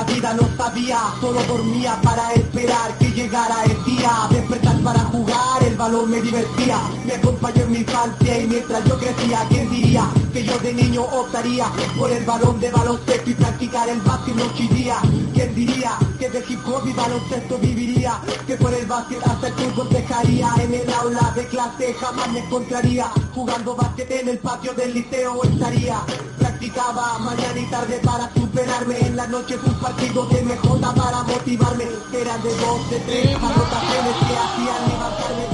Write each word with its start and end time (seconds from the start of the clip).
La 0.00 0.12
vida, 0.12 0.34
no 0.34 0.48
sabía, 0.56 0.98
solo 1.20 1.42
dormía 1.44 1.98
para 2.02 2.32
esperar 2.32 2.96
que 2.98 3.10
llegara 3.10 3.64
el 3.64 3.84
día. 3.84 4.10
Despertar 4.30 4.80
para 4.80 5.00
jugar, 5.00 5.62
el 5.66 5.76
balón 5.76 6.10
me 6.10 6.20
divertía, 6.22 6.78
me 7.04 7.14
acompañó 7.14 7.62
en 7.64 7.72
mi 7.72 7.78
infancia 7.78 8.40
y 8.40 8.46
mientras 8.46 8.84
yo 8.84 8.98
crecía, 8.98 9.44
¿quién 9.48 9.70
diría 9.70 10.04
que 10.32 10.44
yo 10.44 10.58
de 10.58 10.72
niño 10.72 11.02
optaría 11.02 11.66
por 11.98 12.10
el 12.10 12.24
balón 12.24 12.60
de 12.60 12.70
baloncesto 12.70 13.30
y 13.30 13.34
practicar 13.34 13.88
el 13.88 14.00
básquet 14.00 14.36
noche 14.36 14.62
y 14.64 14.68
día? 14.68 14.96
¿Quién 15.40 15.54
diría 15.54 15.98
que 16.18 16.28
de 16.28 16.44
hip 16.46 16.60
hop 16.68 16.86
y 16.86 16.92
baloncesto 16.92 17.56
viviría? 17.56 18.20
Que 18.46 18.58
por 18.58 18.74
el 18.74 18.84
básquet 18.84 19.26
hasta 19.26 19.46
el 19.46 19.54
fútbol 19.54 19.88
dejaría. 19.88 20.52
En 20.58 20.74
el 20.74 20.92
aula 20.92 21.32
de 21.34 21.46
clase 21.46 21.94
jamás 21.94 22.30
me 22.30 22.40
encontraría. 22.40 23.06
Jugando 23.34 23.74
básquet 23.74 24.10
en 24.10 24.28
el 24.28 24.38
patio 24.38 24.74
del 24.74 24.92
liceo 24.92 25.42
estaría. 25.42 25.98
Practicaba 26.38 27.18
mañana 27.20 27.58
y 27.58 27.64
tarde 27.70 28.00
para 28.04 28.30
superarme. 28.34 28.98
En 29.00 29.16
la 29.16 29.26
noche 29.28 29.56
un 29.64 29.80
partido 29.80 30.26
de 30.26 30.42
MJ 30.42 30.94
para 30.94 31.22
motivarme. 31.22 31.84
Eran 32.12 32.42
de 32.42 32.56
dos 32.56 32.90
de 32.90 33.00
tres 33.00 33.36
anotaciones 33.36 34.16
que 34.16 34.36
hacían 34.36 34.88
levantarme 34.90 35.49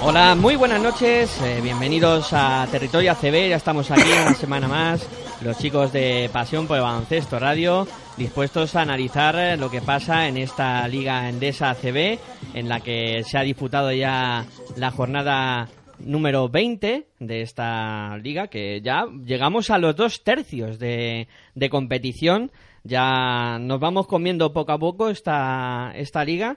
Hola, 0.00 0.36
muy 0.36 0.54
buenas 0.54 0.80
noches, 0.80 1.40
eh, 1.42 1.60
bienvenidos 1.60 2.32
a 2.32 2.68
Territorio 2.70 3.10
ACB, 3.12 3.48
ya 3.48 3.56
estamos 3.56 3.90
aquí 3.90 4.08
una 4.10 4.32
semana 4.32 4.68
más, 4.68 5.04
los 5.42 5.58
chicos 5.58 5.92
de 5.92 6.30
Pasión 6.32 6.68
por 6.68 6.80
Baloncesto 6.80 7.38
Radio, 7.40 7.86
dispuestos 8.16 8.76
a 8.76 8.82
analizar 8.82 9.36
eh, 9.36 9.56
lo 9.56 9.70
que 9.70 9.80
pasa 9.80 10.28
en 10.28 10.36
esta 10.36 10.86
Liga 10.86 11.28
Endesa 11.28 11.70
ACB, 11.70 12.18
en 12.54 12.68
la 12.68 12.78
que 12.78 13.24
se 13.24 13.38
ha 13.38 13.42
disputado 13.42 13.90
ya 13.90 14.46
la 14.76 14.90
jornada 14.92 15.68
número 15.98 16.48
20 16.48 17.08
de 17.18 17.42
esta 17.42 18.16
liga, 18.18 18.46
que 18.46 18.80
ya 18.80 19.04
llegamos 19.24 19.68
a 19.70 19.78
los 19.78 19.96
dos 19.96 20.22
tercios 20.22 20.78
de, 20.78 21.26
de 21.56 21.70
competición, 21.70 22.52
ya 22.84 23.58
nos 23.58 23.80
vamos 23.80 24.06
comiendo 24.06 24.52
poco 24.52 24.72
a 24.72 24.78
poco 24.78 25.10
esta, 25.10 25.92
esta 25.96 26.24
liga. 26.24 26.56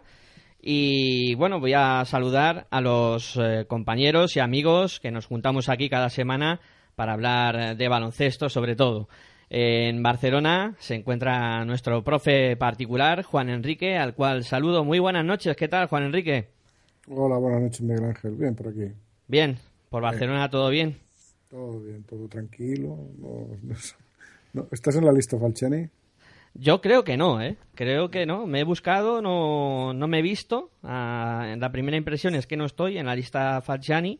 Y 0.63 1.33
bueno, 1.35 1.59
voy 1.59 1.73
a 1.73 2.05
saludar 2.05 2.67
a 2.69 2.81
los 2.81 3.35
eh, 3.37 3.65
compañeros 3.67 4.35
y 4.35 4.39
amigos 4.39 4.99
que 4.99 5.09
nos 5.11 5.25
juntamos 5.25 5.69
aquí 5.69 5.89
cada 5.89 6.09
semana 6.09 6.59
para 6.95 7.13
hablar 7.13 7.75
de 7.75 7.87
baloncesto 7.87 8.47
sobre 8.47 8.75
todo. 8.75 9.07
En 9.49 10.01
Barcelona 10.03 10.75
se 10.79 10.95
encuentra 10.95 11.65
nuestro 11.65 12.03
profe 12.03 12.55
particular, 12.55 13.23
Juan 13.23 13.49
Enrique, 13.49 13.97
al 13.97 14.13
cual 14.13 14.43
saludo. 14.43 14.85
Muy 14.85 14.99
buenas 14.99 15.25
noches, 15.25 15.55
¿qué 15.57 15.67
tal, 15.67 15.87
Juan 15.87 16.03
Enrique? 16.03 16.47
Hola, 17.07 17.37
buenas 17.37 17.61
noches, 17.61 17.81
Miguel 17.81 18.05
Ángel. 18.05 18.35
Bien, 18.35 18.55
por 18.55 18.67
aquí. 18.69 18.93
Bien, 19.27 19.57
por 19.89 20.03
Barcelona 20.03 20.49
todo 20.49 20.69
bien. 20.69 20.95
Todo 21.49 21.79
bien, 21.81 22.03
todo 22.03 22.27
tranquilo. 22.27 22.97
No, 23.19 23.47
no- 23.63 23.75
no- 24.53 24.67
¿Estás 24.71 24.95
en 24.95 25.05
la 25.05 25.11
lista, 25.11 25.37
Falciani? 25.37 25.87
Yo 26.53 26.81
creo 26.81 27.03
que 27.03 27.17
no, 27.17 27.41
¿eh? 27.41 27.57
Creo 27.75 28.09
que 28.09 28.25
no. 28.25 28.45
Me 28.45 28.59
he 28.59 28.63
buscado, 28.63 29.21
no, 29.21 29.93
no 29.93 30.07
me 30.07 30.19
he 30.19 30.21
visto. 30.21 30.71
Ah, 30.83 31.55
la 31.57 31.71
primera 31.71 31.97
impresión 31.97 32.35
es 32.35 32.45
que 32.45 32.57
no 32.57 32.65
estoy 32.65 32.97
en 32.97 33.05
la 33.05 33.15
lista 33.15 33.61
Falciani. 33.61 34.19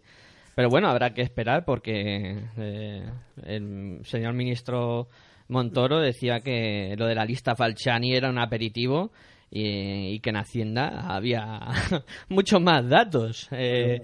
Pero 0.55 0.69
bueno, 0.69 0.89
habrá 0.89 1.13
que 1.13 1.21
esperar 1.21 1.65
porque 1.65 2.43
eh, 2.57 3.09
el 3.43 3.99
señor 4.03 4.33
ministro 4.33 5.07
Montoro 5.47 5.99
decía 5.99 6.41
que 6.41 6.95
lo 6.97 7.05
de 7.05 7.15
la 7.15 7.25
lista 7.25 7.55
Falciani 7.55 8.15
era 8.15 8.29
un 8.29 8.37
aperitivo 8.37 9.11
y, 9.49 10.13
y 10.13 10.19
que 10.19 10.29
en 10.29 10.37
Hacienda 10.37 11.07
había 11.13 11.59
muchos 12.29 12.61
más 12.61 12.87
datos. 12.87 13.47
Eh, 13.51 14.01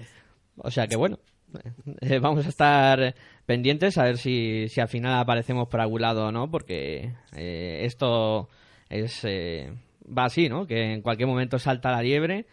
o 0.58 0.72
sea 0.72 0.88
que 0.88 0.96
bueno, 0.96 1.20
eh, 2.02 2.20
vamos 2.20 2.46
a 2.46 2.50
estar 2.50 3.16
pendientes 3.48 3.98
a 3.98 4.04
ver 4.04 4.18
si, 4.18 4.68
si 4.68 4.82
al 4.82 4.90
final 4.90 5.18
aparecemos 5.18 5.68
por 5.70 5.80
algún 5.80 6.02
lado 6.02 6.28
o 6.28 6.32
no, 6.32 6.52
porque 6.52 7.14
eh, 7.36 7.80
esto 7.86 8.50
es 8.90 9.24
eh, 9.24 9.74
va 10.06 10.26
así, 10.26 10.50
¿no? 10.50 10.68
Que 10.68 10.94
en 10.94 11.02
cualquier 11.02 11.28
momento 11.28 11.58
salta 11.58 11.92
la 11.92 12.04
liebre 12.04 12.46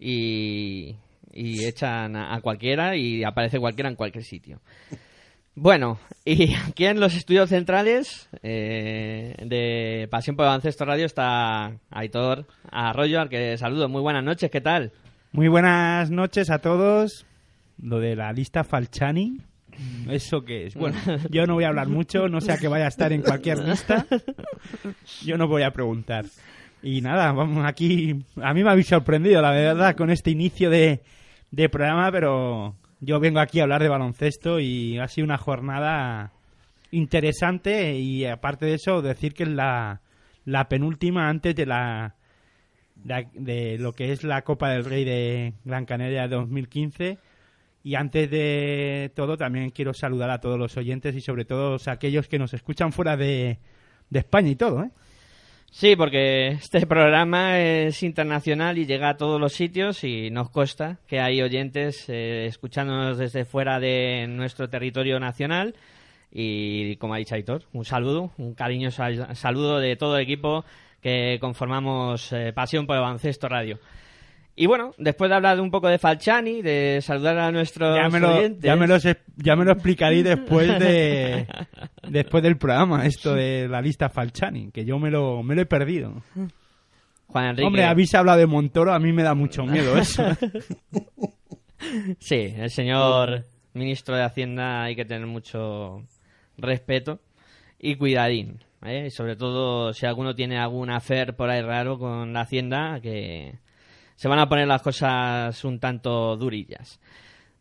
y, 0.00 0.96
y 1.32 1.64
echan 1.66 2.16
a, 2.16 2.40
cualquiera 2.40 2.96
y 2.96 3.24
aparece 3.24 3.60
cualquiera 3.60 3.90
en 3.90 3.96
cualquier 3.96 4.24
sitio. 4.24 4.60
Bueno, 5.54 5.98
y 6.24 6.54
aquí 6.68 6.86
en 6.86 6.98
los 6.98 7.14
estudios 7.14 7.50
centrales 7.50 8.30
eh, 8.42 9.34
de 9.44 10.08
Pasión 10.10 10.34
por 10.34 10.46
el 10.46 10.62
Radio 10.62 11.04
está 11.04 11.78
Aitor 11.90 12.46
Arroyo, 12.70 13.20
al 13.20 13.28
que 13.28 13.58
saludo. 13.58 13.90
Muy 13.90 14.00
buenas 14.00 14.24
noches, 14.24 14.50
¿qué 14.50 14.62
tal? 14.62 14.92
Muy 15.32 15.48
buenas 15.48 16.10
noches 16.10 16.48
a 16.48 16.60
todos. 16.60 17.26
Lo 17.80 18.00
de 18.00 18.16
la 18.16 18.32
lista 18.32 18.64
Falciani, 18.64 19.42
¿eso 20.08 20.44
qué 20.44 20.66
es? 20.66 20.74
Bueno, 20.74 20.96
yo 21.30 21.46
no 21.46 21.54
voy 21.54 21.64
a 21.64 21.68
hablar 21.68 21.88
mucho, 21.88 22.28
no 22.28 22.40
sea 22.40 22.58
que 22.58 22.68
vaya 22.68 22.86
a 22.86 22.88
estar 22.88 23.12
en 23.12 23.22
cualquier 23.22 23.58
lista. 23.58 24.06
Yo 25.24 25.36
no 25.36 25.48
voy 25.48 25.62
a 25.62 25.72
preguntar. 25.72 26.24
Y 26.82 27.00
nada, 27.00 27.32
vamos 27.32 27.64
aquí. 27.66 28.24
A 28.42 28.54
mí 28.54 28.62
me 28.62 28.70
habéis 28.70 28.86
sorprendido, 28.86 29.42
la 29.42 29.50
verdad, 29.50 29.96
con 29.96 30.10
este 30.10 30.30
inicio 30.30 30.70
de, 30.70 31.00
de 31.50 31.68
programa, 31.68 32.10
pero 32.12 32.76
yo 33.00 33.20
vengo 33.20 33.40
aquí 33.40 33.60
a 33.60 33.64
hablar 33.64 33.82
de 33.82 33.88
baloncesto 33.88 34.60
y 34.60 34.98
ha 34.98 35.08
sido 35.08 35.24
una 35.24 35.38
jornada 35.38 36.32
interesante 36.90 37.96
y 37.98 38.24
aparte 38.24 38.66
de 38.66 38.74
eso, 38.74 39.02
decir 39.02 39.34
que 39.34 39.42
es 39.42 39.48
la, 39.48 40.00
la 40.44 40.68
penúltima 40.68 41.28
antes 41.28 41.54
de 41.54 41.66
la 41.66 42.14
de, 42.96 43.28
de 43.34 43.78
lo 43.78 43.92
que 43.92 44.12
es 44.12 44.24
la 44.24 44.42
Copa 44.42 44.70
del 44.70 44.84
Rey 44.84 45.04
de 45.04 45.54
Gran 45.64 45.84
Canaria 45.84 46.28
2015. 46.28 47.18
Y 47.88 47.94
antes 47.94 48.30
de 48.30 49.10
todo, 49.16 49.38
también 49.38 49.70
quiero 49.70 49.94
saludar 49.94 50.28
a 50.28 50.42
todos 50.42 50.58
los 50.58 50.76
oyentes 50.76 51.14
y 51.16 51.22
sobre 51.22 51.46
todo 51.46 51.78
a 51.86 51.90
aquellos 51.90 52.28
que 52.28 52.38
nos 52.38 52.52
escuchan 52.52 52.92
fuera 52.92 53.16
de, 53.16 53.56
de 54.10 54.18
España 54.18 54.50
y 54.50 54.56
todo, 54.56 54.82
¿eh? 54.82 54.90
Sí, 55.70 55.96
porque 55.96 56.48
este 56.48 56.86
programa 56.86 57.58
es 57.58 58.02
internacional 58.02 58.76
y 58.76 58.84
llega 58.84 59.08
a 59.08 59.16
todos 59.16 59.40
los 59.40 59.54
sitios 59.54 60.04
y 60.04 60.28
nos 60.30 60.50
consta 60.50 60.98
que 61.06 61.18
hay 61.20 61.40
oyentes 61.40 62.04
eh, 62.10 62.44
escuchándonos 62.46 63.16
desde 63.16 63.46
fuera 63.46 63.80
de 63.80 64.26
nuestro 64.28 64.68
territorio 64.68 65.18
nacional. 65.18 65.74
Y 66.30 66.96
como 66.96 67.14
ha 67.14 67.18
dicho 67.18 67.36
Aitor, 67.36 67.62
un 67.72 67.86
saludo, 67.86 68.32
un 68.36 68.52
cariñoso 68.52 69.02
al- 69.02 69.34
saludo 69.34 69.78
de 69.78 69.96
todo 69.96 70.18
el 70.18 70.24
equipo 70.24 70.62
que 71.00 71.38
conformamos 71.40 72.34
eh, 72.34 72.52
Pasión 72.54 72.86
por 72.86 72.96
el 72.96 73.02
Baloncesto 73.02 73.48
Radio. 73.48 73.78
Y 74.60 74.66
bueno, 74.66 74.92
después 74.98 75.28
de 75.30 75.36
hablar 75.36 75.60
un 75.60 75.70
poco 75.70 75.88
de 75.88 75.98
Falciani, 75.98 76.62
de 76.62 76.98
saludar 77.00 77.38
a 77.38 77.52
nuestros 77.52 77.96
Ya 77.96 78.08
me, 78.08 78.18
lo, 78.18 78.36
oyentes... 78.38 78.62
ya, 78.64 78.74
me 78.76 78.86
lo, 78.88 78.98
se- 78.98 79.18
ya 79.36 79.54
me 79.54 79.64
lo 79.64 79.72
explicaré 79.72 80.22
después 80.24 80.78
de 80.80 81.46
después 82.08 82.42
del 82.42 82.56
programa, 82.58 83.06
esto 83.06 83.34
de 83.34 83.68
la 83.68 83.80
lista 83.80 84.08
Falciani, 84.08 84.70
que 84.72 84.84
yo 84.84 84.98
me 84.98 85.10
lo, 85.10 85.42
me 85.44 85.54
lo 85.54 85.62
he 85.62 85.66
perdido. 85.66 86.22
Juan 87.28 87.44
Enrique. 87.50 87.66
Hombre, 87.66 87.84
habéis 87.84 88.14
hablado 88.14 88.38
de 88.38 88.46
Montoro, 88.46 88.92
a 88.92 88.98
mí 88.98 89.12
me 89.12 89.22
da 89.22 89.34
mucho 89.34 89.64
miedo 89.64 89.96
eso. 89.96 90.24
Sí, 92.18 92.54
el 92.56 92.70
señor 92.70 93.44
ministro 93.74 94.16
de 94.16 94.24
Hacienda 94.24 94.82
hay 94.82 94.96
que 94.96 95.04
tener 95.04 95.26
mucho 95.26 96.02
respeto 96.56 97.20
y 97.78 97.94
cuidadín. 97.94 98.64
¿eh? 98.84 99.10
Sobre 99.10 99.36
todo 99.36 99.92
si 99.92 100.04
alguno 100.06 100.34
tiene 100.34 100.58
algún 100.58 100.90
afer 100.90 101.36
por 101.36 101.50
ahí 101.50 101.62
raro 101.62 101.98
con 101.98 102.32
la 102.32 102.40
Hacienda, 102.40 102.98
que 103.00 103.54
se 104.18 104.26
van 104.26 104.40
a 104.40 104.48
poner 104.48 104.66
las 104.66 104.82
cosas 104.82 105.64
un 105.64 105.78
tanto 105.78 106.36
durillas. 106.36 106.98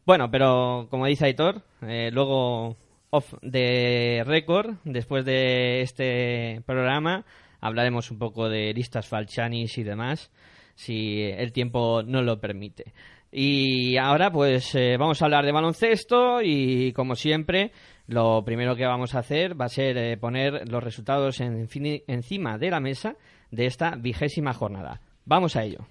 Bueno, 0.07 0.31
pero 0.31 0.87
como 0.89 1.05
dice 1.05 1.25
Aitor, 1.25 1.61
eh, 1.83 2.09
luego 2.11 2.75
off 3.11 3.35
de 3.43 4.23
récord, 4.25 4.77
después 4.83 5.23
de 5.23 5.81
este 5.81 6.63
programa, 6.65 7.25
hablaremos 7.61 8.09
un 8.09 8.17
poco 8.17 8.49
de 8.49 8.73
listas 8.73 9.07
falchanis 9.07 9.77
y 9.77 9.83
demás, 9.83 10.31
si 10.73 11.21
el 11.21 11.51
tiempo 11.51 12.01
no 12.03 12.23
lo 12.23 12.39
permite. 12.39 12.91
Y 13.31 13.97
ahora 13.97 14.31
pues 14.31 14.73
eh, 14.73 14.97
vamos 14.97 15.21
a 15.21 15.25
hablar 15.25 15.45
de 15.45 15.51
baloncesto 15.51 16.41
y 16.41 16.91
como 16.93 17.13
siempre 17.13 17.71
lo 18.07 18.43
primero 18.43 18.75
que 18.75 18.85
vamos 18.87 19.13
a 19.13 19.19
hacer 19.19 19.59
va 19.59 19.65
a 19.65 19.69
ser 19.69 19.95
eh, 19.97 20.17
poner 20.17 20.67
los 20.67 20.83
resultados 20.83 21.39
en- 21.39 21.67
encima 22.07 22.57
de 22.57 22.71
la 22.71 22.79
mesa 22.79 23.15
de 23.51 23.67
esta 23.67 23.95
vigésima 23.95 24.53
jornada. 24.53 25.01
Vamos 25.25 25.55
a 25.55 25.63
ello. 25.63 25.85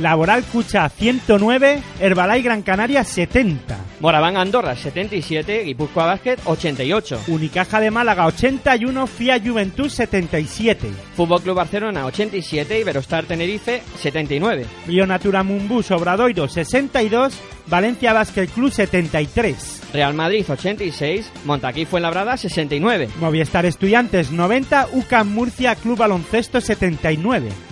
Laboral 0.00 0.44
Cucha 0.44 0.88
109, 0.88 1.82
Herbalay 2.00 2.42
Gran 2.42 2.62
Canaria 2.62 3.02
70. 3.02 3.76
Moraván 4.00 4.36
Andorra 4.36 4.76
77, 4.76 5.64
Guipúzcoa 5.64 6.06
Basket 6.06 6.38
88. 6.44 7.22
Unicaja 7.28 7.80
de 7.80 7.90
Málaga 7.90 8.26
81, 8.26 9.06
FIA 9.06 9.40
Juventud 9.40 9.88
77. 9.88 10.88
Fútbol 11.16 11.42
Club 11.42 11.56
Barcelona 11.56 12.06
87, 12.06 12.80
Iberostar 12.80 13.24
Tenerife 13.24 13.82
79. 14.00 14.66
Río 14.86 15.06
Natura 15.06 15.42
Mumbus 15.42 15.90
Obradoiro 15.90 16.48
62, 16.48 17.34
Valencia 17.66 18.12
Basket 18.12 18.48
Club 18.50 18.70
73. 18.70 19.82
Real 19.92 20.14
Madrid 20.14 20.44
86, 20.48 21.30
Montaquí 21.44 21.84
Fuenlabrada 21.86 22.36
69. 22.36 23.08
Movistar 23.20 23.66
Estudiantes 23.66 24.30
90, 24.30 24.88
UCAM 24.92 25.28
Murcia 25.34 25.74
Club 25.74 25.98
Baloncesto 25.98 26.60
79. 26.60 27.67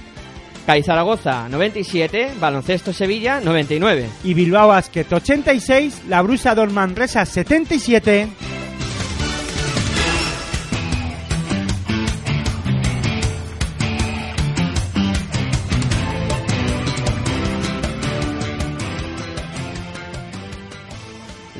CAI 0.66 0.82
Zaragoza 0.82 1.48
97, 1.48 2.32
Baloncesto 2.40 2.92
Sevilla 2.92 3.40
99. 3.40 4.08
Y 4.24 4.34
Bilbao 4.34 4.68
Basket 4.68 5.10
86, 5.12 6.02
La 6.08 6.22
Brusa 6.22 6.56
Manresa 6.72 7.24
77. 7.24 8.28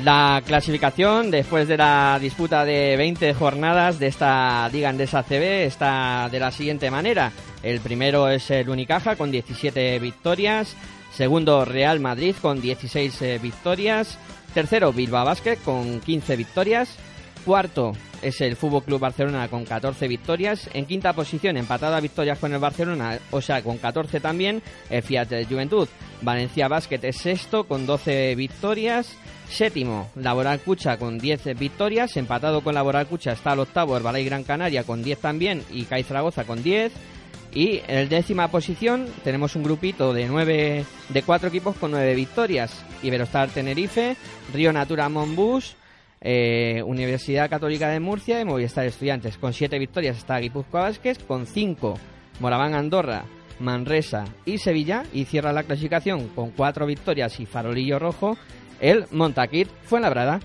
La 0.07 0.41
clasificación 0.45 1.31
después 1.31 1.67
de 1.67 1.75
la 1.75 2.17
disputa 2.21 2.63
de 2.63 2.95
20 2.95 3.33
jornadas 3.33 3.99
de 3.99 4.07
esta 4.07 4.69
Liga 4.69 4.87
Andesa 4.87 5.21
CB 5.21 5.65
está 5.65 6.29
de 6.31 6.39
la 6.39 6.49
siguiente 6.49 6.89
manera. 6.89 7.33
El 7.61 7.81
primero 7.81 8.29
es 8.29 8.49
el 8.49 8.69
Unicaja 8.69 9.17
con 9.17 9.31
17 9.31 9.99
victorias. 9.99 10.77
Segundo, 11.11 11.65
Real 11.65 11.99
Madrid 11.99 12.37
con 12.41 12.61
16 12.61 13.21
eh, 13.21 13.39
victorias. 13.43 14.17
Tercero, 14.53 14.93
Bilbao 14.93 15.25
Basket 15.25 15.57
con 15.57 15.99
15 15.99 16.37
victorias. 16.37 16.87
Cuarto 17.43 17.91
es 18.21 18.39
el 18.39 18.55
Fútbol 18.55 18.83
Club 18.83 19.01
Barcelona 19.01 19.49
con 19.49 19.65
14 19.65 20.07
victorias. 20.07 20.69
En 20.73 20.85
quinta 20.85 21.11
posición, 21.11 21.57
empatada 21.57 21.99
victorias 21.99 22.39
con 22.39 22.53
el 22.53 22.59
Barcelona, 22.59 23.19
o 23.31 23.41
sea, 23.41 23.61
con 23.61 23.77
14 23.77 24.21
también, 24.21 24.61
el 24.89 25.03
Fiat 25.03 25.49
Juventud. 25.49 25.89
Valencia 26.21 26.69
Basket 26.69 26.99
es 27.03 27.17
sexto 27.17 27.65
con 27.65 27.85
12 27.85 28.35
victorias. 28.35 29.17
Séptimo, 29.49 30.09
Laboral 30.15 30.59
Cucha 30.59 30.97
con 30.97 31.17
10 31.17 31.57
victorias. 31.57 32.17
Empatado 32.17 32.61
con 32.61 32.75
Laboral 32.75 33.07
Cucha 33.07 33.31
está 33.31 33.53
el 33.53 33.59
octavo, 33.59 33.97
el 33.97 34.03
Balay 34.03 34.25
Gran 34.25 34.43
Canaria 34.43 34.83
con 34.83 35.03
10 35.03 35.19
también 35.19 35.63
y 35.71 35.83
CAI 35.85 36.03
Zaragoza 36.03 36.43
con 36.43 36.61
10. 36.61 36.91
Y 37.53 37.81
en 37.87 38.09
décima 38.09 38.49
posición 38.49 39.07
tenemos 39.23 39.55
un 39.55 39.63
grupito 39.63 40.13
de 40.13 40.27
nueve, 40.27 40.85
de 41.09 41.23
cuatro 41.23 41.49
equipos 41.49 41.75
con 41.77 41.91
nueve 41.91 42.13
victorias. 42.13 42.85
Iberostar 43.01 43.49
Tenerife, 43.49 44.15
Río 44.53 44.73
Natura 44.73 45.09
Monbus, 45.09 45.75
eh, 46.21 46.83
Universidad 46.85 47.49
Católica 47.49 47.89
de 47.89 47.99
Murcia 47.99 48.39
y 48.41 48.45
Movistar 48.45 48.85
Estudiantes. 48.85 49.37
Con 49.37 49.53
siete 49.53 49.79
victorias 49.79 50.17
está 50.17 50.37
Guipúzcoa 50.39 50.81
Vázquez, 50.81 51.19
con 51.19 51.47
cinco 51.47 51.97
Moraván 52.41 52.75
Andorra, 52.75 53.25
Manresa 53.59 54.25
y 54.45 54.57
Sevilla. 54.57 55.03
Y 55.13 55.25
cierra 55.25 55.53
la 55.53 55.63
clasificación 55.63 56.27
con 56.27 56.51
cuatro 56.51 56.85
victorias 56.85 57.39
y 57.39 57.45
farolillo 57.45 57.97
rojo 57.97 58.37
el 58.79 59.05
Montaquit 59.11 59.69
Fuenlabrada. 59.85 60.39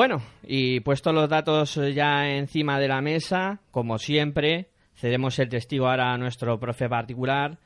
Bueno, 0.00 0.22
y 0.44 0.80
puesto 0.80 1.12
los 1.12 1.28
datos 1.28 1.78
ya 1.94 2.26
encima 2.34 2.80
de 2.80 2.88
la 2.88 3.02
mesa, 3.02 3.60
como 3.70 3.98
siempre, 3.98 4.68
cedemos 4.94 5.38
el 5.38 5.50
testigo 5.50 5.88
ahora 5.88 6.14
a 6.14 6.16
nuestro 6.16 6.58
profe 6.58 6.88
particular 6.88 7.58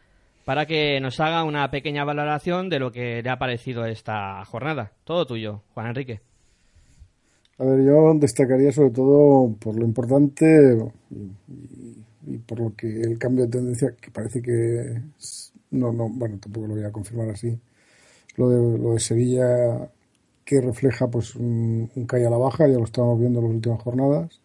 para 0.44 0.66
que 0.66 0.98
nos 1.00 1.20
haga 1.20 1.44
una 1.44 1.70
pequeña 1.70 2.02
valoración 2.02 2.68
de 2.68 2.80
lo 2.80 2.90
que 2.90 3.22
le 3.22 3.30
ha 3.30 3.38
parecido 3.38 3.86
esta 3.86 4.44
jornada. 4.46 4.90
Todo 5.04 5.26
tuyo, 5.26 5.62
Juan 5.74 5.86
Enrique. 5.86 6.22
A 7.58 7.66
ver, 7.66 7.84
yo 7.84 8.12
destacaría 8.14 8.72
sobre 8.72 8.90
todo 8.90 9.54
por 9.54 9.78
lo 9.78 9.84
importante 9.84 10.76
y, 12.26 12.38
por 12.38 12.58
lo 12.58 12.74
que 12.74 13.00
el 13.00 13.16
cambio 13.16 13.44
de 13.44 13.52
tendencia, 13.52 13.94
que 14.00 14.10
parece 14.10 14.42
que 14.42 15.00
no, 15.70 15.92
no, 15.92 16.08
bueno, 16.08 16.38
tampoco 16.40 16.66
lo 16.66 16.74
voy 16.74 16.84
a 16.84 16.90
confirmar 16.90 17.30
así. 17.30 17.56
Lo 18.36 18.48
de, 18.48 18.78
lo 18.80 18.94
de 18.94 18.98
Sevilla 18.98 19.88
que 20.44 20.60
refleja 20.60 21.08
pues 21.08 21.34
un, 21.36 21.90
un 21.94 22.06
a 22.10 22.30
la 22.30 22.36
baja, 22.36 22.68
ya 22.68 22.78
lo 22.78 22.84
estamos 22.84 23.18
viendo 23.18 23.40
en 23.40 23.46
las 23.46 23.54
últimas 23.54 23.82
jornadas, 23.82 24.40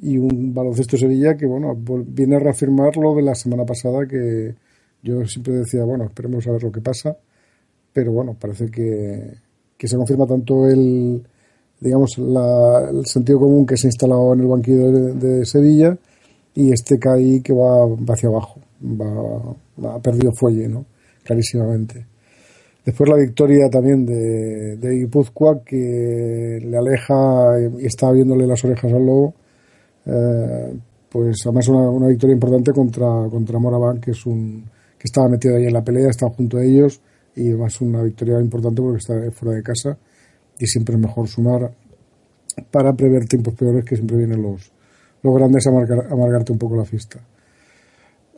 y 0.00 0.16
un 0.16 0.54
baloncesto 0.54 0.96
Sevilla 0.96 1.36
que 1.36 1.46
bueno 1.46 1.76
viene 2.06 2.36
a 2.36 2.38
reafirmar 2.38 2.96
lo 2.96 3.14
de 3.14 3.22
la 3.22 3.34
semana 3.34 3.64
pasada 3.64 4.06
que 4.06 4.54
yo 5.02 5.24
siempre 5.26 5.54
decía, 5.54 5.84
bueno, 5.84 6.04
esperemos 6.04 6.46
a 6.46 6.52
ver 6.52 6.62
lo 6.62 6.72
que 6.72 6.80
pasa, 6.80 7.16
pero 7.92 8.12
bueno, 8.12 8.36
parece 8.38 8.70
que, 8.70 9.34
que 9.76 9.88
se 9.88 9.96
confirma 9.96 10.26
tanto 10.26 10.68
el 10.68 11.22
digamos 11.80 12.18
el 12.18 13.06
sentido 13.06 13.40
común 13.40 13.66
que 13.66 13.76
se 13.76 13.86
ha 13.86 13.90
instalado 13.90 14.34
en 14.34 14.40
el 14.40 14.46
banquillo 14.46 14.90
de, 14.90 15.44
Sevilla 15.46 15.96
y 16.54 16.72
este 16.72 16.98
CAI 16.98 17.40
que 17.40 17.52
va, 17.52 17.86
hacia 18.12 18.28
abajo, 18.28 18.60
va, 18.82 19.94
ha 19.94 20.00
perdido 20.00 20.32
fuelle, 20.32 20.68
¿no? 20.68 20.86
Clarísimamente. 21.22 22.06
Después 22.88 23.10
la 23.10 23.16
victoria 23.16 23.68
también 23.68 24.06
de, 24.06 24.78
de 24.78 24.94
Guipúzcoa, 24.94 25.62
que 25.62 26.58
le 26.62 26.74
aleja 26.74 27.60
y 27.78 27.84
está 27.84 28.10
viéndole 28.10 28.46
las 28.46 28.64
orejas 28.64 28.90
al 28.90 29.04
lobo. 29.04 29.34
Eh, 30.06 30.72
pues 31.10 31.36
además 31.44 31.68
una, 31.68 31.90
una 31.90 32.08
victoria 32.08 32.32
importante 32.32 32.72
contra, 32.72 33.28
contra 33.30 33.58
Moraván, 33.58 34.00
que 34.00 34.12
es 34.12 34.24
un 34.24 34.64
que 34.98 35.04
estaba 35.04 35.28
metido 35.28 35.56
ahí 35.56 35.66
en 35.66 35.74
la 35.74 35.84
pelea, 35.84 36.08
estaba 36.08 36.32
junto 36.32 36.56
a 36.56 36.64
ellos, 36.64 37.02
y 37.36 37.48
además 37.48 37.78
una 37.82 38.02
victoria 38.02 38.40
importante 38.40 38.80
porque 38.80 38.96
está 38.96 39.30
fuera 39.32 39.54
de 39.54 39.62
casa, 39.62 39.98
y 40.58 40.66
siempre 40.66 40.94
es 40.94 41.00
mejor 41.02 41.28
sumar 41.28 41.70
para 42.70 42.94
prever 42.94 43.26
tiempos 43.26 43.52
peores 43.52 43.84
que 43.84 43.96
siempre 43.96 44.16
vienen 44.16 44.40
los, 44.40 44.72
los 45.22 45.34
grandes 45.34 45.66
a, 45.66 45.70
a 45.72 46.14
amargarte 46.14 46.52
un 46.52 46.58
poco 46.58 46.74
la 46.74 46.86
fiesta. 46.86 47.20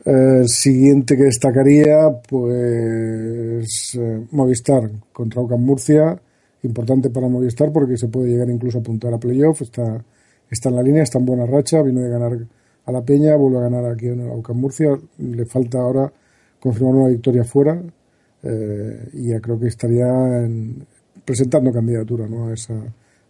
El 0.05 0.49
siguiente 0.49 1.15
que 1.15 1.25
destacaría, 1.25 2.09
pues 2.27 3.95
eh, 3.99 4.27
Movistar 4.31 4.91
contra 5.13 5.43
Ocam 5.43 5.61
Murcia. 5.61 6.19
Importante 6.63 7.11
para 7.11 7.29
Movistar 7.29 7.71
porque 7.73 7.97
se 7.99 8.09
puede 8.09 8.31
llegar 8.31 8.49
incluso 8.49 8.79
a 8.79 8.81
apuntar 8.81 9.13
a 9.13 9.19
playoff. 9.19 9.61
Está, 9.61 10.03
está 10.51 10.71
en 10.71 10.77
la 10.77 10.83
línea, 10.83 11.03
está 11.03 11.19
en 11.19 11.27
buena 11.27 11.45
racha. 11.45 11.83
Viene 11.83 12.03
de 12.03 12.09
ganar 12.09 12.33
a 12.87 12.93
la 12.93 13.03
Peña, 13.03 13.37
vuelve 13.37 13.59
a 13.59 13.63
ganar 13.63 13.85
aquí 13.85 14.07
en 14.07 14.27
Ocam 14.31 14.57
Murcia. 14.57 14.99
Le 15.19 15.45
falta 15.45 15.79
ahora 15.79 16.11
confirmar 16.61 16.95
una 16.95 17.09
victoria 17.09 17.45
fuera. 17.45 17.83
Eh, 18.43 19.09
y 19.13 19.29
ya 19.29 19.41
creo 19.41 19.61
que 19.61 19.67
estaría 19.67 20.09
presentando 21.27 21.71
candidatura 21.71 22.27
¿no? 22.27 22.49
a, 22.49 22.55
esa, 22.55 22.75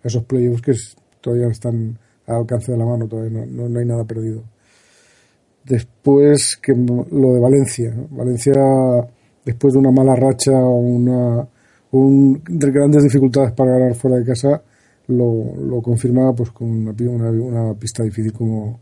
esos 0.05 0.23
playoffs 0.23 0.63
que 0.63 0.73
todavía 1.21 1.49
están 1.49 1.99
al 2.27 2.37
alcance 2.37 2.71
de 2.71 2.79
la 2.79 2.85
mano, 2.85 3.09
todavía 3.09 3.45
no 3.45 3.77
hay 3.77 3.85
nada 3.85 4.05
perdido. 4.05 4.45
Después 5.65 6.57
que 6.57 6.75
lo 6.75 7.33
de 7.35 7.41
Valencia. 7.41 7.95
Valencia, 8.11 8.55
después 9.45 9.75
de 9.75 9.79
una 9.79 9.91
mala 9.91 10.15
racha 10.17 10.53
o 10.53 10.79
una, 10.79 11.47
un, 11.93 12.43
de 12.49 12.71
grandes 12.71 13.05
dificultades 13.05 13.53
para 13.53 13.73
ganar 13.73 13.95
fuera 13.95 14.17
de 14.17 14.25
casa, 14.25 14.63
lo, 15.09 15.57
lo 15.57 15.83
confirmaba 15.83 16.33
pues 16.35 16.51
con 16.51 16.69
una, 16.69 17.31
una, 17.31 17.75
pista 17.75 18.03
difícil 18.03 18.33
como, 18.33 18.79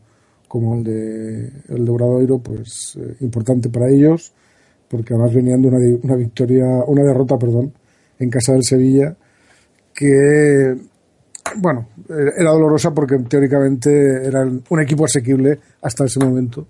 como 0.46 0.76
el 0.76 0.84
de 0.84 1.52
el 1.68 1.84
de 1.84 1.90
Obradoiro, 1.90 2.38
pues 2.38 2.98
eh, 3.00 3.16
importante 3.20 3.68
para 3.68 3.90
ellos, 3.90 4.32
porque 4.88 5.14
además 5.14 5.34
venían 5.34 5.62
de 5.62 5.68
una, 5.68 5.78
una 6.02 6.16
victoria, 6.16 6.66
una 6.86 7.02
derrota, 7.02 7.38
perdón, 7.38 7.72
en 8.18 8.30
casa 8.30 8.52
del 8.52 8.64
Sevilla, 8.64 9.16
que 9.94 10.76
bueno, 11.56 11.88
era 12.08 12.50
dolorosa 12.50 12.92
porque 12.92 13.18
teóricamente 13.18 14.26
era 14.26 14.44
un 14.44 14.80
equipo 14.80 15.04
asequible 15.04 15.58
hasta 15.82 16.04
ese 16.04 16.20
momento. 16.20 16.66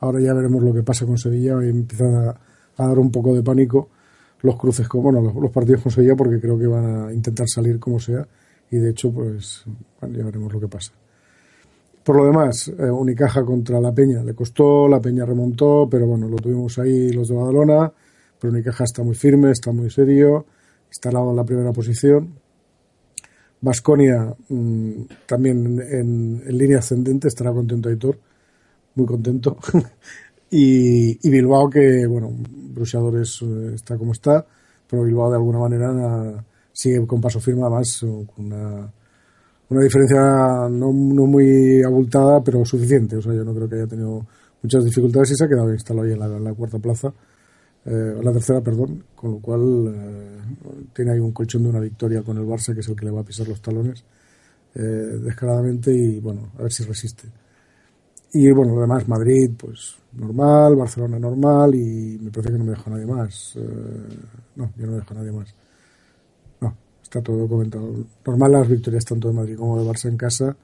Ahora 0.00 0.20
ya 0.20 0.32
veremos 0.32 0.62
lo 0.62 0.72
que 0.72 0.82
pasa 0.82 1.06
con 1.06 1.18
Sevilla 1.18 1.54
y 1.64 1.70
empiezan 1.70 2.14
a, 2.14 2.34
dar 2.76 2.98
un 2.98 3.10
poco 3.10 3.34
de 3.34 3.42
pánico 3.42 3.88
los 4.42 4.56
cruces 4.56 4.86
con, 4.86 5.02
bueno, 5.02 5.20
los, 5.20 5.50
partidos 5.50 5.82
con 5.82 5.90
Sevilla 5.90 6.14
porque 6.14 6.40
creo 6.40 6.56
que 6.56 6.66
van 6.68 7.08
a 7.08 7.12
intentar 7.12 7.48
salir 7.48 7.80
como 7.80 7.98
sea 7.98 8.24
y 8.70 8.76
de 8.76 8.90
hecho 8.90 9.10
pues 9.10 9.64
ya 10.00 10.24
veremos 10.24 10.52
lo 10.52 10.60
que 10.60 10.68
pasa. 10.68 10.92
Por 12.04 12.16
lo 12.16 12.24
demás, 12.24 12.68
eh, 12.68 12.90
Unicaja 12.90 13.44
contra 13.44 13.80
la 13.80 13.92
Peña 13.92 14.22
le 14.22 14.34
costó, 14.34 14.88
la 14.88 15.00
Peña 15.00 15.26
remontó, 15.26 15.88
pero 15.90 16.06
bueno, 16.06 16.28
lo 16.28 16.36
tuvimos 16.36 16.78
ahí 16.78 17.10
los 17.10 17.28
de 17.28 17.34
Badalona, 17.34 17.92
pero 18.40 18.52
Unicaja 18.52 18.84
está 18.84 19.02
muy 19.02 19.14
firme, 19.14 19.50
está 19.50 19.72
muy 19.72 19.90
serio, 19.90 20.46
instalado 20.88 21.30
en 21.30 21.36
la 21.36 21.44
primera 21.44 21.72
posición. 21.72 22.32
Vasconia 23.60 24.34
mm, 24.48 25.02
también 25.26 25.80
en, 25.80 26.58
línea 26.58 26.78
ascendente, 26.78 27.28
estará 27.28 27.52
contento 27.52 27.88
Aitor, 27.88 28.18
muy 28.94 29.06
contento. 29.06 29.56
y, 30.50 31.28
Bilbao, 31.28 31.68
que 31.68 32.06
bueno, 32.06 32.30
Bruxadores 32.74 33.40
eh, 33.42 33.72
está 33.74 33.96
como 33.96 34.12
está, 34.12 34.44
pero 34.88 35.02
Bilbao 35.02 35.30
de 35.30 35.36
alguna 35.36 35.58
manera 35.58 36.44
sigue 36.72 37.04
con 37.06 37.20
paso 37.20 37.40
firme, 37.40 37.62
además 37.62 37.98
con 38.00 38.46
una, 38.46 38.92
una 39.70 39.82
diferencia 39.82 40.20
no, 40.70 40.92
no, 40.92 41.26
muy 41.26 41.82
abultada, 41.82 42.40
pero 42.42 42.64
suficiente. 42.64 43.16
O 43.16 43.22
sea, 43.22 43.34
yo 43.34 43.44
no 43.44 43.54
creo 43.54 43.68
que 43.68 43.74
haya 43.76 43.86
tenido 43.86 44.24
muchas 44.62 44.84
dificultades 44.84 45.32
y 45.32 45.34
se 45.34 45.44
ha 45.44 45.48
quedado 45.48 45.72
instalado 45.72 46.06
ahí 46.06 46.12
en 46.12 46.44
la 46.44 46.54
cuarta 46.54 46.78
plaza, 46.78 47.12
eh, 47.84 48.20
la 48.22 48.32
tercera, 48.32 48.60
perdón, 48.60 49.04
con 49.14 49.32
lo 49.32 49.38
cual 49.38 49.94
eh, 49.94 50.38
tiene 50.92 51.12
ahí 51.12 51.18
un 51.18 51.32
colchón 51.32 51.62
de 51.62 51.70
una 51.70 51.80
victoria 51.80 52.22
con 52.22 52.36
el 52.36 52.44
Barça, 52.44 52.74
que 52.74 52.80
es 52.80 52.88
el 52.88 52.96
que 52.96 53.06
le 53.06 53.10
va 53.10 53.20
a 53.20 53.24
pisar 53.24 53.48
los 53.48 53.60
talones 53.60 54.04
eh, 54.74 54.80
descaradamente 54.80 55.92
y 55.92 56.20
bueno, 56.20 56.52
a 56.58 56.62
ver 56.62 56.72
si 56.72 56.84
resiste. 56.84 57.28
Y 58.32 58.50
bueno, 58.52 58.74
lo 58.74 58.82
demás, 58.82 59.08
Madrid, 59.08 59.50
pues 59.56 59.96
normal, 60.12 60.76
Barcelona 60.76 61.18
normal 61.18 61.74
y 61.74 62.18
me 62.20 62.30
parece 62.30 62.52
que 62.52 62.58
no 62.58 62.64
me 62.64 62.72
dejo 62.72 62.90
nadie 62.90 63.06
más. 63.06 63.56
Eh, 63.56 63.60
no, 64.56 64.70
yo 64.76 64.86
no 64.86 64.92
me 64.92 64.98
dejo 64.98 65.14
nadie 65.14 65.32
más. 65.32 65.54
No, 66.60 66.76
está 67.02 67.22
todo 67.22 67.48
comentado. 67.48 67.90
Normal 68.26 68.52
las 68.52 68.68
victorias 68.68 69.04
tanto 69.04 69.28
de 69.28 69.34
Madrid 69.34 69.56
como 69.56 69.82
de 69.82 69.88
Barça 69.88 70.08
en 70.10 70.16
casa 70.18 70.54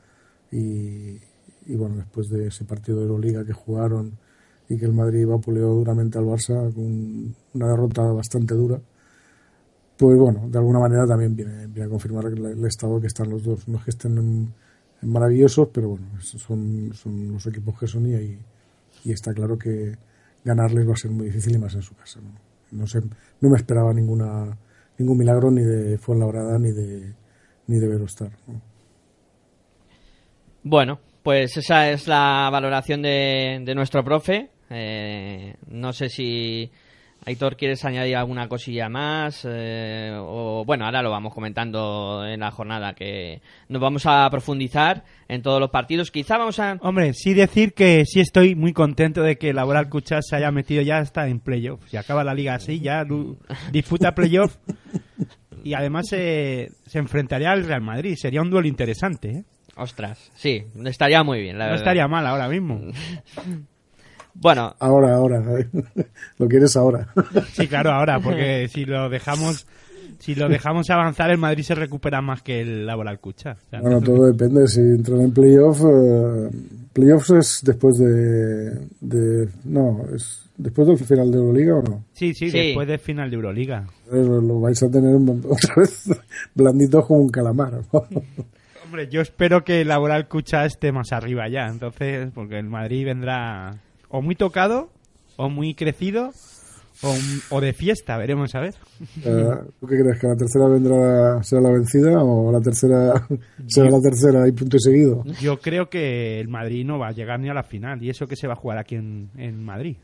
y, 0.52 1.18
y 1.66 1.76
bueno, 1.76 1.97
después 1.97 2.28
de 2.28 2.49
ese 2.49 2.64
partido 2.64 2.99
de 2.99 3.04
Euroliga 3.04 3.44
que 3.44 3.52
jugaron 3.54 4.18
y 4.68 4.78
que 4.78 4.85
el 4.87 4.92
Madrid 4.92 5.26
vapuleó 5.26 5.68
duramente 5.75 6.18
al 6.18 6.25
Barça 6.25 6.73
con 6.73 7.35
una 7.54 7.68
derrota 7.68 8.02
bastante 8.12 8.54
dura, 8.54 8.80
pues 9.97 10.18
bueno, 10.18 10.49
de 10.49 10.59
alguna 10.59 10.80
manera 10.80 11.06
también 11.06 11.37
viene, 11.37 11.66
viene 11.66 11.85
a 11.85 11.88
confirmar 11.88 12.26
el, 12.26 12.64
estado 12.64 13.00
que 13.00 13.06
están 13.06 13.30
los 13.30 13.42
dos. 13.42 13.68
No 13.68 13.78
es 13.78 13.85
que 13.85 13.90
estén 13.90 14.52
maravillosos, 15.02 15.68
pero 15.73 15.90
bueno, 15.90 16.06
son, 16.21 16.92
son 16.94 17.33
los 17.33 17.47
equipos 17.47 17.78
que 17.78 17.87
son 17.87 18.06
y, 18.06 18.38
y 19.04 19.12
está 19.12 19.33
claro 19.33 19.56
que 19.56 19.97
ganarles 20.44 20.88
va 20.88 20.92
a 20.92 20.97
ser 20.97 21.11
muy 21.11 21.26
difícil 21.26 21.54
y 21.54 21.59
más 21.59 21.75
en 21.75 21.83
su 21.83 21.94
casa. 21.94 22.21
No, 22.21 22.80
no, 22.80 22.87
sé, 22.87 23.00
no 23.40 23.50
me 23.50 23.56
esperaba 23.56 23.92
ninguna 23.92 24.56
ningún 24.99 25.18
milagro 25.18 25.50
ni 25.50 25.62
de 25.62 25.99
Fuenlabrada 25.99 26.59
ni 26.59 26.73
de 26.73 27.14
ni 27.66 27.78
de 27.78 27.88
Verostar. 27.88 28.30
¿no? 28.47 28.61
Bueno, 30.62 30.99
pues 31.23 31.56
esa 31.56 31.90
es 31.90 32.09
la 32.09 32.49
valoración 32.50 33.02
de, 33.02 33.62
de 33.64 33.75
nuestro 33.75 34.04
profe. 34.04 34.50
Eh, 34.71 35.54
no 35.68 35.92
sé 35.92 36.09
si 36.09 36.71
Aitor, 37.26 37.56
¿quieres 37.56 37.85
añadir 37.87 38.16
alguna 38.16 38.49
cosilla 38.49 38.88
más? 38.90 39.47
Eh, 39.49 40.12
o 40.14 40.62
bueno, 40.66 40.85
ahora 40.85 41.00
lo 41.02 41.11
vamos 41.11 41.33
comentando 41.33 42.23
en 42.26 42.40
la 42.40 42.50
jornada 42.50 42.94
que 42.94 43.40
nos 43.68 43.80
vamos 43.80 44.04
a 44.04 44.28
profundizar 44.30 45.04
en 45.28 45.40
todos 45.40 45.59
los 45.59 45.71
partidos. 45.71 46.11
Quizá 46.11 46.37
vamos 46.37 46.59
a. 46.59 46.76
Hombre, 46.83 47.14
sí 47.14 47.33
decir 47.33 47.73
que 47.73 48.04
sí 48.04 48.21
estoy 48.21 48.54
muy 48.54 48.73
contento 48.75 49.23
de 49.23 49.37
que 49.38 49.54
Laboral 49.54 49.88
Cuchas 49.88 50.26
se 50.28 50.37
haya 50.37 50.50
metido 50.50 50.83
ya 50.83 50.99
hasta 50.99 51.26
en 51.28 51.40
playoff. 51.40 51.80
Si 51.88 51.97
acaba 51.97 52.25
la 52.25 52.35
liga 52.35 52.54
así, 52.54 52.80
ya 52.80 53.04
disputa 53.73 54.14
playoff. 54.14 54.56
y 55.64 55.73
además 55.73 56.06
eh, 56.12 56.68
se 56.87 56.99
enfrentaría 56.99 57.52
al 57.52 57.64
Real 57.64 57.80
Madrid. 57.80 58.16
Sería 58.21 58.42
un 58.42 58.50
duelo 58.50 58.68
interesante, 58.68 59.30
¿eh? 59.30 59.44
Ostras, 59.76 60.30
sí, 60.37 60.62
estaría 60.85 61.25
muy 61.25 61.40
bien, 61.40 61.59
la 61.59 61.64
no 61.64 61.71
verdad. 61.71 61.83
estaría 61.83 62.06
mal 62.06 62.26
ahora 62.26 62.49
mismo. 62.49 62.80
Bueno, 64.34 64.74
Ahora, 64.80 65.14
ahora. 65.14 65.42
Lo 66.38 66.48
quieres 66.48 66.76
ahora. 66.76 67.08
Sí, 67.52 67.66
claro, 67.68 67.92
ahora, 67.92 68.18
porque 68.20 68.68
si 68.72 68.84
lo 68.84 69.08
dejamos 69.08 69.66
si 70.18 70.34
lo 70.34 70.48
dejamos 70.48 70.88
avanzar, 70.90 71.30
el 71.30 71.38
Madrid 71.38 71.62
se 71.64 71.74
recupera 71.74 72.20
más 72.22 72.42
que 72.42 72.60
el 72.60 72.86
Laboral 72.86 73.18
Cucha. 73.20 73.52
O 73.52 73.70
sea, 73.70 73.80
Bueno, 73.80 74.00
todo 74.00 74.26
depende. 74.26 74.66
Si 74.68 74.80
entran 74.80 75.20
en 75.20 75.32
playoff, 75.32 75.80
eh, 75.84 76.50
playoffs 76.92 77.30
es 77.30 77.60
después 77.64 77.96
de, 77.98 78.86
de. 79.00 79.48
No, 79.64 80.02
es 80.14 80.48
después 80.56 80.86
del 80.88 80.98
final 80.98 81.30
de 81.30 81.36
Euroliga 81.38 81.74
o 81.76 81.82
no. 81.82 82.04
Sí, 82.12 82.32
sí, 82.32 82.50
Sí. 82.50 82.58
después 82.58 82.86
del 82.88 82.98
final 83.00 83.28
de 83.28 83.36
Euroliga. 83.36 83.86
Lo, 84.10 84.40
lo 84.40 84.60
vais 84.60 84.82
a 84.82 84.90
tener 84.90 85.14
un- 85.14 85.44
otra 85.48 85.74
vez 85.76 86.08
blanditos 86.54 87.06
como 87.06 87.20
un 87.20 87.28
calamar. 87.28 87.72
¿no? 87.92 88.04
Hombre, 88.84 89.08
yo 89.10 89.20
espero 89.20 89.64
que 89.64 89.80
el 89.82 89.88
Laboral 89.88 90.28
Cucha 90.28 90.64
esté 90.64 90.92
más 90.92 91.12
arriba 91.12 91.48
ya, 91.48 91.66
entonces, 91.68 92.30
porque 92.34 92.58
el 92.58 92.68
Madrid 92.68 93.04
vendrá 93.06 93.74
o 94.14 94.23
muy 94.23 94.37
tocado, 94.37 94.90
o 95.35 95.49
muy 95.50 95.75
crecido, 95.75 96.30
o, 97.02 97.12
o 97.50 97.61
de 97.61 97.73
fiesta, 97.73 98.16
veremos 98.16 98.54
a 98.54 98.61
ver. 98.61 98.75
Eh, 99.25 99.49
¿Tú 99.80 99.88
qué 99.88 99.99
crees? 99.99 100.21
¿Que 100.21 100.28
la 100.28 100.37
tercera 100.37 100.68
vendrá, 100.68 101.42
será 101.42 101.62
la 101.62 101.71
vencida 101.73 102.23
o 102.23 102.52
la 102.52 102.61
tercera 102.61 103.26
será 103.66 103.90
la 103.90 104.00
tercera 104.00 104.47
y 104.47 104.52
punto 104.52 104.76
y 104.76 104.80
seguido? 104.80 105.25
Yo 105.40 105.59
creo 105.59 105.90
que 105.90 106.38
el 106.38 106.47
Madrid 106.47 106.87
no 106.87 107.00
va 107.00 107.09
a 107.09 107.12
llegar 107.12 107.40
ni 107.40 107.49
a 107.49 107.54
la 107.54 107.64
final, 107.64 108.00
y 108.04 108.11
eso 108.11 108.28
que 108.28 108.37
se 108.37 108.47
va 108.47 108.52
a 108.52 108.56
jugar 108.56 108.78
aquí 108.78 108.94
en, 108.94 109.30
en 109.37 109.64
Madrid. 109.64 109.97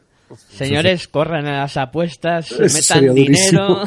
señores, 0.48 1.06
corran 1.06 1.46
a 1.46 1.60
las 1.60 1.76
apuestas, 1.76 2.50
Eso 2.50 2.96
metan 2.96 3.14
dinero. 3.14 3.84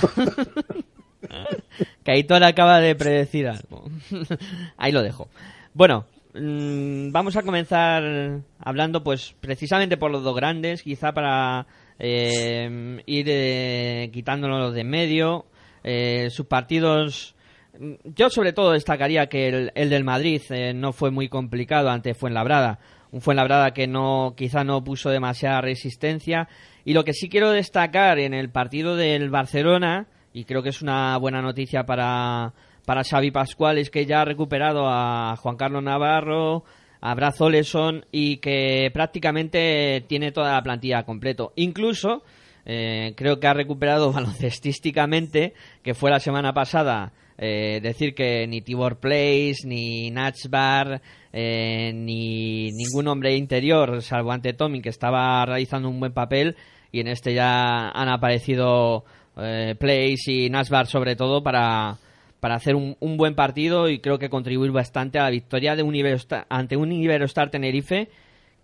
Aitor 2.06 2.44
acaba 2.46 2.80
de 2.80 2.96
predecir 2.96 3.48
algo. 3.48 3.90
Ahí 4.78 4.94
lo 4.94 5.02
dejo. 5.02 5.28
Bueno, 5.74 6.06
mm, 6.34 7.12
vamos 7.12 7.36
a 7.36 7.44
comenzar 7.44 8.42
hablando, 8.60 9.04
pues, 9.04 9.36
precisamente 9.40 9.98
por 9.98 10.12
los 10.12 10.24
dos 10.24 10.36
grandes, 10.36 10.84
quizá 10.84 11.14
para 11.14 11.66
eh, 12.00 13.02
ir 13.06 13.26
eh, 13.30 14.10
quitándonos 14.12 14.74
de 14.74 14.82
en 14.82 14.90
medio. 14.90 15.46
Eh, 15.84 16.30
sus 16.30 16.46
partidos. 16.46 17.36
mm, 17.80 17.94
Yo, 18.16 18.30
sobre 18.30 18.54
todo, 18.54 18.72
destacaría 18.72 19.28
que 19.28 19.48
el, 19.50 19.72
el 19.76 19.90
del 19.90 20.04
Madrid 20.04 20.42
eh, 20.50 20.74
no 20.74 20.94
fue 20.94 21.12
muy 21.12 21.30
complicado 21.30 21.90
ante 21.90 22.14
Fuenlabrada. 22.14 22.80
Un 23.12 23.22
Fuenlabrada 23.22 23.74
que 23.74 23.88
no, 23.88 24.34
quizá 24.36 24.64
no 24.64 24.84
puso 24.84 25.10
demasiada 25.10 25.62
resistencia. 25.62 26.48
Y 26.86 26.94
lo 26.94 27.04
que 27.04 27.14
sí 27.14 27.30
quiero 27.30 27.52
destacar 27.52 28.20
en 28.20 28.34
el 28.34 28.50
partido 28.50 28.96
del 28.96 29.30
Barcelona, 29.30 30.08
y 30.34 30.46
creo 30.46 30.64
que 30.64 30.70
es 30.70 30.82
una 30.82 31.16
buena 31.18 31.42
noticia 31.42 31.86
para, 31.86 32.54
para 32.86 33.04
Xavi 33.04 33.32
Pascual, 33.32 33.78
es 33.78 33.90
que 33.90 34.06
ya 34.06 34.22
ha 34.22 34.26
recuperado 34.26 34.88
a 34.88 35.36
Juan 35.38 35.56
Carlos 35.56 35.84
Navarro, 35.84 36.64
a 37.02 37.16
Braz 37.16 37.40
Oleson 37.42 38.06
y 38.12 38.38
que 38.38 38.90
prácticamente 38.94 40.04
tiene 40.08 40.32
toda 40.32 40.54
la 40.54 40.64
plantilla 40.64 41.04
completo. 41.04 41.54
Incluso 41.56 42.24
eh, 42.66 43.14
creo 43.16 43.40
que 43.40 43.48
ha 43.48 43.54
recuperado 43.54 44.12
baloncestísticamente, 44.14 45.54
que 45.82 45.94
fue 45.94 46.12
la 46.12 46.20
semana 46.20 46.54
pasada 46.54 47.12
eh, 47.38 47.80
decir 47.82 48.14
que 48.14 48.48
ni 48.48 48.62
Tibor 48.62 49.00
Place, 49.00 49.66
ni 49.66 50.12
Nachbar, 50.12 51.02
eh, 51.32 51.92
ni 51.94 52.72
ningún 52.72 53.08
hombre 53.08 53.36
interior, 53.36 54.02
salvo 54.02 54.32
ante 54.32 54.54
Tommy, 54.54 54.82
que 54.82 54.90
estaba 54.90 55.46
realizando 55.46 55.90
un 55.90 56.00
buen 56.00 56.14
papel, 56.14 56.56
y 56.92 57.00
en 57.00 57.08
este 57.08 57.34
ya 57.34 57.90
han 57.90 58.08
aparecido 58.10 59.04
eh, 59.36 59.76
Place 59.80 60.32
y 60.32 60.50
Nachbar 60.50 60.86
sobre 60.86 61.16
todo 61.16 61.42
para, 61.42 61.98
para 62.44 62.56
hacer 62.56 62.76
un, 62.76 62.98
un 63.00 63.16
buen 63.16 63.36
partido 63.36 63.88
y 63.88 64.00
creo 64.00 64.20
que 64.20 64.30
contribuir 64.30 64.72
bastante 64.74 65.18
a 65.18 65.24
la 65.24 65.30
victoria 65.30 65.78
de 65.78 65.84
un 65.84 65.94
Iberostar- 65.96 66.46
ante 66.50 66.76
un 66.76 66.92
Iberostar 66.92 67.50
Tenerife 67.50 68.10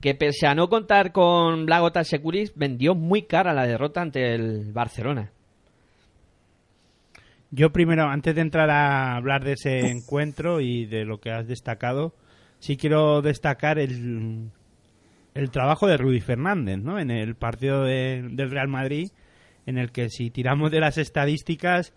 que 0.01 0.15
pese 0.15 0.47
a 0.47 0.53
no 0.53 0.67
contar 0.67 1.13
con 1.13 1.65
Blagota 1.65 2.03
Securis 2.03 2.51
vendió 2.57 2.93
muy 2.93 3.21
cara 3.21 3.53
la 3.53 3.65
derrota 3.65 4.01
ante 4.01 4.35
el 4.35 4.73
Barcelona. 4.73 5.31
Yo 7.51 7.71
primero, 7.71 8.03
antes 8.03 8.35
de 8.35 8.41
entrar 8.41 8.69
a 8.69 9.15
hablar 9.15 9.45
de 9.45 9.53
ese 9.53 9.79
encuentro 9.89 10.59
y 10.59 10.85
de 10.85 11.05
lo 11.05 11.21
que 11.21 11.31
has 11.31 11.47
destacado, 11.47 12.13
sí 12.59 12.75
quiero 12.75 13.21
destacar 13.21 13.79
el, 13.79 14.49
el 15.35 15.51
trabajo 15.51 15.87
de 15.87 15.95
Rudy 15.95 16.19
Fernández, 16.19 16.79
¿no? 16.79 16.99
En 16.99 17.11
el 17.11 17.35
partido 17.35 17.85
de- 17.85 18.27
del 18.29 18.51
Real 18.51 18.67
Madrid, 18.67 19.07
en 19.65 19.77
el 19.77 19.93
que 19.93 20.09
si 20.09 20.31
tiramos 20.31 20.69
de 20.69 20.81
las 20.81 20.97
estadísticas, 20.97 21.93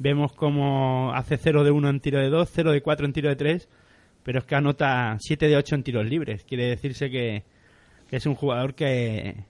vemos 0.00 0.32
como 0.32 1.12
hace 1.14 1.36
0 1.36 1.62
de 1.62 1.70
1 1.70 1.88
en 1.90 2.00
tiro 2.00 2.20
de 2.20 2.30
2, 2.30 2.50
0 2.50 2.72
de 2.72 2.80
4 2.80 3.06
en 3.06 3.12
tiro 3.12 3.28
de 3.28 3.36
3, 3.36 3.68
pero 4.22 4.38
es 4.38 4.44
que 4.46 4.54
anota 4.54 5.14
7 5.20 5.46
de 5.46 5.56
8 5.56 5.74
en 5.74 5.82
tiros 5.82 6.06
libres. 6.06 6.44
Quiere 6.44 6.64
decirse 6.64 7.10
que, 7.10 7.44
que 8.08 8.16
es 8.16 8.24
un 8.24 8.34
jugador 8.34 8.74
que, 8.74 9.44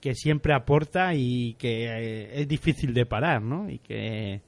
que 0.00 0.14
siempre 0.14 0.54
aporta 0.54 1.14
y 1.14 1.54
que 1.54 1.86
eh, 1.86 2.40
es 2.40 2.46
difícil 2.46 2.94
de 2.94 3.06
parar, 3.06 3.42
¿no? 3.42 3.68
Y 3.68 3.80
que 3.80 4.40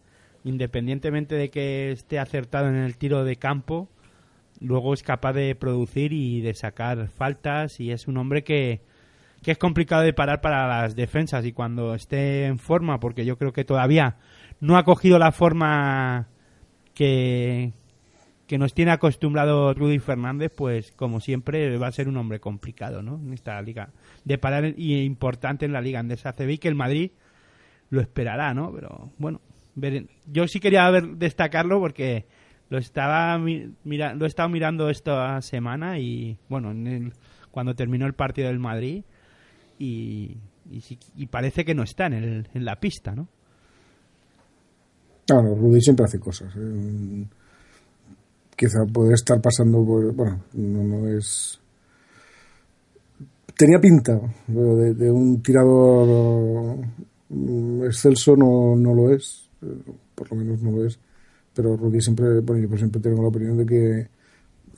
independientemente 0.45 1.35
de 1.35 1.51
que 1.51 1.91
esté 1.91 2.21
acertado 2.21 2.69
en 2.69 2.77
el 2.77 2.97
tiro 2.97 3.25
de 3.25 3.35
campo, 3.35 3.89
luego 4.61 4.95
es 4.95 5.03
capaz 5.03 5.33
de 5.33 5.57
producir 5.57 6.13
y 6.13 6.43
de 6.43 6.55
sacar 6.55 7.09
faltas 7.09 7.81
y 7.81 7.91
es 7.91 8.07
un 8.07 8.19
hombre 8.19 8.45
que, 8.45 8.83
que 9.43 9.51
es 9.51 9.59
complicado 9.59 10.03
de 10.03 10.13
parar 10.13 10.41
para 10.41 10.69
las 10.69 10.95
defensas 10.95 11.45
y 11.45 11.53
cuando 11.53 11.95
esté 11.95 12.47
en 12.47 12.61
forma, 12.61 13.01
porque 13.01 13.25
yo 13.25 13.37
creo 13.37 13.53
que 13.53 13.65
todavía 13.65 14.17
no 14.61 14.77
ha 14.77 14.85
cogido 14.85 15.19
la 15.19 15.33
forma 15.33 16.29
que, 16.95 17.73
que 18.47 18.59
nos 18.59 18.75
tiene 18.75 18.91
acostumbrado 18.93 19.73
Rudy 19.75 19.99
Fernández, 19.99 20.53
pues 20.57 20.93
como 20.93 21.21
siempre 21.21 21.77
va 21.79 21.87
a 21.89 21.93
ser 21.93 22.09
un 22.09 22.17
hombre 22.17 22.41
complicado, 22.41 23.03
¿no? 23.03 23.17
En 23.17 23.33
esta 23.33 23.61
liga 23.63 23.91
de 24.25 24.39
parar 24.39 24.75
y 24.77 25.01
importante 25.03 25.65
en 25.67 25.73
la 25.73 25.81
liga 25.81 26.01
andesa. 26.01 26.33
Ve 26.39 26.59
que 26.59 26.69
el 26.69 26.75
Madrid 26.75 27.13
lo 27.91 28.01
esperará, 28.01 28.55
¿no? 28.55 28.73
Pero 28.73 29.13
bueno, 29.19 29.41
ver- 29.75 30.07
yo 30.27 30.47
sí 30.47 30.61
quería 30.61 30.89
ver, 30.91 31.17
destacarlo 31.17 31.81
porque 31.81 32.27
lo 32.69 32.79
estaba 32.79 33.37
mi- 33.39 33.73
mira, 33.85 34.15
lo 34.15 34.25
he 34.25 34.29
estado 34.29 34.49
mirando 34.49 34.91
esta 34.91 35.41
semana 35.43 35.99
y 35.99 36.37
bueno, 36.49 36.71
en 36.71 36.87
el- 36.87 37.13
cuando 37.51 37.75
terminó 37.75 38.07
el 38.07 38.15
partido 38.15 38.49
del 38.49 38.61
Madrid 38.61 39.03
y, 39.79 40.37
y, 40.71 40.83
y 41.17 41.27
parece 41.27 41.65
que 41.65 41.75
no 41.75 41.83
está 41.83 42.07
en, 42.07 42.13
el- 42.13 42.49
en 42.55 42.65
la 42.65 42.79
pista, 42.79 43.15
¿no? 43.17 43.29
Claro, 45.31 45.55
Rudy 45.55 45.81
siempre 45.81 46.07
hace 46.07 46.19
cosas. 46.19 46.53
¿eh? 46.57 47.25
Quizá 48.57 48.85
puede 48.93 49.15
estar 49.15 49.41
pasando 49.41 49.85
por. 49.85 50.13
Bueno, 50.13 50.43
no, 50.55 50.83
no 50.83 51.09
es. 51.09 51.61
Tenía 53.57 53.79
pinta 53.79 54.21
de, 54.49 54.95
de 54.95 55.09
un 55.09 55.41
tirador 55.41 56.79
mm, 57.29 57.85
excelso, 57.85 58.35
no, 58.35 58.75
no 58.75 58.93
lo 58.93 59.15
es. 59.15 59.49
Por 60.17 60.33
lo 60.33 60.37
menos 60.37 60.61
no 60.63 60.73
lo 60.73 60.85
es. 60.85 60.99
Pero 61.55 61.77
Rudy 61.77 62.01
siempre. 62.01 62.41
Bueno, 62.41 62.63
yo 62.63 62.69
pues 62.69 62.81
siempre 62.81 63.01
tengo 63.01 63.23
la 63.23 63.29
opinión 63.29 63.57
de 63.57 63.67
que 63.67 64.09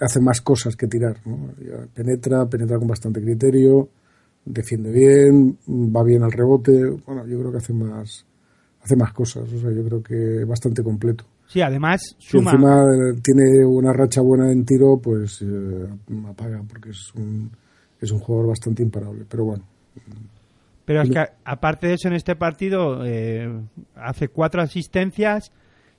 hace 0.00 0.20
más 0.20 0.42
cosas 0.42 0.76
que 0.76 0.86
tirar. 0.86 1.16
¿no? 1.24 1.48
Penetra, 1.94 2.44
penetra 2.44 2.78
con 2.78 2.88
bastante 2.88 3.22
criterio, 3.22 3.88
defiende 4.44 4.90
bien, 4.90 5.56
va 5.66 6.02
bien 6.02 6.22
al 6.22 6.32
rebote. 6.32 6.90
Bueno, 7.06 7.26
yo 7.26 7.38
creo 7.38 7.52
que 7.52 7.56
hace 7.56 7.72
más 7.72 8.26
hace 8.82 8.96
más 8.96 9.12
cosas. 9.12 9.44
O 9.52 9.58
sea, 9.58 9.70
yo 9.70 9.84
creo 9.84 10.02
que 10.02 10.44
bastante 10.44 10.82
completo. 10.82 11.24
Sí, 11.46 11.60
además 11.60 12.00
Si 12.18 12.30
suma... 12.30 12.50
encima 12.52 12.82
eh, 12.82 13.20
tiene 13.22 13.64
una 13.64 13.92
racha 13.92 14.20
buena 14.22 14.50
en 14.50 14.64
tiro, 14.64 14.98
pues 15.02 15.42
eh, 15.42 15.86
apaga, 16.28 16.62
porque 16.68 16.90
es 16.90 17.12
un, 17.14 17.50
es 18.00 18.10
un 18.10 18.18
jugador 18.20 18.48
bastante 18.48 18.82
imparable. 18.82 19.24
Pero 19.28 19.44
bueno, 19.44 19.64
Pero 20.84 21.02
es 21.02 21.10
que 21.10 21.18
a- 21.18 21.32
aparte 21.44 21.86
de 21.88 21.94
eso 21.94 22.08
en 22.08 22.14
este 22.14 22.34
partido 22.36 23.04
eh, 23.04 23.48
hace 23.94 24.28
cuatro 24.28 24.62
asistencias 24.62 25.52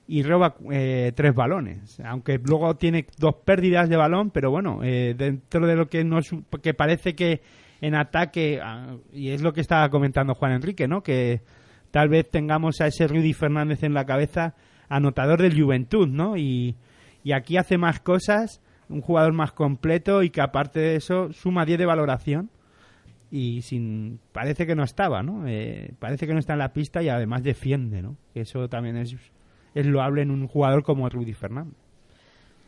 y 0.06 0.22
roba 0.22 0.56
eh, 0.70 1.12
tres 1.14 1.34
balones. 1.34 1.98
Aunque 2.04 2.38
luego 2.44 2.74
tiene 2.76 3.06
dos 3.18 3.36
pérdidas 3.44 3.88
de 3.88 3.96
balón, 3.96 4.30
pero 4.30 4.50
bueno, 4.50 4.80
eh, 4.82 5.14
dentro 5.16 5.66
de 5.66 5.76
lo 5.76 5.86
que 5.88 6.04
nos 6.04 6.28
que 6.62 6.74
parece 6.74 7.14
que 7.14 7.40
en 7.80 7.94
ataque 7.94 8.60
ah, 8.62 8.96
y 9.12 9.30
es 9.30 9.40
lo 9.40 9.52
que 9.52 9.60
estaba 9.62 9.88
comentando 9.88 10.34
Juan 10.34 10.52
Enrique, 10.52 10.86
¿no? 10.88 11.02
Que 11.02 11.40
tal 11.94 12.08
vez 12.08 12.28
tengamos 12.28 12.80
a 12.80 12.88
ese 12.88 13.06
Rudy 13.06 13.34
Fernández 13.34 13.84
en 13.84 13.94
la 13.94 14.04
cabeza 14.04 14.56
anotador 14.88 15.40
del 15.40 15.56
Juventud, 15.56 16.08
¿no? 16.08 16.36
Y, 16.36 16.74
y 17.22 17.30
aquí 17.30 17.56
hace 17.56 17.78
más 17.78 18.00
cosas, 18.00 18.60
un 18.88 19.00
jugador 19.00 19.32
más 19.32 19.52
completo 19.52 20.24
y 20.24 20.30
que 20.30 20.40
aparte 20.40 20.80
de 20.80 20.96
eso 20.96 21.32
suma 21.32 21.64
10 21.64 21.78
de 21.78 21.86
valoración 21.86 22.50
y 23.30 23.62
sin 23.62 24.18
parece 24.32 24.66
que 24.66 24.74
no 24.74 24.82
estaba, 24.82 25.22
¿no? 25.22 25.46
Eh, 25.46 25.92
parece 26.00 26.26
que 26.26 26.32
no 26.32 26.40
está 26.40 26.54
en 26.54 26.58
la 26.58 26.72
pista 26.72 27.00
y 27.00 27.10
además 27.10 27.44
defiende, 27.44 28.02
¿no? 28.02 28.16
Eso 28.34 28.68
también 28.68 28.96
es, 28.96 29.14
es 29.76 29.86
loable 29.86 30.22
en 30.22 30.32
un 30.32 30.48
jugador 30.48 30.82
como 30.82 31.08
Rudy 31.08 31.32
Fernández. 31.32 31.78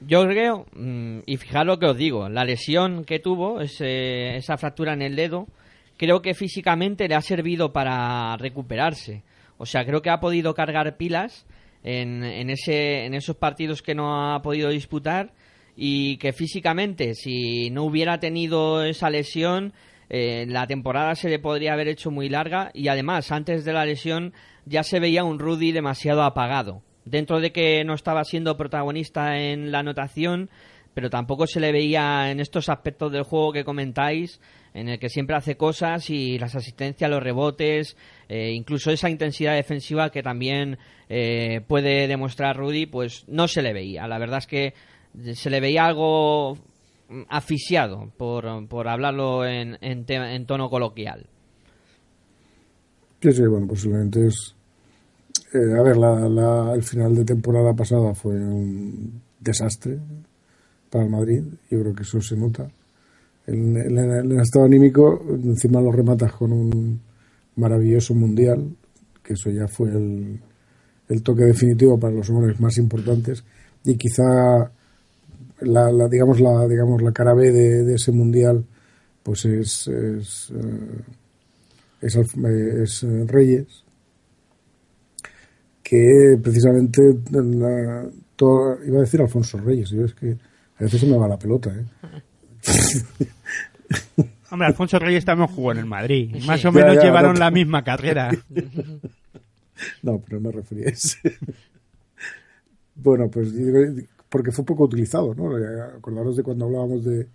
Yo 0.02 0.22
creo, 0.28 0.66
mm, 0.76 1.22
y 1.26 1.36
fijaros 1.36 1.66
lo 1.66 1.78
que 1.80 1.86
os 1.86 1.96
digo, 1.96 2.28
la 2.28 2.44
lesión 2.44 3.04
que 3.04 3.18
tuvo, 3.18 3.60
esa 3.60 4.56
fractura 4.56 4.92
en 4.92 5.02
el 5.02 5.16
dedo, 5.16 5.48
creo 5.96 6.22
que 6.22 6.34
físicamente 6.34 7.08
le 7.08 7.14
ha 7.14 7.20
servido 7.20 7.72
para 7.72 8.36
recuperarse. 8.36 9.22
O 9.58 9.66
sea, 9.66 9.84
creo 9.84 10.02
que 10.02 10.10
ha 10.10 10.20
podido 10.20 10.54
cargar 10.54 10.96
pilas 10.96 11.46
en, 11.82 12.24
en, 12.24 12.50
ese, 12.50 13.06
en 13.06 13.14
esos 13.14 13.36
partidos 13.36 13.82
que 13.82 13.94
no 13.94 14.34
ha 14.34 14.42
podido 14.42 14.70
disputar 14.70 15.32
y 15.76 16.16
que 16.16 16.32
físicamente, 16.32 17.14
si 17.14 17.70
no 17.70 17.84
hubiera 17.84 18.18
tenido 18.18 18.82
esa 18.84 19.10
lesión, 19.10 19.72
eh, 20.08 20.46
la 20.48 20.66
temporada 20.66 21.14
se 21.14 21.28
le 21.28 21.38
podría 21.38 21.74
haber 21.74 21.88
hecho 21.88 22.10
muy 22.10 22.28
larga 22.28 22.70
y 22.72 22.88
además, 22.88 23.32
antes 23.32 23.64
de 23.64 23.72
la 23.72 23.84
lesión, 23.84 24.32
ya 24.64 24.82
se 24.82 25.00
veía 25.00 25.24
un 25.24 25.38
Rudy 25.38 25.72
demasiado 25.72 26.22
apagado. 26.22 26.82
Dentro 27.04 27.40
de 27.40 27.52
que 27.52 27.84
no 27.84 27.94
estaba 27.94 28.24
siendo 28.24 28.56
protagonista 28.56 29.38
en 29.38 29.70
la 29.70 29.80
anotación, 29.80 30.50
pero 30.96 31.10
tampoco 31.10 31.46
se 31.46 31.60
le 31.60 31.72
veía 31.72 32.30
en 32.30 32.40
estos 32.40 32.70
aspectos 32.70 33.12
del 33.12 33.24
juego 33.24 33.52
que 33.52 33.64
comentáis, 33.64 34.40
en 34.72 34.88
el 34.88 34.98
que 34.98 35.10
siempre 35.10 35.36
hace 35.36 35.54
cosas 35.58 36.08
y 36.08 36.38
las 36.38 36.54
asistencias, 36.56 37.10
los 37.10 37.22
rebotes, 37.22 37.98
eh, 38.30 38.52
incluso 38.54 38.90
esa 38.90 39.10
intensidad 39.10 39.54
defensiva 39.54 40.08
que 40.10 40.22
también 40.22 40.78
eh, 41.10 41.60
puede 41.68 42.08
demostrar 42.08 42.56
Rudy, 42.56 42.86
pues 42.86 43.24
no 43.28 43.46
se 43.46 43.60
le 43.60 43.74
veía. 43.74 44.08
La 44.08 44.18
verdad 44.18 44.38
es 44.38 44.46
que 44.46 44.72
se 45.34 45.50
le 45.50 45.60
veía 45.60 45.84
algo 45.84 46.54
mm, 47.10 47.24
asfixiado, 47.28 48.10
por, 48.16 48.66
por 48.66 48.88
hablarlo 48.88 49.44
en, 49.44 49.76
en, 49.82 50.10
en 50.10 50.46
tono 50.46 50.70
coloquial. 50.70 51.26
sí, 53.20 53.32
sí, 53.32 53.42
bueno, 53.46 53.66
posiblemente 53.66 54.26
es. 54.28 54.54
eh, 55.52 55.78
a 55.78 55.82
ver, 55.82 55.98
la, 55.98 56.26
la- 56.28 56.72
el 56.74 56.82
final 56.82 57.14
de 57.14 57.24
temporada 57.26 57.74
pasada 57.74 58.14
fue 58.14 58.32
un 58.34 59.20
desastre 59.40 59.98
para 60.96 61.04
el 61.04 61.10
Madrid. 61.10 61.42
Yo 61.70 61.80
creo 61.80 61.94
que 61.94 62.02
eso 62.02 62.20
se 62.20 62.36
nota. 62.36 62.66
El, 63.46 63.76
estado 64.40 64.64
anímico, 64.64 65.22
encima 65.30 65.80
lo 65.80 65.92
rematas 65.92 66.32
con 66.32 66.52
un 66.52 67.00
maravilloso 67.56 68.14
mundial, 68.14 68.66
que 69.22 69.34
eso 69.34 69.50
ya 69.50 69.68
fue 69.68 69.90
el, 69.90 70.40
el 71.08 71.22
toque 71.22 71.44
definitivo 71.44 71.98
para 71.98 72.14
los 72.14 72.28
hombres 72.30 72.58
más 72.60 72.76
importantes 72.78 73.44
y 73.84 73.96
quizá 73.96 74.70
la, 75.60 76.08
digamos 76.08 76.40
la 76.40 76.66
digamos 76.66 77.02
la 77.02 77.12
cara 77.12 77.34
B 77.34 77.52
de, 77.52 77.94
ese 77.94 78.12
mundial 78.12 78.64
pues 79.22 79.44
es 79.44 79.88
es, 79.88 80.52
eh, 80.52 81.02
eh, 82.02 82.84
eh, 82.84 83.24
Reyes 83.26 83.84
que 85.82 86.38
precisamente 86.42 87.00
la- 87.30 88.06
iba 88.86 88.98
a 88.98 89.00
decir 89.00 89.20
Alfonso 89.20 89.58
Reyes 89.58 89.90
yo 89.90 90.04
es 90.04 90.14
que 90.14 90.36
a 90.78 90.84
veces 90.84 91.00
se 91.00 91.06
me 91.06 91.16
va 91.16 91.28
la 91.28 91.38
pelota 91.38 91.70
¿eh? 91.70 91.84
Hombre, 94.50 94.68
Alfonso 94.68 94.98
Reyes 94.98 95.24
también 95.24 95.48
jugó 95.48 95.72
en 95.72 95.78
el 95.78 95.86
Madrid. 95.86 96.36
Más 96.46 96.64
o 96.64 96.72
menos 96.72 96.94
ya, 96.94 97.02
llevaron 97.02 97.34
no. 97.34 97.40
la 97.40 97.50
misma 97.50 97.82
carrera. 97.82 98.30
No, 100.02 100.18
pero 100.18 100.40
no 100.40 100.48
me 100.48 100.56
refería 100.56 100.86
a 100.86 100.88
ese. 100.88 101.36
bueno, 102.94 103.28
pues 103.28 103.52
porque 104.30 104.50
fue 104.50 104.64
poco 104.64 104.84
utilizado, 104.84 105.34
¿no? 105.34 105.58
Eh, 105.58 105.82
Acordaros 105.98 106.34
de 106.34 106.42
cuando 106.42 106.64
hablábamos 106.64 107.04
de, 107.04 107.26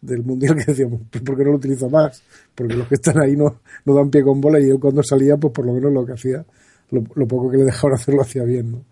del 0.00 0.22
Mundial 0.22 0.56
que 0.56 0.64
decíamos, 0.64 1.02
pues 1.10 1.22
¿por 1.22 1.36
qué 1.36 1.44
no 1.44 1.50
lo 1.50 1.56
utiliza 1.58 1.88
más? 1.88 2.22
Porque 2.54 2.74
los 2.74 2.88
que 2.88 2.94
están 2.94 3.20
ahí 3.20 3.36
no, 3.36 3.60
no 3.84 3.94
dan 3.94 4.08
pie 4.08 4.22
con 4.22 4.40
bola 4.40 4.58
y 4.58 4.68
yo 4.68 4.80
cuando 4.80 5.02
salía, 5.02 5.36
pues 5.36 5.52
por 5.52 5.66
lo 5.66 5.74
menos 5.74 5.92
lo 5.92 6.06
que 6.06 6.12
hacía, 6.12 6.42
lo, 6.90 7.04
lo 7.14 7.28
poco 7.28 7.50
que 7.50 7.58
le 7.58 7.64
dejaban 7.64 7.94
hacer 7.96 8.14
lo 8.14 8.22
hacía 8.22 8.44
bien, 8.44 8.72
¿no? 8.72 8.84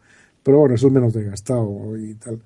Pero 0.43 0.59
bueno, 0.59 0.75
eso 0.75 0.89
es 0.89 0.93
menos 0.93 1.15
desgastado 1.15 1.97
y 1.97 2.15
tal. 2.15 2.41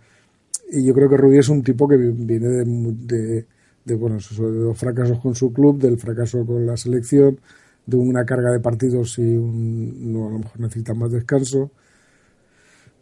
Y 0.73 0.85
yo 0.85 0.95
creo 0.95 1.09
que 1.09 1.17
Rudy 1.17 1.39
es 1.39 1.49
un 1.49 1.63
tipo 1.63 1.87
que 1.89 1.97
vi- 1.97 2.11
viene 2.27 2.49
de, 2.49 2.65
de, 2.65 3.47
de, 3.85 3.95
bueno, 3.95 4.17
de 4.19 4.43
los 4.65 4.79
fracasos 4.79 5.19
con 5.21 5.35
su 5.35 5.53
club, 5.53 5.79
del 5.79 5.99
fracaso 5.99 6.45
con 6.47 6.67
la 6.67 6.77
selección, 6.77 7.39
de 7.87 7.97
una 7.97 8.25
carga 8.25 8.51
de 8.53 8.61
partidos 8.61 9.19
y 9.19 9.23
un, 9.37 10.13
no, 10.13 10.29
a 10.29 10.33
lo 10.33 10.39
mejor 10.39 10.61
necesita 10.61 10.95
más 10.95 11.13
descanso. 11.13 11.71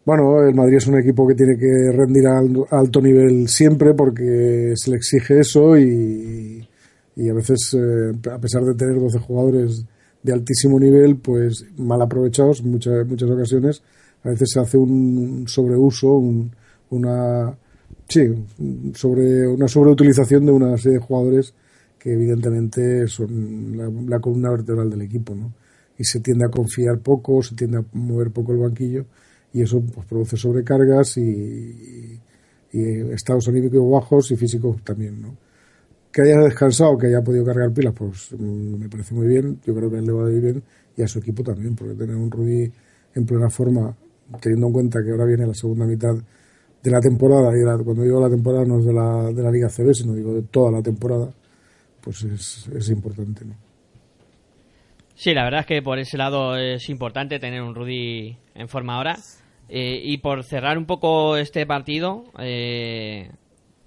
Bueno, 0.03 0.41
el 0.47 0.55
Madrid 0.55 0.77
es 0.77 0.87
un 0.87 0.97
equipo 0.99 1.27
que 1.27 1.35
tiene 1.35 1.57
que 1.57 1.91
rendir 1.91 2.25
a 2.27 2.41
alto 2.71 3.01
nivel 3.01 3.47
siempre 3.47 3.93
porque 3.93 4.73
se 4.75 4.89
le 4.89 4.97
exige 4.97 5.39
eso 5.41 5.77
y, 5.77 6.67
y 7.15 7.29
a 7.29 7.33
veces, 7.33 7.75
eh, 7.77 8.11
a 8.31 8.39
pesar 8.39 8.63
de 8.63 8.73
tener 8.73 8.99
12 8.99 9.19
jugadores 9.19 9.85
de 10.23 10.33
altísimo 10.33 10.79
nivel, 10.79 11.17
pues 11.17 11.65
mal 11.77 12.01
aprovechados 12.01 12.61
en 12.61 12.71
muchas, 12.71 13.05
muchas 13.07 13.29
ocasiones, 13.29 13.83
a 14.23 14.29
veces 14.29 14.49
se 14.51 14.59
hace 14.59 14.77
un 14.77 15.45
sobreuso, 15.47 16.13
un- 16.13 16.51
una, 16.91 17.57
sí, 18.07 18.21
sobre, 18.93 19.47
una 19.47 19.67
sobreutilización 19.67 20.45
de 20.45 20.51
una 20.51 20.77
serie 20.77 20.99
de 20.99 21.05
jugadores 21.05 21.53
que 21.97 22.13
evidentemente 22.13 23.07
son 23.07 24.07
la, 24.09 24.19
columna 24.19 24.49
vertebral 24.51 24.89
del 24.89 25.03
equipo, 25.03 25.35
¿no? 25.35 25.53
Y 25.97 26.03
se 26.03 26.19
tiende 26.19 26.45
a 26.45 26.49
confiar 26.49 26.99
poco, 26.99 27.43
se 27.43 27.55
tiende 27.55 27.77
a 27.77 27.85
mover 27.93 28.31
poco 28.31 28.53
el 28.53 28.59
banquillo 28.59 29.05
y 29.53 29.61
eso 29.61 29.81
pues, 29.81 30.05
produce 30.07 30.35
sobrecargas 30.37 31.17
y, 31.17 32.19
y- 32.73 33.11
estados 33.13 33.47
anímicos 33.47 33.89
bajos 33.89 34.31
y 34.31 34.35
físicos 34.37 34.81
también, 34.83 35.21
¿no? 35.21 35.37
Que 36.11 36.23
haya 36.23 36.39
descansado, 36.41 36.97
que 36.97 37.07
haya 37.07 37.21
podido 37.23 37.45
cargar 37.45 37.71
pilas, 37.73 37.93
pues 37.97 38.33
mm, 38.37 38.79
me 38.79 38.89
parece 38.89 39.13
muy 39.15 39.27
bien. 39.27 39.59
Yo 39.65 39.73
creo 39.75 39.89
que 39.89 39.97
él 39.97 40.05
le 40.05 40.11
va 40.11 40.27
a 40.27 40.31
ir 40.31 40.41
bien 40.41 40.63
y 40.97 41.01
a 41.03 41.07
su 41.07 41.19
equipo 41.19 41.43
también, 41.43 41.75
porque 41.75 41.95
tener 41.95 42.15
un 42.15 42.29
Rudy 42.31 42.71
en 43.15 43.25
plena 43.25 43.49
forma, 43.49 43.95
teniendo 44.41 44.67
en 44.67 44.73
cuenta 44.73 45.03
que 45.03 45.11
ahora 45.11 45.25
viene 45.25 45.47
la 45.47 45.53
segunda 45.53 45.85
mitad 45.85 46.15
de 46.83 46.91
la 46.91 46.99
temporada, 46.99 47.51
y 47.55 47.63
la- 47.63 47.77
cuando 47.83 48.03
digo 48.03 48.19
la 48.19 48.29
temporada 48.29 48.65
no 48.65 48.79
es 48.79 48.85
de 48.85 48.93
la, 48.93 49.31
de 49.31 49.43
la 49.43 49.51
Liga 49.51 49.69
CB, 49.69 49.93
sino 49.93 50.13
digo 50.13 50.33
de 50.33 50.41
toda 50.43 50.71
la 50.71 50.81
temporada, 50.81 51.31
pues 52.01 52.23
es, 52.23 52.67
es 52.75 52.89
importante, 52.89 53.45
¿no? 53.45 53.53
Sí, 55.15 55.33
la 55.35 55.43
verdad 55.43 55.59
es 55.61 55.65
que 55.67 55.81
por 55.83 55.99
ese 55.99 56.17
lado 56.17 56.57
es 56.57 56.89
importante 56.89 57.37
tener 57.37 57.61
un 57.61 57.75
Rudy 57.75 58.35
en 58.55 58.67
forma 58.67 58.95
ahora. 58.95 59.17
Eh, 59.69 60.01
y 60.03 60.17
por 60.17 60.43
cerrar 60.43 60.77
un 60.77 60.85
poco 60.85 61.37
este 61.37 61.65
partido, 61.65 62.23
eh, 62.39 63.29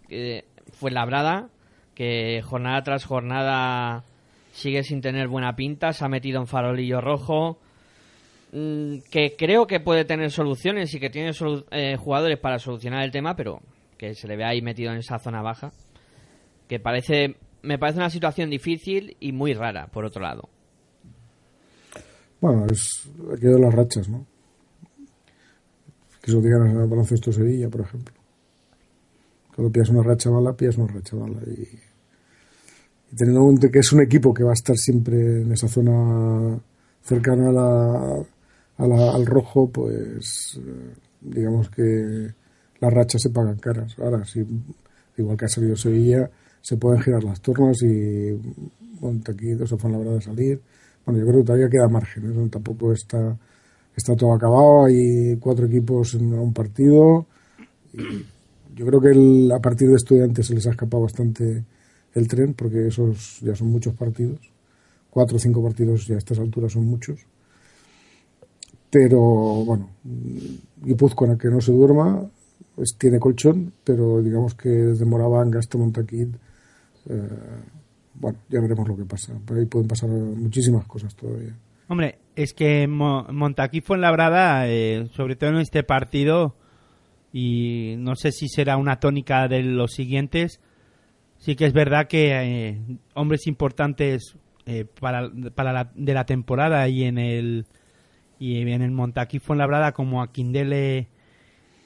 eh, 0.09 0.45
fue 0.73 0.91
Labrada, 0.93 1.49
que 1.95 2.41
jornada 2.43 2.83
tras 2.83 3.05
jornada 3.05 4.05
sigue 4.53 4.83
sin 4.85 5.01
tener 5.01 5.27
buena 5.29 5.57
pinta, 5.57 5.93
se 5.93 6.05
ha 6.05 6.09
metido 6.09 6.41
en 6.41 6.47
farolillo 6.47 7.01
rojo. 7.01 7.59
Mm, 8.55 9.11
que 9.11 9.35
creo 9.37 9.67
que 9.67 9.81
puede 9.81 10.05
tener 10.05 10.31
soluciones 10.31 10.95
y 10.95 11.01
que 11.01 11.11
tiene 11.11 11.33
eh, 11.71 11.97
jugadores 11.97 12.39
para 12.39 12.59
solucionar 12.59 13.05
el 13.05 13.11
tema, 13.11 13.37
pero 13.37 13.61
que 13.99 14.15
se 14.15 14.29
le 14.29 14.37
ve 14.37 14.45
ahí 14.45 14.63
metido 14.63 14.93
en 14.93 14.99
esa 14.99 15.19
zona 15.19 15.43
baja, 15.43 15.73
que 16.69 16.81
parece 16.81 17.37
me 17.65 17.79
parece 17.79 17.99
una 17.99 18.11
situación 18.11 18.51
difícil 18.51 19.17
y 19.21 19.33
muy 19.33 19.55
rara, 19.55 19.87
por 19.89 20.05
otro 20.05 20.23
lado. 20.23 20.49
Bueno, 22.41 22.67
es 22.71 23.09
aquello 23.33 23.55
de 23.55 23.61
las 23.61 23.75
rachas, 23.75 24.09
¿no? 24.09 24.27
Que 26.21 26.31
eso 26.31 26.41
digan 26.41 26.77
al 26.77 26.89
baloncesto 26.89 27.33
Sevilla, 27.33 27.69
por 27.69 27.81
ejemplo. 27.81 28.15
Cuando 29.55 29.73
pillas 29.73 29.89
una 29.89 30.03
racha 30.03 30.31
mala, 30.31 30.53
pillas 30.53 30.77
una 30.77 30.93
racha 30.93 31.17
mala. 31.17 31.41
Y, 31.47 31.63
y 33.13 33.17
teniendo 33.17 33.41
en 33.41 33.47
cuenta 33.47 33.71
que 33.71 33.79
es 33.79 33.93
un 33.93 34.03
equipo 34.03 34.35
que 34.35 34.45
va 34.45 34.51
a 34.51 34.55
estar 34.55 34.77
siempre 34.77 35.43
en 35.43 35.53
esa 35.53 35.69
zona 35.69 36.59
cercana 37.03 37.49
a 37.49 37.53
la, 37.53 38.25
la- 38.79 39.13
al 39.15 39.27
rojo, 39.27 39.69
pues 39.71 40.59
eh, 40.63 40.95
digamos 41.21 41.71
que 41.71 42.33
las 42.81 42.93
rachas 42.93 43.23
se 43.23 43.31
pagan 43.31 43.57
caras. 43.59 43.97
Ahora, 43.99 44.25
si 44.25 44.45
igual 45.17 45.37
que 45.37 45.45
ha 45.47 45.49
salido 45.49 45.77
Sevilla, 45.77 46.31
se 46.61 46.77
pueden 46.77 47.01
girar 47.03 47.25
las 47.25 47.41
tornas 47.41 47.83
y 47.83 48.39
Montaquitos 49.01 49.73
o 49.73 49.79
Fuenlabrada 49.79 50.21
salir. 50.21 50.61
Bueno, 51.05 51.21
yo 51.21 51.27
creo 51.27 51.41
que 51.41 51.47
todavía 51.47 51.69
queda 51.69 51.89
margen, 51.89 52.31
¿eh? 52.47 52.49
tampoco 52.51 52.93
está, 52.93 53.37
está 53.97 54.17
todo 54.17 54.33
acabado, 54.35 54.87
hay 54.87 55.37
cuatro 55.39 55.67
equipos 55.67 56.15
en 56.15 56.33
un 56.35 56.53
partido. 56.53 57.27
Y 57.93 58.25
yo 58.75 58.87
creo 58.87 59.01
que 59.01 59.11
el- 59.11 59.53
a 59.53 59.61
partir 59.61 59.89
de 59.89 59.97
estudiantes 59.97 60.47
se 60.47 60.55
les 60.55 60.67
ha 60.67 60.71
escapado 60.71 61.03
bastante 61.05 61.65
el 62.15 62.29
tren, 62.29 62.55
porque 62.55 62.89
esos 62.89 63.41
ya 63.43 63.55
son 63.57 63.69
muchos 63.69 63.95
partidos. 63.95 64.41
Cuatro 65.11 65.37
o 65.37 65.41
cinco 65.41 65.63
partidos 65.63 66.07
ya 66.07 66.17
a 66.17 66.19
estas 66.19 66.39
alturas 66.41 66.73
son 66.73 66.87
muchos. 66.87 67.21
Pero 68.95 69.19
bueno, 69.19 69.91
Guipúzcoa, 70.85 71.37
que 71.37 71.49
no 71.49 71.61
se 71.61 71.73
duerma, 71.73 72.25
pues 72.77 72.97
tiene 72.97 73.19
colchón, 73.19 73.73
pero 73.83 74.23
digamos 74.23 74.55
que 74.55 74.69
desde 74.69 75.05
Moraván 75.05 75.53
hasta 75.57 75.77
Montaquid, 75.79 76.29
eh, 77.09 77.29
bueno, 78.15 78.39
ya 78.49 78.61
veremos 78.61 78.87
lo 78.87 78.97
que 78.97 79.05
pasa. 79.05 79.33
Por 79.45 79.59
ahí 79.59 79.67
pueden 79.67 79.89
pasar 79.89 80.09
muchísimas 80.11 80.87
cosas 80.87 81.13
todavía. 81.17 81.57
Hombre, 81.89 82.19
es 82.37 82.55
que 82.55 82.87
Mo- 82.87 83.27
Montaquí 83.33 83.81
fue 83.81 83.97
en 83.97 84.03
Labrada, 84.03 84.65
sobre 85.17 85.35
todo 85.35 85.51
en 85.51 85.57
este 85.57 85.83
partido, 85.83 86.55
y 87.33 87.97
no 87.99 88.15
sé 88.15 88.31
si 88.31 88.47
será 88.49 88.77
una 88.77 89.01
tónica 89.01 89.49
de 89.49 89.65
los 89.65 89.91
siguientes. 89.93 90.61
Sí 91.39 91.57
que 91.57 91.67
es 91.67 91.73
verdad 91.73 92.07
que 92.07 92.31
eh, 92.69 92.81
hombres 93.15 93.49
importantes 93.49 94.37
eh, 94.67 94.85
para, 95.01 95.29
para 95.53 95.73
la, 95.73 95.91
de 95.97 96.15
la 96.15 96.27
temporada 96.27 96.89
y 96.89 97.03
en 97.03 97.19
el 97.19 97.67
y 98.39 98.61
en 98.61 98.83
el 98.83 98.91
Montaquí 98.91 99.39
fue 99.39 99.55
en 99.55 99.59
Labrada 99.59 99.93
como 99.93 100.23
Aquindele 100.23 101.09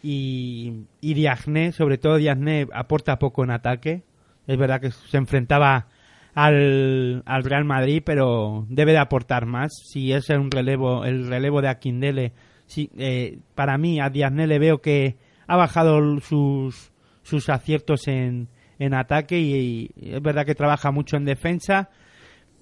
y, 0.02 0.84
y 1.00 1.14
Diagne, 1.14 1.72
sobre 1.72 1.98
todo 1.98 2.16
Diagne 2.16 2.66
aporta 2.72 3.18
poco 3.18 3.44
en 3.44 3.50
ataque. 3.50 4.02
Es 4.46 4.56
verdad 4.56 4.80
que 4.80 4.90
se 4.90 5.16
enfrentaba 5.16 5.88
al, 6.34 7.22
al 7.26 7.44
Real 7.44 7.64
Madrid, 7.64 8.02
pero 8.04 8.64
debe 8.68 8.92
de 8.92 8.98
aportar 8.98 9.46
más. 9.46 9.72
Si 9.92 10.12
es 10.12 10.28
un 10.30 10.50
relevo, 10.50 11.04
el 11.04 11.28
relevo 11.28 11.60
de 11.60 11.68
Aquindele, 11.68 12.32
sí, 12.66 12.90
eh, 12.96 13.38
para 13.54 13.76
mí 13.76 14.00
a 14.00 14.08
Diagne 14.08 14.46
le 14.46 14.58
veo 14.58 14.80
que 14.80 15.16
ha 15.46 15.56
bajado 15.56 16.20
sus, 16.20 16.92
sus 17.22 17.48
aciertos 17.48 18.06
en, 18.08 18.48
en 18.78 18.94
ataque 18.94 19.38
y 19.38 19.90
es 20.00 20.22
verdad 20.22 20.46
que 20.46 20.54
trabaja 20.54 20.90
mucho 20.90 21.16
en 21.16 21.24
defensa, 21.24 21.90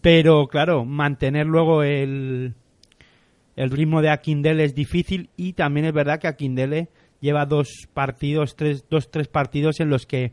pero 0.00 0.46
claro, 0.46 0.84
mantener 0.84 1.46
luego 1.46 1.82
el, 1.82 2.54
el 3.56 3.70
ritmo 3.70 4.02
de 4.02 4.10
Aquindele 4.10 4.64
es 4.64 4.74
difícil 4.74 5.30
y 5.36 5.54
también 5.54 5.86
es 5.86 5.92
verdad 5.92 6.20
que 6.20 6.28
Aquindele 6.28 6.88
lleva 7.20 7.46
dos 7.46 7.88
partidos, 7.92 8.54
tres, 8.54 8.84
dos, 8.88 9.10
tres 9.10 9.28
partidos 9.28 9.80
en 9.80 9.88
los 9.88 10.06
que 10.06 10.32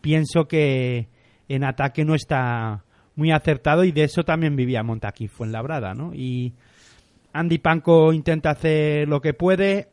pienso 0.00 0.46
que 0.46 1.08
en 1.48 1.64
ataque 1.64 2.04
no 2.04 2.14
está 2.14 2.84
muy 3.16 3.32
acertado 3.32 3.84
y 3.84 3.92
de 3.92 4.04
eso 4.04 4.24
también 4.24 4.56
vivía 4.56 4.82
Montaquí 4.82 5.26
Fuenlabrada, 5.26 5.94
¿no? 5.94 6.12
Y 6.14 6.52
Andy 7.32 7.58
Panco 7.58 8.12
intenta 8.12 8.50
hacer 8.50 9.08
lo 9.08 9.20
que 9.20 9.34
puede, 9.34 9.88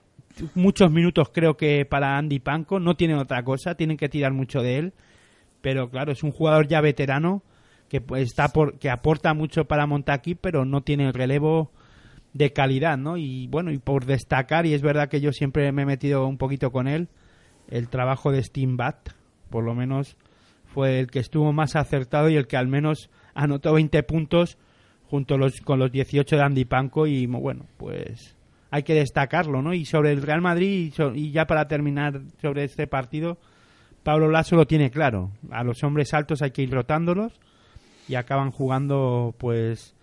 muchos 0.55 0.91
minutos 0.91 1.29
creo 1.33 1.55
que 1.55 1.85
para 1.85 2.17
Andy 2.17 2.39
Panco, 2.39 2.79
no 2.79 2.95
tienen 2.95 3.17
otra 3.17 3.43
cosa, 3.43 3.75
tienen 3.75 3.97
que 3.97 4.09
tirar 4.09 4.33
mucho 4.33 4.61
de 4.61 4.77
él, 4.77 4.93
pero 5.61 5.89
claro, 5.89 6.11
es 6.11 6.23
un 6.23 6.31
jugador 6.31 6.67
ya 6.67 6.81
veterano 6.81 7.43
que 7.89 8.01
pues, 8.01 8.23
está 8.23 8.49
por, 8.49 8.77
que 8.77 8.89
aporta 8.89 9.33
mucho 9.33 9.65
para 9.65 9.87
Montaquí, 9.87 10.35
pero 10.35 10.65
no 10.65 10.81
tiene 10.81 11.07
el 11.07 11.13
relevo 11.13 11.71
de 12.37 12.53
calidad, 12.53 12.97
¿no? 12.97 13.17
Y 13.17 13.47
bueno, 13.47 13.71
y 13.71 13.79
por 13.79 14.05
destacar, 14.05 14.65
y 14.65 14.73
es 14.73 14.81
verdad 14.81 15.09
que 15.09 15.21
yo 15.21 15.31
siempre 15.31 15.71
me 15.71 15.81
he 15.81 15.85
metido 15.85 16.27
un 16.27 16.37
poquito 16.37 16.71
con 16.71 16.87
él, 16.87 17.09
el 17.67 17.89
trabajo 17.89 18.31
de 18.31 18.43
Steam 18.43 18.77
Bat, 18.77 19.09
por 19.49 19.63
lo 19.63 19.73
menos 19.73 20.17
fue 20.65 20.99
el 20.99 21.07
que 21.07 21.19
estuvo 21.19 21.51
más 21.53 21.75
acertado 21.75 22.29
y 22.29 22.35
el 22.35 22.47
que 22.47 22.57
al 22.57 22.67
menos 22.67 23.09
anotó 23.33 23.73
20 23.73 24.03
puntos 24.03 24.57
junto 25.09 25.37
los, 25.37 25.61
con 25.61 25.79
los 25.79 25.91
18 25.91 26.35
de 26.35 26.41
Andy 26.43 26.65
Panco 26.65 27.07
y 27.07 27.25
bueno, 27.25 27.65
pues 27.77 28.35
hay 28.69 28.83
que 28.83 28.93
destacarlo, 28.93 29.61
¿no? 29.61 29.73
Y 29.73 29.85
sobre 29.85 30.11
el 30.11 30.21
Real 30.21 30.41
Madrid 30.41 30.93
y, 31.15 31.19
y 31.19 31.31
ya 31.31 31.45
para 31.45 31.67
terminar 31.67 32.21
sobre 32.41 32.65
este 32.65 32.85
partido, 32.85 33.39
Pablo 34.03 34.29
Lasso 34.29 34.55
lo 34.55 34.67
tiene 34.67 34.91
claro, 34.91 35.31
a 35.49 35.63
los 35.63 35.83
hombres 35.83 36.13
altos 36.13 36.41
hay 36.41 36.51
que 36.51 36.61
ir 36.61 36.71
rotándolos 36.71 37.39
y 38.07 38.15
acaban 38.15 38.51
jugando 38.51 39.33
pues 39.37 39.96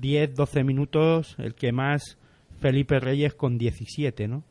10, 0.00 0.34
12 0.34 0.64
minutos, 0.64 1.36
el 1.38 1.54
que 1.54 1.72
más 1.72 2.18
Felipe 2.60 3.00
Reyes 3.00 3.34
con 3.34 3.58
17, 3.58 4.28
¿no? 4.28 4.44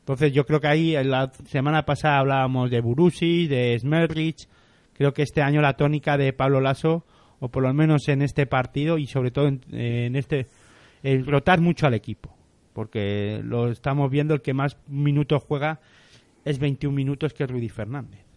Entonces 0.00 0.32
yo 0.32 0.46
creo 0.46 0.60
que 0.60 0.68
ahí 0.68 1.04
la 1.04 1.30
semana 1.46 1.84
pasada 1.84 2.18
hablábamos 2.18 2.70
de 2.70 2.80
Burusi, 2.80 3.46
de 3.46 3.78
Smerrich, 3.78 4.48
creo 4.94 5.12
que 5.12 5.22
este 5.22 5.42
año 5.42 5.60
la 5.60 5.74
tónica 5.74 6.16
de 6.16 6.32
Pablo 6.32 6.60
Lasso, 6.60 7.04
o 7.40 7.50
por 7.50 7.62
lo 7.62 7.72
menos 7.74 8.08
en 8.08 8.22
este 8.22 8.46
partido 8.46 8.98
y 8.98 9.06
sobre 9.06 9.30
todo 9.30 9.48
en, 9.48 10.16
este, 10.16 10.46
el 11.02 11.26
rotar 11.26 11.60
mucho 11.60 11.86
al 11.86 11.94
equipo, 11.94 12.34
porque 12.72 13.40
lo 13.44 13.70
estamos 13.70 14.10
viendo, 14.10 14.34
el 14.34 14.40
que 14.40 14.54
más 14.54 14.78
minutos 14.88 15.42
juega 15.46 15.80
es 16.44 16.58
21 16.58 16.94
minutos 16.94 17.34
que 17.34 17.44
es 17.44 17.50
Rudy 17.50 17.68
Fernández. 17.68 18.27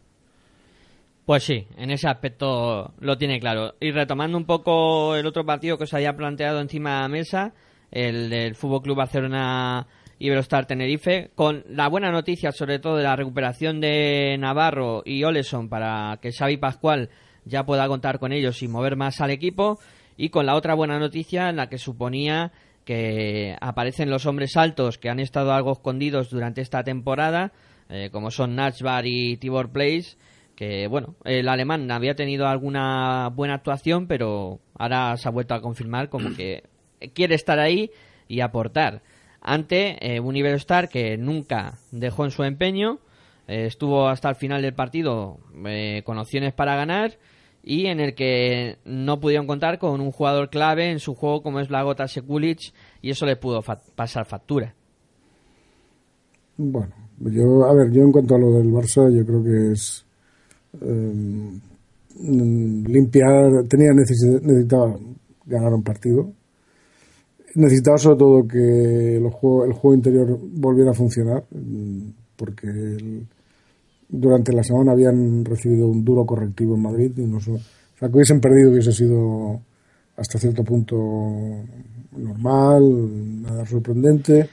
Pues 1.32 1.46
sí, 1.46 1.66
en 1.78 1.92
ese 1.92 2.10
aspecto 2.10 2.94
lo 3.00 3.18
tiene 3.18 3.40
claro. 3.40 3.76
Y 3.80 3.92
retomando 3.92 4.38
un 4.38 4.44
poco 4.44 5.16
el 5.16 5.26
otro 5.26 5.46
partido 5.46 5.78
que 5.78 5.86
os 5.86 5.94
había 5.94 6.18
planteado 6.18 6.60
encima 6.60 6.96
de 6.96 7.02
la 7.04 7.08
mesa, 7.08 7.54
el 7.90 8.30
del 8.30 8.54
Fútbol 8.54 8.82
Club 8.82 8.98
Barcelona 8.98 9.88
Iberostar 10.20 10.66
Tenerife, 10.66 11.32
con 11.34 11.64
la 11.70 11.88
buena 11.88 12.12
noticia 12.12 12.52
sobre 12.52 12.80
todo 12.80 12.98
de 12.98 13.04
la 13.04 13.16
recuperación 13.16 13.80
de 13.80 14.36
Navarro 14.42 15.04
y 15.06 15.24
Oleson 15.24 15.70
para 15.70 16.20
que 16.22 16.34
Xavi 16.34 16.58
Pascual 16.58 17.08
ya 17.46 17.66
pueda 17.66 17.88
contar 17.88 18.20
con 18.20 18.34
ellos 18.34 18.62
y 18.62 18.68
mover 18.68 18.98
más 18.98 19.22
al 19.22 19.32
equipo, 19.32 19.80
y 20.18 20.32
con 20.32 20.46
la 20.46 20.56
otra 20.56 20.74
buena 20.74 21.00
noticia 21.00 21.48
en 21.48 21.56
la 21.56 21.70
que 21.70 21.78
suponía 21.78 22.52
que 22.84 23.56
aparecen 23.62 24.10
los 24.10 24.26
hombres 24.26 24.58
altos 24.58 24.98
que 24.98 25.08
han 25.08 25.22
estado 25.22 25.54
algo 25.54 25.72
escondidos 25.72 26.30
durante 26.30 26.60
esta 26.60 26.84
temporada, 26.84 27.54
eh, 27.88 28.10
como 28.12 28.32
son 28.32 28.54
Nachbar 28.58 29.06
y 29.08 29.38
Tibor 29.38 29.72
Place, 29.72 30.18
que 30.62 30.86
bueno, 30.86 31.16
el 31.24 31.50
alemán 31.50 31.90
había 31.90 32.14
tenido 32.14 32.46
alguna 32.46 33.32
buena 33.34 33.56
actuación, 33.56 34.06
pero 34.06 34.60
ahora 34.78 35.18
se 35.18 35.28
ha 35.28 35.32
vuelto 35.32 35.56
a 35.56 35.62
confirmar 35.62 36.10
como 36.10 36.36
que 36.36 36.66
quiere 37.16 37.34
estar 37.34 37.58
ahí 37.58 37.90
y 38.28 38.42
aportar 38.42 39.02
ante 39.42 39.98
eh, 40.02 40.20
un 40.20 40.36
Iberostar 40.36 40.88
que 40.88 41.18
nunca 41.18 41.80
dejó 41.92 42.26
en 42.26 42.30
su 42.30 42.44
empeño, 42.44 43.00
eh, 43.48 43.66
estuvo 43.66 44.08
hasta 44.08 44.30
el 44.30 44.36
final 44.36 44.62
del 44.62 44.76
partido 44.76 45.40
eh, 45.66 46.04
con 46.06 46.20
opciones 46.20 46.54
para 46.54 46.76
ganar 46.76 47.18
y 47.64 47.88
en 47.88 48.00
el 48.00 48.14
que 48.14 48.78
no 48.86 49.20
pudieron 49.20 49.48
contar 49.48 49.80
con 49.80 50.00
un 50.00 50.12
jugador 50.12 50.52
clave 50.52 50.92
en 50.92 51.00
su 51.00 51.16
juego 51.16 51.42
como 51.42 51.60
es 51.60 51.72
Lagota 51.72 52.08
Sekulic 52.08 52.72
y 53.02 53.10
eso 53.10 53.26
le 53.26 53.36
pudo 53.36 53.64
pasar 53.96 54.28
factura. 54.28 54.76
Bueno, 56.56 56.94
yo, 57.18 57.66
a 57.66 57.74
ver, 57.74 57.92
yo 57.92 58.04
en 58.04 58.12
cuanto 58.12 58.36
a 58.36 58.38
lo 58.38 58.52
del 58.52 58.72
Barça, 58.72 59.12
yo 59.12 59.26
creo 59.26 59.44
que 59.44 59.72
es 59.72 60.06
mm, 60.80 62.86
limpiar, 62.88 63.64
tenía 63.68 63.92
necesidad, 63.94 64.42
necesitaba 64.42 64.96
ganar 65.46 65.74
un 65.74 65.84
partido. 65.84 66.32
Necesitaba 67.56 67.98
sobre 67.98 68.18
todo 68.18 68.48
que 68.48 69.18
el 69.18 69.30
juego, 69.30 69.94
interior 69.94 70.40
volviera 70.54 70.92
a 70.92 70.94
funcionar, 70.94 71.44
mm, 71.52 72.10
porque 72.38 72.68
el- 72.68 73.28
durante 74.10 74.54
la 74.54 74.64
semana 74.64 74.92
habían 74.94 75.44
recibido 75.46 75.88
un 75.88 76.04
duro 76.06 76.26
correctivo 76.26 76.76
en 76.76 76.82
Madrid 76.82 77.12
y 77.18 77.26
no 77.28 77.38
o 77.38 77.42
sea, 78.00 78.10
que 78.10 78.16
hubiesen 78.16 78.42
perdido 78.42 78.72
hubiese 78.72 78.92
sido 78.92 79.60
hasta 80.18 80.38
cierto 80.40 80.64
punto 80.64 80.96
normal, 82.18 82.84
nada 83.44 83.66
sorprendente, 83.66 84.48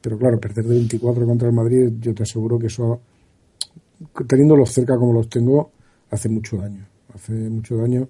pero 0.00 0.18
claro, 0.18 0.38
perder 0.40 0.64
de 0.66 0.74
24 0.76 1.24
contra 1.26 1.48
el 1.48 1.54
Madrid, 1.54 1.92
yo 2.00 2.14
te 2.14 2.22
aseguro 2.24 2.58
que 2.58 2.66
eso, 2.66 3.00
teniéndolos 4.26 4.72
cerca 4.72 4.96
como 4.96 5.12
los 5.12 5.28
tengo, 5.28 5.70
hace 6.10 6.28
mucho 6.28 6.56
daño, 6.58 6.86
hace 7.14 7.32
mucho 7.32 7.76
daño. 7.76 8.08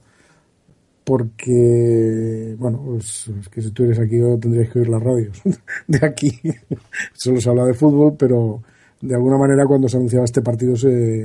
porque, 1.05 2.57
bueno, 2.59 2.83
pues, 2.85 3.29
es 3.40 3.49
que 3.49 3.62
si 3.62 3.70
tú 3.70 3.85
eres 3.85 4.01
aquí 4.01 4.18
tendrías 4.40 4.70
que 4.70 4.81
oír 4.81 4.88
las 4.88 5.03
radios 5.03 5.40
de 5.87 6.05
aquí. 6.05 6.33
Solo 7.14 7.40
se 7.40 7.49
habla 7.49 7.64
de 7.64 7.75
fútbol, 7.75 8.16
pero 8.18 8.61
de 9.01 9.14
alguna 9.14 9.38
manera 9.38 9.64
cuando 9.66 9.88
se 9.88 9.96
anunciaba 9.96 10.25
este 10.25 10.42
partido 10.42 10.75
se, 10.77 11.22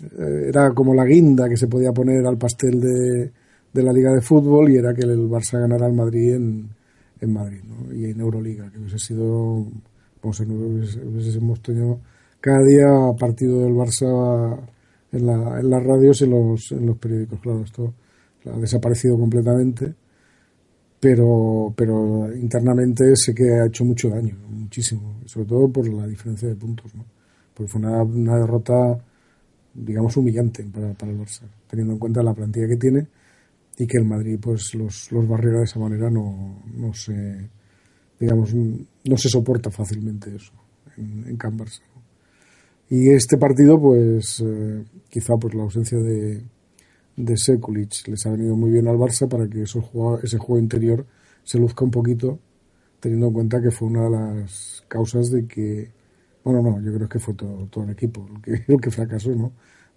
eh, 0.00 0.46
era 0.48 0.70
como 0.72 0.94
la 0.94 1.04
guinda 1.04 1.48
que 1.48 1.56
se 1.56 1.68
podía 1.68 1.92
poner 1.92 2.26
al 2.26 2.38
pastel 2.38 2.80
de, 2.80 3.30
de 3.72 3.82
la 3.82 3.92
Liga 3.92 4.12
de 4.12 4.20
Fútbol 4.20 4.70
y 4.70 4.76
era 4.76 4.94
que 4.94 5.02
el 5.02 5.28
Barça 5.28 5.58
ganara 5.58 5.86
al 5.86 5.92
Madrid 5.92 6.34
en, 6.34 6.68
en 7.20 7.32
Madrid 7.32 7.60
¿no? 7.64 7.94
y 7.94 8.06
en 8.06 8.20
Euroliga, 8.20 8.70
que 8.70 8.78
hubiese 8.78 8.98
sido, 8.98 9.66
a 10.22 10.26
hubiésemos 10.28 11.60
tenido 11.60 12.00
cada 12.44 12.62
día 12.62 12.86
partido 13.18 13.60
del 13.60 13.72
Barça 13.72 14.04
en, 15.12 15.26
la, 15.26 15.60
en 15.60 15.70
las 15.70 15.82
radios 15.82 16.20
y 16.20 16.26
los, 16.26 16.72
en 16.72 16.84
los 16.84 16.98
periódicos. 16.98 17.40
Claro, 17.40 17.62
esto 17.64 17.94
ha 18.44 18.58
desaparecido 18.58 19.16
completamente, 19.16 19.94
pero, 21.00 21.72
pero 21.74 22.30
internamente 22.34 23.16
sé 23.16 23.34
que 23.34 23.44
ha 23.44 23.66
hecho 23.66 23.86
mucho 23.86 24.10
daño, 24.10 24.36
muchísimo, 24.50 25.20
sobre 25.24 25.46
todo 25.46 25.72
por 25.72 25.88
la 25.88 26.06
diferencia 26.06 26.46
de 26.46 26.54
puntos, 26.54 26.94
¿no? 26.94 27.06
porque 27.54 27.72
fue 27.72 27.80
una, 27.80 28.02
una 28.02 28.36
derrota, 28.36 28.74
digamos, 29.72 30.14
humillante 30.18 30.64
para, 30.64 30.92
para, 30.92 31.12
el 31.12 31.18
Barça, 31.18 31.48
teniendo 31.66 31.94
en 31.94 31.98
cuenta 31.98 32.22
la 32.22 32.34
plantilla 32.34 32.68
que 32.68 32.76
tiene 32.76 33.06
y 33.78 33.86
que 33.86 33.96
el 33.96 34.04
Madrid 34.04 34.38
pues 34.38 34.74
los, 34.74 35.10
los 35.12 35.26
barriera 35.26 35.60
de 35.60 35.64
esa 35.64 35.78
manera 35.78 36.10
no, 36.10 36.62
no 36.74 36.92
se, 36.92 37.48
digamos, 38.20 38.52
no 38.54 39.16
se 39.16 39.30
soporta 39.30 39.70
fácilmente 39.70 40.36
eso 40.36 40.52
en, 40.98 41.26
en 41.26 41.36
Can 41.38 41.56
Barça. 41.56 41.93
Y 42.90 43.10
este 43.10 43.38
partido, 43.38 43.80
pues, 43.80 44.42
eh, 44.44 44.84
quizá 45.08 45.36
pues 45.36 45.54
la 45.54 45.62
ausencia 45.62 45.98
de, 45.98 46.42
de 47.16 47.36
Sekulic 47.36 48.06
les 48.08 48.26
ha 48.26 48.30
venido 48.30 48.56
muy 48.56 48.70
bien 48.70 48.88
al 48.88 48.96
Barça 48.96 49.28
para 49.28 49.48
que 49.48 49.62
ese 49.62 49.80
juego 49.80 50.58
interior 50.58 51.06
se 51.44 51.58
luzca 51.58 51.84
un 51.84 51.90
poquito, 51.90 52.38
teniendo 53.00 53.28
en 53.28 53.32
cuenta 53.32 53.60
que 53.60 53.70
fue 53.70 53.88
una 53.88 54.04
de 54.04 54.10
las 54.10 54.84
causas 54.88 55.30
de 55.30 55.46
que, 55.46 55.90
bueno, 56.42 56.62
no, 56.62 56.80
yo 56.80 56.94
creo 56.94 57.08
que 57.08 57.18
fue 57.18 57.34
todo, 57.34 57.66
todo 57.66 57.84
el 57.84 57.90
equipo 57.90 58.26
el 58.34 58.42
que, 58.42 58.64
el 58.72 58.80
que 58.80 58.90
fracasó, 58.90 59.30
¿no? 59.30 59.52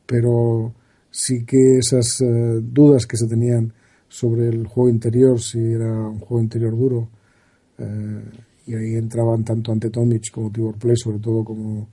Pero 0.05 0.73
sí 1.09 1.45
que 1.45 1.77
esas 1.79 2.21
uh, 2.21 2.61
dudas 2.61 3.05
que 3.05 3.17
se 3.17 3.27
tenían 3.27 3.73
sobre 4.07 4.47
el 4.47 4.67
juego 4.67 4.89
interior, 4.89 5.41
si 5.41 5.59
era 5.59 5.91
un 5.91 6.19
juego 6.19 6.41
interior 6.41 6.77
duro, 6.77 7.09
uh, 7.79 8.65
y 8.65 8.75
ahí 8.75 8.95
entraban 8.95 9.43
tanto 9.43 9.71
ante 9.71 9.89
Tomic 9.89 10.31
como 10.31 10.51
Tibor 10.51 10.77
Play, 10.77 10.97
sobre 10.97 11.19
todo 11.19 11.43
como 11.43 11.87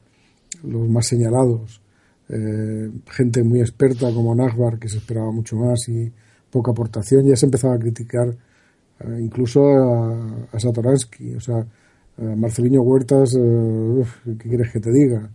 los 0.66 0.88
más 0.88 1.06
señalados, 1.06 1.80
eh, 2.28 2.90
gente 3.10 3.42
muy 3.42 3.60
experta 3.60 4.12
como 4.12 4.34
Nagbar, 4.34 4.78
que 4.78 4.88
se 4.88 4.98
esperaba 4.98 5.30
mucho 5.30 5.56
más 5.56 5.88
y 5.88 6.10
poca 6.50 6.72
aportación, 6.72 7.26
ya 7.26 7.36
se 7.36 7.46
empezaba 7.46 7.74
a 7.74 7.78
criticar 7.78 8.28
eh, 9.00 9.18
incluso 9.20 9.62
a, 9.66 10.58
Satoransky, 10.58 11.34
o 11.34 11.40
sea, 11.40 11.66
Marcelino 12.16 12.82
Huertas, 12.82 13.34
eh, 13.36 14.04
¿qué 14.38 14.48
quieres 14.48 14.72
que 14.72 14.80
te 14.80 14.92
diga? 14.92 15.28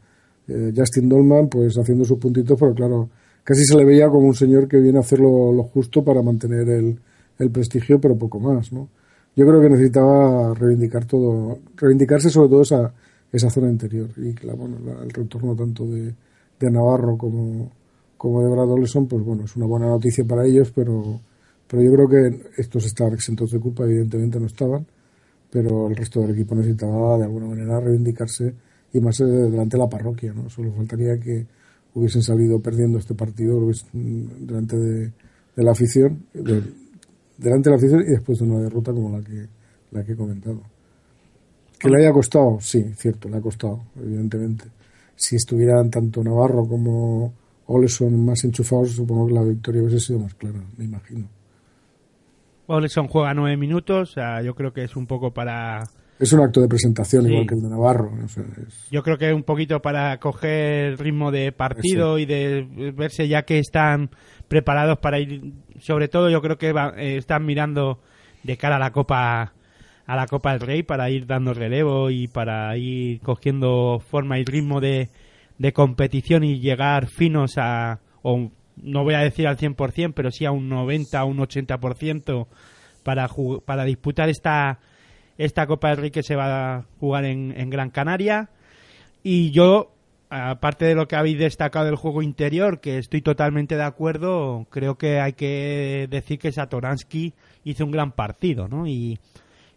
Eh, 0.48 0.74
Justin 0.76 1.08
Dolman, 1.10 1.48
pues 1.48 1.78
haciendo 1.78 2.06
sus 2.06 2.18
puntitos, 2.18 2.58
pero 2.60 2.74
claro, 2.74 3.10
casi 3.44 3.64
se 3.66 3.76
le 3.78 3.86
veía 3.86 4.10
como 4.10 4.28
un 4.28 4.34
señor 4.34 4.68
que 4.68 4.78
viene 4.78 4.98
a 4.98 5.02
hacer 5.02 5.20
lo, 5.20 5.54
lo 5.54 5.64
justo 5.64 6.04
para 6.04 6.24
mantener 6.24 6.68
el, 6.70 7.00
el, 7.38 7.52
prestigio, 7.52 8.02
pero 8.02 8.18
poco 8.18 8.40
más, 8.40 8.72
¿no? 8.72 8.90
Yo 9.36 9.46
creo 9.46 9.62
que 9.62 9.70
necesitaba 9.70 10.54
reivindicar 10.56 11.06
todo, 11.06 11.60
reivindicarse 11.76 12.30
sobre 12.30 12.50
todo 12.50 12.62
esa, 12.64 12.94
esa 13.32 13.50
zona 13.50 13.70
interior 13.70 14.10
y 14.18 14.34
la, 14.46 14.54
bueno, 14.54 14.78
la, 14.80 15.04
el 15.04 15.12
retorno 15.12 15.56
tanto 15.56 15.86
de, 15.86 16.14
de 16.60 16.72
Navarro 16.72 17.18
como, 17.18 17.72
como 18.18 18.44
de 18.44 18.50
Brad 18.50 18.72
Olson, 18.72 19.08
pues 19.08 19.24
bueno, 19.24 19.46
es 19.46 19.56
una 19.56 19.66
buena 19.66 19.88
noticia 19.88 20.26
para 20.26 20.46
ellos, 20.46 20.72
pero, 20.76 21.20
pero 21.68 21.84
yo 21.84 21.92
creo 21.94 22.10
que 22.10 22.62
estos 22.62 22.86
estaban 22.86 23.14
exentos 23.14 23.52
de 23.52 23.60
culpa, 23.60 23.84
evidentemente 23.86 24.40
no 24.40 24.48
estaban, 24.48 24.86
pero 25.52 25.88
el 25.88 25.96
resto 25.96 26.22
del 26.22 26.32
equipo 26.32 26.56
necesitaba 26.56 27.18
de 27.18 27.24
alguna 27.24 27.48
manera 27.48 27.80
reivindicarse 27.80 28.54
y 28.94 29.00
más 29.00 29.18
delante 29.18 29.78
de 29.78 29.84
la 29.84 29.90
parroquia, 29.90 30.34
¿no? 30.34 30.50
Solo 30.50 30.72
faltaría 30.74 31.20
que 31.20 31.46
hubiesen 31.94 32.22
salido 32.22 32.60
perdiendo 32.60 32.98
este 33.00 33.14
partido 33.14 33.60
delante 33.94 34.78
de, 34.78 35.12
la 35.56 35.72
afición, 35.72 36.26
de, 36.34 36.62
delante 37.38 37.70
de 37.70 37.72
la 37.72 37.78
afición 37.78 38.02
y 38.02 38.12
después 38.12 38.40
de 38.40 38.46
una 38.46 38.60
derrota 38.62 38.92
como 38.92 39.18
la 39.18 39.24
que, 39.24 39.48
la 39.92 40.04
que 40.04 40.14
he 40.14 40.16
comentado. 40.16 40.62
¿Que 41.80 41.90
le 41.90 41.98
haya 41.98 42.12
costado? 42.12 42.58
Sí, 42.60 42.94
cierto, 42.96 43.30
le 43.30 43.38
ha 43.38 43.42
costado, 43.42 43.80
evidentemente. 43.96 44.66
Si 45.16 45.38
estuvieran 45.38 45.90
tanto 45.90 46.24
Navarro 46.24 46.68
como 46.68 47.34
Oleson 47.68 48.26
más 48.26 48.44
enchufados, 48.44 48.92
supongo 48.92 49.28
que 49.28 49.34
la 49.34 49.44
victoria 49.44 49.82
hubiese 49.82 50.00
sido 50.00 50.20
más 50.20 50.34
clara, 50.34 50.60
me 50.78 50.86
imagino. 50.86 51.28
Oleson 52.68 53.08
juega 53.08 53.34
nueve 53.34 53.58
minutos, 53.58 54.12
o 54.12 54.14
sea, 54.14 54.42
yo 54.42 54.54
creo 54.56 54.74
que 54.74 54.84
es 54.84 54.96
un 54.96 55.08
poco 55.08 55.32
para... 55.32 55.84
Es 56.20 56.34
un 56.34 56.42
acto 56.42 56.60
de 56.60 56.68
presentación, 56.68 57.24
sí. 57.24 57.32
igual 57.32 57.48
que 57.48 57.56
el 57.56 57.62
de 57.62 57.70
Navarro. 57.70 58.12
Es... 58.26 58.90
Yo 58.92 59.02
creo 59.02 59.18
que 59.18 59.30
es 59.30 59.34
un 59.34 59.44
poquito 59.44 59.82
para 59.82 60.20
coger 60.20 61.00
ritmo 61.00 61.32
de 61.32 61.54
partido 61.54 62.18
Eso. 62.18 62.20
y 62.20 62.26
de 62.26 62.94
verse 62.94 63.28
ya 63.30 63.44
que 63.44 63.58
están 63.58 64.10
preparados 64.50 65.00
para 65.00 65.20
ir. 65.20 65.54
Sobre 65.80 66.10
todo, 66.10 66.30
yo 66.30 66.42
creo 66.42 66.58
que 66.58 66.74
va, 66.74 66.94
eh, 66.98 67.16
están 67.16 67.46
mirando 67.46 68.00
de 68.44 68.58
cara 68.58 68.76
a 68.76 68.80
la 68.80 68.92
Copa 68.92 69.54
a 70.10 70.16
la 70.16 70.26
Copa 70.26 70.54
del 70.54 70.62
Rey 70.62 70.82
para 70.82 71.12
ir 71.12 71.28
dando 71.28 71.54
relevo 71.54 72.10
y 72.10 72.28
para 72.28 72.76
ir 72.78 73.22
cogiendo 73.22 74.00
forma 74.00 74.40
y 74.40 74.44
ritmo 74.44 74.82
de, 74.82 75.12
de 75.60 75.72
competición 75.72 76.44
y 76.44 76.60
llegar 76.60 77.06
finos 77.06 77.60
a, 77.60 78.00
o 78.24 78.50
no 78.78 79.04
voy 79.04 79.14
a 79.14 79.20
decir 79.20 79.48
al 79.48 79.58
100%, 79.58 80.14
pero 80.16 80.32
sí 80.32 80.46
a 80.46 80.52
un 80.52 80.68
90, 80.68 81.24
un 81.26 81.38
80% 81.38 82.48
para, 83.04 83.30
para 83.64 83.84
disputar 83.84 84.30
esta, 84.30 84.80
esta 85.38 85.68
Copa 85.68 85.90
del 85.90 85.98
Rey 85.98 86.10
que 86.10 86.24
se 86.24 86.36
va 86.36 86.78
a 86.78 86.86
jugar 87.00 87.26
en, 87.26 87.54
en 87.56 87.70
Gran 87.70 87.92
Canaria. 87.92 88.50
Y 89.22 89.52
yo, 89.52 89.92
aparte 90.32 90.86
de 90.86 90.96
lo 90.96 91.08
que 91.08 91.18
habéis 91.18 91.38
destacado 91.38 91.86
del 91.86 91.98
juego 91.98 92.24
interior, 92.24 92.82
que 92.82 92.98
estoy 92.98 93.22
totalmente 93.22 93.76
de 93.76 93.84
acuerdo, 93.84 94.66
creo 94.72 94.98
que 94.98 95.20
hay 95.20 95.34
que 95.34 96.08
decir 96.10 96.40
que 96.40 96.52
Satoransky 96.52 97.36
hizo 97.64 97.86
un 97.86 97.92
gran 97.92 98.12
partido, 98.14 98.68
¿no? 98.68 98.88
Y 98.88 99.20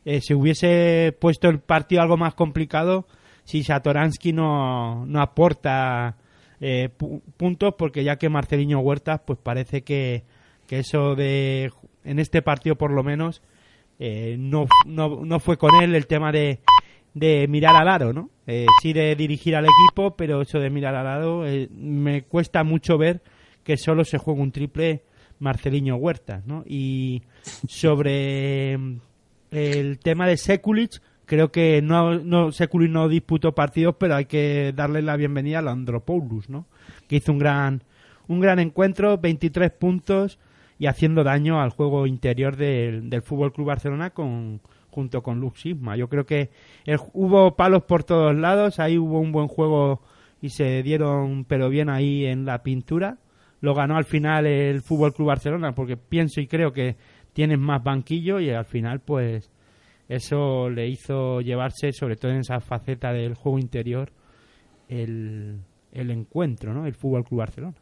eh, 0.05 0.21
se 0.21 0.35
hubiese 0.35 1.17
puesto 1.21 1.49
el 1.49 1.61
partido 1.61 2.03
algo 2.03 2.17
más 2.17 2.35
complicado 2.35 3.07
si 3.45 3.63
Satoransky 3.63 4.33
no, 4.33 5.05
no 5.07 5.21
aporta 5.21 6.17
eh, 6.61 6.91
puntos, 7.37 7.75
porque 7.77 8.05
ya 8.05 8.17
que 8.17 8.29
Marcelinho 8.29 8.79
Huertas, 8.81 9.21
pues 9.27 9.39
parece 9.43 9.83
que, 9.83 10.25
que 10.67 10.79
eso 10.79 11.15
de, 11.15 11.73
en 12.05 12.19
este 12.19 12.43
partido 12.43 12.77
por 12.77 12.93
lo 12.93 13.03
menos, 13.03 13.43
eh, 13.99 14.37
no, 14.39 14.67
no, 14.87 15.25
no 15.25 15.41
fue 15.41 15.57
con 15.57 15.83
él 15.83 15.95
el 15.95 16.07
tema 16.07 16.33
de, 16.33 16.61
de 17.15 17.47
mirar 17.49 17.77
al 17.77 17.89
aro, 17.89 18.13
¿no? 18.13 18.31
Eh, 18.47 18.67
sí 18.81 18.93
de 18.93 19.15
dirigir 19.17 19.55
al 19.57 19.67
equipo, 19.67 20.17
pero 20.17 20.43
eso 20.43 20.59
de 20.59 20.71
mirar 20.71 20.95
al 20.95 21.07
aro 21.07 21.47
eh, 21.47 21.69
me 21.71 22.23
cuesta 22.23 22.65
mucho 22.65 22.99
ver 22.99 23.23
que 23.65 23.77
solo 23.77 24.05
se 24.05 24.19
juega 24.19 24.43
un 24.43 24.53
triple 24.53 25.05
Marceliño 25.39 25.97
Huertas, 25.97 26.47
¿no? 26.47 26.65
Y 26.67 27.23
sobre 27.69 28.79
el 29.53 29.99
tema 29.99 30.27
de 30.27 30.37
Sekulic, 30.37 31.01
creo 31.27 31.53
que 31.53 31.81
no, 31.83 32.19
no 32.19 32.51
Sekulic 32.51 32.91
no 32.91 33.09
disputó 33.09 33.55
partidos, 33.55 33.97
pero 33.99 34.17
hay 34.17 34.25
que 34.25 34.73
darle 34.75 35.03
la 35.03 35.17
bienvenida 35.17 35.61
a 35.61 35.71
Andropoulos, 35.71 36.51
¿no? 36.51 36.67
Que 37.07 37.17
hizo 37.17 37.33
un 37.33 37.39
gran 37.39 37.85
un 38.29 38.41
gran 38.41 38.59
encuentro, 38.59 39.19
23 39.19 39.71
puntos 39.73 40.39
y 40.79 40.87
haciendo 40.87 41.23
daño 41.23 41.61
al 41.61 41.71
juego 41.71 42.07
interior 42.07 42.57
del, 42.57 43.11
del 43.11 43.23
Fútbol 43.23 43.53
Club 43.53 43.69
Barcelona 43.69 44.11
con 44.11 44.61
junto 44.91 45.23
con 45.23 45.41
Lux 45.41 45.61
Sigma. 45.61 45.97
Yo 45.97 46.09
creo 46.09 46.27
que 46.27 46.51
hubo 47.15 47.57
palos 47.57 47.85
por 47.85 48.05
todos 48.05 48.35
lados, 48.37 48.79
ahí 48.79 48.99
hubo 48.99 49.21
un 49.21 49.33
buen 49.33 49.49
juego 49.49 50.03
y 50.41 50.51
se 50.51 50.83
dieron 50.83 51.45
pero 51.45 51.69
bien 51.69 51.89
ahí 51.89 52.27
en 52.27 52.45
la 52.45 52.63
pintura. 52.63 53.19
Lo 53.61 53.75
ganó 53.75 53.97
al 53.97 54.05
final 54.05 54.45
el 54.47 54.83
Fútbol 54.83 55.15
Club 55.15 55.29
Barcelona 55.29 55.75
porque 55.75 55.97
pienso 55.97 56.41
y 56.41 56.47
creo 56.47 56.73
que 56.73 56.97
tienen 57.33 57.61
más 57.61 57.83
banquillo 57.83 58.41
y 58.41 58.51
al 58.51 58.65
final 58.65 59.01
pues 59.01 59.51
eso 60.09 60.69
le 60.69 60.89
hizo 60.89 61.41
llevarse 61.41 61.93
sobre 61.93 62.17
todo 62.17 62.33
en 62.33 62.39
esa 62.39 62.61
faceta 62.61 63.13
del 63.13 63.35
juego 63.35 63.59
interior 63.59 64.13
el, 64.89 65.61
el 65.93 66.11
encuentro, 66.11 66.75
¿no? 66.75 66.87
El 66.87 66.95
Fútbol 66.95 67.25
Club 67.25 67.41
Barcelona. 67.41 67.77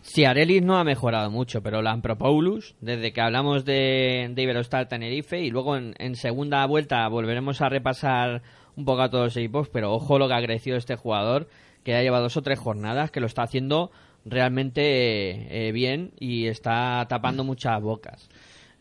Sí, 0.00 0.24
Arelis 0.24 0.62
no 0.62 0.78
ha 0.78 0.84
mejorado 0.84 1.30
mucho, 1.30 1.60
pero 1.62 1.82
Lampropoulos, 1.82 2.76
desde 2.80 3.12
que 3.12 3.20
hablamos 3.20 3.64
de, 3.64 4.30
de 4.32 4.42
Iberostar 4.42 4.88
Tenerife 4.88 5.40
y 5.40 5.50
luego 5.50 5.76
en, 5.76 5.94
en, 5.98 6.14
segunda 6.14 6.64
vuelta 6.66 7.06
volveremos 7.08 7.60
a 7.60 7.68
repasar 7.68 8.42
un 8.76 8.84
poco 8.84 9.02
a 9.02 9.10
todos 9.10 9.24
los 9.24 9.36
equipos, 9.36 9.68
pero 9.70 9.92
ojo 9.92 10.18
lo 10.18 10.28
que 10.28 10.34
ha 10.34 10.42
crecido 10.42 10.76
este 10.76 10.96
jugador, 10.96 11.48
que 11.82 11.92
ya 11.92 12.02
lleva 12.02 12.20
dos 12.20 12.36
o 12.36 12.42
tres 12.42 12.58
jornadas, 12.58 13.10
que 13.10 13.20
lo 13.20 13.26
está 13.26 13.42
haciendo 13.42 13.90
realmente 14.24 15.68
eh, 15.68 15.72
bien 15.72 16.12
y 16.18 16.46
está 16.46 17.04
tapando 17.08 17.44
muchas 17.44 17.80
bocas. 17.82 18.28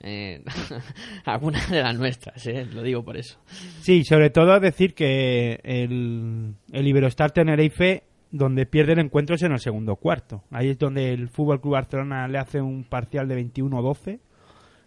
Eh, 0.01 0.43
algunas 1.25 1.69
de 1.71 1.81
las 1.81 1.97
nuestras, 1.97 2.45
eh, 2.47 2.65
lo 2.65 2.83
digo 2.83 3.03
por 3.03 3.17
eso. 3.17 3.39
Sí, 3.81 4.03
sobre 4.03 4.29
todo 4.29 4.59
decir 4.59 4.93
que 4.93 5.59
el, 5.63 6.53
el 6.71 6.87
Iberostar 6.87 7.31
Tenerife 7.31 8.03
donde 8.31 8.65
pierde 8.65 8.93
el 8.93 8.99
encuentro 8.99 9.35
es 9.35 9.43
en 9.43 9.53
el 9.53 9.59
segundo 9.59 9.95
cuarto. 9.95 10.43
Ahí 10.51 10.69
es 10.69 10.77
donde 10.77 11.13
el 11.13 11.29
Fútbol 11.29 11.61
Club 11.61 11.73
Barcelona 11.73 12.27
le 12.27 12.37
hace 12.37 12.61
un 12.61 12.83
parcial 12.83 13.27
de 13.27 13.41
21-12 13.41 14.19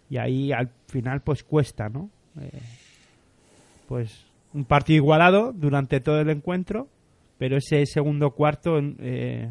y 0.09 0.17
ahí 0.17 0.51
al 0.51 0.69
final 0.87 1.21
pues 1.21 1.43
cuesta, 1.43 1.89
¿no? 1.89 2.09
Eh, 2.39 2.59
pues 3.87 4.25
un 4.53 4.65
partido 4.65 4.97
igualado 4.97 5.53
durante 5.53 5.99
todo 5.99 6.19
el 6.21 6.29
encuentro, 6.29 6.87
pero 7.37 7.57
ese 7.57 7.85
segundo 7.85 8.31
cuarto 8.31 8.79
eh, 8.99 9.49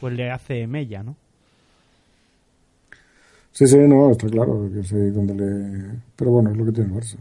pues 0.00 0.14
le 0.14 0.30
hace 0.30 0.66
mella, 0.66 1.02
¿no? 1.02 1.16
Sí, 3.52 3.66
sí, 3.66 3.76
no, 3.78 4.10
está 4.10 4.28
claro 4.28 4.70
que 4.72 4.82
sé 4.82 5.10
donde 5.10 5.34
le... 5.34 6.00
Pero 6.16 6.30
bueno, 6.30 6.50
es 6.50 6.56
lo 6.56 6.64
que 6.64 6.72
tiene 6.72 6.90
el 6.90 6.96
Barça. 6.96 7.16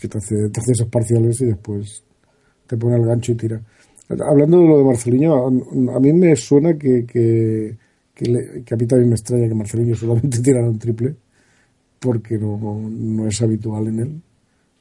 Que 0.00 0.08
te 0.08 0.18
hace, 0.18 0.48
te 0.50 0.60
hace 0.60 0.72
esos 0.72 0.88
parciales 0.88 1.40
y 1.40 1.46
después 1.46 2.02
te 2.66 2.76
pone 2.76 2.96
el 2.96 3.06
gancho 3.06 3.32
y 3.32 3.36
tira. 3.36 3.60
Hablando 4.08 4.58
de 4.58 4.66
lo 4.66 4.78
de 4.78 4.84
Marceliño, 4.84 5.46
a, 5.46 5.50
mí 6.00 6.12
me 6.12 6.34
suena 6.36 6.76
que, 6.76 7.06
que, 7.06 7.76
que, 8.14 8.74
a 8.74 8.76
mí 8.76 8.86
también 8.86 9.08
me 9.08 9.14
extraña 9.14 9.48
que 9.48 9.54
Marceliño 9.54 9.94
solamente 9.94 10.40
tirara 10.42 10.68
un 10.68 10.78
triple, 10.78 11.14
porque 12.00 12.36
no, 12.36 12.58
no 12.90 13.26
es 13.28 13.40
habitual 13.40 13.86
en 13.86 13.98
él 14.00 14.22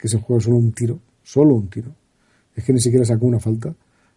que 0.01 0.07
se 0.07 0.17
juegue 0.17 0.41
solo 0.41 0.57
un 0.57 0.71
tiro, 0.71 0.99
solo 1.21 1.53
un 1.53 1.67
tiro. 1.69 1.91
Es 2.55 2.63
que 2.63 2.73
ni 2.73 2.81
siquiera 2.81 3.05
sacó 3.05 3.27
una 3.27 3.39
falta. 3.39 3.73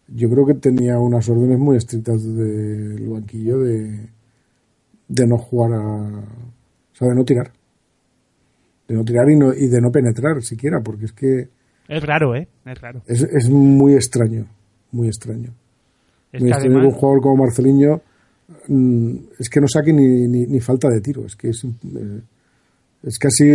Yo 0.07 0.29
creo 0.29 0.45
que 0.45 0.55
tenía 0.55 0.97
unas 0.97 1.29
órdenes 1.29 1.59
muy 1.59 1.77
estrictas 1.77 2.23
del 2.23 3.07
banquillo 3.07 3.59
de, 3.59 4.09
de 5.07 5.27
no 5.27 5.37
jugar 5.37 5.73
a. 5.73 5.83
O 5.83 6.95
sea, 6.95 7.09
de 7.09 7.15
no 7.15 7.23
tirar. 7.23 7.51
De 8.87 8.95
no 8.95 9.03
tirar 9.03 9.29
y, 9.29 9.35
no, 9.35 9.53
y 9.53 9.67
de 9.67 9.81
no 9.81 9.91
penetrar 9.91 10.41
siquiera, 10.43 10.81
porque 10.81 11.05
es 11.05 11.13
que. 11.13 11.49
Es 11.87 12.03
raro, 12.03 12.35
¿eh? 12.35 12.47
Es 12.65 12.81
raro. 12.81 13.01
Es, 13.07 13.21
es 13.21 13.49
muy 13.49 13.93
extraño, 13.93 14.47
muy 14.91 15.07
extraño. 15.07 15.51
Es 16.31 16.41
muy 16.41 16.51
extraño 16.51 16.79
que 16.79 16.87
un 16.87 16.91
jugador 16.91 17.21
como 17.21 17.43
Marceliño 17.43 18.01
mm, 18.67 19.15
es 19.39 19.49
que 19.49 19.61
no 19.61 19.67
saque 19.67 19.93
ni, 19.93 20.27
ni, 20.27 20.59
falta 20.59 20.89
de 20.89 21.01
tiro. 21.01 21.25
Es 21.25 21.35
que 21.35 21.49
es, 21.49 21.63
eh, 21.63 22.21
es 23.03 23.19
casi. 23.19 23.45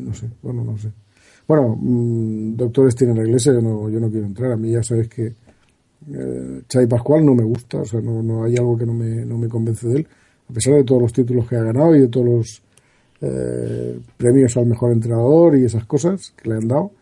No 0.00 0.14
sé, 0.14 0.28
bueno, 0.42 0.64
no 0.64 0.78
sé. 0.78 0.90
Bueno, 1.46 1.76
mm, 1.80 2.56
doctores 2.56 2.94
tienen 2.94 3.16
la 3.16 3.24
iglesia, 3.24 3.52
yo 3.52 3.60
no, 3.60 3.88
yo 3.88 4.00
no 4.00 4.10
quiero 4.10 4.26
entrar. 4.26 4.52
A 4.52 4.56
mí 4.56 4.72
ya 4.72 4.82
sabes 4.82 5.08
que 5.08 5.32
eh, 6.12 6.62
Chay 6.68 6.86
Pascual 6.86 7.24
no 7.24 7.34
me 7.34 7.44
gusta, 7.44 7.78
o 7.78 7.84
sea, 7.84 8.00
no, 8.00 8.22
no 8.22 8.44
hay 8.44 8.56
algo 8.56 8.76
que 8.76 8.86
no 8.86 8.94
me, 8.94 9.24
no 9.24 9.38
me 9.38 9.48
convence 9.48 9.88
de 9.88 9.96
él, 9.96 10.06
a 10.48 10.52
pesar 10.52 10.74
de 10.74 10.84
todos 10.84 11.02
los 11.02 11.12
títulos 11.12 11.48
que 11.48 11.56
ha 11.56 11.62
ganado 11.62 11.94
y 11.94 12.00
de 12.00 12.08
todos 12.08 12.26
los 12.26 12.62
eh, 13.20 13.98
premios 14.16 14.56
al 14.56 14.66
mejor 14.66 14.92
entrenador 14.92 15.56
y 15.56 15.64
esas 15.64 15.84
cosas 15.86 16.32
que 16.36 16.48
le 16.48 16.56
han 16.56 16.68
dado. 16.68 16.92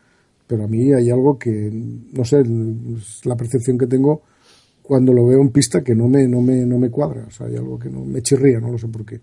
Pero 0.47 0.65
a 0.65 0.69
mí 0.69 0.93
hay 0.93 1.11
algo 1.11 1.39
que, 1.39 1.71
no 1.73 2.25
sé, 2.25 2.41
es 2.41 3.25
la 3.25 3.37
percepción 3.37 3.79
que 3.79 3.87
tengo 3.87 4.23
cuando 4.83 5.13
lo 5.13 5.27
veo 5.27 5.41
en 5.41 5.51
pista 5.51 5.83
que 5.83 5.95
no 5.95 6.07
me, 6.07 6.29
no 6.29 6.41
me, 6.41 6.67
no 6.67 6.79
me 6.79 6.91
cuadra. 6.91 7.25
O 7.27 7.31
sea, 7.31 7.47
hay 7.47 7.57
algo 7.57 7.79
que 7.79 7.89
no 7.89 8.05
me 8.05 8.21
chirría, 8.21 8.61
no 8.61 8.71
lo 8.71 8.79
sé 8.79 8.89
por 8.89 9.05
qué. 9.05 9.21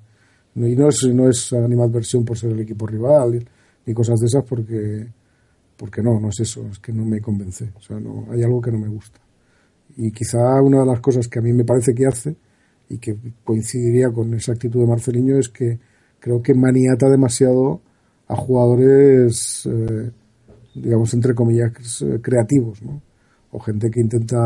Y 0.55 0.75
no 0.75 0.89
es, 0.89 1.07
no 1.13 1.29
es 1.29 1.53
animadversión 1.53 2.25
por 2.25 2.37
ser 2.37 2.51
el 2.51 2.59
equipo 2.59 2.85
rival 2.87 3.45
y 3.85 3.93
cosas 3.93 4.19
de 4.19 4.25
esas 4.25 4.43
porque 4.43 5.07
porque 5.81 6.03
no, 6.03 6.19
no 6.19 6.29
es 6.29 6.39
eso, 6.39 6.63
es 6.67 6.77
que 6.77 6.93
no 6.93 7.03
me 7.03 7.19
convence, 7.19 7.71
o 7.75 7.81
sea, 7.81 7.99
no, 7.99 8.27
hay 8.29 8.43
algo 8.43 8.61
que 8.61 8.71
no 8.71 8.77
me 8.77 8.87
gusta. 8.87 9.19
Y 9.97 10.11
quizá 10.11 10.61
una 10.61 10.81
de 10.81 10.85
las 10.85 10.99
cosas 10.99 11.27
que 11.27 11.39
a 11.39 11.41
mí 11.41 11.51
me 11.53 11.65
parece 11.65 11.95
que 11.95 12.05
hace 12.05 12.35
y 12.91 12.97
que 12.97 13.15
coincidiría 13.43 14.09
con 14.09 14.33
esa 14.33 14.51
actitud 14.51 14.81
de 14.81 14.87
Marceliño 14.87 15.37
es 15.37 15.49
que 15.49 15.79
creo 16.19 16.41
que 16.41 16.53
maniata 16.53 17.09
demasiado 17.09 17.81
a 18.27 18.35
jugadores, 18.35 19.65
eh, 19.65 20.11
digamos, 20.75 21.13
entre 21.13 21.33
comillas, 21.33 21.71
creativos, 22.21 22.81
¿no? 22.81 23.01
O 23.51 23.59
gente 23.59 23.89
que 23.89 23.99
intenta 23.99 24.37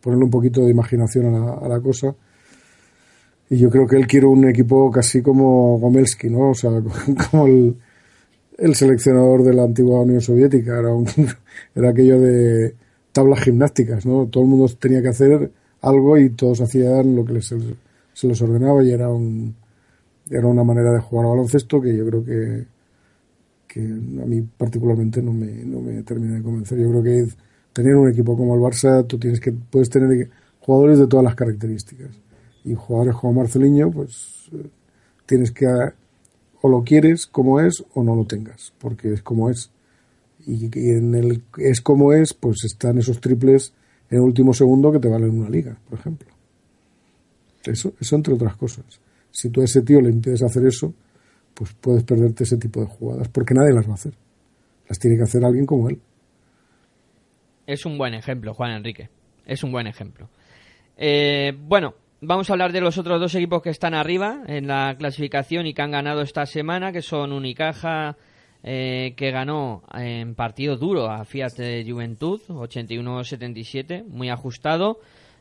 ponerle 0.00 0.24
un 0.24 0.30
poquito 0.30 0.64
de 0.64 0.70
imaginación 0.70 1.26
a 1.26 1.38
la, 1.38 1.52
a 1.54 1.68
la 1.68 1.80
cosa. 1.80 2.14
Y 3.50 3.56
yo 3.56 3.70
creo 3.70 3.86
que 3.86 3.96
él 3.96 4.06
quiere 4.06 4.26
un 4.26 4.48
equipo 4.48 4.90
casi 4.90 5.22
como 5.22 5.78
Gomelski, 5.78 6.28
¿no? 6.30 6.50
O 6.50 6.54
sea, 6.54 6.70
como 7.30 7.46
el, 7.46 7.76
el 8.58 8.74
seleccionador 8.74 9.42
de 9.44 9.54
la 9.54 9.64
antigua 9.64 10.02
Unión 10.02 10.20
Soviética, 10.20 10.78
era, 10.78 10.92
un, 10.92 11.06
era 11.74 11.90
aquello 11.90 12.20
de 12.20 12.74
tablas 13.12 13.40
gimnásticas, 13.40 14.06
¿no? 14.06 14.26
Todo 14.26 14.44
el 14.44 14.50
mundo 14.50 14.72
tenía 14.78 15.02
que 15.02 15.08
hacer 15.08 15.50
algo 15.84 16.18
y 16.18 16.30
todos 16.30 16.60
hacían 16.60 17.14
lo 17.14 17.24
que 17.24 17.34
les, 17.34 17.54
se 18.12 18.26
les 18.26 18.42
ordenaba 18.42 18.82
y 18.82 18.90
era 18.90 19.10
un 19.10 19.54
era 20.30 20.46
una 20.46 20.64
manera 20.64 20.92
de 20.92 21.00
jugar 21.00 21.26
baloncesto 21.26 21.80
que 21.80 21.96
yo 21.96 22.06
creo 22.06 22.24
que, 22.24 22.64
que 23.66 23.80
a 23.80 24.26
mí 24.26 24.40
particularmente 24.56 25.22
no 25.22 25.32
me, 25.32 25.64
no 25.64 25.80
me 25.80 26.02
termina 26.02 26.36
de 26.36 26.42
convencer. 26.42 26.78
Yo 26.78 26.88
creo 26.90 27.02
que 27.02 27.28
tener 27.72 27.94
un 27.96 28.08
equipo 28.08 28.36
como 28.36 28.54
el 28.54 28.60
Barça, 28.60 29.06
tú 29.06 29.18
tienes 29.18 29.40
que 29.40 29.52
puedes 29.52 29.90
tener 29.90 30.30
jugadores 30.60 30.98
de 30.98 31.06
todas 31.06 31.24
las 31.24 31.34
características 31.34 32.10
y 32.64 32.74
jugadores 32.74 33.16
como 33.16 33.34
Marceliño, 33.34 33.90
pues 33.90 34.48
eh, 34.52 34.66
tienes 35.26 35.50
que 35.52 35.66
o 36.62 36.68
lo 36.68 36.82
quieres 36.82 37.26
como 37.26 37.60
es 37.60 37.84
o 37.92 38.02
no 38.02 38.16
lo 38.16 38.24
tengas, 38.24 38.72
porque 38.78 39.12
es 39.12 39.22
como 39.22 39.50
es. 39.50 39.70
Y, 40.46 40.70
en 40.90 41.14
el 41.14 41.42
es 41.58 41.82
como 41.82 42.14
es, 42.14 42.32
pues 42.32 42.64
están 42.64 42.98
esos 42.98 43.20
triples 43.20 43.74
en 44.14 44.20
el 44.20 44.26
último 44.28 44.54
segundo 44.54 44.92
que 44.92 45.00
te 45.00 45.08
valen 45.08 45.30
una 45.30 45.50
liga, 45.50 45.76
por 45.88 45.98
ejemplo. 45.98 46.28
Eso, 47.64 47.94
eso 48.00 48.16
entre 48.16 48.34
otras 48.34 48.56
cosas. 48.56 48.84
Si 49.30 49.50
tú 49.50 49.60
a 49.60 49.64
ese 49.64 49.82
tío 49.82 50.00
le 50.00 50.10
impides 50.10 50.42
hacer 50.42 50.64
eso, 50.66 50.94
pues 51.52 51.74
puedes 51.80 52.04
perderte 52.04 52.44
ese 52.44 52.56
tipo 52.56 52.80
de 52.80 52.86
jugadas, 52.86 53.28
porque 53.28 53.54
nadie 53.54 53.72
las 53.72 53.86
va 53.86 53.92
a 53.92 53.94
hacer. 53.94 54.12
Las 54.88 54.98
tiene 54.98 55.16
que 55.16 55.24
hacer 55.24 55.44
alguien 55.44 55.66
como 55.66 55.88
él. 55.88 56.00
Es 57.66 57.84
un 57.84 57.98
buen 57.98 58.14
ejemplo, 58.14 58.54
Juan 58.54 58.70
Enrique. 58.72 59.08
Es 59.46 59.64
un 59.64 59.72
buen 59.72 59.86
ejemplo. 59.86 60.28
Eh, 60.96 61.52
bueno, 61.66 61.94
Vamos 62.26 62.48
a 62.48 62.54
hablar 62.54 62.72
de 62.72 62.80
los 62.80 62.96
otros 62.96 63.20
dos 63.20 63.34
equipos 63.34 63.60
que 63.60 63.68
están 63.68 63.92
arriba 63.92 64.44
en 64.46 64.66
la 64.66 64.94
clasificación 64.96 65.66
y 65.66 65.74
que 65.74 65.82
han 65.82 65.90
ganado 65.90 66.22
esta 66.22 66.46
semana, 66.46 66.90
que 66.90 67.02
son 67.02 67.32
Unicaja, 67.32 68.16
eh, 68.64 69.14
que 69.16 69.30
ganó 69.30 69.84
en 69.94 70.34
partido 70.34 70.76
duro 70.76 71.10
a 71.10 71.24
Fiat 71.24 71.52
de 71.56 71.86
Juventud, 71.88 72.40
81-77, 72.48 74.04
muy 74.06 74.30
ajustado. 74.30 74.98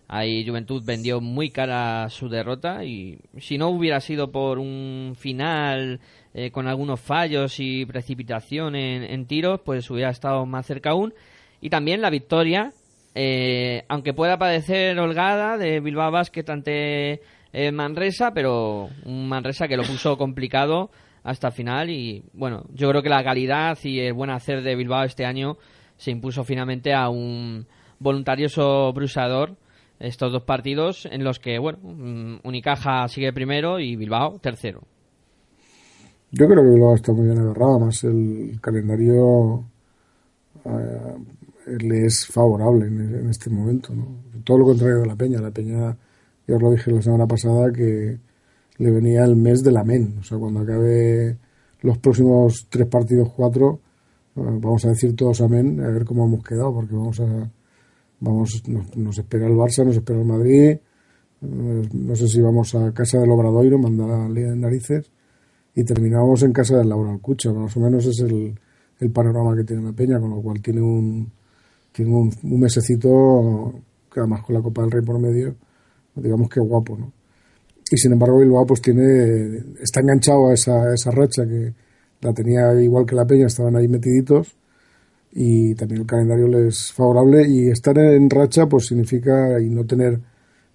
Ahí 0.07 0.45
Juventud 0.45 0.83
vendió 0.85 1.21
muy 1.21 1.49
cara 1.49 2.07
su 2.09 2.29
derrota 2.29 2.83
y 2.83 3.17
si 3.39 3.57
no 3.57 3.69
hubiera 3.69 3.99
sido 3.99 4.31
por 4.31 4.59
un 4.59 5.15
final 5.17 6.01
eh, 6.35 6.51
con 6.51 6.67
algunos 6.67 6.99
fallos 6.99 7.59
y 7.59 7.85
precipitación 7.85 8.75
en, 8.75 9.03
en 9.03 9.25
tiros, 9.25 9.61
pues 9.63 9.89
hubiera 9.89 10.11
estado 10.11 10.45
más 10.45 10.67
cerca 10.67 10.91
aún. 10.91 11.13
Y 11.61 11.69
también 11.69 12.01
la 12.01 12.11
victoria 12.11 12.73
eh, 13.15 13.83
aunque 13.89 14.13
pueda 14.13 14.37
parecer 14.37 14.99
holgada 14.99 15.57
de 15.57 15.79
Bilbao 15.79 16.11
Basket 16.11 16.45
ante 16.47 17.21
eh, 17.51 17.71
Manresa, 17.71 18.33
pero 18.33 18.89
un 19.05 19.27
Manresa 19.27 19.67
que 19.67 19.77
lo 19.77 19.83
puso 19.83 20.17
complicado 20.17 20.89
hasta 21.23 21.51
final 21.51 21.89
y 21.89 22.23
bueno, 22.33 22.65
yo 22.73 22.89
creo 22.89 23.01
que 23.01 23.09
la 23.09 23.23
calidad 23.23 23.77
y 23.83 23.99
el 23.99 24.13
buen 24.13 24.29
hacer 24.29 24.61
de 24.61 24.75
Bilbao 24.75 25.03
este 25.03 25.25
año 25.25 25.57
se 25.97 26.11
impuso 26.11 26.43
finalmente 26.43 26.93
a 26.93 27.09
un 27.09 27.65
voluntarioso 27.99 28.91
brusador 28.93 29.55
estos 29.99 30.31
dos 30.31 30.43
partidos 30.43 31.07
en 31.09 31.23
los 31.23 31.39
que, 31.39 31.57
bueno, 31.59 31.79
mm, 31.81 32.39
Unicaja 32.43 33.07
sigue 33.07 33.31
primero 33.31 33.79
y 33.79 33.95
Bilbao 33.95 34.37
tercero. 34.39 34.81
Yo 36.31 36.47
creo 36.47 36.63
que 36.63 36.69
Bilbao 36.71 36.95
está 36.95 37.13
muy 37.13 37.27
bien 37.27 37.39
agarrado, 37.39 37.79
más 37.79 38.03
el 38.03 38.59
calendario 38.59 39.63
eh, 40.65 41.77
le 41.79 42.05
es 42.05 42.25
favorable 42.25 42.87
en, 42.87 43.29
este 43.29 43.49
momento. 43.49 43.93
¿no? 43.93 44.07
Todo 44.43 44.59
lo 44.59 44.65
contrario 44.65 44.99
de 45.01 45.07
la 45.07 45.15
Peña. 45.15 45.39
La 45.39 45.51
Peña, 45.51 45.95
ya 46.47 46.55
os 46.55 46.61
lo 46.61 46.71
dije 46.71 46.91
la 46.91 47.01
semana 47.01 47.27
pasada, 47.27 47.71
que 47.71 48.17
le 48.77 48.91
venía 48.91 49.23
el 49.23 49.35
mes 49.35 49.63
de 49.63 49.71
la 49.71 49.83
MEN. 49.83 50.17
O 50.19 50.23
sea, 50.23 50.37
cuando 50.37 50.61
acabe 50.61 51.37
los 51.81 51.97
próximos 51.97 52.67
tres 52.69 52.87
partidos, 52.87 53.29
cuatro, 53.35 53.79
vamos 54.35 54.85
a 54.85 54.89
decir 54.89 55.15
todos 55.15 55.41
amén, 55.41 55.79
a 55.81 55.89
ver 55.89 56.05
cómo 56.05 56.25
hemos 56.25 56.43
quedado, 56.43 56.73
porque 56.73 56.95
vamos 56.95 57.19
a. 57.19 57.51
Vamos, 58.19 58.63
nos, 58.95 59.17
espera 59.17 59.47
el 59.47 59.53
Barça, 59.53 59.85
nos 59.85 59.97
espera 59.97 60.19
el 60.19 60.25
Madrid. 60.25 60.77
Eh, 61.41 61.89
no 61.91 62.15
sé 62.15 62.27
si 62.29 62.39
vamos 62.39 62.73
a 62.73 62.93
casa 62.93 63.19
del 63.19 63.29
Obradoiro, 63.29 63.77
mandar 63.77 64.09
a 64.11 64.29
de 64.29 64.55
narices. 64.55 65.11
Y 65.75 65.83
terminamos 65.83 66.41
en 66.43 66.53
casa 66.53 66.77
del 66.77 66.87
Laura 66.87 67.11
Alcucha. 67.11 67.51
Más 67.51 67.75
o 67.75 67.81
menos 67.81 68.05
es 68.05 68.21
el, 68.21 68.57
el 68.99 69.11
panorama 69.11 69.55
que 69.55 69.65
tiene 69.65 69.83
la 69.83 69.91
Peña, 69.91 70.19
con 70.21 70.29
lo 70.29 70.41
cual 70.41 70.61
tiene 70.61 70.81
un, 70.81 71.31
tiene 71.91 72.15
un, 72.15 72.31
mesecito 72.43 73.73
que 74.11 74.19
además 74.19 74.43
con 74.43 74.55
la 74.55 74.61
Copa 74.61 74.81
del 74.81 74.91
Rey 74.91 75.01
por 75.01 75.19
medio, 75.19 75.55
digamos 76.15 76.49
que 76.49 76.59
guapo, 76.59 76.97
¿no? 76.97 77.11
Y 77.93 77.97
sin 77.97 78.13
embargo 78.13 78.39
Bilbao 78.39 78.65
pues 78.65 78.81
tiene, 78.81 79.61
está 79.79 79.99
enganchado 79.99 80.47
a 80.47 80.55
esa, 80.55 80.91
esa 80.95 81.11
racha 81.11 81.45
que 81.45 81.75
la 82.21 82.33
tenía 82.33 82.73
igual 82.81 83.05
que 83.05 83.13
la 83.13 83.23
Peña, 83.23 83.45
estaban 83.45 83.75
ahí 83.75 83.87
metiditos 83.87 84.55
y 85.31 85.75
también 85.75 86.01
el 86.01 86.07
calendario 86.07 86.47
les 86.47 86.73
es 86.73 86.91
favorable 86.91 87.47
y 87.47 87.69
estar 87.69 87.95
en 87.99 88.31
racha 88.31 88.65
pues 88.65 88.87
significa 88.87 89.61
y 89.61 89.69
no 89.69 89.85
tener 89.85 90.19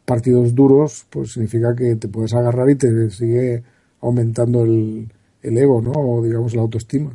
partidos 0.04 0.54
duros 0.54 1.06
pues 1.10 1.32
significa 1.32 1.74
que 1.74 1.96
te 1.96 2.06
puedes 2.06 2.34
agarrar 2.34 2.70
y 2.70 2.76
te 2.76 3.10
sigue 3.10 3.64
aumentando 4.00 4.62
el, 4.62 5.10
el 5.42 5.58
ego, 5.58 5.82
¿no? 5.82 5.90
O 5.90 6.22
digamos 6.22 6.54
la 6.54 6.62
autoestima 6.62 7.10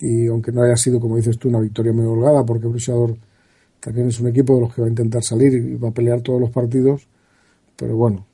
y 0.00 0.28
aunque 0.28 0.52
no 0.52 0.62
haya 0.62 0.76
sido, 0.76 1.00
como 1.00 1.16
dices 1.16 1.36
tú, 1.40 1.48
una 1.48 1.58
victoria 1.58 1.92
muy 1.92 2.06
holgada, 2.06 2.46
porque 2.46 2.68
Brusador 2.68 3.16
también 3.80 4.06
es 4.06 4.20
un 4.20 4.28
equipo 4.28 4.54
de 4.54 4.60
los 4.60 4.72
que 4.72 4.80
va 4.82 4.86
a 4.86 4.90
intentar 4.90 5.24
salir 5.24 5.54
y 5.54 5.74
va 5.74 5.88
a 5.88 5.92
pelear 5.92 6.20
todos 6.20 6.40
los 6.40 6.50
partidos, 6.50 7.08
pero 7.78 7.96
bueno, 7.96 8.26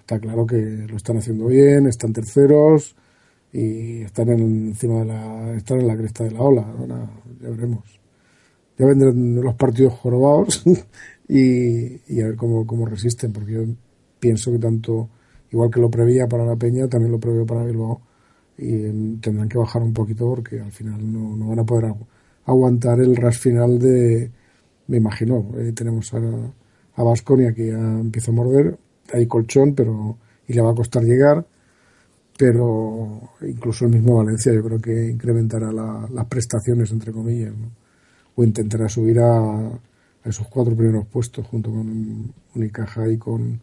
está 0.00 0.20
claro 0.20 0.46
que 0.46 0.56
lo 0.88 0.96
están 0.96 1.18
haciendo 1.18 1.48
bien, 1.48 1.86
están 1.88 2.14
terceros 2.14 2.96
y 3.52 4.02
están 4.02 4.30
en, 4.30 4.40
encima 4.68 5.00
de 5.00 5.06
la, 5.06 5.54
están 5.56 5.80
en 5.82 5.88
la 5.88 5.96
cresta 5.98 6.24
de 6.24 6.32
la 6.32 6.42
ola. 6.42 6.62
Ahora 6.78 7.10
ya 7.42 7.50
veremos. 7.50 7.84
Ya 8.78 8.86
vendrán 8.86 9.36
los 9.36 9.54
partidos 9.54 9.94
jorobados 9.94 10.64
y, 11.28 12.00
y 12.12 12.20
a 12.20 12.26
ver 12.28 12.36
cómo, 12.36 12.66
cómo 12.66 12.86
resisten, 12.86 13.32
porque 13.32 13.52
yo 13.52 13.62
pienso 14.18 14.50
que 14.52 14.58
tanto, 14.58 15.08
igual 15.52 15.70
que 15.70 15.80
lo 15.80 15.90
prevía 15.90 16.26
para 16.28 16.44
la 16.44 16.56
Peña, 16.56 16.88
también 16.88 17.12
lo 17.12 17.20
preveo 17.20 17.46
para 17.46 17.64
Bilbao 17.64 18.00
y 18.58 18.86
em, 18.86 19.20
tendrán 19.20 19.48
que 19.48 19.58
bajar 19.58 19.82
un 19.82 19.92
poquito 19.92 20.26
porque 20.28 20.60
al 20.60 20.72
final 20.72 21.00
no, 21.12 21.36
no 21.36 21.48
van 21.48 21.60
a 21.60 21.64
poder 21.64 21.86
agu- 21.86 22.06
aguantar 22.46 23.00
el 23.00 23.16
ras 23.16 23.38
final 23.38 23.78
de, 23.78 24.30
me 24.88 24.98
imagino, 24.98 25.50
eh, 25.58 25.72
tenemos 25.72 26.12
a, 26.14 26.18
a 26.96 27.02
Baskonia 27.02 27.52
que 27.54 27.68
ya 27.68 27.78
empieza 27.78 28.30
a 28.30 28.34
morder, 28.34 28.78
hay 29.12 29.26
colchón, 29.26 29.74
pero 29.74 30.16
y 30.48 30.52
le 30.54 30.60
va 30.62 30.70
a 30.72 30.74
costar 30.74 31.02
llegar, 31.02 31.44
pero 32.36 33.30
incluso 33.42 33.84
el 33.86 33.92
mismo 33.92 34.16
Valencia 34.16 34.52
yo 34.52 34.62
creo 34.64 34.80
que 34.80 35.08
incrementará 35.10 35.70
la- 35.72 36.08
las 36.12 36.26
prestaciones, 36.26 36.90
entre 36.92 37.12
comillas, 37.12 37.54
¿no? 37.56 37.70
o 38.36 38.42
intentará 38.44 38.88
subir 38.88 39.20
a, 39.20 39.66
a 39.68 39.78
esos 40.28 40.48
cuatro 40.48 40.74
primeros 40.74 41.06
puestos 41.06 41.46
junto 41.46 41.70
con 41.70 42.32
Unicaja 42.54 43.08
y 43.08 43.16
con, 43.16 43.60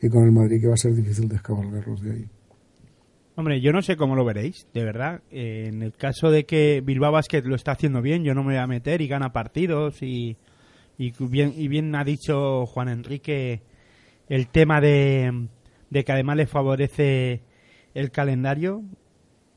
y 0.00 0.08
con 0.08 0.24
el 0.24 0.32
Madrid, 0.32 0.60
que 0.62 0.68
va 0.68 0.74
a 0.74 0.78
ser 0.78 0.94
difícil 0.94 1.28
descabalgarlos 1.28 2.00
de 2.02 2.10
ahí. 2.12 2.24
Hombre, 3.36 3.60
yo 3.60 3.72
no 3.72 3.82
sé 3.82 3.96
cómo 3.96 4.14
lo 4.14 4.24
veréis, 4.24 4.66
de 4.72 4.84
verdad. 4.84 5.20
Eh, 5.30 5.66
en 5.68 5.82
el 5.82 5.92
caso 5.92 6.30
de 6.30 6.44
que 6.46 6.82
Bilbao 6.84 7.12
Basket 7.12 7.42
lo 7.42 7.56
está 7.56 7.72
haciendo 7.72 8.00
bien, 8.00 8.22
yo 8.24 8.32
no 8.32 8.42
me 8.44 8.54
voy 8.54 8.62
a 8.62 8.66
meter 8.66 9.00
y 9.02 9.08
gana 9.08 9.32
partidos 9.32 10.02
y, 10.02 10.36
y 10.96 11.12
bien, 11.26 11.52
y 11.56 11.66
bien 11.68 11.94
ha 11.96 12.04
dicho 12.04 12.64
Juan 12.66 12.88
Enrique 12.88 13.60
el 14.28 14.48
tema 14.48 14.80
de, 14.80 15.48
de 15.90 16.04
que 16.04 16.12
además 16.12 16.36
le 16.36 16.46
favorece 16.46 17.42
el 17.94 18.10
calendario. 18.10 18.82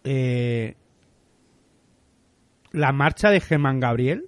Eh, 0.03 0.75
la 2.71 2.91
marcha 2.91 3.29
de 3.29 3.39
Germán 3.39 3.79
Gabriel, 3.79 4.25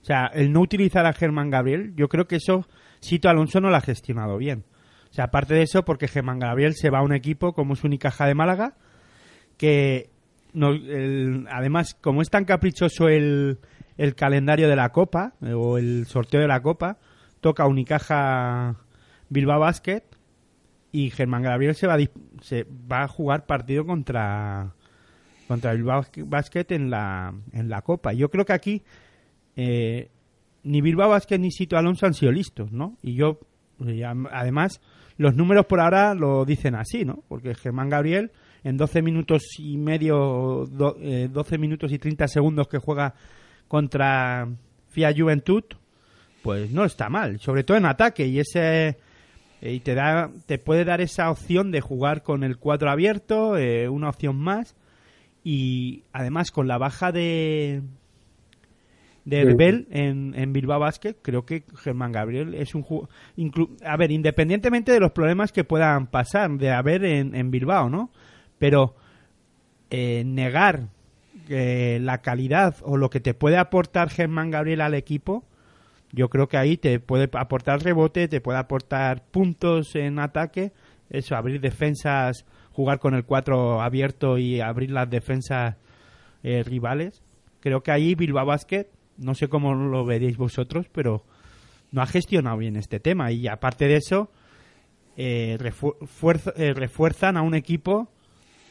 o 0.00 0.04
sea, 0.04 0.26
el 0.26 0.52
no 0.52 0.60
utilizar 0.60 1.06
a 1.06 1.12
Germán 1.12 1.50
Gabriel, 1.50 1.92
yo 1.96 2.08
creo 2.08 2.26
que 2.26 2.36
eso 2.36 2.66
Sito 3.00 3.28
Alonso 3.28 3.60
no 3.60 3.70
lo 3.70 3.76
ha 3.76 3.80
gestionado 3.80 4.36
bien. 4.38 4.64
O 5.10 5.12
sea, 5.12 5.24
aparte 5.24 5.54
de 5.54 5.62
eso, 5.62 5.84
porque 5.84 6.06
Germán 6.08 6.38
Gabriel 6.38 6.74
se 6.74 6.90
va 6.90 6.98
a 6.98 7.02
un 7.02 7.12
equipo 7.14 7.52
como 7.52 7.74
es 7.74 7.82
Unicaja 7.82 8.26
de 8.26 8.34
Málaga, 8.34 8.76
que 9.56 10.10
no- 10.52 10.70
el- 10.72 11.46
además, 11.50 11.94
como 12.00 12.22
es 12.22 12.30
tan 12.30 12.44
caprichoso 12.44 13.08
el, 13.08 13.58
el 13.96 14.14
calendario 14.14 14.68
de 14.68 14.76
la 14.76 14.90
Copa, 14.90 15.34
eh, 15.42 15.52
o 15.52 15.78
el 15.78 16.06
sorteo 16.06 16.40
de 16.40 16.48
la 16.48 16.62
Copa, 16.62 16.98
toca 17.40 17.66
Unicaja 17.66 18.76
Bilbao 19.30 19.58
Basket 19.60 20.02
y 20.92 21.10
Germán 21.10 21.42
Gabriel 21.42 21.74
se 21.74 21.86
va 21.86 21.94
a, 21.94 21.98
se 22.42 22.66
va 22.90 23.02
a 23.04 23.08
jugar 23.08 23.46
partido 23.46 23.86
contra 23.86 24.74
contra 25.48 25.72
Bilbao 25.72 26.04
Basket 26.26 26.66
en 26.70 26.90
la, 26.90 27.34
en 27.52 27.68
la 27.68 27.82
Copa. 27.82 28.12
Yo 28.12 28.28
creo 28.30 28.44
que 28.44 28.52
aquí 28.52 28.82
eh, 29.56 30.08
ni 30.62 30.80
Bilbao 30.80 31.08
Basket 31.10 31.38
ni 31.38 31.50
Sito 31.50 31.76
Alonso 31.76 32.06
han 32.06 32.14
sido 32.14 32.30
listos, 32.30 32.70
¿no? 32.70 32.96
Y 33.02 33.14
yo, 33.14 33.40
eh, 33.84 34.04
además, 34.30 34.80
los 35.16 35.34
números 35.34 35.66
por 35.66 35.80
ahora 35.80 36.14
lo 36.14 36.44
dicen 36.44 36.76
así, 36.76 37.04
¿no? 37.04 37.24
Porque 37.28 37.54
Germán 37.56 37.88
Gabriel, 37.88 38.30
en 38.62 38.76
12 38.76 39.02
minutos 39.02 39.42
y 39.58 39.76
medio, 39.76 40.66
do- 40.70 40.96
eh, 41.00 41.28
12 41.32 41.58
minutos 41.58 41.90
y 41.92 41.98
30 41.98 42.28
segundos 42.28 42.68
que 42.68 42.78
juega 42.78 43.14
contra 43.66 44.48
FIA 44.90 45.12
Juventud, 45.16 45.64
pues 46.42 46.70
no 46.70 46.84
está 46.84 47.08
mal, 47.08 47.40
sobre 47.40 47.64
todo 47.64 47.76
en 47.76 47.86
ataque 47.86 48.24
y 48.26 48.38
ese 48.38 48.88
eh, 48.88 48.96
y 49.62 49.80
te 49.80 49.94
da 49.94 50.30
te 50.46 50.58
puede 50.58 50.84
dar 50.84 51.00
esa 51.00 51.30
opción 51.30 51.70
de 51.70 51.80
jugar 51.80 52.22
con 52.22 52.44
el 52.44 52.56
cuadro 52.56 52.90
abierto, 52.90 53.56
eh, 53.56 53.88
una 53.88 54.08
opción 54.08 54.36
más 54.36 54.76
y 55.44 56.04
además 56.12 56.50
con 56.50 56.68
la 56.68 56.78
baja 56.78 57.12
de 57.12 57.82
de 59.24 59.42
Sí. 59.42 59.48
Herbel 59.48 59.86
en, 59.90 60.34
en 60.34 60.52
Bilbao 60.52 60.80
Basket, 60.80 61.14
creo 61.22 61.44
que 61.44 61.64
Germán 61.76 62.12
Gabriel 62.12 62.54
es 62.54 62.74
un 62.74 62.82
jugador... 62.82 63.10
A 63.84 63.96
ver, 63.96 64.10
independientemente 64.10 64.92
de 64.92 65.00
los 65.00 65.12
problemas 65.12 65.52
que 65.52 65.62
puedan 65.62 66.06
pasar, 66.06 66.50
de 66.52 66.70
haber 66.70 67.04
en, 67.04 67.34
en 67.34 67.50
Bilbao, 67.50 67.90
¿no? 67.90 68.10
Pero 68.58 68.94
eh, 69.90 70.24
negar 70.24 70.88
eh, 71.48 71.98
la 72.00 72.18
calidad 72.18 72.76
o 72.82 72.96
lo 72.96 73.10
que 73.10 73.20
te 73.20 73.34
puede 73.34 73.58
aportar 73.58 74.08
Germán 74.08 74.50
Gabriel 74.50 74.80
al 74.80 74.94
equipo, 74.94 75.44
yo 76.12 76.28
creo 76.28 76.48
que 76.48 76.56
ahí 76.56 76.76
te 76.76 76.98
puede 77.00 77.28
aportar 77.32 77.82
rebote, 77.82 78.28
te 78.28 78.40
puede 78.40 78.58
aportar 78.58 79.24
puntos 79.30 79.94
en 79.94 80.18
ataque, 80.18 80.72
eso, 81.08 81.36
abrir 81.36 81.60
defensas, 81.60 82.44
jugar 82.72 82.98
con 82.98 83.14
el 83.14 83.24
4 83.24 83.80
abierto 83.82 84.38
y 84.38 84.60
abrir 84.60 84.90
las 84.90 85.08
defensas 85.08 85.76
eh, 86.42 86.62
rivales. 86.62 87.22
Creo 87.60 87.82
que 87.82 87.90
ahí 87.90 88.14
Bilbao 88.14 88.46
Basket, 88.46 88.86
no 89.18 89.34
sé 89.34 89.48
cómo 89.48 89.74
lo 89.74 90.04
veréis 90.04 90.36
vosotros, 90.36 90.86
pero 90.92 91.24
no 91.92 92.02
ha 92.02 92.06
gestionado 92.06 92.56
bien 92.58 92.76
este 92.76 93.00
tema. 93.00 93.32
Y 93.32 93.48
aparte 93.48 93.86
de 93.86 93.96
eso, 93.96 94.30
eh, 95.16 95.58
eh, 95.58 96.74
refuerzan 96.74 97.36
a 97.36 97.42
un 97.42 97.54
equipo 97.54 98.08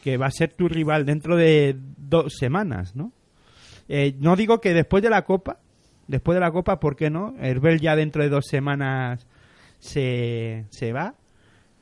que 0.04 0.18
va 0.18 0.28
a 0.28 0.32
ser 0.32 0.54
tu 0.54 0.68
rival 0.68 1.06
dentro 1.06 1.36
de 1.36 1.76
dos 1.78 2.34
semanas, 2.38 2.96
¿no? 2.96 3.12
Eh, 3.88 4.16
no 4.20 4.36
digo 4.36 4.62
que 4.62 4.74
después 4.74 5.04
de 5.04 5.10
la 5.10 5.26
Copa, 5.26 5.60
después 6.10 6.36
de 6.36 6.42
la 6.42 6.52
Copa, 6.52 6.80
¿por 6.80 6.96
qué 6.96 7.10
no? 7.10 7.36
Herbel 7.40 7.80
ya 7.80 7.96
dentro 7.96 8.24
de 8.24 8.30
dos 8.30 8.48
semanas 8.48 9.28
se, 9.78 10.66
se 10.72 10.92
va, 10.92 11.14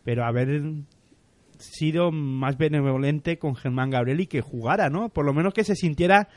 pero 0.04 0.26
haber 0.26 0.62
sido 1.58 2.12
más 2.12 2.58
benevolente 2.58 3.40
con 3.40 3.56
Germán 3.56 3.90
Gabriel 3.90 4.20
y 4.20 4.28
que 4.28 4.42
jugara, 4.42 4.90
¿no? 4.90 5.10
Por 5.10 5.26
lo 5.26 5.34
menos 5.34 5.54
que 5.54 5.64
se 5.64 5.76
sintiera 5.76 6.28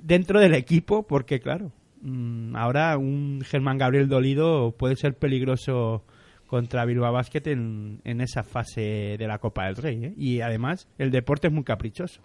dentro 0.00 0.40
del 0.40 0.54
equipo, 0.54 1.06
porque 1.06 1.40
claro, 1.40 1.72
mm, 2.00 2.54
ahora 2.54 2.96
un 2.96 3.42
Germán 3.44 3.76
Gabriel 3.76 4.08
dolido 4.08 4.76
puede 4.78 4.94
ser 4.94 5.14
peligroso 5.14 6.04
contra 6.46 6.84
Bilbao 6.84 7.12
Basket 7.12 7.42
en, 7.46 8.00
en 8.04 8.20
esa 8.20 8.44
fase 8.44 9.16
de 9.18 9.26
la 9.26 9.38
Copa 9.38 9.66
del 9.66 9.76
Rey. 9.76 10.04
¿eh? 10.04 10.14
Y 10.16 10.40
además, 10.42 10.88
el 10.96 11.10
deporte 11.10 11.48
es 11.48 11.52
muy 11.52 11.64
caprichoso. 11.64 12.22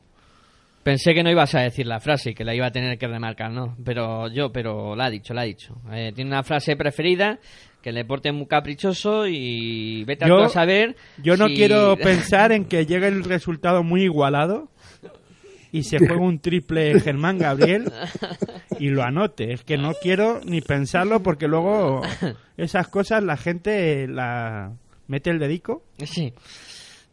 Pensé 0.83 1.13
que 1.13 1.21
no 1.23 1.29
ibas 1.29 1.53
a 1.53 1.59
decir 1.61 1.85
la 1.85 1.99
frase 1.99 2.31
y 2.31 2.33
que 2.33 2.43
la 2.43 2.55
iba 2.55 2.65
a 2.65 2.71
tener 2.71 2.97
que 2.97 3.07
remarcar, 3.07 3.51
¿no? 3.51 3.75
Pero 3.85 4.27
yo, 4.29 4.51
pero 4.51 4.95
la 4.95 5.05
ha 5.05 5.09
dicho, 5.11 5.33
la 5.33 5.41
ha 5.41 5.45
dicho. 5.45 5.75
Eh, 5.91 6.11
tiene 6.15 6.31
una 6.31 6.41
frase 6.43 6.75
preferida, 6.75 7.39
que 7.83 7.89
el 7.89 7.95
deporte 7.95 8.29
es 8.29 8.35
muy 8.35 8.47
caprichoso 8.47 9.27
y 9.27 10.03
vete 10.05 10.27
Yo- 10.27 10.43
a 10.43 10.49
saber. 10.49 10.95
Yo 11.21 11.37
no 11.37 11.47
si- 11.47 11.55
quiero 11.55 11.95
pensar 12.01 12.51
en 12.51 12.65
que 12.65 12.85
llegue 12.87 13.07
el 13.07 13.23
resultado 13.23 13.83
muy 13.83 14.03
igualado 14.03 14.69
y 15.71 15.83
se 15.83 15.99
juegue 15.99 16.15
un 16.17 16.39
triple 16.39 16.99
Germán 16.99 17.37
Gabriel 17.37 17.91
y 18.79 18.89
lo 18.89 19.03
anote. 19.03 19.53
Es 19.53 19.63
que 19.63 19.77
no 19.77 19.93
quiero 20.01 20.41
ni 20.43 20.61
pensarlo 20.61 21.21
porque 21.21 21.47
luego 21.47 22.01
esas 22.57 22.87
cosas 22.87 23.23
la 23.23 23.37
gente 23.37 24.07
la 24.07 24.73
mete 25.07 25.29
el 25.29 25.37
dedico 25.39 25.83
Sí, 26.03 26.33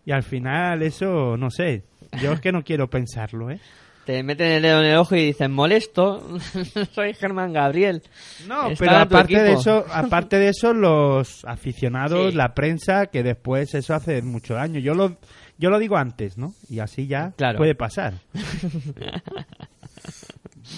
y 0.06 0.10
al 0.12 0.22
final 0.22 0.82
eso, 0.82 1.36
no 1.36 1.50
sé. 1.50 1.84
Yo 2.22 2.32
es 2.32 2.40
que 2.40 2.52
no 2.52 2.62
quiero 2.62 2.88
pensarlo, 2.88 3.50
¿eh? 3.50 3.60
te 4.04 4.22
meten 4.22 4.46
el 4.52 4.62
dedo 4.62 4.78
en 4.80 4.86
el 4.86 4.96
ojo 4.96 5.16
y 5.16 5.26
dicen, 5.26 5.52
molesto, 5.52 6.38
soy 6.94 7.12
Germán 7.12 7.52
Gabriel. 7.52 8.02
No, 8.46 8.70
Está 8.70 8.84
pero 8.86 8.96
aparte 8.96 9.42
de 9.42 9.52
eso, 9.52 9.84
aparte 9.92 10.38
de 10.38 10.48
eso, 10.48 10.72
los 10.72 11.44
aficionados, 11.44 12.30
Sí. 12.30 12.36
la 12.38 12.54
prensa, 12.54 13.06
que 13.08 13.22
después 13.22 13.74
eso 13.74 13.92
hace 13.94 14.22
mucho 14.22 14.54
daño. 14.54 14.80
Yo 14.80 14.94
lo, 14.94 15.18
yo 15.58 15.68
lo 15.68 15.78
digo 15.78 15.98
antes, 15.98 16.38
¿no? 16.38 16.54
Y 16.70 16.78
así 16.78 17.06
ya 17.06 17.32
Claro. 17.36 17.58
puede 17.58 17.74
pasar. 17.74 18.14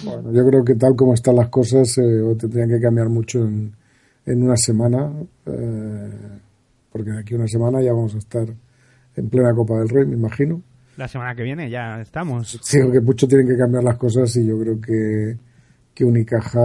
Bueno, 0.05 0.33
yo 0.33 0.47
creo 0.47 0.65
que 0.65 0.75
tal 0.77 0.95
como 0.97 1.15
están 1.15 1.35
las 1.37 1.49
cosas, 1.49 1.99
eh, 1.99 2.03
tendrían 2.39 2.69
que 2.69 2.81
cambiar 2.81 3.09
mucho 3.09 3.41
en, 3.41 3.75
en 4.25 4.43
una 4.43 4.57
semana, 4.57 5.13
eh, 5.47 6.39
porque 6.93 7.11
de 7.11 7.21
aquí 7.21 7.35
a 7.35 7.39
una 7.39 7.49
semana 7.49 7.83
ya 7.83 7.93
vamos 7.93 8.15
a 8.15 8.19
estar 8.19 8.47
en 9.17 9.29
plena 9.31 9.53
Copa 9.55 9.79
del 9.79 9.89
Rey, 9.89 10.07
me 10.07 10.15
imagino. 10.15 10.63
La 11.01 11.09
semana 11.09 11.35
que 11.35 11.43
viene 11.43 11.71
ya 11.71 11.99
estamos. 12.03 12.61
Digo 12.71 12.93
que 12.93 13.01
mucho 13.01 13.27
tienen 13.27 13.47
que 13.47 13.57
cambiar 13.57 13.83
las 13.83 13.97
cosas 13.97 14.37
y 14.37 14.45
yo 14.45 14.61
creo 14.61 14.79
que, 14.79 15.35
que 15.95 16.05
Unicaja, 16.05 16.61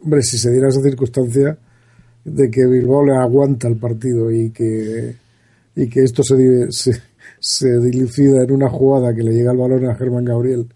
hombre, 0.00 0.22
si 0.22 0.38
se 0.38 0.52
diera 0.52 0.68
esa 0.68 0.80
circunstancia 0.80 1.58
de 2.24 2.48
que 2.48 2.64
Bilbao 2.68 3.04
le 3.04 3.16
aguanta 3.16 3.66
el 3.66 3.78
partido 3.78 4.30
y 4.30 4.52
que, 4.52 5.16
y 5.74 5.88
que 5.88 6.04
esto 6.04 6.22
se, 6.22 6.70
se, 6.70 7.02
se 7.40 7.80
dilucida 7.80 8.44
en 8.44 8.52
una 8.52 8.68
jugada 8.68 9.12
que 9.12 9.24
le 9.24 9.32
llega 9.32 9.50
el 9.50 9.58
balón 9.58 9.90
a 9.90 9.96
Germán 9.96 10.26
Gabriel 10.26 10.68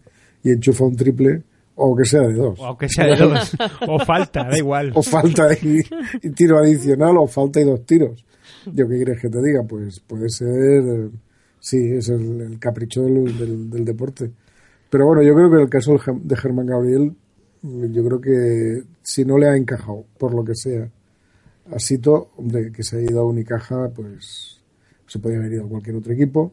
y 0.42 0.50
enchufa 0.50 0.86
un 0.86 0.96
triple, 0.96 1.44
o 1.76 1.94
que 1.94 2.04
sea 2.04 2.22
de 2.22 2.34
dos. 2.34 2.58
O 2.58 2.66
aunque 2.66 2.88
sea 2.88 3.06
de 3.06 3.16
dos. 3.16 3.56
o 3.86 3.96
falta, 4.00 4.42
da 4.42 4.58
igual. 4.58 4.90
o 4.96 5.04
falta 5.04 5.54
y, 5.54 5.78
y 6.20 6.30
tiro 6.30 6.58
adicional 6.58 7.16
o 7.16 7.28
falta 7.28 7.60
y 7.60 7.64
dos 7.64 7.86
tiros. 7.86 8.24
Yo 8.66 8.88
qué 8.88 8.96
quieres 8.96 9.20
que 9.20 9.28
te 9.28 9.40
diga, 9.40 9.62
pues 9.62 10.00
puede 10.00 10.28
ser, 10.28 11.10
sí, 11.64 11.78
es 11.92 12.10
el, 12.10 12.58
capricho 12.58 13.02
del, 13.04 13.70
del- 13.70 13.84
deporte. 13.86 14.30
Pero 14.90 15.06
bueno, 15.06 15.22
yo 15.22 15.34
creo 15.34 15.48
que 15.48 15.56
en 15.56 15.62
el 15.62 15.70
caso 15.70 15.98
de 16.22 16.36
Germán 16.36 16.66
Gabriel, 16.66 17.14
yo 17.62 18.04
creo 18.04 18.20
que 18.20 18.82
si 19.02 19.24
no 19.24 19.38
le 19.38 19.48
ha 19.48 19.56
encajado, 19.56 20.04
por 20.18 20.34
lo 20.34 20.44
que 20.44 20.54
sea, 20.54 20.86
a 21.70 21.78
Sito, 21.78 22.32
hombre, 22.36 22.70
que 22.70 22.82
se 22.82 22.98
ha 22.98 23.00
ido 23.00 23.20
a 23.20 23.24
Unicaja, 23.24 23.88
pues 23.88 24.60
se 25.06 25.18
podía 25.18 25.38
haber 25.38 25.54
ido 25.54 25.64
a 25.64 25.68
cualquier 25.68 25.96
otro 25.96 26.12
equipo 26.12 26.52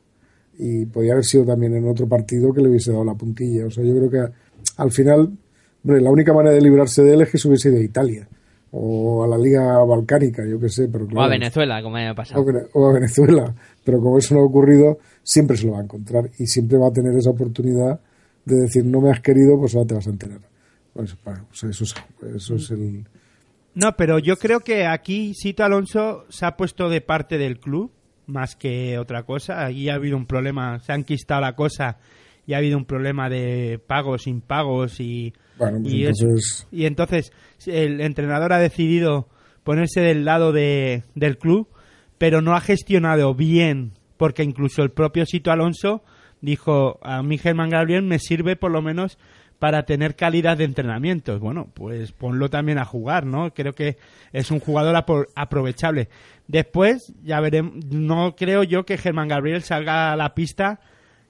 y 0.58 0.86
podía 0.86 1.12
haber 1.12 1.26
sido 1.26 1.44
también 1.46 1.76
en 1.76 1.90
otro 1.90 2.08
partido 2.08 2.54
que 2.54 2.62
le 2.62 2.70
hubiese 2.70 2.92
dado 2.94 3.04
la 3.04 3.16
puntilla. 3.16 3.66
O 3.66 3.70
sea, 3.70 3.84
yo 3.84 3.94
creo 3.94 4.10
que 4.10 4.34
al 4.78 4.92
final, 4.92 5.38
la 5.84 6.10
única 6.10 6.34
manera 6.34 6.56
de 6.56 6.62
librarse 6.62 7.04
de 7.04 7.16
él 7.16 7.22
es 7.24 7.30
que 7.30 7.38
se 7.38 7.50
hubiese 7.50 7.68
ido 7.70 7.80
a 7.80 7.84
Italia 7.84 8.28
o 8.72 9.24
a 9.24 9.28
la 9.28 9.38
Liga 9.38 9.84
Balcánica, 9.84 10.44
yo 10.48 10.60
qué 10.60 10.70
sé. 10.70 10.88
Pero 10.88 11.08
o 11.14 11.22
a 11.22 11.28
Venezuela, 11.28 11.82
como 11.82 11.98
haya 11.98 12.14
pasado. 12.14 12.46
O 12.74 12.90
a 12.90 12.94
Venezuela, 12.94 13.54
pero 13.84 14.00
como 14.00 14.18
eso 14.18 14.36
no 14.36 14.42
ha 14.42 14.46
ocurrido, 14.46 15.00
siempre 15.24 15.58
se 15.58 15.66
lo 15.66 15.74
va 15.74 15.80
a 15.80 15.84
encontrar 15.84 16.30
y 16.40 16.48
siempre 16.48 16.78
va 16.78 16.88
a 16.88 16.94
tener 16.94 17.16
esa 17.16 17.32
oportunidad 17.32 18.00
de 18.46 18.56
decir, 18.62 18.86
no 18.86 19.02
me 19.02 19.12
has 19.12 19.20
querido, 19.20 19.58
pues 19.60 19.76
ahora 19.76 19.88
te 19.88 19.96
vas 19.96 20.08
a 20.08 20.12
enterar. 20.12 20.40
Pues, 20.94 21.16
eso, 21.64 21.84
es, 21.84 21.96
eso 22.36 22.56
es 22.56 22.72
el... 22.72 23.06
No, 23.74 23.96
pero 23.96 24.20
yo 24.20 24.36
creo 24.38 24.60
que 24.60 24.86
aquí 24.86 25.34
Sito 25.34 25.64
Alonso 25.64 26.26
se 26.30 26.46
ha 26.46 26.58
puesto 26.58 26.90
de 26.90 27.02
parte 27.02 27.38
del 27.38 27.60
club 27.60 27.92
más 28.26 28.56
que 28.56 28.98
otra 28.98 29.24
cosa. 29.24 29.66
Aquí 29.66 29.90
ha 29.90 29.96
habido 29.96 30.18
un 30.18 30.26
problema, 30.26 30.80
se 30.80 30.92
ha 30.92 30.96
enquistado 30.96 31.42
la 31.42 31.56
cosa 31.56 31.98
y 32.46 32.54
ha 32.54 32.58
habido 32.58 32.78
un 32.78 32.86
problema 32.86 33.30
de 33.30 33.80
pagos, 33.86 34.28
impagos 34.28 35.00
y, 35.00 35.34
pues 35.70 35.94
y, 35.94 36.06
entonces... 36.06 36.68
y 36.72 36.86
entonces 36.86 37.32
el 37.66 38.02
entrenador 38.02 38.54
ha 38.54 38.60
decidido 38.60 39.28
ponerse 39.64 40.02
del 40.02 40.26
lado 40.26 40.52
de, 40.52 41.04
del 41.16 41.38
club, 41.38 41.68
pero 42.18 42.42
no 42.42 42.56
ha 42.56 42.62
gestionado 42.62 43.34
bien, 43.36 43.94
porque 44.18 44.44
incluso 44.44 44.84
el 44.84 44.92
propio 44.92 45.26
Sito 45.26 45.52
Alonso 45.52 46.04
dijo 46.42 47.00
a 47.04 47.22
mi 47.24 47.38
Germán 47.38 47.70
Gabriel 47.70 48.04
me 48.04 48.20
sirve 48.20 48.56
por 48.56 48.72
lo 48.72 48.82
menos 48.82 49.18
para 49.60 49.84
tener 49.84 50.16
calidad 50.16 50.58
de 50.58 50.64
entrenamientos. 50.64 51.40
Bueno, 51.40 51.70
pues 51.76 52.12
ponlo 52.14 52.50
también 52.50 52.80
a 52.80 52.86
jugar, 52.86 53.28
¿no? 53.28 53.54
Creo 53.54 53.74
que 53.74 53.98
es 54.34 54.50
un 54.50 54.60
jugador 54.60 54.96
aprovechable. 55.36 56.10
Después, 56.48 57.14
ya 57.22 57.40
veremos, 57.40 57.86
no 57.86 58.36
creo 58.36 58.64
yo 58.64 58.86
que 58.86 58.98
Germán 58.98 59.28
Gabriel 59.28 59.62
salga 59.62 60.12
a 60.12 60.16
la 60.16 60.34
pista, 60.34 60.80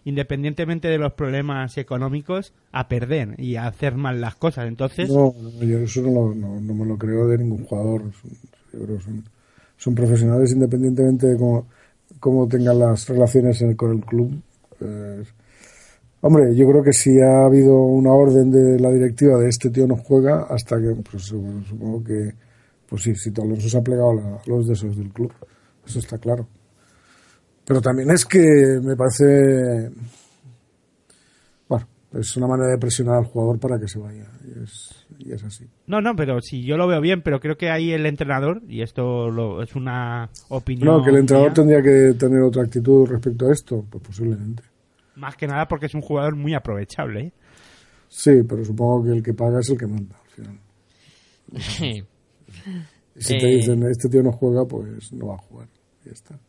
independientemente 0.04 0.88
de 0.88 0.98
los 0.98 1.14
problemas 1.14 1.78
económicos, 1.78 2.54
a 2.72 2.88
perder 2.88 3.40
y 3.40 3.56
a 3.56 3.68
hacer 3.68 3.96
mal 3.96 4.22
las 4.22 4.36
cosas. 4.36 4.68
Entonces... 4.68 5.10
No, 5.10 5.34
yo 5.62 5.80
eso 5.80 6.02
no, 6.02 6.34
me 6.34 6.86
lo 6.86 6.98
creo 6.98 7.28
de 7.28 7.38
ningún 7.38 7.66
jugador. 7.66 8.04
Son, 9.78 9.96
profesionales 9.96 10.52
independientemente 10.52 11.28
de 11.28 11.38
cómo, 12.20 12.48
tengan 12.48 12.80
las 12.80 13.08
relaciones 13.08 13.64
con 13.76 13.92
el 13.92 14.06
club. 14.06 14.42
Pues, 14.78 15.28
Hombre, 16.24 16.56
yo 16.56 16.68
creo 16.70 16.84
que 16.84 16.94
si 16.94 17.20
ha 17.20 17.46
habido 17.46 17.82
una 17.82 18.12
orden 18.12 18.52
de 18.52 18.80
la 18.80 18.92
directiva 18.92 19.40
de 19.40 19.50
este 19.50 19.72
tío 19.72 19.88
no 19.88 19.96
juega, 19.96 20.44
hasta 20.44 20.80
que, 20.80 20.94
pues 21.10 21.24
supongo 21.24 22.04
que, 22.04 22.32
pues 22.88 23.02
sí, 23.02 23.16
si 23.16 23.32
todos 23.32 23.50
los 23.50 23.76
ha 23.76 23.82
plegado 23.82 24.12
a 24.12 24.42
los 24.46 24.68
deseos 24.68 24.96
del 24.98 25.10
club. 25.10 25.34
Eso 25.84 25.98
está 25.98 26.20
claro. 26.20 26.48
Pero 27.66 27.82
también 27.82 28.10
es 28.12 28.26
que 28.26 28.40
me 28.82 28.96
parece, 28.96 29.92
bueno, 31.68 31.88
es 32.14 32.36
una 32.36 32.48
manera 32.48 32.72
de 32.72 32.78
presionar 32.78 33.18
al 33.18 33.26
jugador 33.26 33.60
para 33.60 33.80
que 33.80 33.88
se 33.88 34.00
vaya. 34.00 34.26
Y 34.44 34.64
es, 34.64 35.06
y 35.20 35.32
es 35.32 35.44
así. 35.44 35.66
No, 35.88 36.02
no, 36.02 36.16
pero 36.16 36.42
si 36.42 36.64
yo 36.66 36.76
lo 36.76 36.88
veo 36.88 37.00
bien, 37.02 37.22
pero 37.22 37.40
creo 37.40 37.58
que 37.58 37.70
ahí 37.70 37.92
el 37.92 38.06
entrenador, 38.06 38.62
y 38.68 38.82
esto 38.82 39.30
lo, 39.30 39.62
es 39.62 39.76
una 39.76 40.30
opinión. 40.50 40.88
No, 40.88 41.04
que 41.04 41.12
el 41.12 41.18
entrenador 41.18 41.54
tendría 41.54 41.82
que 41.82 42.16
tener 42.18 42.42
otra 42.42 42.64
actitud 42.64 43.08
respecto 43.08 43.48
a 43.48 43.54
esto, 43.54 43.86
pues 43.90 44.04
posiblemente. 44.04 44.64
Más 45.16 45.36
que 45.36 45.46
nada 45.46 45.68
porque 45.68 45.86
es 45.86 45.94
un 45.94 46.02
jugador 46.02 46.36
muy 46.36 46.54
aprovechable. 46.54 47.22
¿eh? 47.22 47.34
Sí, 48.08 48.42
pero 48.48 48.66
supongo 48.66 49.06
que 49.06 49.12
el 49.12 49.24
que 49.24 49.34
paga 49.34 49.60
es 49.60 49.70
el 49.70 49.78
que 49.78 49.88
manda 49.88 50.18
al 50.18 50.30
final. 50.30 50.60
si 53.18 53.40
te 53.40 53.46
dicen, 53.46 53.84
este 53.84 54.10
tío 54.10 54.24
no 54.24 54.32
juega, 54.32 54.66
pues 54.66 55.14
no 55.14 55.28
va 55.28 55.36
a 55.36 55.38
jugar. 55.38 55.68
Ya 56.04 56.12
está. 56.12 56.40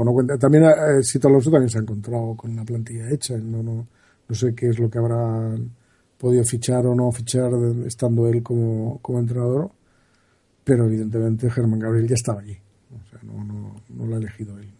O 0.00 0.04
no 0.04 0.12
cuenta. 0.12 0.38
También, 0.38 0.64
eh, 0.64 1.02
Sito 1.02 1.28
Alonso 1.28 1.50
también 1.50 1.68
se 1.68 1.78
ha 1.78 1.82
encontrado 1.82 2.34
con 2.34 2.52
una 2.52 2.64
plantilla 2.64 3.10
hecha. 3.10 3.36
No, 3.36 3.62
no, 3.62 3.86
no 4.28 4.34
sé 4.34 4.54
qué 4.54 4.68
es 4.68 4.78
lo 4.78 4.88
que 4.88 4.98
habrá 4.98 5.54
podido 6.16 6.44
fichar 6.44 6.86
o 6.86 6.94
no 6.94 7.10
fichar 7.12 7.50
estando 7.84 8.26
él 8.28 8.42
como, 8.42 8.98
como 9.02 9.18
entrenador. 9.18 9.70
Pero 10.64 10.86
evidentemente 10.86 11.50
Germán 11.50 11.80
Gabriel 11.80 12.08
ya 12.08 12.14
estaba 12.14 12.40
allí. 12.40 12.56
O 12.94 13.10
sea, 13.10 13.20
no, 13.24 13.44
no, 13.44 13.74
no 13.90 14.06
lo 14.06 14.14
ha 14.14 14.18
elegido 14.18 14.58
él. 14.58 14.70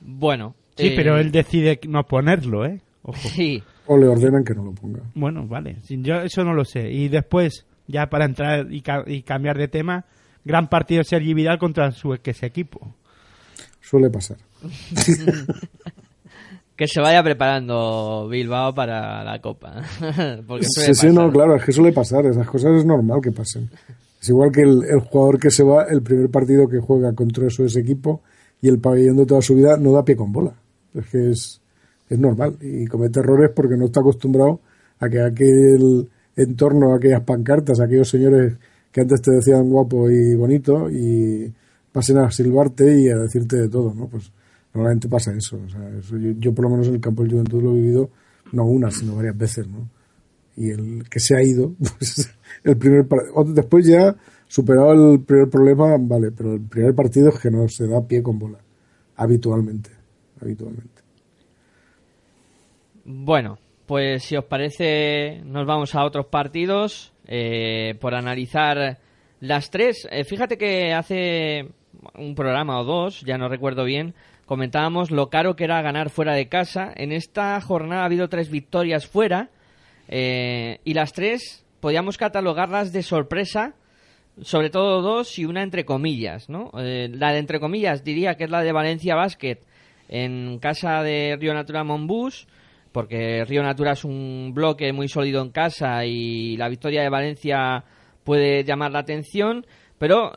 Bueno, 0.00 0.56
Sí, 0.76 0.88
eh, 0.88 0.92
pero 0.96 1.18
él 1.18 1.30
decide 1.30 1.78
no 1.88 2.04
ponerlo, 2.04 2.64
¿eh? 2.64 2.80
Sí. 3.14 3.62
O 3.86 3.98
le 3.98 4.06
ordenan 4.06 4.44
que 4.44 4.54
no 4.54 4.64
lo 4.64 4.72
ponga. 4.72 5.00
Bueno, 5.14 5.46
vale. 5.46 5.76
Yo 5.88 6.20
eso 6.22 6.44
no 6.44 6.54
lo 6.54 6.64
sé. 6.64 6.90
Y 6.90 7.08
después, 7.08 7.66
ya 7.86 8.06
para 8.06 8.24
entrar 8.24 8.66
y, 8.70 8.80
cambiar 9.22 9.58
de 9.58 9.68
tema, 9.68 10.04
gran 10.44 10.68
partido 10.68 11.02
Sergi 11.02 11.34
Vidal 11.34 11.58
contra 11.58 11.90
su 11.90 12.14
ex 12.14 12.42
equipo. 12.42 12.94
Suele 13.82 14.08
pasar. 14.08 14.38
que 16.76 16.88
se 16.88 17.00
vaya 17.00 17.22
preparando 17.22 18.26
Bilbao 18.28 18.74
para 18.74 19.22
la 19.22 19.40
Copa. 19.40 19.82
sí, 20.62 20.94
sí, 20.94 21.08
no, 21.08 21.30
claro, 21.30 21.56
es 21.56 21.64
que 21.64 21.72
suele 21.72 21.92
pasar. 21.92 22.24
Esas 22.26 22.46
cosas 22.48 22.78
es 22.78 22.86
normal 22.86 23.20
que 23.20 23.32
pasen. 23.32 23.68
Es 24.20 24.28
igual 24.28 24.50
que 24.50 24.62
el, 24.62 24.84
el 24.88 25.00
jugador 25.00 25.38
que 25.38 25.50
se 25.50 25.62
va, 25.62 25.84
el 25.84 26.00
primer 26.02 26.30
partido 26.30 26.66
que 26.68 26.78
juega 26.78 27.12
contra 27.12 27.50
su 27.50 27.64
ese 27.64 27.80
equipo 27.80 28.22
y 28.60 28.68
el 28.68 28.78
pabellón 28.78 29.16
de 29.16 29.26
toda 29.26 29.42
su 29.42 29.54
vida 29.54 29.76
no 29.76 29.92
da 29.92 30.04
pie 30.04 30.16
con 30.16 30.32
bola. 30.32 30.54
Es 30.94 31.06
que 31.08 31.30
es, 31.30 31.60
es 32.08 32.18
normal 32.18 32.56
y 32.60 32.86
comete 32.86 33.20
errores 33.20 33.50
porque 33.54 33.76
no 33.76 33.86
está 33.86 34.00
acostumbrado 34.00 34.60
a 35.00 35.08
que 35.08 35.20
aquel 35.20 36.08
entorno, 36.36 36.94
aquellas 36.94 37.22
pancartas, 37.22 37.80
aquellos 37.80 38.08
señores 38.08 38.54
que 38.90 39.00
antes 39.00 39.20
te 39.20 39.32
decían 39.32 39.68
guapo 39.68 40.08
y 40.08 40.34
bonito 40.36 40.88
y 40.90 41.52
pasen 41.92 42.18
a 42.18 42.30
silbarte 42.30 43.00
y 43.00 43.08
a 43.08 43.16
decirte 43.16 43.56
de 43.56 43.68
todo, 43.68 43.94
¿no? 43.94 44.08
Pues 44.08 44.32
normalmente 44.74 45.08
pasa 45.08 45.32
eso. 45.36 45.58
Yo, 46.38 46.54
por 46.54 46.64
lo 46.64 46.70
menos 46.70 46.88
en 46.88 46.94
el 46.94 47.00
campo 47.00 47.22
del 47.22 47.32
juventud 47.32 47.62
lo 47.62 47.72
he 47.72 47.80
vivido 47.80 48.10
no 48.52 48.64
una, 48.64 48.90
sino 48.90 49.16
varias 49.16 49.36
veces, 49.36 49.68
¿no? 49.68 49.88
Y 50.56 50.70
el 50.70 51.08
que 51.08 51.20
se 51.20 51.36
ha 51.36 51.42
ido, 51.42 51.72
pues 51.98 52.30
el 52.64 52.76
primer 52.76 53.06
después 53.54 53.86
ya 53.86 54.14
superado 54.46 55.14
el 55.14 55.20
primer 55.22 55.48
problema, 55.48 55.96
vale, 55.98 56.30
pero 56.30 56.54
el 56.54 56.60
primer 56.60 56.94
partido 56.94 57.30
es 57.30 57.38
que 57.38 57.50
no 57.50 57.68
se 57.68 57.86
da 57.86 58.06
pie 58.06 58.22
con 58.22 58.38
bola 58.38 58.58
habitualmente 59.16 59.90
habitualmente. 60.42 61.02
Bueno, 63.04 63.58
pues 63.86 64.24
si 64.24 64.36
os 64.36 64.44
parece, 64.44 65.40
nos 65.44 65.66
vamos 65.66 65.94
a 65.94 66.04
otros 66.04 66.26
partidos 66.26 67.12
eh, 67.26 67.96
por 68.00 68.14
analizar 68.14 68.98
las 69.40 69.70
tres. 69.70 70.06
Eh, 70.10 70.24
fíjate 70.24 70.56
que 70.56 70.92
hace 70.92 71.68
un 72.14 72.34
programa 72.34 72.80
o 72.80 72.84
dos, 72.84 73.22
ya 73.22 73.38
no 73.38 73.48
recuerdo 73.48 73.84
bien, 73.84 74.14
comentábamos 74.46 75.10
lo 75.10 75.28
caro 75.30 75.56
que 75.56 75.64
era 75.64 75.82
ganar 75.82 76.10
fuera 76.10 76.34
de 76.34 76.48
casa. 76.48 76.92
En 76.94 77.12
esta 77.12 77.60
jornada 77.60 78.02
ha 78.02 78.06
habido 78.06 78.28
tres 78.28 78.50
victorias 78.50 79.06
fuera 79.06 79.50
eh, 80.08 80.80
y 80.84 80.94
las 80.94 81.12
tres 81.12 81.64
podíamos 81.80 82.18
catalogarlas 82.18 82.92
de 82.92 83.02
sorpresa, 83.02 83.74
sobre 84.40 84.70
todo 84.70 85.02
dos 85.02 85.38
y 85.38 85.44
una 85.44 85.62
entre 85.62 85.84
comillas, 85.84 86.48
¿no? 86.48 86.70
la 86.74 87.32
de 87.32 87.38
entre 87.38 87.60
comillas 87.60 88.02
diría 88.04 88.36
que 88.36 88.44
es 88.44 88.50
la 88.50 88.62
de 88.62 88.72
Valencia 88.72 89.14
Basket 89.14 89.58
en 90.08 90.58
casa 90.58 91.02
de 91.02 91.36
Río 91.38 91.54
Natura 91.54 91.84
Monbus, 91.84 92.46
porque 92.92 93.44
Río 93.44 93.62
Natura 93.62 93.92
es 93.92 94.04
un 94.04 94.52
bloque 94.54 94.92
muy 94.92 95.08
sólido 95.08 95.42
en 95.42 95.50
casa 95.50 96.04
y 96.04 96.56
la 96.56 96.68
victoria 96.68 97.02
de 97.02 97.08
Valencia 97.08 97.84
puede 98.22 98.64
llamar 98.64 98.92
la 98.92 99.00
atención, 99.00 99.66
pero 100.02 100.32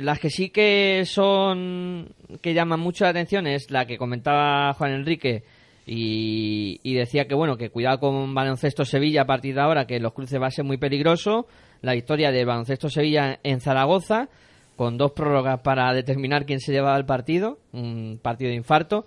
las 0.00 0.20
que 0.20 0.30
sí 0.30 0.50
que 0.50 1.02
son 1.04 2.14
que 2.40 2.54
llaman 2.54 2.78
mucho 2.78 3.02
la 3.02 3.10
atención 3.10 3.48
es 3.48 3.68
la 3.68 3.84
que 3.84 3.98
comentaba 3.98 4.72
Juan 4.74 4.92
Enrique 4.92 5.42
y, 5.84 6.78
y, 6.84 6.94
decía 6.94 7.26
que 7.26 7.34
bueno 7.34 7.56
que 7.56 7.70
cuidado 7.70 7.98
con 7.98 8.32
baloncesto 8.32 8.84
Sevilla 8.84 9.22
a 9.22 9.26
partir 9.26 9.56
de 9.56 9.60
ahora 9.60 9.88
que 9.88 9.98
los 9.98 10.12
cruces 10.12 10.40
va 10.40 10.46
a 10.46 10.52
ser 10.52 10.64
muy 10.64 10.76
peligroso 10.76 11.48
la 11.82 11.94
victoria 11.94 12.30
de 12.30 12.44
baloncesto 12.44 12.90
Sevilla 12.90 13.40
en 13.42 13.60
Zaragoza 13.60 14.28
con 14.76 14.96
dos 14.96 15.10
prórrogas 15.10 15.62
para 15.62 15.92
determinar 15.92 16.46
quién 16.46 16.60
se 16.60 16.70
llevaba 16.70 16.96
el 16.96 17.04
partido, 17.04 17.58
un 17.72 18.20
partido 18.22 18.50
de 18.50 18.56
infarto. 18.56 19.04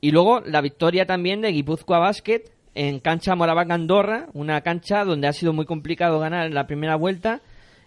Y 0.00 0.10
luego 0.10 0.40
la 0.40 0.62
victoria 0.62 1.06
también 1.06 1.42
de 1.42 1.52
Guipúzcoa 1.52 2.00
Basket 2.00 2.42
en 2.74 2.98
cancha 2.98 3.36
Moraván 3.36 3.70
Andorra, 3.70 4.26
una 4.32 4.62
cancha 4.62 5.04
donde 5.04 5.28
ha 5.28 5.32
sido 5.32 5.52
muy 5.52 5.64
complicado 5.64 6.18
ganar 6.18 6.46
en 6.46 6.54
la 6.54 6.66
primera 6.66 6.96
vuelta 6.96 7.40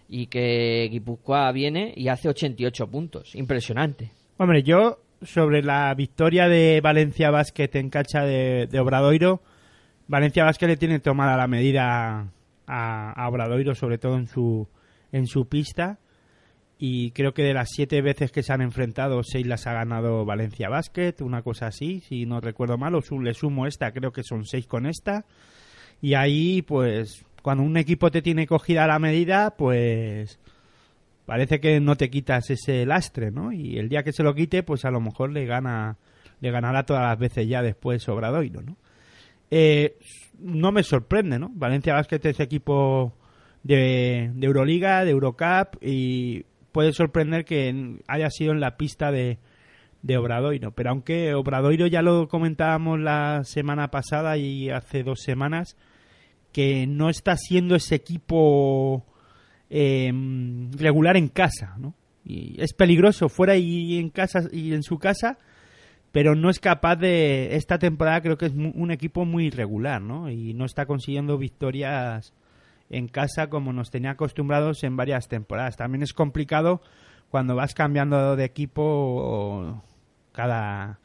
y 0.08 0.26
que 0.26 0.88
Guipúzcoa 0.90 1.50
viene 1.52 1.92
y 1.96 2.08
hace 2.08 2.28
88 2.28 2.86
puntos. 2.88 3.34
Impresionante. 3.34 4.12
Hombre, 4.38 4.62
yo 4.62 5.00
sobre 5.22 5.62
la 5.62 5.92
victoria 5.94 6.48
de 6.48 6.80
Valencia 6.80 7.30
Basket 7.30 7.70
en 7.74 7.90
cancha 7.90 8.22
de, 8.24 8.68
Obradoiro, 8.80 9.42
Valencia 10.06 10.44
Basket 10.44 10.68
le 10.68 10.76
tiene 10.76 11.00
tomada 11.00 11.36
la 11.36 11.48
medida 11.48 12.28
a, 12.66 13.12
a 13.12 13.28
Obradoiro, 13.28 13.74
sobre 13.74 13.98
todo 13.98 14.16
en 14.16 14.26
su, 14.26 14.66
en 15.12 15.26
su 15.26 15.46
pista 15.46 15.98
y 16.78 17.10
creo 17.10 17.34
que 17.34 17.42
de 17.42 17.54
las 17.54 17.70
siete 17.70 18.00
veces 18.02 18.30
que 18.30 18.44
se 18.44 18.52
han 18.52 18.62
enfrentado, 18.62 19.22
seis 19.24 19.46
las 19.46 19.66
ha 19.66 19.72
ganado 19.72 20.24
Valencia 20.24 20.68
Basket, 20.68 21.14
una 21.20 21.42
cosa 21.42 21.66
así, 21.66 22.00
si 22.00 22.24
no 22.24 22.40
recuerdo 22.40 22.78
mal, 22.78 22.94
o 22.94 23.00
le 23.20 23.34
sumo 23.34 23.66
esta, 23.66 23.90
creo 23.90 24.12
que 24.12 24.22
son 24.22 24.44
seis 24.44 24.68
con 24.68 24.86
esta. 24.86 25.24
Y 26.00 26.14
ahí, 26.14 26.62
pues, 26.62 27.24
cuando 27.48 27.64
un 27.64 27.78
equipo 27.78 28.10
te 28.10 28.20
tiene 28.20 28.46
cogida 28.46 28.86
la 28.86 28.98
medida, 28.98 29.56
pues 29.56 30.38
parece 31.24 31.60
que 31.60 31.80
no 31.80 31.96
te 31.96 32.10
quitas 32.10 32.50
ese 32.50 32.84
lastre, 32.84 33.30
¿no? 33.30 33.52
Y 33.52 33.78
el 33.78 33.88
día 33.88 34.02
que 34.02 34.12
se 34.12 34.22
lo 34.22 34.34
quite, 34.34 34.62
pues 34.62 34.84
a 34.84 34.90
lo 34.90 35.00
mejor 35.00 35.32
le 35.32 35.46
gana 35.46 35.96
le 36.42 36.50
ganará 36.50 36.84
todas 36.84 37.04
las 37.04 37.18
veces 37.18 37.48
ya 37.48 37.62
después 37.62 38.06
Obradoiro, 38.06 38.60
¿no? 38.60 38.76
Eh, 39.50 39.96
no 40.38 40.72
me 40.72 40.82
sorprende, 40.82 41.38
¿no? 41.38 41.50
Valencia 41.54 41.94
Basket 41.94 42.20
es 42.22 42.38
equipo 42.38 43.14
de, 43.62 44.30
Euroliga, 44.42 45.06
de 45.06 45.12
Eurocup 45.12 45.82
y 45.82 46.44
puede 46.70 46.92
sorprender 46.92 47.46
que 47.46 47.96
haya 48.08 48.28
sido 48.28 48.52
en 48.52 48.60
la 48.60 48.76
pista 48.76 49.10
de, 49.10 49.38
de 50.02 50.18
Obradoiro. 50.18 50.72
Pero 50.72 50.90
aunque 50.90 51.32
Obradoiro 51.32 51.86
ya 51.86 52.02
lo 52.02 52.28
comentábamos 52.28 53.00
la 53.00 53.40
semana 53.44 53.90
pasada 53.90 54.36
y 54.36 54.68
hace 54.68 55.02
dos 55.02 55.20
semanas, 55.22 55.78
que 56.52 56.86
no 56.86 57.10
está 57.10 57.36
siendo 57.36 57.74
ese 57.74 57.94
equipo 57.94 59.04
eh, 59.70 60.10
regular 60.76 61.16
en 61.16 61.28
casa, 61.28 61.76
¿no? 61.78 61.94
Y 62.24 62.60
es 62.60 62.74
peligroso 62.74 63.28
fuera 63.28 63.56
y 63.56 63.98
en 63.98 64.10
casa 64.10 64.40
y 64.52 64.74
en 64.74 64.82
su 64.82 64.98
casa, 64.98 65.38
pero 66.12 66.34
no 66.34 66.50
es 66.50 66.60
capaz 66.60 66.96
de 66.96 67.56
esta 67.56 67.78
temporada 67.78 68.20
creo 68.20 68.36
que 68.36 68.46
es 68.46 68.52
un 68.52 68.90
equipo 68.90 69.24
muy 69.24 69.46
irregular, 69.46 70.02
¿no? 70.02 70.30
Y 70.30 70.52
no 70.54 70.64
está 70.64 70.86
consiguiendo 70.86 71.38
victorias 71.38 72.34
en 72.90 73.08
casa 73.08 73.48
como 73.48 73.72
nos 73.72 73.90
tenía 73.90 74.12
acostumbrados 74.12 74.82
en 74.84 74.96
varias 74.96 75.28
temporadas. 75.28 75.76
También 75.76 76.02
es 76.02 76.12
complicado 76.12 76.82
cuando 77.30 77.54
vas 77.54 77.74
cambiando 77.74 78.36
de 78.36 78.44
equipo 78.44 79.82
cada 80.32 80.98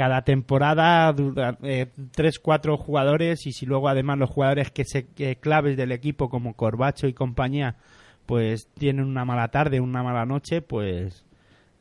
cada 0.00 0.22
temporada 0.22 1.14
eh, 1.62 1.88
tres 2.12 2.38
cuatro 2.38 2.78
jugadores 2.78 3.46
y 3.46 3.52
si 3.52 3.66
luego 3.66 3.86
además 3.86 4.16
los 4.16 4.30
jugadores 4.30 4.70
que 4.70 4.86
se 4.86 5.08
claves 5.40 5.76
del 5.76 5.92
equipo 5.92 6.30
como 6.30 6.54
Corbacho 6.54 7.06
y 7.06 7.12
compañía 7.12 7.76
pues 8.24 8.70
tienen 8.78 9.04
una 9.04 9.26
mala 9.26 9.48
tarde 9.48 9.78
una 9.78 10.02
mala 10.02 10.24
noche 10.24 10.62
pues 10.62 11.26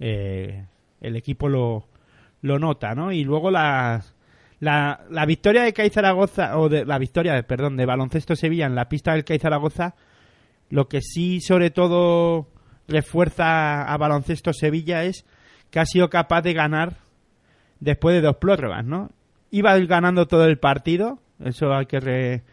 eh, 0.01 0.65
el 0.99 1.15
equipo 1.15 1.47
lo 1.47 1.87
lo 2.41 2.59
nota 2.59 2.93
no 2.93 3.13
y 3.13 3.23
luego 3.23 3.51
la, 3.51 4.03
la, 4.59 4.99
la 5.09 5.25
victoria 5.25 5.63
de 5.63 5.71
CAI 5.71 5.89
Zaragoza 5.89 6.59
o 6.59 6.67
de 6.67 6.83
la 6.83 6.97
victoria 6.97 7.41
perdón 7.43 7.77
de 7.77 7.85
baloncesto 7.85 8.35
Sevilla 8.35 8.65
en 8.65 8.75
la 8.75 8.89
pista 8.89 9.13
del 9.13 9.23
CAI 9.23 9.39
Zaragoza 9.39 9.95
lo 10.69 10.89
que 10.89 10.99
sí 10.99 11.39
sobre 11.39 11.69
todo 11.69 12.49
refuerza 12.85 13.83
a 13.83 13.95
baloncesto 13.95 14.51
Sevilla 14.51 15.05
es 15.05 15.23
que 15.71 15.79
ha 15.79 15.85
sido 15.85 16.09
capaz 16.09 16.41
de 16.41 16.51
ganar 16.51 16.97
después 17.79 18.15
de 18.15 18.21
dos 18.21 18.37
prórrogas, 18.37 18.85
¿no? 18.85 19.09
Iba 19.51 19.77
ganando 19.79 20.27
todo 20.27 20.45
el 20.45 20.59
partido, 20.59 21.19
eso 21.43 21.73
hay 21.73 21.85
que 21.85 21.99
re, 21.99 22.43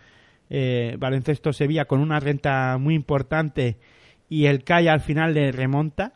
eh, 0.49 0.97
baloncesto 0.99 1.53
Sevilla 1.53 1.87
con 1.87 2.01
una 2.01 2.21
renta 2.21 2.79
muy 2.79 2.95
importante 2.95 3.77
y 4.29 4.47
el 4.47 4.65
CAI 4.65 4.89
al 4.89 5.01
final 5.01 5.35
le 5.35 5.53
remonta, 5.53 6.15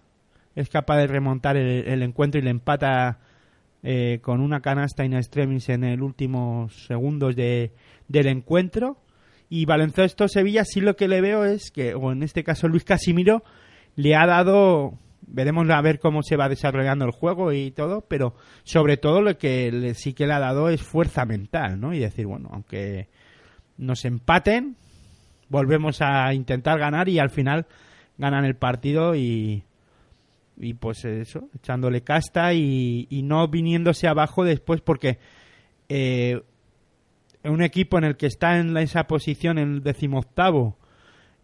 es 0.54 0.68
capaz 0.68 0.98
de 0.98 1.06
remontar 1.06 1.56
el, 1.56 2.02
encuentro 2.02 2.40
y 2.40 2.44
le 2.44 2.50
empata 2.50 3.18
eh, 3.82 4.18
con 4.22 4.40
una 4.40 4.60
canasta 4.60 5.04
in 5.04 5.14
extremis 5.14 5.68
en 5.68 5.84
el 5.84 6.02
último 6.02 6.68
segundos 6.70 7.36
de, 7.36 7.72
del 8.08 8.26
encuentro. 8.26 8.98
Y 9.48 9.64
baloncesto 9.64 10.28
Sevilla 10.28 10.64
sí 10.64 10.80
lo 10.80 10.96
que 10.96 11.08
le 11.08 11.20
veo 11.20 11.44
es 11.44 11.70
que, 11.70 11.94
o 11.94 12.12
en 12.12 12.22
este 12.22 12.44
caso 12.44 12.68
Luis 12.68 12.84
Casimiro, 12.84 13.42
le 13.96 14.14
ha 14.14 14.26
dado 14.26 14.94
veremos 15.26 15.68
a 15.70 15.80
ver 15.80 15.98
cómo 15.98 16.22
se 16.22 16.36
va 16.36 16.48
desarrollando 16.48 17.04
el 17.04 17.12
juego 17.12 17.52
y 17.52 17.70
todo, 17.70 18.02
pero 18.02 18.34
sobre 18.64 18.96
todo 18.96 19.22
lo 19.22 19.36
que 19.38 19.70
le, 19.70 19.94
sí 19.94 20.12
que 20.12 20.26
le 20.26 20.34
ha 20.34 20.40
dado 20.40 20.68
es 20.68 20.82
fuerza 20.82 21.24
mental, 21.24 21.80
¿no? 21.80 21.94
Y 21.94 21.98
decir, 21.98 22.26
bueno, 22.26 22.48
aunque 22.52 23.08
nos 23.78 24.04
empaten, 24.04 24.76
volvemos 25.48 26.00
a 26.00 26.32
intentar 26.34 26.78
ganar 26.78 27.08
y 27.08 27.18
al 27.18 27.30
final 27.30 27.66
ganan 28.18 28.44
el 28.44 28.56
partido 28.56 29.14
y, 29.14 29.64
y 30.60 30.74
pues 30.74 31.04
eso, 31.04 31.48
echándole 31.56 32.02
casta 32.02 32.52
y, 32.52 33.06
no 33.24 33.48
viniéndose 33.48 34.08
abajo 34.08 34.44
después 34.44 34.80
porque 34.80 35.18
eh, 35.88 36.42
un 37.44 37.62
equipo 37.62 37.98
en 37.98 38.04
el 38.04 38.16
que 38.16 38.26
está 38.26 38.58
en 38.58 38.76
esa 38.76 39.04
posición 39.04 39.58
en 39.58 39.74
el 39.74 39.82
decimoctavo 39.82 40.76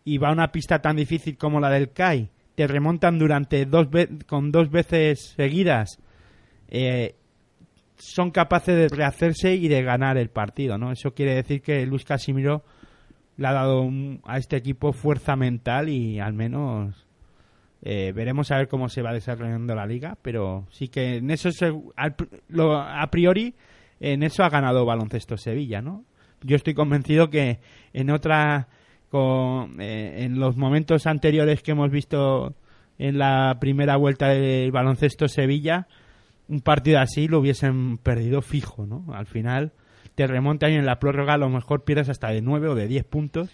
y 0.05 0.19
va 0.19 0.29
a 0.29 0.33
una 0.33 0.53
pista 0.53 0.81
tan 0.81 0.97
difícil 0.97 1.39
como 1.39 1.61
la 1.61 1.71
del 1.71 1.93
CAI 1.93 2.31
te 2.57 2.67
remontan 2.67 3.19
durante 3.19 3.67
dos 3.67 3.87
con 4.27 4.51
dos 4.51 4.71
veces 4.71 5.35
seguidas, 5.37 6.01
eh, 6.69 7.15
son 7.99 8.31
capaces 8.31 8.75
de 8.75 8.89
rehacerse 8.89 9.55
y 9.55 9.69
de 9.69 9.83
ganar 9.83 10.17
el 10.17 10.31
partido, 10.31 10.77
¿no? 10.79 10.91
Eso 10.91 11.15
quiere 11.15 11.35
decir 11.35 11.63
que 11.63 11.87
Luis 11.87 12.05
Casimiro 12.05 12.65
le 13.37 13.47
ha 13.47 13.53
dado 13.53 13.89
a 14.25 14.39
este 14.39 14.57
equipo 14.57 14.93
fuerza 14.93 15.37
mental 15.37 15.91
y 15.91 16.19
al 16.19 16.33
menos 16.33 17.07
eh, 17.83 18.13
veremos 18.15 18.51
a 18.51 18.57
ver 18.57 18.69
cómo 18.69 18.89
se 18.89 19.03
va 19.03 19.13
desarrollando 19.13 19.75
la 19.75 19.87
liga, 19.87 20.17
pero 20.23 20.67
sí 20.71 20.89
que 20.89 21.17
en 21.17 21.31
eso 21.31 21.51
a 21.97 23.11
priori 23.11 23.55
en 24.01 24.23
eso 24.23 24.45
ha 24.45 24.49
ganado 24.49 24.87
baloncesto 24.87 25.37
Sevilla, 25.37 25.83
¿no? 25.83 26.05
Yo 26.43 26.57
estoy 26.57 26.75
convencido 26.75 27.29
que 27.29 27.61
en 27.93 28.11
otra 28.11 28.69
eh, 29.13 30.25
en 30.25 30.39
los 30.39 30.57
momentos 30.57 31.07
anteriores 31.07 31.63
que 31.63 31.73
hemos 31.73 31.91
visto 31.91 32.55
en 32.99 33.19
la 33.19 33.57
primera 33.61 33.97
vuelta 33.97 34.29
del 34.29 34.73
baloncesto 34.73 35.29
Sevilla, 35.29 35.87
un 36.49 36.61
partido 36.61 36.99
así 36.99 37.29
lo 37.29 37.41
hubiesen 37.41 37.99
perdido 37.99 38.43
fijo, 38.43 38.87
¿no? 38.87 39.05
Al 39.13 39.27
final 39.27 39.73
te 40.15 40.27
remontan 40.27 40.73
y 40.73 40.77
en 40.77 40.87
la 40.87 40.99
prórroga 40.99 41.35
a 41.35 41.39
lo 41.39 41.49
mejor 41.49 41.85
pierdes 41.85 42.09
hasta 42.09 42.31
de 42.31 42.41
9 42.41 42.69
o 42.69 42.75
de 42.75 42.89
10 42.89 43.05
puntos 43.05 43.51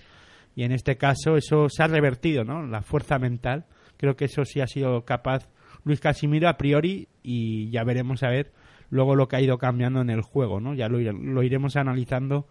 y 0.54 0.64
en 0.64 0.72
este 0.72 0.96
caso 0.96 1.36
eso 1.36 1.68
se 1.68 1.82
ha 1.82 1.86
revertido, 1.86 2.44
¿no? 2.44 2.66
La 2.66 2.82
fuerza 2.82 3.18
mental, 3.18 3.64
creo 3.96 4.16
que 4.16 4.26
eso 4.26 4.44
sí 4.44 4.60
ha 4.60 4.66
sido 4.66 5.04
capaz 5.04 5.48
Luis 5.84 6.00
Casimiro 6.00 6.48
a 6.48 6.56
priori 6.56 7.08
y 7.22 7.70
ya 7.70 7.84
veremos 7.84 8.22
a 8.22 8.28
ver 8.28 8.52
luego 8.90 9.16
lo 9.16 9.26
que 9.26 9.36
ha 9.36 9.40
ido 9.40 9.58
cambiando 9.58 10.00
en 10.00 10.10
el 10.10 10.20
juego, 10.20 10.60
¿no? 10.60 10.74
Ya 10.74 10.88
lo, 10.88 10.98
lo 10.98 11.42
iremos 11.42 11.76
analizando 11.76 12.46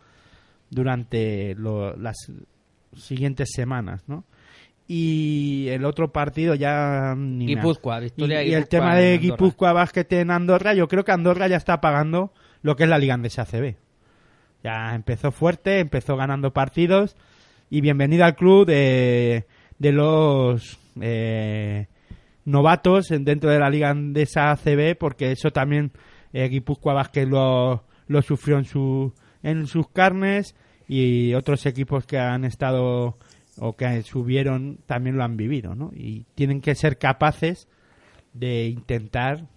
durante 0.72 1.56
las, 1.56 2.32
siguientes 2.96 3.50
semanas, 3.54 4.04
¿no? 4.08 4.26
Y 4.88 5.68
el 5.70 5.86
otro 5.86 6.12
partido 6.12 6.54
ya... 6.54 7.16
Ni 7.16 7.48
Guipúzcoa, 7.48 8.02
y, 8.18 8.54
el 8.54 8.68
tema 8.68 8.96
de 8.96 9.18
Guipúzcoa 9.20 9.72
Basket 9.72 10.08
en 10.12 10.32
Andorra, 10.32 10.74
yo 10.74 10.88
creo 10.88 11.06
que 11.06 11.14
Andorra 11.14 11.48
ya 11.48 11.56
está 11.56 11.80
pagando 11.80 12.34
lo 12.62 12.76
que 12.76 12.84
es 12.84 12.90
la 12.90 12.98
Liga 12.98 13.14
Andesa 13.14 13.44
ACB. 13.44 13.76
Ya 14.64 14.94
empezó 14.94 15.32
fuerte, 15.32 15.80
empezó 15.80 16.18
ganando 16.18 16.52
partidos 16.52 17.16
y 17.70 17.82
bienvenido 17.82 18.26
al 18.26 18.36
club 18.36 18.68
de, 18.68 19.46
de 19.80 19.92
los 19.92 20.78
eh, 21.00 21.88
novatos 22.46 23.08
dentro 23.10 23.50
de 23.50 23.60
la 23.60 23.70
Liga 23.70 23.90
Andesa 23.90 24.52
ACB 24.52 24.98
porque 25.00 25.32
eso 25.32 25.52
también 25.52 25.92
eh, 26.34 26.50
Guipúzcoa 26.50 26.94
Basket 26.94 27.26
lo, 27.26 27.86
lo 28.08 28.22
sufrió 28.22 28.58
en, 28.58 28.66
su, 28.66 29.14
en 29.42 29.68
sus 29.68 29.88
carnes 29.90 30.56
y 30.94 31.36
otros 31.36 31.66
equipos 31.68 32.06
que 32.06 32.20
han 32.20 32.44
estado 32.44 33.16
o 33.58 33.78
que 33.78 34.04
subieron 34.04 34.80
también 34.88 35.16
lo 35.16 35.24
han 35.24 35.38
vivido, 35.38 35.74
¿no? 35.74 35.90
Y 35.96 36.26
tienen 36.36 36.60
que 36.60 36.76
ser 36.76 36.98
capaces 36.98 37.70
de 38.34 38.68
intentar 38.68 39.48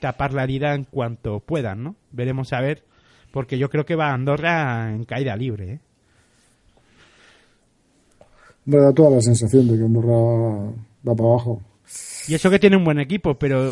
tapar 0.00 0.32
la 0.32 0.42
herida 0.42 0.74
en 0.74 0.82
cuanto 0.82 1.38
puedan, 1.38 1.84
¿no? 1.84 1.94
Veremos 2.10 2.52
a 2.52 2.60
ver, 2.60 2.82
porque 3.30 3.56
yo 3.56 3.70
creo 3.70 3.84
que 3.84 3.94
va 3.94 4.08
a 4.08 4.14
Andorra 4.14 4.92
en 4.92 5.04
caída 5.04 5.36
libre, 5.36 5.74
¿eh? 5.74 5.80
Me 8.64 8.78
da 8.78 8.92
toda 8.92 9.10
la 9.10 9.20
sensación 9.20 9.68
de 9.68 9.78
que 9.78 9.84
Andorra 9.84 10.72
va 11.08 11.14
para 11.14 11.28
abajo. 11.28 11.62
Y 12.26 12.34
eso 12.34 12.50
que 12.50 12.58
tiene 12.58 12.76
un 12.76 12.84
buen 12.84 12.98
equipo, 12.98 13.38
pero 13.38 13.70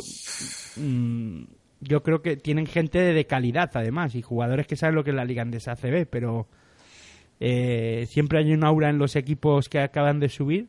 mm, 0.77 1.43
yo 1.81 2.05
creo 2.05 2.23
que 2.23 2.37
tienen 2.37 2.67
gente 2.67 3.01
de 3.01 3.27
calidad 3.27 3.73
además 3.75 4.15
y 4.15 4.23
jugadores 4.23 4.69
que 4.69 4.77
saben 4.77 4.95
lo 4.95 5.03
que 5.03 5.11
es 5.11 5.17
la 5.17 5.25
Liga 5.25 5.43
Andesa 5.43 5.73
ACB, 5.73 6.07
pero 6.09 6.47
eh, 7.41 8.07
siempre 8.09 8.39
hay 8.39 8.53
un 8.53 8.65
aura 8.65 8.91
en 8.91 8.99
los 8.99 9.17
equipos 9.17 9.69
que 9.69 9.81
acaban 9.81 10.21
de 10.21 10.29
subir 10.29 10.69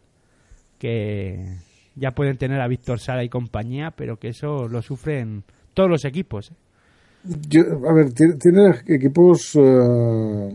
que 0.77 1.57
ya 1.95 2.11
pueden 2.11 2.37
tener 2.37 2.61
a 2.61 2.67
Víctor 2.67 2.99
Sara 2.99 3.23
y 3.23 3.29
compañía, 3.29 3.91
pero 3.91 4.17
que 4.17 4.29
eso 4.29 4.67
lo 4.67 4.81
sufren 4.81 5.43
todos 5.73 5.89
los 5.89 6.05
equipos. 6.05 6.51
¿eh? 6.51 7.59
a 7.87 7.93
ver, 7.93 8.13
tiene, 8.13 8.71
equipos, 8.87 9.55
eh, 9.55 10.49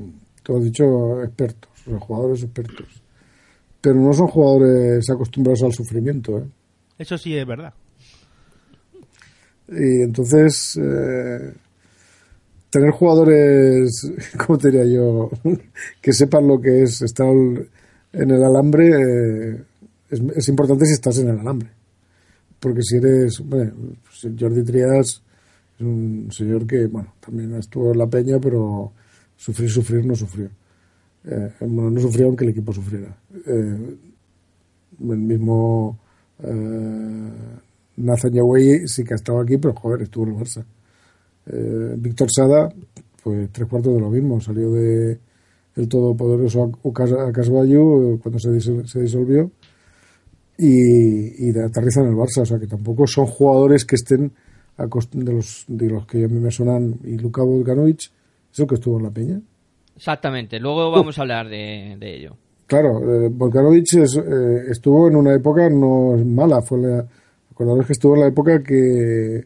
como 0.44 0.58
he 0.58 0.64
dicho, 0.64 1.22
expertos, 1.22 1.70
jugadores 2.00 2.42
expertos, 2.42 3.02
pero 3.80 3.96
no 3.96 4.12
son 4.12 4.28
jugadores 4.28 5.08
acostumbrados 5.10 5.62
al 5.62 5.72
sufrimiento. 5.72 6.38
¿eh? 6.38 6.44
Eso 6.98 7.18
sí 7.18 7.36
es 7.36 7.46
verdad. 7.46 7.74
Y 9.68 10.02
entonces, 10.02 10.78
tener 12.74 12.90
jugadores, 12.90 14.10
¿cómo 14.46 14.58
te 14.58 14.70
diría 14.70 14.84
yo? 14.84 15.30
que 16.00 16.12
sepan 16.12 16.46
lo 16.48 16.60
que 16.60 16.82
es 16.82 17.02
estar 17.02 17.28
en 17.28 18.30
el 18.30 18.44
alambre 18.44 18.90
eh, 18.90 19.62
es, 20.10 20.48
importante 20.48 20.84
si 20.86 20.94
estás 20.94 21.18
en 21.18 21.28
el 21.28 21.38
alambre. 21.38 21.68
Porque 22.58 22.82
si 22.82 22.96
eres, 22.96 23.40
bueno, 23.40 23.72
pues 24.02 24.34
Jordi 24.38 24.64
Trias 24.64 25.22
es 25.76 25.80
un 25.80 26.28
señor 26.30 26.66
que, 26.66 26.86
bueno, 26.86 27.14
también 27.20 27.54
estuvo 27.54 27.92
en 27.92 27.98
la 27.98 28.06
peña, 28.06 28.38
pero 28.40 28.92
sufrir, 29.36 29.70
sufrir 29.70 30.04
no 30.04 30.14
sufrió. 30.14 30.48
Eh, 31.24 31.52
bueno, 31.60 31.90
no 31.90 32.00
sufrió 32.00 32.26
aunque 32.26 32.44
el 32.44 32.50
equipo 32.50 32.72
sufriera. 32.72 33.16
Eh, 33.46 33.96
el 35.00 35.18
mismo 35.18 35.98
Eh, 36.42 37.30
Nathan 37.96 38.32
Yawey 38.32 38.88
sí 38.88 39.04
que 39.04 39.14
ha 39.14 39.16
estado 39.16 39.40
aquí, 39.40 39.56
pero 39.56 39.72
joder, 39.74 40.02
estuvo 40.02 40.24
en 40.26 40.34
el 40.34 40.36
Barça. 40.36 40.64
Eh, 41.46 41.94
Víctor 41.98 42.28
Sada, 42.30 42.72
pues 43.22 43.50
tres 43.52 43.68
cuartos 43.68 43.94
de 43.94 44.00
lo 44.00 44.10
mismo, 44.10 44.40
salió 44.40 44.70
de 44.72 45.18
el 45.76 45.88
todopoderoso 45.88 46.70
Acasbayu 47.28 48.18
cuando 48.22 48.38
se, 48.38 48.60
se 48.60 49.00
disolvió. 49.00 49.50
Y, 50.56 51.48
y 51.48 51.52
de 51.52 51.64
aterriza 51.64 52.00
en 52.00 52.08
el 52.08 52.14
Barça, 52.14 52.42
o 52.42 52.46
sea 52.46 52.60
que 52.60 52.68
tampoco 52.68 53.08
son 53.08 53.26
jugadores 53.26 53.84
que 53.84 53.96
estén 53.96 54.30
acost- 54.78 55.10
de 55.12 55.32
los 55.32 55.64
de 55.66 55.90
los 55.90 56.06
que 56.06 56.24
a 56.24 56.28
mí 56.28 56.38
me 56.38 56.52
sonan 56.52 56.94
y 57.02 57.18
Luka 57.18 57.42
Volkanovic, 57.42 58.12
eso 58.52 58.64
que 58.66 58.76
estuvo 58.76 58.98
en 58.98 59.02
la 59.02 59.10
Peña. 59.10 59.40
Exactamente, 59.96 60.60
luego 60.60 60.92
vamos 60.92 61.18
a 61.18 61.22
hablar 61.22 61.48
de, 61.48 61.96
de 61.98 62.16
ello. 62.18 62.36
Claro, 62.68 63.24
eh, 63.24 63.28
Volkanovich 63.32 63.94
es, 63.96 64.16
eh, 64.16 64.66
estuvo 64.70 65.08
en 65.08 65.16
una 65.16 65.34
época 65.34 65.68
no 65.68 66.16
mala, 66.24 66.62
fue 66.62 66.78
la, 66.78 67.04
acordaros 67.50 67.86
que 67.86 67.92
estuvo 67.92 68.14
en 68.14 68.20
la 68.20 68.28
época 68.28 68.62
que 68.62 69.44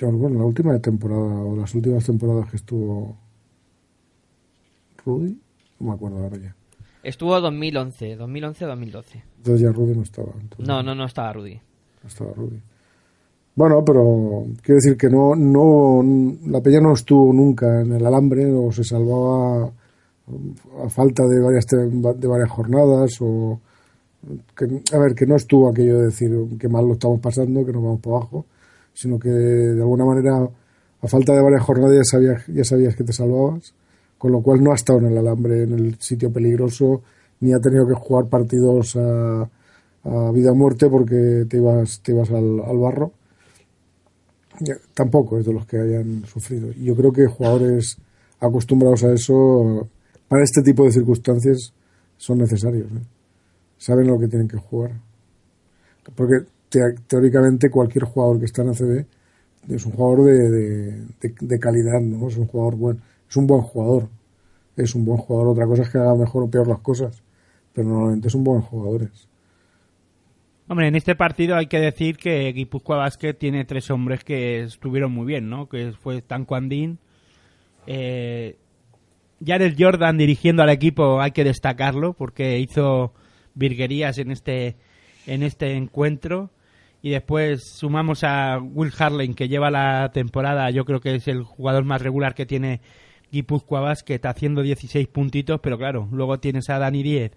bueno, 0.00 0.38
la 0.38 0.44
última 0.44 0.78
temporada 0.78 1.22
o 1.22 1.56
las 1.56 1.74
últimas 1.74 2.04
temporadas 2.04 2.50
que 2.50 2.56
estuvo 2.56 3.16
Rudy, 5.04 5.38
no 5.80 5.88
me 5.88 5.94
acuerdo 5.94 6.18
ahora 6.18 6.36
ya. 6.38 6.54
Estuvo 7.02 7.38
2011, 7.38 8.18
2011-2012. 8.18 9.22
Entonces 9.36 9.60
ya 9.60 9.72
Rudy 9.72 9.94
no 9.94 10.02
estaba. 10.02 10.32
entonces 10.40 10.66
No, 10.66 10.82
no, 10.82 10.94
no 10.94 11.04
estaba 11.04 11.32
Rudy. 11.32 11.60
no 12.02 12.08
estaba 12.08 12.32
Rudy. 12.32 12.60
Bueno, 13.56 13.84
pero 13.84 14.46
quiero 14.62 14.76
decir 14.76 14.96
que 14.96 15.08
no, 15.08 15.36
no, 15.36 16.02
la 16.50 16.60
Peña 16.60 16.80
no 16.80 16.94
estuvo 16.94 17.32
nunca 17.32 17.82
en 17.82 17.92
el 17.92 18.04
alambre 18.04 18.52
o 18.52 18.72
se 18.72 18.82
salvaba 18.82 19.70
a 20.82 20.88
falta 20.88 21.24
de 21.26 21.40
varias 21.40 21.66
de 21.66 22.26
varias 22.26 22.50
jornadas 22.50 23.16
o 23.20 23.60
que, 24.56 24.64
a 24.92 24.98
ver 24.98 25.14
que 25.14 25.26
no 25.26 25.36
estuvo 25.36 25.68
aquello 25.68 25.98
de 25.98 26.06
decir 26.06 26.30
que 26.58 26.68
mal 26.68 26.86
lo 26.86 26.94
estamos 26.94 27.20
pasando 27.20 27.64
que 27.64 27.72
nos 27.72 27.82
vamos 27.82 28.00
para 28.00 28.16
abajo 28.16 28.46
sino 28.94 29.18
que 29.18 29.28
de 29.28 29.80
alguna 29.80 30.04
manera 30.04 30.48
a 31.02 31.08
falta 31.08 31.34
de 31.34 31.42
varias 31.42 31.62
jornadas 31.62 31.96
ya 31.96 32.04
sabías 32.04 32.46
ya 32.46 32.64
sabías 32.64 32.96
que 32.96 33.04
te 33.04 33.12
salvabas 33.12 33.74
con 34.16 34.32
lo 34.32 34.40
cual 34.40 34.62
no 34.62 34.72
ha 34.72 34.74
estado 34.74 35.00
en 35.00 35.06
el 35.06 35.18
alambre 35.18 35.64
en 35.64 35.72
el 35.72 36.00
sitio 36.00 36.32
peligroso 36.32 37.02
ni 37.40 37.52
ha 37.52 37.58
tenido 37.58 37.86
que 37.86 37.94
jugar 37.94 38.26
partidos 38.26 38.96
a, 38.96 39.42
a 40.04 40.30
vida 40.32 40.52
o 40.52 40.54
muerte 40.54 40.88
porque 40.88 41.44
te 41.48 41.58
ibas 41.58 42.00
te 42.00 42.12
ibas 42.12 42.30
al, 42.30 42.60
al 42.60 42.78
barro 42.78 43.12
tampoco 44.94 45.38
es 45.38 45.44
de 45.44 45.52
los 45.52 45.66
que 45.66 45.78
hayan 45.78 46.24
sufrido 46.24 46.72
yo 46.72 46.96
creo 46.96 47.12
que 47.12 47.26
jugadores 47.26 47.98
acostumbrados 48.40 49.04
a 49.04 49.12
eso 49.12 49.88
para 50.28 50.42
este 50.42 50.62
tipo 50.62 50.84
de 50.84 50.92
circunstancias 50.92 51.72
son 52.16 52.38
necesarios. 52.38 52.86
¿eh? 52.90 53.04
Saben 53.78 54.06
lo 54.06 54.18
que 54.18 54.28
tienen 54.28 54.48
que 54.48 54.56
jugar. 54.56 54.92
Porque 56.14 56.46
te- 56.74 56.94
teóricamente 57.06 57.70
cualquier 57.70 58.04
jugador 58.04 58.40
que 58.40 58.46
está 58.46 58.62
en 58.62 58.70
ACB 58.70 59.06
es 59.68 59.86
un 59.86 59.92
jugador 59.92 60.24
de, 60.26 61.06
de, 61.40 61.58
calidad, 61.58 62.00
¿no? 62.00 62.28
Es 62.28 62.36
un 62.36 62.46
jugador 62.46 62.76
buen, 62.76 63.00
es 63.28 63.36
un 63.36 63.46
buen 63.46 63.62
jugador. 63.62 64.08
Es 64.76 64.94
un 64.94 65.04
buen 65.04 65.18
jugador. 65.18 65.52
Otra 65.52 65.66
cosa 65.66 65.82
es 65.82 65.90
que 65.90 65.98
haga 65.98 66.14
mejor 66.16 66.42
o 66.42 66.50
peor 66.50 66.68
las 66.68 66.80
cosas. 66.80 67.22
Pero 67.72 67.88
normalmente 67.88 68.28
son 68.28 68.44
buenos 68.44 68.66
jugadores. 68.66 69.28
Hombre, 70.68 70.88
en 70.88 70.96
este 70.96 71.14
partido 71.14 71.56
hay 71.56 71.66
que 71.66 71.78
decir 71.78 72.16
que 72.16 72.52
Guipúzcoa 72.52 72.96
Basket 72.96 73.34
tiene 73.34 73.64
tres 73.64 73.90
hombres 73.90 74.24
que 74.24 74.62
estuvieron 74.62 75.12
muy 75.12 75.26
bien, 75.26 75.48
¿no? 75.48 75.68
Que 75.68 75.92
fue 75.92 76.22
Tanco 76.22 76.56
Andín, 76.56 76.98
eh, 77.86 78.56
Jared 79.44 79.76
Jordan 79.78 80.16
dirigiendo 80.16 80.62
al 80.62 80.70
equipo, 80.70 81.20
hay 81.20 81.32
que 81.32 81.44
destacarlo 81.44 82.14
porque 82.14 82.58
hizo 82.58 83.12
virguerías 83.54 84.18
en 84.18 84.30
este 84.30 84.76
en 85.26 85.42
este 85.42 85.72
encuentro 85.72 86.50
y 87.06 87.10
después 87.10 87.62
sumamos 87.76 88.24
a 88.24 88.58
Will 88.58 88.90
Harlem 88.98 89.34
que 89.34 89.46
lleva 89.46 89.70
la 89.70 90.10
temporada, 90.14 90.70
yo 90.70 90.86
creo 90.86 91.00
que 91.00 91.16
es 91.16 91.28
el 91.28 91.42
jugador 91.42 91.84
más 91.84 92.00
regular 92.00 92.34
que 92.34 92.46
tiene 92.46 92.80
Guipúzcoa 93.30 93.80
Basket 93.80 94.20
haciendo 94.24 94.62
16 94.62 95.06
puntitos, 95.08 95.60
pero 95.62 95.76
claro, 95.76 96.08
luego 96.12 96.38
tienes 96.40 96.70
a 96.70 96.78
Dani 96.78 97.02
10 97.02 97.32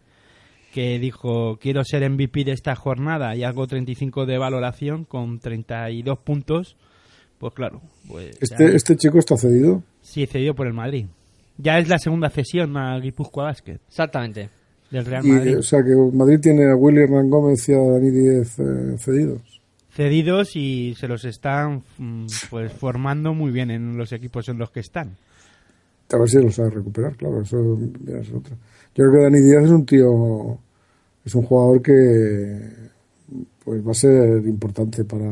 que 0.74 1.00
dijo 1.00 1.58
quiero 1.60 1.84
ser 1.84 2.10
MVP 2.10 2.46
de 2.46 2.52
esta 2.54 2.76
jornada 2.76 3.36
y 3.36 3.44
algo 3.44 3.68
35 3.68 4.26
de 4.26 4.38
valoración 4.38 5.04
con 5.04 5.40
32 5.40 6.18
puntos, 6.20 6.78
pues 7.38 7.54
claro, 7.54 7.82
pues 8.08 8.38
Este, 8.42 8.70
ya- 8.70 8.76
este 8.76 8.96
chico 8.96 9.18
está 9.20 9.36
cedido. 9.36 9.84
sí 10.02 10.26
cedido 10.28 10.54
por 10.56 10.68
el 10.68 10.74
Madrid. 10.74 11.08
Ya 11.58 11.78
es 11.80 11.90
la 11.90 11.98
segunda 11.98 12.30
cesión 12.30 12.78
a 12.78 12.98
Guipúzcoa 13.00 13.46
Basket 13.46 13.80
Exactamente. 13.88 14.50
del 14.92 15.06
Real 15.06 15.26
Y, 15.26 15.32
Madrid. 15.32 15.58
o 15.58 15.64
sea 15.64 15.80
que 15.84 15.94
Madrid 16.16 16.40
tiene 16.42 16.72
a 16.72 16.76
Willy 16.76 17.02
Hernán 17.02 17.30
Gómez 17.30 17.68
y 17.68 17.74
a 17.74 17.78
Dani 17.80 18.12
Díez 18.12 18.60
eh, 18.60 18.96
cedidos. 19.00 19.57
Cedidos 19.98 20.56
y 20.56 20.94
se 20.96 21.08
los 21.08 21.26
están 21.26 21.82
mm, 21.98 22.28
pues 22.52 22.72
formando 22.72 23.34
muy 23.34 23.52
bien 23.52 23.72
en 23.72 23.98
los 23.98 24.12
equipos 24.12 24.48
en 24.48 24.60
los 24.60 24.70
que 24.70 24.80
están. 24.80 25.18
A 26.14 26.18
ver 26.20 26.30
si 26.30 26.40
lo 26.40 26.52
sabe 26.52 26.70
recuperar, 26.70 27.16
claro, 27.16 27.42
eso 27.42 27.58
ya 28.06 28.20
es 28.20 28.32
otra. 28.32 28.56
Yo 28.94 29.06
creo 29.06 29.12
que 29.12 29.24
Dani 29.24 29.40
Díaz 29.40 29.64
es 29.64 29.72
un 29.72 29.88
tío, 29.88 30.60
es 31.26 31.34
un 31.34 31.42
jugador 31.42 31.82
que 31.82 32.60
pues 33.66 33.86
va 33.86 33.90
a 33.90 33.96
ser 33.96 34.46
importante 34.46 35.04
para, 35.04 35.32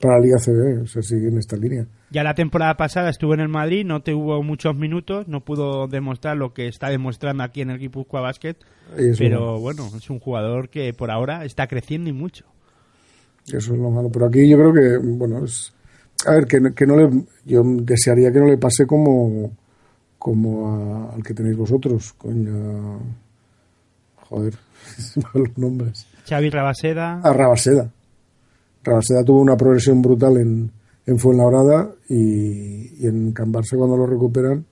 para 0.00 0.14
la 0.14 0.24
Liga 0.24 0.38
CB, 0.38 0.82
o 0.82 0.86
sea, 0.88 1.00
sigue 1.00 1.28
en 1.28 1.38
esta 1.38 1.56
línea. 1.56 1.86
Ya 2.10 2.24
la 2.24 2.34
temporada 2.34 2.76
pasada 2.76 3.10
estuvo 3.10 3.32
en 3.32 3.38
el 3.38 3.48
Madrid, 3.48 3.86
no 3.86 4.02
tuvo 4.02 4.42
muchos 4.42 4.74
minutos, 4.74 5.28
no 5.28 5.44
pudo 5.44 5.86
demostrar 5.86 6.36
lo 6.36 6.52
que 6.52 6.66
está 6.66 6.88
demostrando 6.88 7.44
aquí 7.44 7.60
en 7.60 7.70
el 7.70 7.78
Guipúzcoa 7.78 8.22
Basket, 8.22 8.56
pero 9.16 9.60
bueno, 9.60 9.88
es 9.96 10.10
un 10.10 10.18
jugador 10.18 10.68
que 10.68 10.92
por 10.92 11.12
ahora 11.12 11.44
está 11.44 11.68
creciendo 11.68 12.10
y 12.10 12.12
mucho. 12.12 12.44
Eso 13.52 13.74
es 13.74 13.78
lo 13.80 13.90
malo. 13.90 14.10
Pero 14.10 14.26
aquí 14.26 14.48
yo 14.48 14.56
creo 14.58 14.72
que, 14.72 14.98
bueno, 14.98 15.44
es, 15.44 15.72
a 16.26 16.32
ver, 16.32 16.46
que, 16.46 16.60
no- 16.60 16.74
que 16.74 16.86
no 16.86 16.96
le, 16.96 17.24
yo 17.44 17.62
desearía 17.64 18.32
que 18.32 18.38
no 18.40 18.46
le 18.46 18.58
pase 18.58 18.86
como, 18.86 19.50
como 20.18 20.68
a- 21.10 21.14
al 21.14 21.22
que 21.22 21.34
tenéis 21.34 21.56
vosotros, 21.56 22.12
coño, 22.14 23.00
joder, 24.16 24.54
los 25.34 25.58
nombres. 25.58 26.06
Xavi 26.28 26.50
Rabaseda, 26.50 27.20
a 27.22 27.32
Rabaseda. 27.32 27.90
Rabaseda 28.84 29.24
tuvo 29.24 29.40
una 29.40 29.56
progresión 29.56 30.00
brutal 30.02 30.36
en, 30.38 30.70
en 31.06 31.18
Fuenlabrada 31.18 31.90
y, 32.08 33.02
y 33.04 33.06
en 33.06 33.32
Cambarse 33.32 33.76
cuando 33.76 33.96
lo 33.96 34.06
recuperan, 34.06 34.64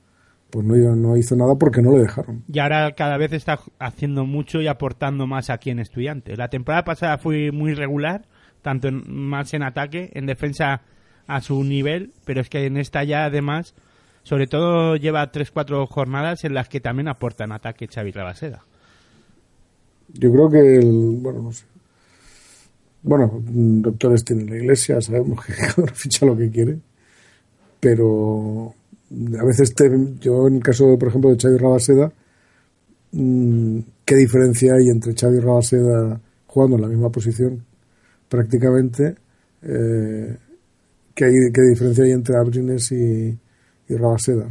pues 0.50 0.64
no, 0.64 0.74
no 0.96 1.16
hizo 1.16 1.34
nada 1.36 1.54
porque 1.56 1.82
no 1.82 1.92
le 1.92 2.00
dejaron. 2.02 2.44
y 2.50 2.58
ahora 2.60 2.92
cada 2.94 3.16
vez 3.18 3.32
está 3.32 3.58
haciendo 3.78 4.24
mucho 4.24 4.60
y 4.60 4.68
aportando 4.68 5.26
más 5.26 5.50
aquí 5.50 5.70
en 5.70 5.80
Estudiantes. 5.80 6.38
La 6.38 6.48
temporada 6.48 6.84
pasada 6.84 7.18
fue 7.18 7.50
muy 7.52 7.74
regular, 7.74 8.24
tanto 8.66 8.88
en, 8.88 9.04
más 9.08 9.54
en 9.54 9.62
ataque, 9.62 10.10
en 10.14 10.26
defensa 10.26 10.82
a 11.28 11.40
su 11.40 11.62
nivel, 11.62 12.10
pero 12.24 12.40
es 12.40 12.48
que 12.48 12.66
en 12.66 12.76
esta 12.76 13.04
ya 13.04 13.24
además, 13.26 13.74
sobre 14.24 14.48
todo 14.48 14.96
lleva 14.96 15.30
3-4 15.30 15.86
jornadas 15.86 16.42
en 16.42 16.52
las 16.52 16.68
que 16.68 16.80
también 16.80 17.06
aporta 17.06 17.44
en 17.44 17.52
ataque 17.52 17.86
Xavi 17.86 18.10
Rabaseda. 18.10 18.64
Yo 20.14 20.32
creo 20.32 20.50
que, 20.50 20.78
el, 20.78 21.16
bueno, 21.20 21.42
no 21.42 21.52
sé. 21.52 21.64
Bueno, 23.04 23.40
doctores 23.40 24.24
tienen 24.24 24.50
la 24.50 24.56
iglesia, 24.56 25.00
sabemos 25.00 25.44
que 25.46 25.52
cada 25.76 25.86
ficha 25.94 26.26
lo 26.26 26.36
que 26.36 26.50
quiere, 26.50 26.76
pero 27.78 28.74
a 29.38 29.44
veces 29.44 29.72
te- 29.76 29.88
yo 30.20 30.48
en 30.48 30.56
el 30.56 30.62
caso, 30.64 30.98
por 30.98 31.06
ejemplo, 31.06 31.30
de 31.30 31.36
Xavi 31.40 31.56
Rabaseda, 31.56 32.12
mm, 33.12 33.78
¿qué 34.04 34.16
diferencia 34.16 34.74
hay 34.74 34.88
entre 34.88 35.14
Xavi 35.14 35.38
Rabaseda 35.38 36.20
jugando 36.48 36.74
en 36.76 36.82
la 36.82 36.88
misma 36.88 37.10
posición 37.10 37.64
prácticamente? 38.28 39.14
Eh, 39.62 40.36
¿qué, 41.14 41.24
hay- 41.24 41.52
¿Qué 41.52 41.62
diferencia 41.70 42.04
hay 42.04 42.12
entre 42.12 42.36
Abrines 42.36 42.92
y, 42.92 43.36
y 43.88 43.96
Rabaseda? 43.96 44.48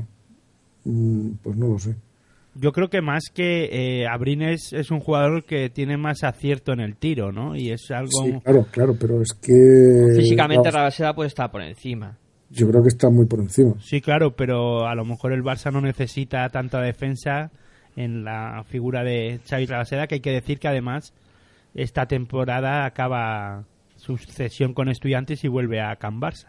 Mm, 0.86 1.32
pues 1.44 1.56
no 1.58 1.68
lo 1.68 1.80
sé. 1.80 1.96
Yo 2.58 2.72
creo 2.72 2.90
que 2.90 3.02
más 3.02 3.24
que 3.34 3.66
eh, 4.02 4.08
Abrines 4.08 4.72
es 4.72 4.90
un 4.90 5.02
jugador 5.02 5.44
que 5.44 5.70
tiene 5.70 5.98
más 5.98 6.24
acierto 6.24 6.72
en 6.72 6.80
el 6.80 6.96
tiro, 6.96 7.34
¿no? 7.34 7.54
Y 7.56 7.72
es 7.72 7.92
algo... 7.92 8.10
Sí, 8.24 8.32
claro, 8.44 8.66
claro, 8.72 8.96
pero 9.00 9.22
es 9.22 9.34
que... 9.34 10.14
Físicamente 10.16 10.70
Rabas- 10.70 10.74
Rabaseda 10.74 11.14
puede 11.14 11.28
estar 11.28 11.52
por 11.52 11.62
encima. 11.62 12.18
Yo 12.52 12.70
creo 12.70 12.82
que 12.82 12.88
está 12.90 13.10
muy 13.10 13.26
por 13.26 13.40
encima. 13.42 13.74
Sí, 13.82 14.00
claro, 14.00 14.36
pero 14.38 14.88
a 14.88 14.96
lo 14.96 15.04
mejor 15.04 15.34
el 15.34 15.44
Barça 15.44 15.70
no 15.74 15.82
necesita 15.82 16.48
tanta 16.50 16.80
defensa 16.80 17.52
en 17.98 18.24
la 18.24 18.64
figura 18.70 19.04
de 19.04 19.40
Xavi 19.50 19.66
Rabaseda, 19.66 20.08
que 20.08 20.16
hay 20.16 20.22
que 20.22 20.32
decir 20.32 20.60
que 20.60 20.70
además 20.70 21.14
esta 21.76 22.08
temporada 22.08 22.86
acaba 22.86 23.66
su 23.96 24.18
cesión 24.18 24.74
con 24.74 24.90
estudiantes 24.90 25.44
y 25.44 25.48
vuelve 25.48 25.82
a 25.82 25.96
Can 25.98 26.20
Barça. 26.20 26.48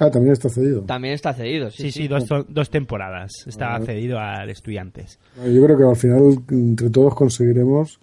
Ah, 0.00 0.10
también 0.10 0.32
está 0.32 0.48
cedido. 0.48 0.82
También 0.82 1.14
está 1.14 1.32
cedido, 1.34 1.70
sí, 1.70 1.84
Sí, 1.84 1.92
sí, 1.92 2.08
dos, 2.08 2.24
dos 2.48 2.70
temporadas 2.70 3.30
estaba 3.46 3.78
cedido 3.80 4.18
al 4.18 4.50
estudiantes. 4.50 5.20
Yo 5.36 5.64
creo 5.64 5.78
que 5.78 5.84
al 5.84 5.96
final, 5.96 6.38
entre 6.50 6.90
todos, 6.90 7.14
conseguiremos 7.14 8.00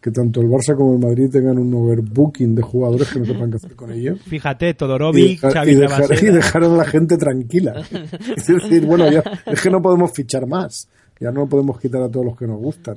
que 0.00 0.10
tanto 0.10 0.40
el 0.40 0.48
Barça 0.48 0.74
como 0.76 0.94
el 0.94 0.98
Madrid 1.00 1.28
tengan 1.30 1.58
un 1.58 1.72
overbooking 1.74 2.54
de 2.54 2.62
jugadores 2.62 3.10
que 3.12 3.20
no 3.20 3.24
sepan 3.26 3.50
qué 3.50 3.56
hacer 3.56 3.74
con 3.76 3.90
ellos. 3.90 4.20
Fíjate, 4.22 4.70
Y 4.70 4.74
Todorovic, 4.74 5.40
dejar, 5.40 5.52
Xavi 5.52 5.70
y 5.70 5.74
dejar- 5.74 6.22
y 6.22 6.26
dejar 6.26 6.64
a 6.64 6.68
la 6.68 6.84
gente 6.84 7.16
tranquila. 7.18 7.82
Es 8.36 8.46
decir, 8.46 8.84
bueno, 8.86 9.10
ya, 9.10 9.22
es 9.46 9.60
que 9.62 9.70
no 9.70 9.80
podemos 9.82 10.12
fichar 10.12 10.46
más. 10.46 10.88
Ya 11.20 11.30
no 11.30 11.46
podemos 11.46 11.78
quitar 11.80 12.02
a 12.02 12.08
todos 12.10 12.24
los 12.26 12.36
que 12.38 12.46
nos 12.46 12.58
gustan. 12.58 12.96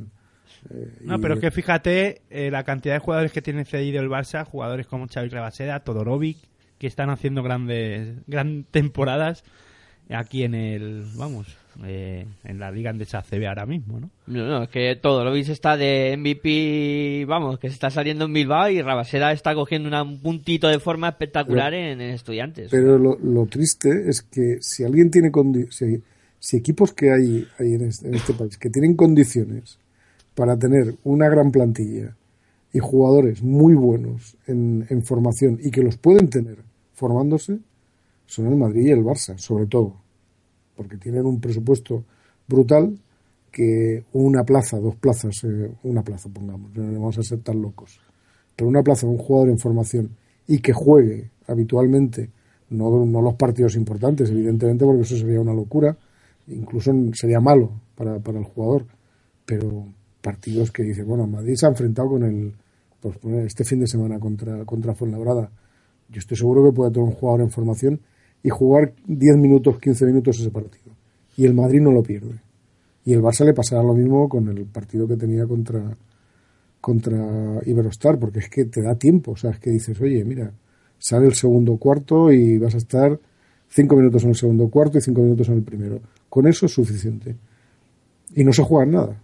Eh, 0.74 0.88
No, 1.02 1.16
y- 1.16 1.20
pero 1.22 1.34
es 1.36 1.40
que 1.40 1.52
fíjate 1.52 2.22
eh, 2.30 2.52
la 2.52 2.64
cantidad 2.64 2.94
de 2.96 3.00
jugadores 3.00 3.32
que 3.32 3.42
tiene 3.42 3.66
cedido 3.66 4.02
el 4.02 4.10
Barça, 4.10 4.44
jugadores 4.46 4.88
como 4.88 5.08
Xavi 5.08 5.30
Rabaseda, 5.30 5.80
Todorovic, 5.82 6.38
que 6.78 6.88
están 6.88 7.10
haciendo 7.10 7.42
grandes 7.44 8.18
gran 8.28 8.66
temporadas 8.70 9.44
aquí 10.10 10.44
en 10.44 10.54
el, 10.56 11.04
vamos, 11.16 11.48
eh, 11.86 12.26
en 12.46 12.60
la 12.60 12.72
Liga 12.72 12.90
Andesa 12.92 13.22
CB 13.22 13.46
ahora 13.48 13.66
mismo, 13.66 14.00
¿no? 14.00 14.10
No, 14.28 14.46
no, 14.48 14.64
es 14.64 14.70
que 14.70 14.96
todo 14.96 15.24
lo 15.26 15.32
veis 15.32 15.50
está 15.50 15.76
de 15.76 16.16
MVP, 16.18 17.26
vamos, 17.28 17.60
que 17.60 17.68
se 17.68 17.74
está 17.74 17.90
saliendo 17.90 18.26
en 18.26 18.34
Bilbao 18.34 18.70
y 18.70 18.82
Rabaseda 18.82 19.32
está 19.34 19.54
cogiendo 19.54 19.88
una- 19.90 20.04
un 20.04 20.20
puntito 20.20 20.68
de 20.70 20.80
forma 20.80 21.10
espectacular 21.10 21.74
en, 21.74 22.00
en 22.02 22.12
Estudiantes. 22.12 22.70
Pero 22.72 22.98
lo, 22.98 23.18
lo 23.20 23.46
triste 23.48 24.10
es 24.10 24.22
que 24.22 24.58
si 24.62 24.84
alguien 24.84 25.12
tiene 25.12 25.30
si, 25.72 26.02
si 26.40 26.58
equipos 26.58 26.94
que 26.94 27.12
hay, 27.12 27.46
hay 27.60 27.74
en, 27.74 27.82
este, 27.88 28.08
en 28.08 28.16
este 28.16 28.34
país 28.34 28.58
que 28.58 28.70
tienen 28.70 28.96
condiciones 28.96 29.78
para 30.38 30.56
tener 30.56 30.94
una 31.04 31.30
gran 31.30 31.50
plantilla 31.50 32.16
y 32.72 32.78
jugadores 32.78 33.42
muy 33.42 33.74
buenos 33.74 34.38
en, 34.46 34.86
formación 35.04 35.58
y 35.60 35.72
que 35.72 35.82
los 35.82 35.98
pueden 35.98 36.30
tener 36.30 36.60
formándose, 36.94 37.58
son 38.28 38.46
el 38.46 38.56
Madrid 38.56 38.86
y 38.86 38.92
el 38.92 39.04
Barça, 39.04 39.36
sobre 39.40 39.66
todo, 39.66 39.96
porque 40.76 40.98
tienen 40.98 41.26
un 41.26 41.42
presupuesto 41.42 42.04
brutal 42.48 43.00
que 43.52 44.04
una 44.14 44.44
plaza, 44.44 44.78
dos 44.78 44.96
plazas, 44.98 45.44
eh, 45.44 45.72
una 45.82 46.04
plaza 46.04 46.30
pongamos, 46.30 46.72
no 46.76 47.00
vamos 47.00 47.18
a 47.18 47.24
ser 47.24 47.40
tan 47.40 47.60
locos, 47.60 48.00
pero 48.56 48.70
una 48.70 48.84
plaza 48.84 49.08
de 49.08 49.14
un 49.14 49.18
jugador 49.18 49.50
en 49.50 49.58
formación 49.58 50.12
y 50.48 50.60
que 50.60 50.72
juegue 50.72 51.32
habitualmente, 51.48 52.30
no, 52.70 53.04
no 53.08 53.22
los 53.24 53.34
partidos 53.34 53.76
importantes, 53.76 54.30
evidentemente, 54.30 54.86
porque 54.86 55.02
eso 55.02 55.18
sería 55.18 55.42
una 55.42 55.56
locura, 55.56 55.98
incluso 56.46 56.92
sería 57.14 57.40
malo 57.40 57.72
para, 57.96 58.20
para 58.20 58.38
el 58.38 58.46
jugador, 58.46 58.86
pero 59.44 59.97
partidos 60.28 60.72
que 60.72 60.84
dice, 60.84 61.04
bueno, 61.04 61.26
Madrid 61.26 61.56
se 61.56 61.66
ha 61.66 61.70
enfrentado 61.70 62.10
con 62.10 62.24
el, 62.24 62.54
pues 63.00 63.16
este 63.46 63.64
fin 63.64 63.80
de 63.80 63.88
semana 63.88 64.20
contra, 64.20 64.66
contra 64.66 64.94
Fuenlabrada, 64.94 65.50
yo 66.10 66.20
estoy 66.20 66.36
seguro 66.36 66.66
que 66.66 66.76
puede 66.76 66.92
tener 66.92 67.08
un 67.08 67.16
jugador 67.16 67.40
en 67.44 67.50
formación 67.50 68.02
y 68.44 68.50
jugar 68.50 68.92
10 69.06 69.38
minutos, 69.38 69.80
15 69.80 70.06
minutos 70.06 70.38
ese 70.42 70.52
partido. 70.52 70.92
Y 71.38 71.46
el 71.46 71.54
Madrid 71.54 71.80
no 71.80 71.94
lo 71.94 72.04
pierde. 72.04 72.42
Y 73.06 73.14
el 73.14 73.22
Barça 73.22 73.46
le 73.46 73.54
pasará 73.54 73.82
lo 73.84 73.94
mismo 73.94 74.28
con 74.28 74.50
el 74.50 74.66
partido 74.66 75.08
que 75.08 75.16
tenía 75.16 75.46
contra, 75.46 75.96
contra 76.82 77.62
Iberostar, 77.66 78.20
porque 78.20 78.40
es 78.40 78.50
que 78.50 78.66
te 78.66 78.82
da 78.82 78.96
tiempo. 78.96 79.32
O 79.32 79.38
sea, 79.38 79.52
es 79.52 79.60
que 79.60 79.70
dices, 79.70 79.98
oye, 80.02 80.26
mira, 80.26 80.52
sale 81.00 81.28
el 81.28 81.36
segundo 81.36 81.78
cuarto 81.78 82.34
y 82.34 82.58
vas 82.58 82.76
a 82.76 82.80
estar 82.80 83.18
5 83.70 83.96
minutos 83.96 84.24
en 84.26 84.30
el 84.32 84.36
segundo 84.36 84.68
cuarto 84.68 84.98
y 84.98 85.02
5 85.02 85.22
minutos 85.22 85.48
en 85.48 85.56
el 85.56 85.64
primero. 85.64 86.02
Con 86.28 86.48
eso 86.48 86.66
es 86.66 86.74
suficiente. 86.74 87.34
Y 88.36 88.44
no 88.44 88.52
se 88.52 88.64
juega 88.64 88.86
nada. 88.92 89.22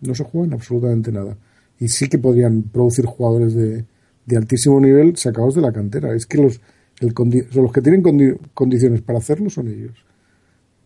No 0.00 0.14
se 0.14 0.24
juega 0.24 0.48
en 0.48 0.52
absolutamente 0.54 1.12
nada. 1.12 1.36
Y 1.78 1.88
sí 1.88 2.08
que 2.08 2.18
podrían 2.18 2.62
producir 2.62 3.04
jugadores 3.06 3.54
de, 3.54 3.84
de 4.26 4.36
altísimo 4.36 4.80
nivel 4.80 5.16
sacados 5.16 5.54
de 5.54 5.62
la 5.62 5.72
cantera. 5.72 6.14
Es 6.14 6.26
que 6.26 6.38
los, 6.42 6.60
el 7.00 7.14
condi- 7.14 7.46
los 7.52 7.72
que 7.72 7.80
tienen 7.80 8.02
condi- 8.02 8.38
condiciones 8.54 9.02
para 9.02 9.18
hacerlo 9.18 9.50
son 9.50 9.68
ellos. 9.68 9.96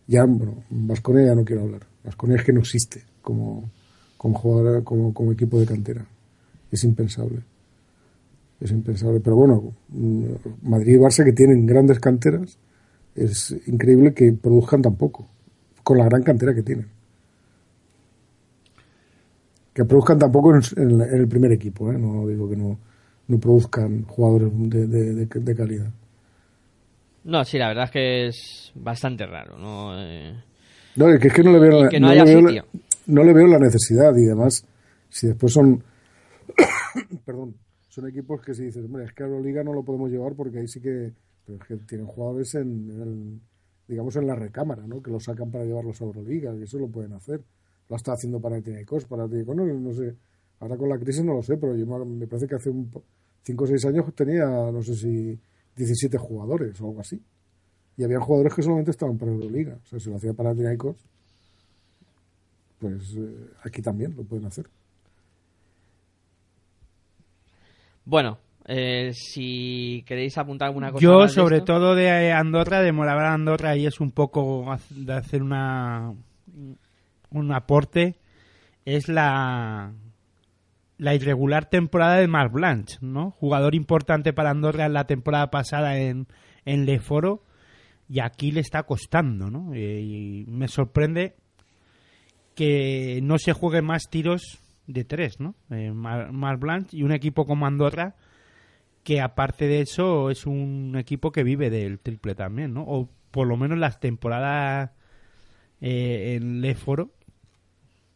Ya, 0.07 0.25
bueno, 0.25 0.63
Vasconia 0.69 1.25
ya 1.27 1.35
no 1.35 1.45
quiero 1.45 1.63
hablar. 1.63 1.81
Vasconia 2.03 2.37
es 2.37 2.43
que 2.43 2.53
no 2.53 2.61
existe 2.61 3.03
como, 3.21 3.69
como 4.17 4.37
jugador, 4.39 4.83
como, 4.83 5.13
como 5.13 5.31
equipo 5.31 5.59
de 5.59 5.65
cantera. 5.67 6.05
Es 6.71 6.83
impensable. 6.83 7.41
Es 8.59 8.71
impensable. 8.71 9.19
Pero 9.19 9.35
bueno, 9.35 9.73
Madrid 10.63 10.95
y 10.95 10.97
Barça 10.97 11.23
que 11.23 11.33
tienen 11.33 11.65
grandes 11.65 11.99
canteras, 11.99 12.57
es 13.15 13.55
increíble 13.67 14.13
que 14.13 14.31
produzcan 14.33 14.81
tan 14.81 14.95
poco, 14.95 15.27
con 15.83 15.97
la 15.97 16.05
gran 16.05 16.23
cantera 16.23 16.53
que 16.55 16.63
tienen. 16.63 16.87
Que 19.79 19.85
produzcan 19.85 20.19
tampoco 20.19 20.53
en, 20.53 20.61
en 20.75 20.97
la- 20.97 21.05
en 21.05 21.21
el 21.21 21.27
primer 21.29 21.53
equipo, 21.53 21.89
¿eh? 21.89 21.97
no 21.97 22.27
digo 22.27 22.49
que 22.49 22.57
no, 22.57 22.77
no 23.29 23.39
produzcan 23.39 24.03
jugadores 24.03 24.49
de, 24.69 24.87
de- 24.87 25.13
de- 25.13 25.25
de 25.39 25.55
calidad. 25.55 25.89
No, 27.23 27.45
sí, 27.45 27.57
la 27.57 27.69
verdad 27.69 27.85
es 27.85 27.91
que 27.91 28.27
es 28.27 28.71
bastante 28.75 29.25
raro, 29.25 29.57
¿no? 29.57 29.93
Eh, 29.97 30.33
No, 30.97 31.07
es 31.07 31.21
que, 31.21 31.29
es 31.29 31.33
que 31.33 31.43
no 31.43 31.53
le 31.53 31.59
veo, 31.59 31.79
Y 31.79 31.83
la, 31.83 31.89
que 31.89 31.97
no 32.01 32.07
no 32.07 32.11
haya 32.11 32.25
le 32.25 32.29
veo 32.35 32.41
la- 32.41 32.65
no 33.07 33.23
le 33.23 33.33
veo 33.33 33.47
la 33.47 33.57
necesidad 33.57 34.11
y 34.17 34.25
además, 34.25 34.65
si 35.07 35.27
después 35.27 35.53
son, 35.53 35.81
perdón, 37.25 37.55
son 37.87 38.09
equipos 38.09 38.41
que 38.41 38.53
si 38.53 38.65
dices, 38.65 38.83
hombre, 38.83 39.05
es 39.05 39.13
que 39.13 39.23
a 39.23 39.27
Euroliga 39.27 39.63
no 39.63 39.71
lo 39.71 39.83
podemos 39.83 40.09
llevar 40.11 40.33
porque 40.33 40.59
ahí 40.59 40.67
sí 40.67 40.81
que, 40.81 41.13
pero 41.45 41.57
es 41.57 41.63
que 41.69 41.77
tienen 41.87 42.05
jugadores 42.07 42.53
en, 42.55 42.91
en 42.91 43.01
el- 43.01 43.39
digamos, 43.87 44.13
en 44.17 44.27
la 44.27 44.35
recámara, 44.35 44.85
¿no? 44.85 45.01
Que 45.01 45.09
los 45.09 45.23
sacan 45.23 45.49
para 45.51 45.63
llevarlos 45.63 46.01
a 46.01 46.03
Euroliga, 46.03 46.53
que 46.57 46.63
eso 46.65 46.77
lo 46.79 46.89
pueden 46.89 47.13
hacer. 47.13 47.39
Lo 47.89 47.95
está 47.95 48.13
haciendo 48.13 48.39
para 48.39 48.61
Tinecos, 48.61 49.05
para 49.05 49.27
Tinecos, 49.27 49.55
no, 49.55 49.65
no 49.65 49.93
sé. 49.93 50.15
Ahora 50.59 50.77
con 50.77 50.89
la 50.89 50.97
crisis 50.97 51.23
no 51.23 51.33
lo 51.33 51.41
sé, 51.43 51.57
pero 51.57 51.75
yo 51.75 51.85
me- 52.05 52.27
parece 52.27 52.47
que 52.47 52.55
hace 52.55 52.69
un 52.69 52.91
5 53.43 53.63
o 53.63 53.67
6 53.67 53.85
años 53.85 54.13
tenía, 54.13 54.45
no 54.45 54.81
sé 54.83 54.93
si 54.95 55.39
17 55.75 56.17
jugadores 56.17 56.79
o 56.81 56.87
algo 56.89 57.01
así. 57.01 57.19
Y 57.97 58.03
había 58.03 58.19
jugadores 58.19 58.53
que 58.53 58.61
solamente 58.61 58.91
estaban 58.91 59.17
para 59.17 59.31
Euroliga. 59.31 59.77
O 59.83 59.87
sea, 59.87 59.99
si 59.99 60.09
lo 60.09 60.17
hacía 60.17 60.33
para 60.33 60.53
Tinecos, 60.53 60.97
pues 62.79 63.15
eh, 63.17 63.47
aquí 63.63 63.81
también 63.81 64.15
lo 64.15 64.23
pueden 64.23 64.45
hacer. 64.45 64.65
Bueno, 68.05 68.37
eh, 68.65 69.11
si 69.13 70.03
queréis 70.07 70.37
apuntar 70.37 70.67
alguna 70.67 70.91
cosa 70.91 71.01
Yo, 71.03 71.19
más 71.19 71.31
de 71.31 71.35
sobre 71.35 71.57
esto. 71.57 71.73
todo 71.73 71.95
de 71.95 72.31
Andorra, 72.31 72.81
de 72.81 72.91
Moraván 72.91 73.33
Andorra, 73.33 73.75
y 73.75 73.85
es 73.85 73.99
un 73.99 74.11
poco 74.11 74.65
de 74.89 75.13
hacer 75.13 75.43
una 75.43 76.13
un 77.31 77.51
aporte, 77.53 78.19
es 78.85 79.07
la 79.07 79.93
la 80.99 81.15
irregular 81.15 81.69
temporada 81.69 82.17
de 82.17 82.27
Marc 82.27 82.51
Blanche, 82.51 82.97
¿no? 83.01 83.31
Jugador 83.31 83.73
importante 83.73 84.33
para 84.33 84.49
Andorra 84.49 84.85
en 84.85 84.93
la 84.93 85.07
temporada 85.07 85.49
pasada 85.49 85.97
en, 85.97 86.27
en 86.65 86.85
Leforo 86.85 87.41
y 88.09 88.19
aquí 88.19 88.51
le 88.51 88.59
está 88.59 88.83
costando, 88.83 89.49
¿no? 89.49 89.73
Eh, 89.73 90.01
y 90.01 90.45
me 90.49 90.67
sorprende 90.67 91.35
que 92.53 93.21
no 93.23 93.37
se 93.37 93.53
juegue 93.53 93.81
más 93.81 94.09
tiros 94.09 94.59
de 94.87 95.05
tres, 95.05 95.39
¿no? 95.39 95.55
Eh, 95.71 95.93
Blanche 96.57 96.97
y 96.97 97.03
un 97.03 97.13
equipo 97.13 97.45
como 97.45 97.65
Andorra 97.65 98.15
que 99.03 99.21
aparte 99.21 99.67
de 99.67 99.81
eso 99.81 100.29
es 100.29 100.45
un 100.45 100.95
equipo 100.97 101.31
que 101.31 101.43
vive 101.43 101.69
del 101.69 101.99
triple 101.99 102.35
también, 102.35 102.73
¿no? 102.73 102.83
O 102.83 103.09
por 103.31 103.47
lo 103.47 103.55
menos 103.55 103.77
las 103.77 104.01
temporadas 104.01 104.91
eh, 105.79 106.35
en 106.35 106.59
Leforo, 106.59 107.11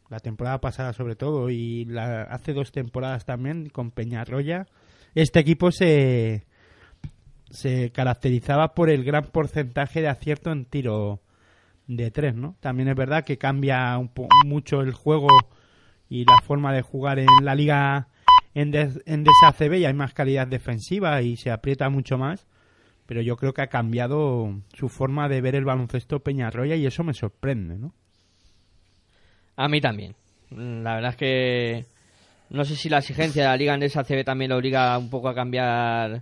la 0.10 0.20
temporada 0.20 0.60
pasada 0.62 0.94
sobre 0.94 1.16
todo 1.16 1.50
y 1.50 1.86
la, 1.86 2.24
hace 2.24 2.54
dos 2.54 2.72
temporadas 2.72 3.26
también 3.26 3.70
con 3.70 3.92
Peñarroya, 3.92 4.68
este 5.16 5.40
equipo 5.40 5.72
se 5.72 6.46
se 7.50 7.92
caracterizaba 7.92 8.74
por 8.74 8.90
el 8.90 9.04
gran 9.04 9.26
porcentaje 9.26 10.02
de 10.02 10.08
acierto 10.08 10.52
en 10.52 10.66
tiro 10.66 11.22
de 11.88 12.10
tres, 12.10 12.34
¿no? 12.36 12.56
También 12.60 12.90
es 12.90 12.96
verdad 12.96 13.24
que 13.24 13.38
cambia 13.38 13.96
un 13.98 14.08
po- 14.08 14.28
mucho 14.46 14.82
el 14.82 14.94
juego 14.94 15.28
y 16.10 16.26
la 16.26 16.40
forma 16.44 16.74
de 16.74 16.82
jugar 16.82 17.20
en 17.20 17.28
la 17.44 17.54
liga 17.54 18.08
en, 18.56 18.72
des- 18.72 19.02
en 19.06 19.24
y 19.24 19.86
hay 19.86 19.94
más 19.94 20.14
calidad 20.14 20.48
defensiva 20.48 21.22
y 21.22 21.38
se 21.38 21.52
aprieta 21.52 21.90
mucho 21.90 22.18
más. 22.18 22.48
Pero 23.06 23.22
yo 23.22 23.36
creo 23.36 23.54
que 23.54 23.62
ha 23.62 23.68
cambiado 23.68 24.62
su 24.74 24.88
forma 24.90 25.28
de 25.28 25.42
ver 25.42 25.56
el 25.56 25.66
baloncesto 25.66 26.22
Peñarroya 26.22 26.76
y 26.76 26.86
eso 26.86 27.04
me 27.04 27.14
sorprende, 27.14 27.78
¿no? 27.78 27.94
A 29.56 29.68
mí 29.68 29.80
también. 29.82 30.16
Mm, 30.50 30.84
La 30.84 30.96
verdad 30.96 31.12
es 31.12 31.18
que 31.18 31.86
no 32.50 32.66
sé 32.66 32.76
si 32.76 32.90
la 32.90 33.00
exigencia 33.00 33.44
de 33.44 33.50
la 33.50 33.58
Liga 33.58 33.74
Andesa 33.74 34.04
CB 34.04 34.24
también 34.24 34.50
lo 34.50 34.58
obliga 34.58 34.98
un 34.98 35.10
poco 35.10 35.30
a 35.30 35.36
cambiar 35.36 36.22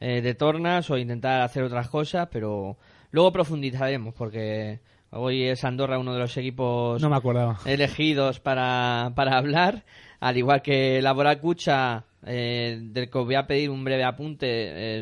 eh, 0.00 0.20
de 0.20 0.34
tornas 0.34 0.90
o 0.90 0.98
intentar 0.98 1.40
hacer 1.42 1.62
otras 1.62 1.88
cosas, 1.88 2.28
pero 2.30 2.76
luego 3.10 3.32
profundizaremos 3.32 4.14
porque 4.14 4.80
hoy 5.10 5.44
es 5.44 5.64
Andorra 5.64 5.98
uno 5.98 6.12
de 6.14 6.20
los 6.20 6.36
equipos 6.36 7.00
No 7.00 7.08
me 7.10 7.16
acordaba. 7.16 7.58
elegidos 7.64 8.40
para, 8.40 9.12
para 9.14 9.38
hablar, 9.38 9.84
al 10.20 10.36
igual 10.36 10.62
que 10.62 11.00
Laboral 11.00 11.40
Cucha, 11.40 12.04
eh, 12.26 12.78
del 12.80 13.08
que 13.08 13.18
os 13.18 13.24
voy 13.24 13.36
a 13.36 13.46
pedir 13.46 13.70
un 13.70 13.84
breve 13.84 14.04
apunte, 14.04 14.46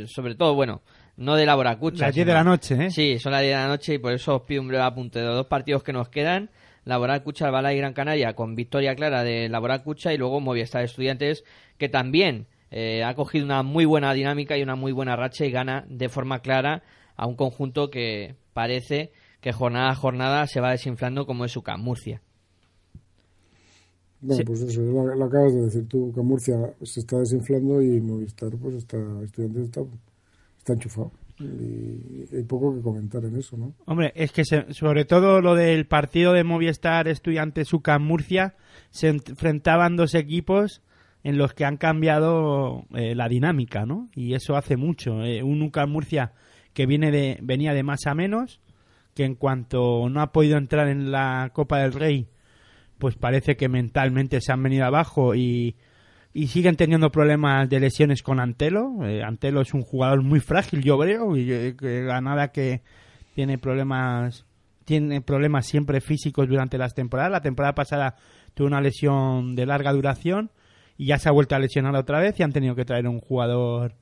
eh, 0.02 0.06
sobre 0.06 0.34
todo, 0.34 0.54
bueno, 0.54 0.82
no 1.16 1.34
de 1.36 1.46
Laboral 1.46 1.78
Cucha. 1.78 2.06
Las 2.06 2.14
10 2.14 2.26
de 2.26 2.32
la 2.34 2.44
noche, 2.44 2.86
¿eh? 2.86 2.90
Sí, 2.90 3.18
son 3.18 3.32
las 3.32 3.40
10 3.40 3.52
de 3.56 3.62
la 3.62 3.68
noche 3.68 3.94
y 3.94 3.98
por 3.98 4.12
eso 4.12 4.36
os 4.36 4.42
pido 4.42 4.60
un 4.60 4.68
breve 4.68 4.82
apunte 4.84 5.18
de 5.20 5.24
los 5.26 5.36
dos 5.36 5.46
partidos 5.46 5.82
que 5.82 5.92
nos 5.94 6.08
quedan. 6.10 6.50
Laboral 6.86 7.22
Cucha, 7.22 7.46
Albalá 7.46 7.74
y 7.74 7.78
Gran 7.78 7.92
Canaria 7.92 8.34
con 8.34 8.54
victoria 8.54 8.94
clara 8.94 9.22
de 9.22 9.48
Laboral 9.50 9.82
Cucha 9.82 10.14
y 10.14 10.16
luego 10.16 10.40
Movistar 10.40 10.82
Estudiantes 10.84 11.44
que 11.76 11.88
también 11.90 12.46
eh, 12.70 13.04
ha 13.04 13.14
cogido 13.14 13.44
una 13.44 13.62
muy 13.62 13.84
buena 13.84 14.14
dinámica 14.14 14.56
y 14.56 14.62
una 14.62 14.76
muy 14.76 14.92
buena 14.92 15.16
racha 15.16 15.44
y 15.44 15.50
gana 15.50 15.84
de 15.88 16.08
forma 16.08 16.38
clara 16.40 16.82
a 17.16 17.26
un 17.26 17.34
conjunto 17.36 17.90
que 17.90 18.36
parece 18.54 19.12
que 19.40 19.52
jornada 19.52 19.90
a 19.90 19.94
jornada 19.94 20.46
se 20.46 20.60
va 20.60 20.70
desinflando 20.70 21.26
como 21.26 21.44
es 21.44 21.56
UCAM 21.56 21.80
Murcia. 21.82 22.22
Bueno, 24.20 24.36
Sí. 24.38 24.44
pues 24.44 24.62
eso, 24.62 24.80
lo, 24.80 25.14
lo 25.14 25.24
acabas 25.26 25.52
de 25.54 25.62
decir 25.62 25.86
tú, 25.88 26.10
que 26.14 26.20
Murcia 26.22 26.74
se 26.82 27.00
está 27.00 27.18
desinflando 27.18 27.82
y 27.82 28.00
Movistar, 28.00 28.50
pues 28.56 28.74
está, 28.76 28.96
estudiantes 29.22 29.64
está, 29.64 29.82
está 30.58 30.72
enchufado. 30.72 31.12
Y 31.38 32.34
hay 32.34 32.42
poco 32.44 32.74
que 32.74 32.82
comentar 32.82 33.24
en 33.24 33.36
eso, 33.36 33.56
¿no? 33.56 33.74
Hombre, 33.86 34.12
es 34.14 34.32
que 34.32 34.44
se- 34.44 34.72
sobre 34.72 35.04
todo 35.04 35.40
lo 35.40 35.54
del 35.54 35.86
partido 35.86 36.32
de 36.32 36.44
Movistar 36.44 37.08
Estudiantes 37.08 37.72
UCAM 37.72 38.02
Murcia, 38.02 38.54
se 38.90 39.08
enfrentaban 39.08 39.96
dos 39.96 40.14
equipos 40.14 40.82
en 41.24 41.38
los 41.38 41.54
que 41.54 41.64
han 41.64 41.76
cambiado 41.76 42.84
eh, 42.94 43.14
la 43.14 43.28
dinámica, 43.28 43.84
¿no? 43.84 44.08
Y 44.14 44.34
eso 44.34 44.56
hace 44.56 44.76
mucho. 44.76 45.22
Eh, 45.24 45.42
un 45.42 45.60
UCAM 45.62 45.90
Murcia 45.90 46.32
que 46.72 46.86
viene 46.86 47.10
de, 47.10 47.38
venía 47.42 47.74
de 47.74 47.82
más 47.82 48.06
a 48.06 48.14
menos, 48.14 48.60
que 49.14 49.24
en 49.24 49.34
cuanto 49.34 50.08
no 50.08 50.20
ha 50.20 50.30
podido 50.32 50.56
entrar 50.58 50.88
en 50.88 51.10
la 51.10 51.50
Copa 51.52 51.78
del 51.80 51.92
Rey, 51.94 52.28
pues 52.98 53.16
parece 53.16 53.56
que 53.56 53.68
mentalmente 53.68 54.40
se 54.40 54.52
han 54.52 54.62
venido 54.62 54.84
abajo 54.84 55.34
y, 55.34 55.76
y 56.36 56.48
siguen 56.48 56.76
teniendo 56.76 57.10
problemas 57.10 57.66
de 57.70 57.80
lesiones 57.80 58.22
con 58.22 58.40
Antelo. 58.40 58.98
Eh, 59.06 59.22
Antelo 59.22 59.62
es 59.62 59.72
un 59.72 59.80
jugador 59.80 60.22
muy 60.22 60.40
frágil, 60.40 60.82
yo 60.82 60.98
creo, 60.98 61.34
y 61.34 61.50
eh, 61.50 61.74
que 61.78 62.02
la 62.02 62.20
nada 62.20 62.48
que 62.48 62.82
tiene 63.34 63.56
problemas 63.56 64.44
tiene 64.84 65.22
problemas 65.22 65.66
siempre 65.66 66.02
físicos 66.02 66.46
durante 66.46 66.76
las 66.76 66.94
temporadas. 66.94 67.32
La 67.32 67.40
temporada 67.40 67.74
pasada 67.74 68.16
tuvo 68.52 68.66
una 68.66 68.82
lesión 68.82 69.56
de 69.56 69.64
larga 69.64 69.94
duración 69.94 70.50
y 70.98 71.06
ya 71.06 71.18
se 71.18 71.30
ha 71.30 71.32
vuelto 71.32 71.56
a 71.56 71.58
lesionar 71.58 71.96
otra 71.96 72.20
vez 72.20 72.38
y 72.38 72.42
han 72.42 72.52
tenido 72.52 72.74
que 72.74 72.84
traer 72.84 73.08
un 73.08 73.20
jugador 73.20 73.94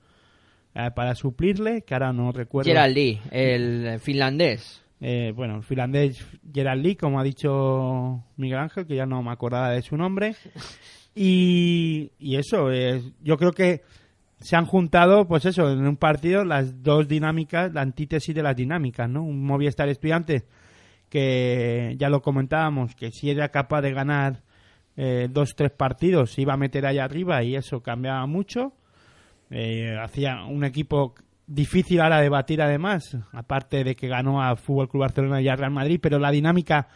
eh, 0.74 0.90
para 0.92 1.14
suplirle, 1.14 1.82
que 1.82 1.94
ahora 1.94 2.12
no 2.12 2.32
recuerdo. 2.32 2.68
Gerald 2.68 2.96
Lee, 2.96 3.20
el 3.30 4.00
finlandés. 4.00 4.82
Eh, 5.00 5.32
bueno, 5.36 5.58
el 5.58 5.62
finlandés 5.62 6.26
Gerard 6.52 6.80
Lee, 6.80 6.96
como 6.96 7.20
ha 7.20 7.22
dicho 7.22 8.24
Miguel 8.36 8.58
Ángel, 8.58 8.86
que 8.86 8.96
ya 8.96 9.06
no 9.06 9.22
me 9.22 9.30
acordaba 9.30 9.70
de 9.70 9.82
su 9.82 9.96
nombre. 9.96 10.34
Y, 11.14 12.10
eso, 12.18 12.72
eh, 12.72 13.00
yo 13.22 13.36
creo 13.36 13.52
que 13.52 13.82
se 14.40 14.56
han 14.56 14.66
juntado, 14.66 15.26
pues 15.26 15.44
eso, 15.44 15.70
en 15.70 15.86
un 15.86 15.96
partido 15.96 16.44
las 16.44 16.82
dos 16.82 17.06
dinámicas, 17.06 17.72
la 17.72 17.82
antítesis 17.82 18.34
de 18.34 18.42
las 18.42 18.56
dinámicas, 18.56 19.08
¿no? 19.08 19.22
Un 19.22 19.44
Movistar 19.44 19.88
estudiante 19.88 20.44
que 21.08 21.94
ya 21.96 22.08
lo 22.08 22.22
comentábamos, 22.22 22.96
que 22.96 23.10
si 23.12 23.30
era 23.30 23.48
capaz 23.50 23.82
de 23.82 23.92
ganar 23.92 24.42
eh, 24.96 25.28
dos, 25.30 25.54
tres 25.54 25.70
partidos, 25.70 26.32
se 26.32 26.42
iba 26.42 26.54
a 26.54 26.56
meter 26.56 26.86
ahí 26.86 26.98
arriba 26.98 27.42
y 27.44 27.54
eso 27.54 27.80
cambiaba 27.80 28.26
mucho. 28.26 28.72
Eh, 29.50 29.96
hacía 30.02 30.44
un 30.44 30.64
equipo 30.64 31.14
difícil 31.46 32.00
ahora 32.00 32.20
de 32.20 32.28
batir 32.28 32.60
además, 32.62 33.16
aparte 33.32 33.84
de 33.84 33.94
que 33.94 34.08
ganó 34.08 34.42
a 34.42 34.56
Fútbol 34.56 34.88
Club 34.88 35.02
Barcelona 35.02 35.40
y 35.40 35.48
a 35.48 35.56
Real 35.56 35.70
Madrid, 35.70 36.00
pero 36.02 36.18
la 36.18 36.30
dinámica 36.30 36.88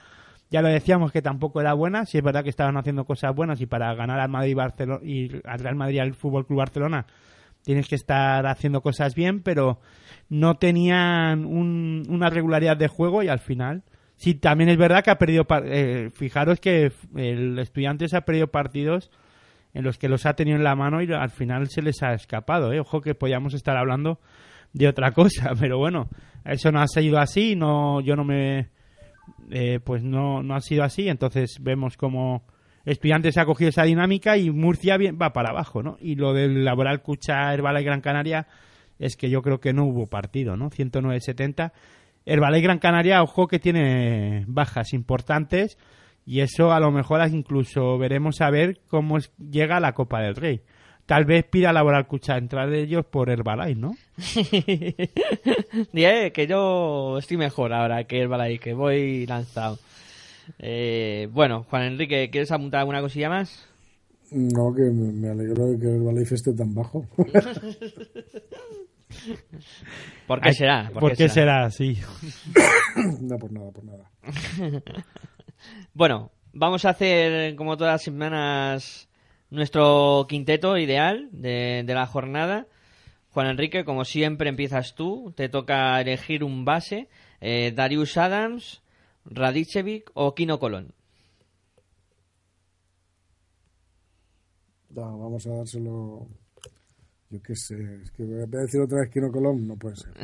ya 0.51 0.63
lo 0.63 0.69
decíamos 0.69 1.13
que 1.13 1.23
tampoco 1.23 1.61
era 1.61 1.75
buena, 1.75 2.05
si 2.07 2.19
es 2.19 2.25
verdad 2.25 2.43
que 2.43 2.51
estaban 2.51 2.77
haciendo 2.77 3.05
cosas 3.05 3.35
buenas 3.35 3.61
y 3.61 3.67
para 3.67 3.95
ganar 3.95 4.19
al 4.21 4.29
Madrid 4.31 4.55
Barcelona 4.57 5.01
y 5.05 5.31
al 5.45 5.59
Real 5.59 5.75
Madrid 5.77 5.99
al 6.01 6.15
Fútbol 6.15 6.47
Club 6.47 6.59
Barcelona 6.59 7.07
tienes 7.63 7.89
que 7.89 7.97
estar 7.97 8.47
haciendo 8.47 8.81
cosas 8.81 9.15
bien, 9.15 9.43
pero 9.43 9.81
no 10.31 10.55
tenían 10.55 11.45
un- 11.45 12.05
una 12.09 12.31
regularidad 12.31 12.77
de 12.77 12.89
juego 12.89 13.23
y 13.23 13.29
al 13.29 13.41
final 13.41 13.83
sí 14.17 14.35
también 14.35 14.71
es 14.71 14.79
verdad 14.79 15.03
que 15.05 15.11
ha 15.11 15.19
perdido 15.19 15.45
eh, 15.65 16.11
fijaros 16.15 16.61
que 16.61 16.93
el 17.17 17.59
estudiante 17.59 18.09
se 18.09 18.17
ha 18.17 18.23
perdido 18.23 18.47
partidos 18.49 19.11
en 19.75 19.85
los 19.85 19.99
que 19.99 20.09
los 20.09 20.25
ha 20.25 20.33
tenido 20.35 20.57
en 20.57 20.65
la 20.65 20.75
mano 20.75 21.03
y 21.03 21.13
al 21.13 21.31
final 21.31 21.69
se 21.69 21.83
les 21.83 22.03
ha 22.03 22.15
escapado. 22.15 22.73
¿eh? 22.73 22.81
Ojo 22.81 23.01
que 23.03 23.15
podíamos 23.15 23.53
estar 23.55 23.77
hablando 23.77 24.19
de 24.73 24.89
otra 24.89 25.13
cosa, 25.13 25.51
pero 25.61 25.77
bueno, 25.79 26.09
eso 26.45 26.73
no 26.73 26.81
ha 26.81 26.87
sido 26.87 27.19
así, 27.19 27.55
no, 27.55 28.01
yo 28.01 28.17
no 28.17 28.25
me, 28.25 28.69
eh, 29.51 29.81
pues 29.83 30.03
no, 30.03 30.43
no 30.43 30.55
ha 30.55 30.61
sido 30.61 30.85
así, 30.85 31.09
entonces 31.09 31.59
vemos 31.61 31.97
como 31.97 32.45
Estudiantes 32.85 33.37
ha 33.37 33.45
cogido 33.45 33.69
esa 33.69 33.83
dinámica 33.83 34.39
y 34.39 34.51
Murcia 34.51 34.97
bien, 34.97 35.19
va 35.21 35.35
para 35.35 35.51
abajo, 35.51 35.83
¿no? 35.83 35.99
Y 36.01 36.15
lo 36.15 36.33
del 36.33 36.65
Laboral 36.65 37.03
Cucha, 37.03 37.53
Herbala 37.53 37.83
y 37.83 37.85
Gran 37.85 38.01
Canaria 38.01 38.47
es 38.99 39.17
que 39.17 39.29
yo 39.29 39.43
creo 39.43 39.61
que 39.61 39.75
no 39.75 39.85
hubo 39.85 40.07
partido, 40.07 40.57
¿no? 40.57 40.71
109-70. 40.71 41.73
Herbala 42.25 42.59
y 42.59 42.63
Gran 42.63 42.79
Canaria, 42.79 43.23
ojo 43.23 43.47
que 43.47 43.59
tiene 43.59 44.45
bajas 44.49 44.95
importantes 44.95 45.77
y 46.25 46.41
eso 46.41 46.73
a 46.73 46.81
lo 46.81 46.91
mejor 46.91 47.21
incluso 47.29 47.99
veremos 47.99 48.41
a 48.41 48.51
ver 48.51 48.81
cómo 48.89 49.19
llega 49.39 49.77
a 49.77 49.81
la 49.81 49.93
Copa 49.93 50.21
del 50.23 50.37
Rey. 50.37 50.63
Tal 51.09 51.25
vez 51.25 51.45
pida 51.47 51.73
Laboral 51.73 52.07
Cucha 52.07 52.37
entrar 52.37 52.69
de 52.69 52.83
ellos 52.83 53.07
por 53.07 53.31
Herbalife, 53.31 53.81
¿no? 53.81 53.97
Diré 55.95 56.33
que 56.33 56.47
yo 56.47 57.17
estoy 57.17 57.39
mejor 57.39 57.73
ahora 57.73 58.05
que 58.05 58.21
el 58.21 58.29
Balay, 58.29 58.59
que 58.59 58.75
voy 58.75 59.25
lanzado. 59.25 59.79
Eh, 60.59 61.27
bueno, 61.33 61.63
Juan 61.63 61.85
Enrique, 61.85 62.29
¿quieres 62.31 62.53
apuntar 62.53 62.81
alguna 62.81 63.01
cosilla 63.01 63.31
más? 63.31 63.67
No, 64.33 64.75
que 64.75 64.83
me 64.83 65.31
alegro 65.31 65.69
de 65.69 65.79
que 65.79 65.87
el 65.87 66.03
Balaife 66.03 66.35
esté 66.35 66.53
tan 66.53 66.75
bajo. 66.75 67.07
¿Por 70.27 70.43
qué 70.43 70.49
Ay, 70.51 70.55
será? 70.55 70.91
¿Por, 70.93 71.17
qué 71.17 71.31
será 71.31 71.65
así? 71.65 71.97
no, 73.23 73.39
por 73.39 73.51
nada, 73.51 73.71
por 73.71 73.85
nada. 73.85 74.11
Bueno, 75.95 76.31
vamos 76.53 76.85
a 76.85 76.91
hacer, 76.91 77.57
como 77.57 77.79
todas 77.79 77.95
las 77.95 78.03
semanas, 78.03 79.08
nuestro 79.51 80.27
quinteto 80.29 80.77
ideal 80.79 81.29
de, 81.33 81.83
de 81.87 81.95
la 81.95 82.07
jornada. 82.07 82.67
Juan 83.31 83.47
Enrique, 83.49 83.85
como 83.85 84.05
siempre, 84.05 84.49
empiezas 84.49 84.95
tú. 84.95 85.33
Te 85.37 85.49
toca 85.49 86.01
elegir 86.01 86.43
un 86.45 86.65
base. 86.65 87.09
Eh, 87.41 87.73
Darius 87.75 88.17
Adams, 88.17 88.83
Radicevic 89.25 90.11
o 90.15 90.35
Kino 90.35 90.59
Colón. 90.59 90.93
No, 94.91 95.19
vamos 95.19 95.47
a 95.47 95.51
dárselo. 95.51 96.27
Yo 97.31 97.43
qué 97.43 97.55
sé, 97.55 97.75
es 98.03 98.11
que 98.13 98.25
voy 98.25 98.41
a 98.43 98.47
decir 98.47 98.81
otra 98.81 99.01
vez 99.01 99.11
Kino 99.11 99.31
Colón, 99.31 99.67
no 99.69 99.77
puede 99.77 99.97
ser. 99.97 100.13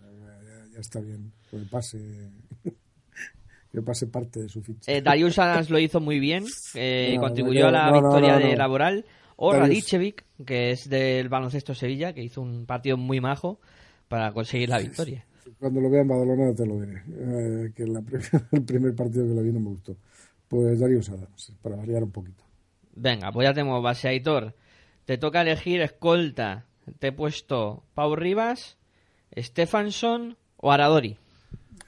Ya, 0.00 0.40
ya- 0.42 0.66
ya 0.74 0.80
está 0.80 1.00
bien, 1.00 1.30
que 1.50 1.58
pase, 1.70 1.98
que 3.72 3.82
pase 3.82 4.06
parte 4.06 4.42
de 4.42 4.48
su 4.48 4.62
ficha. 4.62 4.92
Eh, 4.92 5.00
Darius 5.00 5.38
Adams 5.38 5.70
lo 5.70 5.78
hizo 5.78 6.00
muy 6.00 6.20
bien, 6.20 6.44
eh, 6.74 7.14
No, 7.16 7.22
contribuyó 7.22 7.62
no, 7.62 7.68
a 7.68 7.72
la 7.72 7.92
victoria 7.92 8.38
de. 8.38 8.56
Laboral. 8.56 9.04
O 9.36 9.52
Radicevic, 9.52 10.24
que 10.46 10.70
es 10.70 10.88
del 10.88 11.28
baloncesto 11.28 11.74
Sevilla, 11.74 12.12
que 12.12 12.22
hizo 12.22 12.40
un 12.42 12.66
partido 12.66 12.96
muy 12.96 13.20
majo 13.20 13.58
para 14.06 14.32
conseguir 14.32 14.68
la 14.68 14.78
victoria. 14.78 15.24
Cuando 15.58 15.80
lo 15.80 15.90
vea 15.90 16.02
en 16.02 16.08
Badalona 16.08 16.54
te 16.54 16.66
lo 16.66 16.78
diré, 16.80 17.02
eh, 17.08 17.72
que 17.74 17.86
la 17.86 18.02
el 18.52 18.62
primer 18.62 18.94
partido 18.94 19.26
que 19.26 19.34
lo 19.34 19.42
vi 19.42 19.50
no 19.50 19.58
me 19.58 19.70
gustó. 19.70 19.96
Pues 20.46 20.78
Darius 20.78 21.08
Adams, 21.08 21.52
para 21.62 21.76
variar 21.76 22.04
un 22.04 22.12
poquito. 22.12 22.44
Venga, 22.94 23.32
pues 23.32 23.48
ya 23.48 23.54
tenemos 23.54 23.82
base 23.82 24.08
Aitor. 24.08 24.54
Te 25.06 25.18
toca 25.18 25.40
elegir 25.40 25.80
escolta. 25.80 26.66
Te 26.98 27.08
he 27.08 27.12
puesto 27.12 27.84
Pau 27.94 28.14
Rivas, 28.14 28.76
Stefansson 29.36 30.36
o 30.56 30.70
Aradori. 30.70 31.16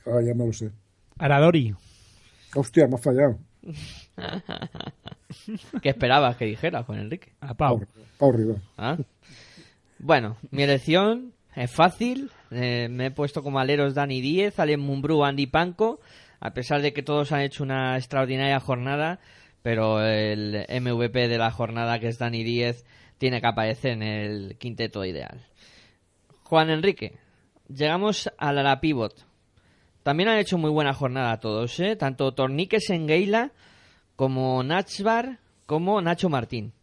Ah, 0.07 0.20
ya 0.24 0.35
me 0.35 0.47
lo 0.47 0.53
sé. 0.53 0.70
Aradori. 1.19 1.75
Hostia, 2.55 2.87
me 2.87 2.97
ha 2.97 2.99
fallado. 2.99 3.39
¿Qué 5.83 5.89
esperabas 5.89 6.37
que 6.37 6.45
dijera, 6.45 6.83
Juan 6.83 7.01
Enrique? 7.01 7.33
A 7.41 7.55
Pau. 7.55 7.85
Pau. 8.19 8.61
¿Ah? 8.77 8.97
Bueno, 9.99 10.37
mi 10.51 10.62
elección 10.62 11.33
es 11.55 11.71
fácil. 11.71 12.31
Eh, 12.51 12.89
me 12.91 13.07
he 13.07 13.11
puesto 13.11 13.43
como 13.43 13.59
aleros 13.59 13.95
Dani 13.95 14.21
Díez, 14.21 14.59
Alem 14.59 14.81
Mumbrú, 14.81 15.25
Andy 15.25 15.47
Panco. 15.47 16.01
A 16.41 16.53
pesar 16.53 16.83
de 16.83 16.93
que 16.93 17.03
todos 17.03 17.33
han 17.33 17.41
hecho 17.41 17.62
una 17.62 17.97
extraordinaria 17.97 18.61
jornada, 18.61 19.19
pero 19.62 20.03
el 20.03 20.67
MVP 20.69 21.29
de 21.29 21.39
la 21.39 21.51
jornada, 21.51 21.99
que 21.99 22.09
es 22.09 22.19
Dani 22.19 22.45
Díez, 22.45 22.85
tiene 23.19 23.41
que 23.41 23.47
aparecer 23.47 23.93
en 23.93 24.03
el 24.03 24.57
quinteto 24.59 25.05
ideal. 25.05 25.41
Juan 26.43 26.71
Enrique, 26.71 27.17
llegamos 27.69 28.31
a 28.37 28.53
la, 28.53 28.62
la 28.62 28.81
pivot. 28.81 29.25
También 30.05 30.28
han 30.28 30.38
hecho 30.38 30.59
muy 30.59 30.70
buena 30.70 30.92
jornada 30.92 31.40
todos, 31.40 31.80
¿eh? 31.80 31.96
Tanto 31.96 32.34
Torniques 32.34 32.90
en 32.90 33.09
Geila 33.09 33.52
como 34.16 34.62
Nachbar 34.62 35.38
como 35.64 36.02
Nacho 36.02 36.28
Martín. 36.28 36.74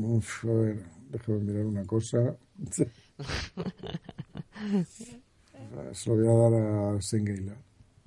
Uf, 0.00 0.46
a 0.46 0.48
ver, 0.48 0.82
déjame 1.10 1.38
mirar 1.40 1.66
una 1.66 1.84
cosa. 1.84 2.36
Se 5.92 6.10
lo 6.10 6.16
voy 6.16 6.26
a 6.26 6.50
dar 6.50 6.54
a 6.96 7.02
Sengeila. 7.02 7.54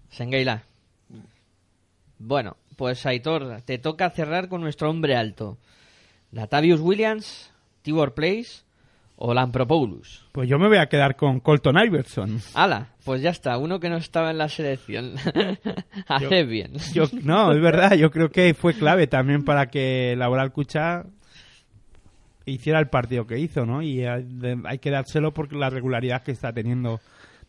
Sengeila. 0.10 0.64
Bueno, 2.18 2.58
pues 2.76 3.06
Aitor, 3.06 3.62
te 3.62 3.78
toca 3.78 4.10
cerrar 4.10 4.50
con 4.50 4.62
nuestro 4.62 4.90
hombre 4.90 5.16
alto. 5.16 5.60
Latavius 6.32 6.80
Williams, 6.80 7.52
Tibor 7.84 8.16
Place 8.16 8.64
o 9.22 9.34
Lampropoulos. 9.34 10.26
Pues 10.32 10.48
yo 10.48 10.58
me 10.58 10.70
voy 10.70 10.78
a 10.78 10.88
quedar 10.88 11.18
con 11.18 11.42
Colton 11.42 11.76
Iverson. 11.78 12.40
Ala, 12.54 12.88
pues 13.04 13.22
ya 13.22 13.32
está, 13.32 13.58
uno 13.58 13.80
que 13.80 13.90
no 13.90 13.98
estaba 13.98 14.32
en 14.32 14.38
la 14.38 14.48
selección. 14.48 15.16
Haces 16.08 16.48
bien. 16.48 16.74
Yo, 16.94 17.04
no, 17.24 17.52
es 17.52 17.62
verdad, 17.62 17.96
yo 17.96 18.12
creo 18.12 18.30
que 18.30 18.54
fue 18.54 18.74
clave 18.74 19.08
también 19.08 19.44
para 19.44 19.68
que 19.68 20.16
Laboral 20.18 20.54
Cucha 20.54 21.04
hiciera 22.46 22.80
el 22.80 22.88
partido 22.88 23.28
que 23.28 23.38
hizo, 23.38 23.66
¿no? 23.66 23.82
Y 23.82 24.06
hay 24.06 24.80
que 24.80 24.90
dárselo 24.90 25.34
por 25.34 25.52
la 25.54 25.70
regularidad 25.70 26.24
que 26.24 26.32
está 26.32 26.54
teniendo 26.54 27.02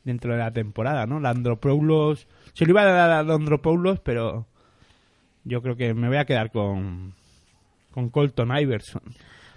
dentro 0.03 0.33
de 0.33 0.39
la 0.39 0.51
temporada, 0.51 1.07
¿no? 1.07 1.21
Landropoulos, 1.21 2.27
se 2.53 2.65
lo 2.65 2.73
iba 2.73 2.83
a 2.83 2.87
dar 2.87 3.11
a 3.11 3.23
Landropoulos, 3.23 4.01
pero 4.01 4.49
yo 5.45 5.63
creo 5.63 5.77
que 5.77 5.95
me 5.95 6.09
voy 6.09 6.17
a 6.17 6.25
quedar 6.25 6.51
con 6.51 7.15
con 7.93 8.11
Colton 8.11 8.57
Iverson. 8.59 9.03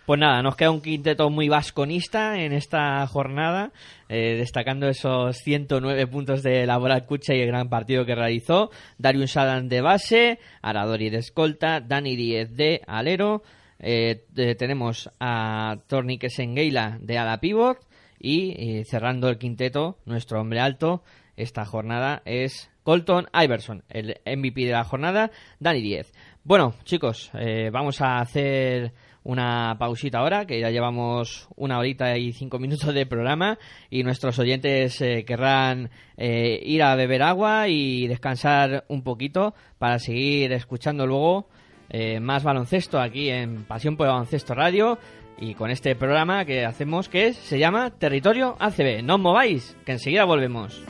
Pues 0.05 0.19
nada, 0.19 0.41
nos 0.41 0.57
queda 0.57 0.69
un 0.69 0.81
quinteto 0.81 1.29
muy 1.29 1.47
vasconista 1.47 2.37
en 2.37 2.51
esta 2.51 3.07
jornada, 3.07 3.71
eh, 4.09 4.35
destacando 4.37 4.89
esos 4.89 5.37
109 5.37 6.07
puntos 6.07 6.43
de 6.43 6.65
Laboral 6.65 7.05
Cucha 7.05 7.33
y 7.33 7.39
el 7.39 7.47
gran 7.47 7.69
partido 7.69 8.05
que 8.05 8.13
realizó. 8.13 8.69
Darius 8.97 9.31
Sadan 9.31 9.69
de 9.69 9.79
base, 9.79 10.39
Aradori 10.61 11.09
de 11.09 11.19
escolta, 11.19 11.79
Dani 11.79 12.17
Díez 12.17 12.51
de 12.51 12.81
alero, 12.85 13.43
eh, 13.79 14.25
eh, 14.35 14.55
tenemos 14.55 15.09
a 15.21 15.77
Tornique 15.87 16.29
Sengeila 16.29 16.97
de 16.99 17.17
ala 17.17 17.39
pivot 17.39 17.77
y 18.19 18.83
cerrando 18.83 19.29
el 19.29 19.37
quinteto, 19.37 19.99
nuestro 20.03 20.41
hombre 20.41 20.59
alto, 20.59 21.01
esta 21.37 21.63
jornada 21.63 22.21
es 22.25 22.69
Colton 22.83 23.29
Iverson, 23.33 23.85
el 23.87 24.19
MVP 24.25 24.65
de 24.65 24.73
la 24.73 24.83
jornada, 24.83 25.31
Dani 25.59 25.81
Díez. 25.81 26.11
Bueno, 26.43 26.75
chicos, 26.83 27.31
vamos 27.71 28.01
a 28.01 28.19
hacer 28.19 28.91
una 29.23 29.75
pausita 29.79 30.19
ahora, 30.19 30.45
que 30.45 30.59
ya 30.59 30.69
llevamos 30.69 31.47
una 31.55 31.79
horita 31.79 32.17
y 32.17 32.33
cinco 32.33 32.59
minutos 32.59 32.93
de 32.93 33.05
programa 33.05 33.57
y 33.89 34.03
nuestros 34.03 34.37
oyentes 34.39 34.99
eh, 35.01 35.23
querrán 35.25 35.89
eh, 36.17 36.59
ir 36.63 36.83
a 36.83 36.95
beber 36.95 37.23
agua 37.23 37.67
y 37.69 38.07
descansar 38.07 38.85
un 38.89 39.03
poquito 39.03 39.53
para 39.79 39.99
seguir 39.99 40.51
escuchando 40.51 41.07
luego 41.07 41.47
eh, 41.89 42.19
más 42.19 42.43
baloncesto 42.43 42.99
aquí 42.99 43.29
en 43.29 43.63
Pasión 43.65 43.97
por 43.97 44.07
Baloncesto 44.07 44.53
Radio 44.53 44.97
y 45.37 45.55
con 45.55 45.71
este 45.71 45.95
programa 45.95 46.45
que 46.45 46.65
hacemos 46.65 47.09
que 47.09 47.33
se 47.33 47.59
llama 47.59 47.91
Territorio 47.91 48.55
ACB. 48.59 49.03
No 49.03 49.15
os 49.15 49.21
mováis, 49.21 49.77
que 49.85 49.93
enseguida 49.93 50.25
volvemos. 50.25 50.81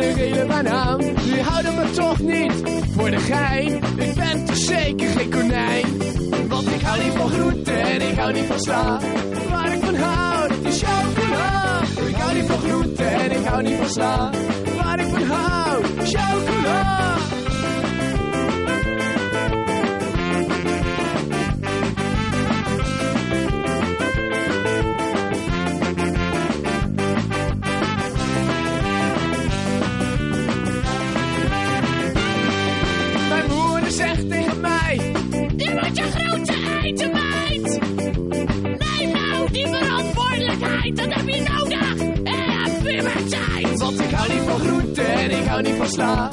Een 0.00 0.14
gele 0.14 0.46
banaan. 0.46 0.98
Die 0.98 1.40
houden 1.42 1.74
me 1.74 1.90
toch 1.90 2.18
niet 2.18 2.52
voor 2.96 3.10
de 3.10 3.18
gein. 3.18 3.74
Ik 3.96 4.14
ben 4.14 4.44
toch 4.44 4.56
zeker 4.56 5.08
geen 5.08 5.30
konijn. 5.30 5.86
Want 6.48 6.66
ik 6.66 6.80
hou 6.80 7.02
niet 7.04 7.12
van 7.12 7.28
groenten 7.28 7.80
en 7.80 8.00
ik 8.10 8.18
hou 8.18 8.32
niet 8.32 8.44
van 8.44 8.60
sla. 8.60 9.00
Waar 9.50 9.72
ik 9.72 9.82
van 9.82 9.94
hou, 9.94 10.48
dat 10.48 10.72
is 10.72 10.82
chocola. 10.82 11.80
Ik 12.08 12.14
hou 12.14 12.34
niet 12.34 12.46
van 12.46 12.58
groenten 12.58 13.10
en 13.12 13.30
ik 13.30 13.44
hou 13.44 13.62
niet 13.62 13.76
van 13.76 13.88
sla. 13.88 14.30
Waar 14.82 15.00
ik 15.00 15.06
van 15.06 15.22
hou, 15.22 15.82
chocola. 16.04 17.11
Hou 45.52 45.62
niet 45.62 45.76
van 45.76 45.88
sla. 45.88 46.30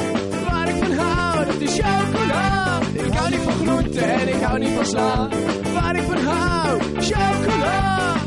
Waar 0.49 0.69
ik 0.69 0.75
van 0.83 0.91
hou, 0.91 1.45
dat 1.45 1.59
is 1.61 1.73
chocola. 1.73 2.79
Ik 2.93 3.13
hou 3.13 3.29
niet 3.29 3.39
van 3.39 3.53
groenten 3.53 4.03
en 4.03 4.27
ik 4.27 4.41
hou 4.41 4.59
niet 4.59 4.69
van 4.69 4.85
sla. 4.85 5.29
Waar 5.73 5.95
ik 5.95 6.03
van 6.03 6.17
hou, 6.25 6.79
chocola. 6.99 8.18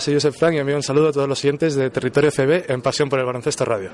Hola, 0.00 0.04
soy 0.06 0.14
Josep 0.14 0.32
Frank 0.32 0.54
y 0.54 0.56
envío 0.56 0.76
un 0.76 0.82
saludo 0.82 1.08
a 1.08 1.12
todos 1.12 1.28
los 1.28 1.38
siguientes 1.38 1.74
de 1.74 1.90
Territorio 1.90 2.30
CB 2.30 2.72
en 2.72 2.80
Pasión 2.80 3.10
por 3.10 3.18
el 3.18 3.26
Baloncesto 3.26 3.66
Radio. 3.66 3.90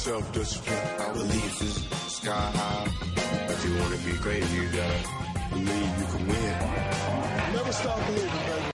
Self-discipline. 0.00 0.78
Our 0.98 1.12
belief 1.12 1.62
is 1.62 1.99
sky 2.22 2.32
high. 2.32 2.86
If 3.48 3.64
you 3.64 3.74
want 3.78 3.94
to 3.94 4.00
be 4.04 4.12
great, 4.18 4.44
you 4.50 4.68
gotta 4.68 5.00
believe 5.50 5.98
you 5.98 6.06
can 6.12 6.28
win. 6.28 7.54
Never 7.54 7.72
stop 7.72 7.96
believing, 8.06 8.30
baby. 8.30 8.69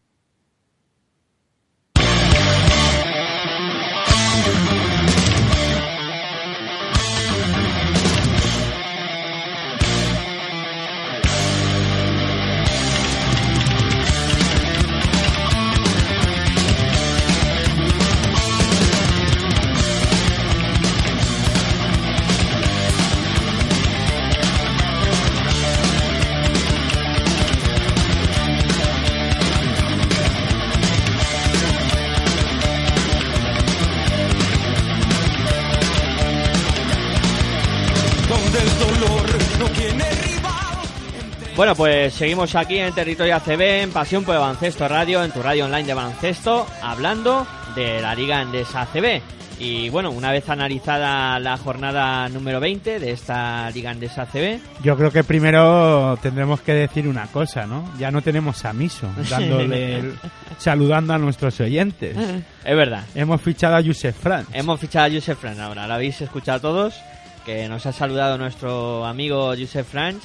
Bueno, 41.57 41.75
pues 41.75 42.13
seguimos 42.13 42.55
aquí 42.55 42.77
en 42.77 42.93
Territorio 42.93 43.35
ACB, 43.37 43.63
en 43.63 43.91
Pasión 43.91 44.25
por 44.25 44.35
el 44.35 44.43
Baloncesto 44.43 44.87
Radio, 44.89 45.25
en 45.25 45.31
tu 45.31 45.41
radio 45.41 45.65
online 45.65 45.85
de 45.85 45.95
baloncesto, 45.95 46.67
hablando 46.83 47.47
de 47.75 48.03
la 48.03 48.15
Liga 48.15 48.43
Endesa 48.43 48.83
ACB. 48.83 49.23
Y 49.59 49.89
bueno, 49.89 50.11
una 50.11 50.33
vez 50.33 50.51
analizada 50.51 51.39
la 51.41 51.57
jornada 51.57 52.29
número 52.29 52.61
20 52.61 53.01
de 53.01 53.11
esta 53.11 53.71
Liga 53.71 53.91
Endesa 53.91 54.25
ACB... 54.25 54.61
Yo 54.83 54.99
creo 54.99 55.11
que 55.11 55.25
primero 55.25 56.19
tendremos 56.21 56.61
que 56.61 56.75
decir 56.75 57.09
una 57.09 57.27
cosa, 57.29 57.67
¿no? 57.67 57.91
Ya 57.99 58.11
no 58.11 58.21
tenemos 58.21 58.63
a 58.67 58.75
Miso 58.75 59.09
dándole 59.31 60.13
saludando 60.59 61.15
a 61.15 61.19
nuestros 61.19 61.59
oyentes. 61.61 62.19
Es 62.67 62.77
verdad. 62.77 63.05
Hemos 63.15 63.41
fichado 63.41 63.77
a 63.77 63.83
Josef 63.83 64.15
Franz. 64.15 64.47
Hemos 64.53 64.79
fichado 64.79 65.07
a 65.07 65.11
Josef 65.11 65.39
Franz 65.39 65.59
ahora, 65.59 65.87
lo 65.87 65.95
habéis 65.95 66.21
escuchado 66.21 66.61
todos, 66.61 67.01
que 67.47 67.67
nos 67.67 67.87
ha 67.87 67.93
saludado 67.93 68.37
nuestro 68.37 69.07
amigo 69.07 69.55
Josef 69.59 69.89
Franz 69.89 70.19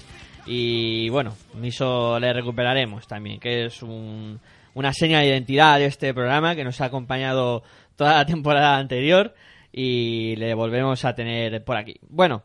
y 0.45 1.09
bueno, 1.09 1.35
Miso 1.55 2.19
le 2.19 2.33
recuperaremos 2.33 3.07
también, 3.07 3.39
que 3.39 3.65
es 3.65 3.81
una 3.83 4.93
seña 4.93 5.19
de 5.19 5.27
identidad 5.27 5.77
de 5.77 5.85
este 5.85 6.13
programa 6.13 6.55
que 6.55 6.63
nos 6.63 6.81
ha 6.81 6.85
acompañado 6.85 7.63
toda 7.95 8.17
la 8.17 8.25
temporada 8.25 8.77
anterior 8.77 9.33
y 9.71 10.35
le 10.37 10.53
volvemos 10.53 11.05
a 11.05 11.15
tener 11.15 11.63
por 11.63 11.77
aquí. 11.77 11.99
Bueno, 12.09 12.43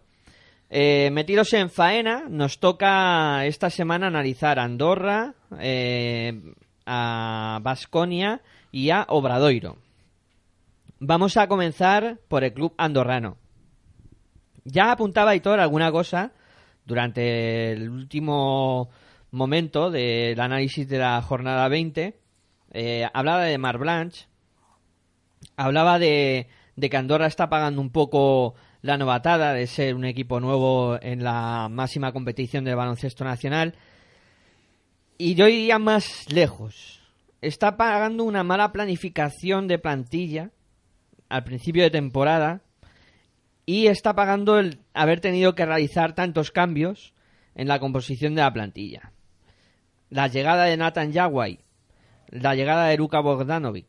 eh, 0.68 1.10
metidos 1.12 1.52
en 1.54 1.70
faena, 1.70 2.24
nos 2.28 2.58
toca 2.58 3.46
esta 3.46 3.70
semana 3.70 4.08
analizar 4.08 4.58
Andorra, 4.58 5.34
eh, 5.58 6.54
a 6.84 7.60
Basconia 7.62 8.42
y 8.72 8.90
a 8.90 9.06
Obradoiro. 9.08 9.76
Vamos 10.98 11.36
a 11.36 11.46
comenzar 11.46 12.18
por 12.28 12.42
el 12.44 12.52
club 12.52 12.74
andorrano. 12.78 13.36
Ya 14.64 14.90
apuntaba 14.90 15.34
Hitor 15.34 15.60
alguna 15.60 15.92
cosa 15.92 16.32
durante 16.86 17.72
el 17.72 17.90
último 17.90 18.88
momento 19.32 19.90
del 19.90 20.40
análisis 20.40 20.88
de 20.88 20.98
la 20.98 21.20
jornada 21.20 21.68
20. 21.68 22.18
Eh, 22.72 23.06
hablaba 23.12 23.44
de 23.44 23.58
Mar 23.58 23.78
Blanche, 23.78 24.26
hablaba 25.56 25.98
de, 25.98 26.48
de 26.76 26.90
que 26.90 26.96
Andorra 26.96 27.26
está 27.26 27.48
pagando 27.48 27.80
un 27.80 27.90
poco 27.90 28.54
la 28.82 28.96
novatada 28.96 29.52
de 29.52 29.66
ser 29.66 29.94
un 29.94 30.04
equipo 30.04 30.40
nuevo 30.40 30.98
en 31.02 31.24
la 31.24 31.68
máxima 31.70 32.12
competición 32.12 32.64
del 32.64 32.76
baloncesto 32.76 33.24
nacional. 33.24 33.74
Y 35.18 35.34
yo 35.34 35.48
iría 35.48 35.78
más 35.78 36.30
lejos. 36.32 37.00
Está 37.40 37.76
pagando 37.76 38.24
una 38.24 38.44
mala 38.44 38.72
planificación 38.72 39.66
de 39.68 39.78
plantilla 39.78 40.50
al 41.28 41.44
principio 41.44 41.82
de 41.82 41.90
temporada 41.90 42.62
y 43.66 43.88
está 43.88 44.14
pagando 44.14 44.58
el 44.58 44.78
haber 44.94 45.20
tenido 45.20 45.56
que 45.56 45.66
realizar 45.66 46.14
tantos 46.14 46.52
cambios 46.52 47.12
en 47.56 47.66
la 47.66 47.80
composición 47.80 48.36
de 48.36 48.42
la 48.42 48.52
plantilla. 48.52 49.12
La 50.08 50.28
llegada 50.28 50.64
de 50.64 50.76
Nathan 50.76 51.10
Yawai, 51.12 51.58
la 52.28 52.54
llegada 52.54 52.86
de 52.86 52.96
Luka 52.96 53.20
Bogdanovic, 53.20 53.88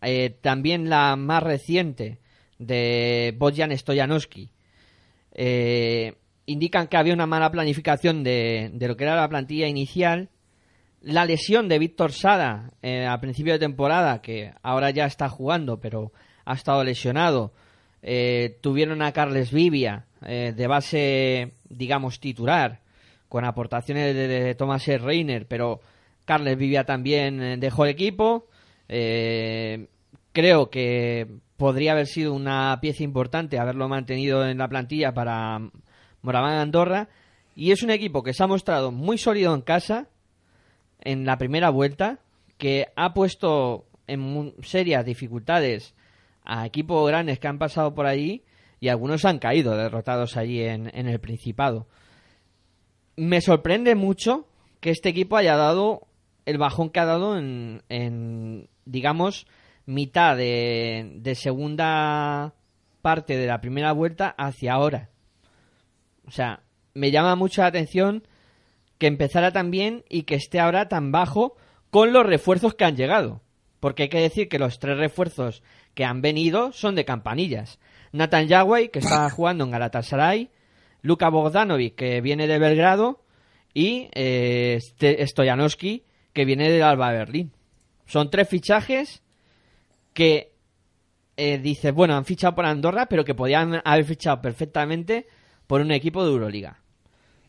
eh, 0.00 0.30
también 0.30 0.88
la 0.88 1.14
más 1.16 1.42
reciente 1.42 2.20
de 2.58 3.34
Bojan 3.36 3.76
Stojanowski, 3.76 4.50
eh, 5.32 6.14
indican 6.46 6.88
que 6.88 6.96
había 6.96 7.12
una 7.12 7.26
mala 7.26 7.50
planificación 7.50 8.24
de, 8.24 8.70
de, 8.72 8.88
lo 8.88 8.96
que 8.96 9.04
era 9.04 9.14
la 9.14 9.28
plantilla 9.28 9.68
inicial. 9.68 10.30
La 11.02 11.26
lesión 11.26 11.68
de 11.68 11.78
Víctor 11.78 12.12
Sada 12.12 12.72
eh, 12.82 13.06
a 13.06 13.20
principio 13.20 13.52
de 13.52 13.58
temporada, 13.58 14.22
que 14.22 14.52
ahora 14.62 14.90
ya 14.90 15.04
está 15.04 15.28
jugando, 15.28 15.78
pero 15.78 16.12
ha 16.44 16.54
estado 16.54 16.82
lesionado. 16.82 17.52
Eh, 18.02 18.58
tuvieron 18.60 19.02
a 19.02 19.12
Carles 19.12 19.52
Vivia 19.52 20.06
eh, 20.26 20.52
de 20.56 20.66
base, 20.66 21.52
digamos, 21.68 22.20
titular, 22.20 22.80
con 23.28 23.44
aportaciones 23.44 24.14
de, 24.14 24.28
de 24.28 24.54
Thomas 24.54 24.86
e. 24.88 24.98
Reiner, 24.98 25.46
pero 25.46 25.80
Carles 26.24 26.58
Vivia 26.58 26.84
también 26.84 27.42
eh, 27.42 27.56
dejó 27.56 27.84
el 27.84 27.90
equipo. 27.90 28.48
Eh, 28.88 29.88
creo 30.32 30.70
que 30.70 31.26
podría 31.56 31.92
haber 31.92 32.06
sido 32.06 32.34
una 32.34 32.78
pieza 32.80 33.02
importante 33.02 33.58
haberlo 33.58 33.88
mantenido 33.88 34.46
en 34.46 34.58
la 34.58 34.68
plantilla 34.68 35.14
para 35.14 35.58
Moraván 36.22 36.58
Andorra. 36.58 37.08
Y 37.56 37.72
es 37.72 37.82
un 37.82 37.90
equipo 37.90 38.22
que 38.22 38.34
se 38.34 38.42
ha 38.42 38.46
mostrado 38.46 38.92
muy 38.92 39.18
sólido 39.18 39.54
en 39.54 39.62
casa 39.62 40.08
en 41.00 41.24
la 41.24 41.38
primera 41.38 41.70
vuelta, 41.70 42.18
que 42.56 42.88
ha 42.94 43.14
puesto 43.14 43.86
en 44.06 44.54
serias 44.62 45.04
dificultades 45.04 45.94
a 46.48 46.66
equipos 46.66 47.06
grandes 47.06 47.38
que 47.38 47.46
han 47.46 47.58
pasado 47.58 47.94
por 47.94 48.06
allí 48.06 48.42
y 48.80 48.88
algunos 48.88 49.24
han 49.24 49.38
caído 49.38 49.76
derrotados 49.76 50.36
allí 50.36 50.62
en, 50.62 50.90
en 50.94 51.06
el 51.06 51.20
Principado. 51.20 51.86
Me 53.16 53.40
sorprende 53.40 53.94
mucho 53.94 54.48
que 54.80 54.90
este 54.90 55.10
equipo 55.10 55.36
haya 55.36 55.56
dado 55.56 56.08
el 56.46 56.58
bajón 56.58 56.90
que 56.90 57.00
ha 57.00 57.04
dado 57.04 57.36
en, 57.36 57.82
en 57.88 58.68
digamos, 58.86 59.46
mitad 59.84 60.36
de, 60.36 61.12
de, 61.16 61.34
segunda 61.34 62.54
parte 63.02 63.36
de 63.36 63.46
la 63.46 63.60
primera 63.60 63.92
vuelta 63.92 64.34
hacia 64.38 64.72
ahora. 64.72 65.10
O 66.26 66.30
sea, 66.30 66.62
me 66.94 67.10
llama 67.10 67.36
mucho 67.36 67.60
la 67.60 67.68
atención 67.68 68.26
que 68.96 69.06
empezara 69.06 69.52
tan 69.52 69.70
bien 69.70 70.04
y 70.08 70.22
que 70.22 70.36
esté 70.36 70.60
ahora 70.60 70.88
tan 70.88 71.12
bajo 71.12 71.56
con 71.90 72.12
los 72.12 72.24
refuerzos 72.24 72.74
que 72.74 72.84
han 72.84 72.96
llegado. 72.96 73.42
Porque 73.80 74.04
hay 74.04 74.08
que 74.08 74.20
decir 74.20 74.48
que 74.48 74.58
los 74.58 74.78
tres 74.78 74.98
refuerzos 74.98 75.62
que 75.94 76.04
han 76.04 76.20
venido 76.22 76.72
son 76.72 76.94
de 76.94 77.04
campanillas. 77.04 77.78
Nathan 78.12 78.48
Yawai, 78.48 78.90
que 78.90 79.00
está 79.00 79.28
jugando 79.34 79.64
en 79.64 79.70
Galatasaray, 79.70 80.50
Luka 81.02 81.28
Bogdanovic, 81.28 81.94
que 81.94 82.20
viene 82.20 82.46
de 82.46 82.58
Belgrado, 82.58 83.22
y 83.74 84.08
eh, 84.12 84.80
que 86.32 86.44
viene 86.44 86.70
del 86.70 86.82
Alba 86.82 87.12
Berlín. 87.12 87.52
Son 88.06 88.30
tres 88.30 88.48
fichajes 88.48 89.22
que 90.14 90.52
eh, 91.36 91.58
dices, 91.58 91.94
bueno, 91.94 92.16
han 92.16 92.24
fichado 92.24 92.54
por 92.54 92.66
Andorra, 92.66 93.06
pero 93.06 93.24
que 93.24 93.34
podían 93.34 93.80
haber 93.84 94.04
fichado 94.04 94.40
perfectamente 94.40 95.28
por 95.66 95.80
un 95.80 95.92
equipo 95.92 96.24
de 96.24 96.32
Euroliga. 96.32 96.80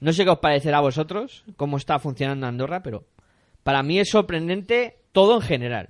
No 0.02 0.14
sé 0.14 0.24
qué 0.24 0.30
os 0.30 0.40
parecerá 0.40 0.78
a 0.78 0.82
vosotros, 0.82 1.44
cómo 1.58 1.78
está 1.78 1.98
funcionando 2.00 2.46
Andorra, 2.46 2.84
pero 2.84 3.08
para 3.64 3.82
mí 3.82 4.00
es 4.00 4.10
sorprendente 4.10 5.00
todo 5.12 5.36
en 5.36 5.42
general. 5.42 5.90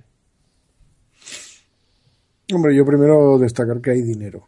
Hombre, 2.52 2.74
yo 2.74 2.84
primero 2.84 3.38
destacar 3.38 3.80
que 3.80 3.92
hay 3.92 4.02
dinero. 4.02 4.46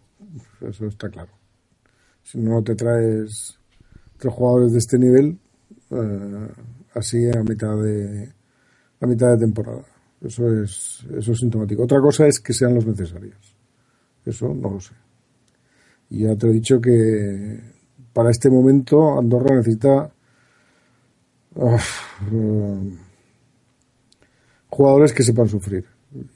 Eso 0.60 0.86
está 0.86 1.08
claro. 1.08 1.32
Si 2.22 2.38
no 2.38 2.62
te 2.62 2.74
traes 2.74 3.58
tres 4.18 4.32
jugadores 4.32 4.72
de 4.72 4.78
este 4.78 4.98
nivel, 4.98 5.38
eh, 5.90 6.48
así 6.94 7.28
a 7.28 7.42
mitad 7.42 7.76
de 7.76 8.32
a 9.00 9.06
mitad 9.06 9.32
de 9.32 9.38
temporada. 9.38 9.84
Eso 10.20 10.62
es, 10.62 11.04
eso 11.18 11.32
es 11.32 11.38
sintomático. 11.38 11.82
Otra 11.82 12.00
cosa 12.00 12.26
es 12.26 12.38
que 12.38 12.52
sean 12.52 12.74
los 12.74 12.86
necesarios. 12.86 13.56
Eso 14.24 14.54
no 14.54 14.70
lo 14.70 14.80
sé. 14.80 14.94
Y 16.10 16.24
ya 16.24 16.36
te 16.36 16.46
he 16.46 16.52
dicho 16.52 16.80
que 16.80 17.58
para 18.12 18.30
este 18.30 18.48
momento 18.48 19.18
Andorra 19.18 19.56
necesita 19.56 20.12
uh, 21.56 21.78
jugadores 24.68 25.12
que 25.12 25.24
sepan 25.24 25.48
sufrir. 25.48 25.84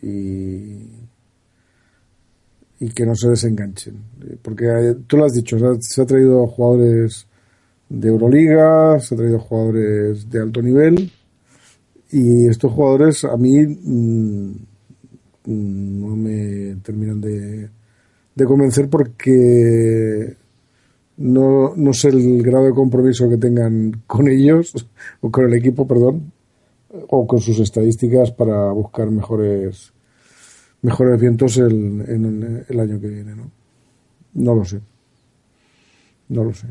Y 0.03 1.06
y 2.81 2.91
que 2.91 3.07
no 3.07 3.15
se 3.15 3.29
desenganchen. 3.29 3.95
Porque 4.43 4.97
tú 5.07 5.17
lo 5.17 5.25
has 5.25 5.33
dicho, 5.33 5.57
se 5.81 6.03
ha 6.03 6.07
traído 6.07 6.47
jugadores 6.47 7.27
de 7.89 8.09
Euroliga, 8.09 8.99
se 9.01 9.15
ha 9.15 9.19
traído 9.19 9.39
jugadores 9.39 10.29
de 10.29 10.41
alto 10.41 10.61
nivel 10.63 11.11
y 12.11 12.47
estos 12.47 12.73
jugadores 12.73 13.25
a 13.25 13.37
mí 13.37 13.67
mmm, 13.67 14.53
no 15.47 16.17
me 16.17 16.77
terminan 16.83 17.21
de, 17.21 17.69
de 18.35 18.45
convencer 18.45 18.89
porque 18.89 20.37
no, 21.17 21.75
no 21.77 21.93
sé 21.93 22.09
el 22.09 22.43
grado 22.43 22.67
de 22.67 22.73
compromiso 22.73 23.29
que 23.29 23.39
tengan 23.39 24.03
con 24.07 24.29
ellos, 24.29 24.75
o 25.21 25.31
con 25.31 25.47
el 25.47 25.55
equipo, 25.55 25.87
perdón, 25.87 26.33
o 27.09 27.27
con 27.27 27.41
sus 27.41 27.59
estadísticas 27.61 28.33
para 28.33 28.71
buscar 28.73 29.11
mejores 29.11 29.93
mejores 30.83 31.21
vientos 31.21 31.57
el, 31.59 32.03
en 32.09 32.65
el, 32.69 32.81
año 32.81 33.01
que 33.01 33.09
viene, 33.09 33.35
¿no? 33.35 33.51
No 34.35 34.55
lo 34.55 34.65
sé. 34.65 34.81
No 36.29 36.45
lo 36.45 36.53
sé. 36.53 36.69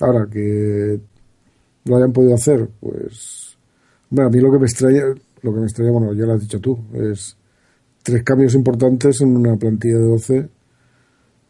Ahora 0.00 0.28
que 0.30 1.00
lo 1.84 1.96
hayan 1.96 2.12
podido 2.12 2.34
hacer, 2.34 2.68
pues. 2.80 3.56
Bueno, 4.10 4.28
a 4.28 4.30
mí 4.30 4.40
lo 4.40 4.50
que 4.50 4.58
me 4.58 4.66
extraña, 4.66 5.04
lo 5.42 5.54
que 5.54 5.60
me 5.60 5.66
extraña, 5.66 5.90
bueno, 5.90 6.12
ya 6.14 6.24
lo 6.24 6.34
has 6.34 6.40
dicho 6.40 6.60
tú, 6.60 6.78
es 6.94 7.36
tres 8.02 8.22
cambios 8.22 8.54
importantes 8.54 9.20
en 9.20 9.36
una 9.36 9.56
plantilla 9.56 9.98
de 9.98 10.04
12, 10.04 10.48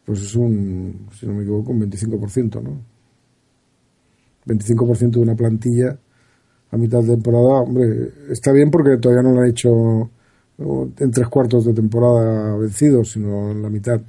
pues 0.05 0.23
es 0.23 0.35
un, 0.35 1.07
si 1.13 1.27
no 1.27 1.35
me 1.35 1.43
equivoco, 1.43 1.71
un 1.71 1.83
25%, 1.83 2.63
¿no? 2.63 2.81
25% 4.47 5.11
de 5.11 5.21
una 5.21 5.37
plantilla 5.37 5.99
a 6.71 6.77
mitad 6.77 7.03
de 7.03 7.15
temporada, 7.15 7.63
hombre, 7.63 8.11
está 8.31 8.53
bien 8.53 8.71
porque 8.71 8.99
todavía 8.99 9.23
no 9.23 9.35
lo 9.35 9.41
han 9.41 9.49
hecho 9.49 10.11
en 10.59 11.11
tres 11.11 11.29
cuartos 11.29 11.65
de 11.65 11.73
temporada 11.73 12.57
vencido, 12.57 13.05
sino 13.05 13.51
en 13.51 13.63
la 13.63 13.71
mitad. 13.71 14.01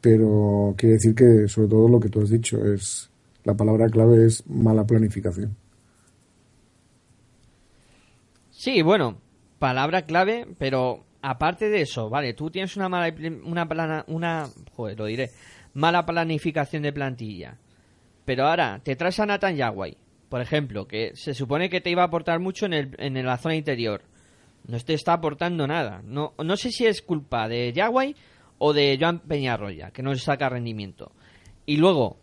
Pero 0.00 0.74
quiere 0.76 0.94
decir 0.94 1.14
que, 1.14 1.46
sobre 1.46 1.68
todo, 1.68 1.88
lo 1.88 2.00
que 2.00 2.08
tú 2.08 2.22
has 2.22 2.30
dicho 2.30 2.64
es 2.64 3.10
la 3.44 3.54
palabra 3.54 3.88
clave 3.88 4.26
es 4.26 4.46
mala 4.48 4.84
planificación. 4.84 5.56
Sí, 8.50 8.82
bueno, 8.82 9.18
palabra 9.58 10.02
clave, 10.02 10.46
pero 10.58 11.04
aparte 11.22 11.68
de 11.68 11.82
eso, 11.82 12.10
vale, 12.10 12.34
tú 12.34 12.50
tienes 12.50 12.76
una 12.76 12.88
mala 12.88 13.14
una 13.44 13.68
plana, 13.68 14.04
una, 14.08 14.48
joder, 14.74 14.98
lo 14.98 15.06
diré, 15.06 15.30
mala 15.74 16.04
planificación 16.04 16.82
de 16.82 16.92
plantilla. 16.92 17.58
Pero 18.24 18.46
ahora 18.46 18.80
te 18.82 18.96
traes 18.96 19.18
a 19.20 19.26
Nathan 19.26 19.56
Yawai, 19.56 19.96
por 20.30 20.40
ejemplo, 20.40 20.86
que 20.86 21.10
se 21.14 21.34
supone 21.34 21.68
que 21.68 21.80
te 21.80 21.90
iba 21.90 22.02
a 22.02 22.06
aportar 22.06 22.38
mucho 22.38 22.64
en, 22.64 22.72
el, 22.72 22.96
en 22.98 23.22
la 23.26 23.36
zona 23.36 23.56
interior. 23.56 24.02
No 24.66 24.78
te 24.78 24.94
está 24.94 25.14
aportando 25.14 25.66
nada. 25.66 26.02
No, 26.04 26.34
no 26.42 26.56
sé 26.56 26.70
si 26.70 26.86
es 26.86 27.02
culpa 27.02 27.48
de 27.48 27.72
Yagüey 27.72 28.14
o 28.58 28.72
de 28.72 28.96
Joan 28.98 29.18
Peñarroya, 29.18 29.90
que 29.90 30.02
no 30.02 30.14
saca 30.14 30.48
rendimiento. 30.48 31.10
Y 31.66 31.78
luego, 31.78 32.18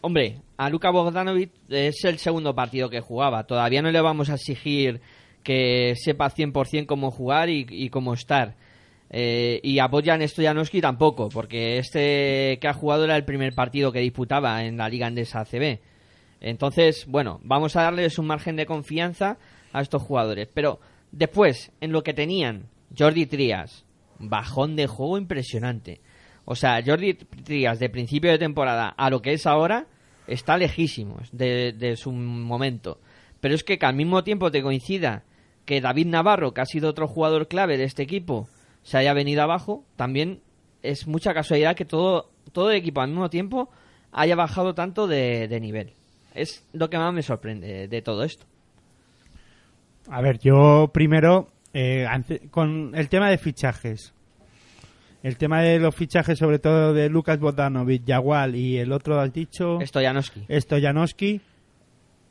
hombre, 0.00 0.38
a 0.56 0.70
Luka 0.70 0.90
Bogdanovic 0.90 1.50
es 1.68 2.02
el 2.04 2.18
segundo 2.18 2.54
partido 2.54 2.88
que 2.88 3.00
jugaba. 3.00 3.44
Todavía 3.44 3.82
no 3.82 3.90
le 3.90 4.00
vamos 4.00 4.30
a 4.30 4.34
exigir 4.34 5.02
que 5.42 5.92
sepa 5.96 6.30
100% 6.30 6.86
cómo 6.86 7.10
jugar 7.10 7.50
y, 7.50 7.90
cómo 7.90 8.14
estar. 8.14 8.54
Eh, 9.10 9.60
y 9.62 9.78
a 9.78 9.88
Bojan 9.88 10.26
Stojanowski 10.26 10.80
tampoco, 10.80 11.28
porque 11.28 11.76
este 11.76 12.58
que 12.62 12.68
ha 12.68 12.72
jugado 12.72 13.04
era 13.04 13.16
el 13.16 13.26
primer 13.26 13.54
partido 13.54 13.92
que 13.92 13.98
disputaba 13.98 14.64
en 14.64 14.78
la 14.78 14.88
Liga 14.88 15.06
Andesa 15.06 15.40
ACB. 15.40 15.91
Entonces, 16.42 17.06
bueno, 17.06 17.40
vamos 17.44 17.76
a 17.76 17.82
darles 17.82 18.18
un 18.18 18.26
margen 18.26 18.56
de 18.56 18.66
confianza 18.66 19.38
a 19.72 19.80
estos 19.80 20.02
jugadores. 20.02 20.48
Pero 20.52 20.80
después, 21.12 21.70
en 21.80 21.92
lo 21.92 22.02
que 22.02 22.14
tenían, 22.14 22.66
Jordi 22.98 23.26
Trías, 23.26 23.84
bajón 24.18 24.74
de 24.74 24.88
juego 24.88 25.18
impresionante. 25.18 26.00
O 26.44 26.56
sea, 26.56 26.82
Jordi 26.84 27.14
Trías 27.14 27.78
de 27.78 27.88
principio 27.88 28.32
de 28.32 28.38
temporada 28.38 28.88
a 28.88 29.08
lo 29.08 29.22
que 29.22 29.32
es 29.32 29.46
ahora 29.46 29.86
está 30.26 30.56
lejísimo 30.56 31.18
de, 31.30 31.72
de 31.72 31.96
su 31.96 32.10
momento. 32.10 32.98
Pero 33.40 33.54
es 33.54 33.62
que, 33.62 33.78
que 33.78 33.86
al 33.86 33.94
mismo 33.94 34.24
tiempo 34.24 34.50
te 34.50 34.62
coincida 34.62 35.22
que 35.64 35.80
David 35.80 36.06
Navarro, 36.06 36.52
que 36.52 36.60
ha 36.60 36.66
sido 36.66 36.90
otro 36.90 37.06
jugador 37.06 37.46
clave 37.46 37.76
de 37.76 37.84
este 37.84 38.02
equipo, 38.02 38.48
se 38.82 38.98
haya 38.98 39.14
venido 39.14 39.42
abajo, 39.42 39.84
también 39.94 40.42
es 40.82 41.06
mucha 41.06 41.34
casualidad 41.34 41.76
que 41.76 41.84
todo, 41.84 42.32
todo 42.50 42.72
el 42.72 42.78
equipo 42.78 43.00
al 43.00 43.10
mismo 43.10 43.30
tiempo 43.30 43.70
haya 44.10 44.34
bajado 44.34 44.74
tanto 44.74 45.06
de, 45.06 45.46
de 45.46 45.60
nivel. 45.60 45.94
Es 46.34 46.66
lo 46.72 46.88
que 46.88 46.98
más 46.98 47.12
me 47.12 47.22
sorprende 47.22 47.88
de 47.88 48.02
todo 48.02 48.24
esto. 48.24 48.46
A 50.08 50.20
ver, 50.20 50.38
yo 50.38 50.90
primero, 50.92 51.48
eh, 51.72 52.06
con 52.50 52.92
el 52.94 53.08
tema 53.08 53.30
de 53.30 53.38
fichajes. 53.38 54.12
El 55.22 55.36
tema 55.36 55.62
de 55.62 55.78
los 55.78 55.94
fichajes, 55.94 56.38
sobre 56.38 56.58
todo 56.58 56.92
de 56.92 57.08
Lucas 57.08 57.38
Bogdanovic, 57.38 58.04
Yagual 58.04 58.56
y 58.56 58.78
el 58.78 58.90
otro, 58.90 59.20
has 59.20 59.32
dicho, 59.32 59.78
Stojanowski. 59.80 60.46
Stojanowski. 60.50 61.40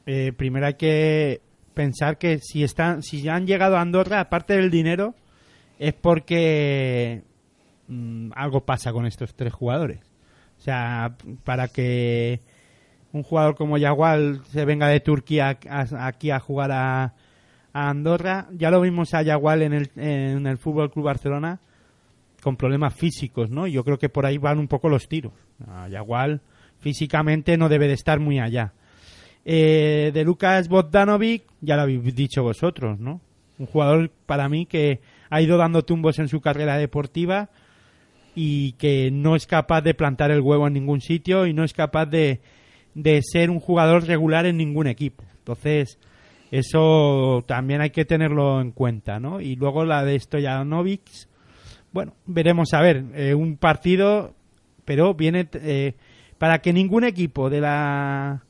Eh, 0.05 0.33
primero 0.35 0.65
hay 0.65 0.73
que 0.73 1.41
pensar 1.73 2.17
que 2.17 2.39
si 2.39 2.63
están, 2.63 3.01
si 3.01 3.21
ya 3.21 3.35
han 3.35 3.47
llegado 3.47 3.77
a 3.77 3.81
Andorra, 3.81 4.19
aparte 4.19 4.57
del 4.57 4.69
dinero, 4.69 5.15
es 5.79 5.93
porque 5.93 7.23
mm, 7.87 8.31
algo 8.35 8.65
pasa 8.65 8.91
con 8.91 9.05
estos 9.05 9.35
tres 9.35 9.53
jugadores. 9.53 9.99
O 10.57 10.61
sea, 10.61 11.15
para 11.45 11.69
que 11.69 12.41
un 13.13 13.23
jugador 13.23 13.55
como 13.55 13.77
Yagual 13.77 14.41
se 14.51 14.65
venga 14.65 14.88
de 14.88 14.99
Turquía 14.99 15.57
aquí 15.69 16.31
a 16.31 16.39
jugar 16.39 16.71
a, 16.71 17.13
a 17.73 17.89
Andorra, 17.89 18.47
ya 18.53 18.71
lo 18.71 18.81
vimos 18.81 19.13
a 19.13 19.21
Yagual 19.21 19.61
en 19.61 19.73
el, 19.73 19.91
en 19.95 20.47
el 20.47 20.57
Fútbol 20.57 20.91
Club 20.91 21.05
Barcelona 21.05 21.59
con 22.41 22.57
problemas 22.57 22.93
físicos, 22.93 23.49
¿no? 23.49 23.67
Yo 23.67 23.83
creo 23.83 23.99
que 23.99 24.09
por 24.09 24.25
ahí 24.25 24.38
van 24.38 24.59
un 24.59 24.67
poco 24.67 24.89
los 24.89 25.07
tiros. 25.07 25.33
A 25.67 25.88
Yagual 25.88 26.41
físicamente 26.79 27.57
no 27.57 27.69
debe 27.69 27.88
de 27.88 27.93
estar 27.93 28.19
muy 28.19 28.39
allá. 28.39 28.73
Eh, 29.45 30.11
de 30.13 30.23
Lucas 30.23 30.67
Bogdanovic, 30.67 31.43
ya 31.61 31.75
lo 31.75 31.83
habéis 31.83 32.15
dicho 32.15 32.43
vosotros, 32.43 32.99
¿no? 32.99 33.21
Un 33.57 33.67
jugador 33.67 34.11
para 34.25 34.49
mí 34.49 34.65
que 34.65 35.01
ha 35.29 35.41
ido 35.41 35.57
dando 35.57 35.83
tumbos 35.83 36.19
en 36.19 36.27
su 36.27 36.41
carrera 36.41 36.77
deportiva 36.77 37.49
y 38.35 38.73
que 38.73 39.11
no 39.11 39.35
es 39.35 39.45
capaz 39.45 39.81
de 39.81 39.93
plantar 39.93 40.31
el 40.31 40.41
huevo 40.41 40.67
en 40.67 40.73
ningún 40.73 41.01
sitio 41.01 41.45
y 41.45 41.53
no 41.53 41.63
es 41.63 41.73
capaz 41.73 42.07
de, 42.07 42.41
de 42.93 43.22
ser 43.23 43.49
un 43.49 43.59
jugador 43.59 44.05
regular 44.05 44.45
en 44.45 44.57
ningún 44.57 44.88
equipo. 44.88 45.23
Entonces, 45.38 45.97
eso 46.51 47.43
también 47.47 47.81
hay 47.81 47.91
que 47.91 48.05
tenerlo 48.05 48.59
en 48.61 48.72
cuenta, 48.72 49.19
¿no? 49.19 49.39
Y 49.41 49.55
luego 49.55 49.85
la 49.85 50.03
de 50.03 50.19
Stojanovic, 50.19 51.01
bueno, 51.93 52.13
veremos 52.26 52.73
a 52.73 52.81
ver, 52.81 53.05
eh, 53.15 53.34
un 53.34 53.57
partido, 53.57 54.34
pero 54.85 55.13
viene 55.13 55.47
eh, 55.53 55.93
para 56.38 56.59
que 56.59 56.73
ningún 56.73 57.03
equipo 57.05 57.49
de 57.49 57.61
la 57.61 58.43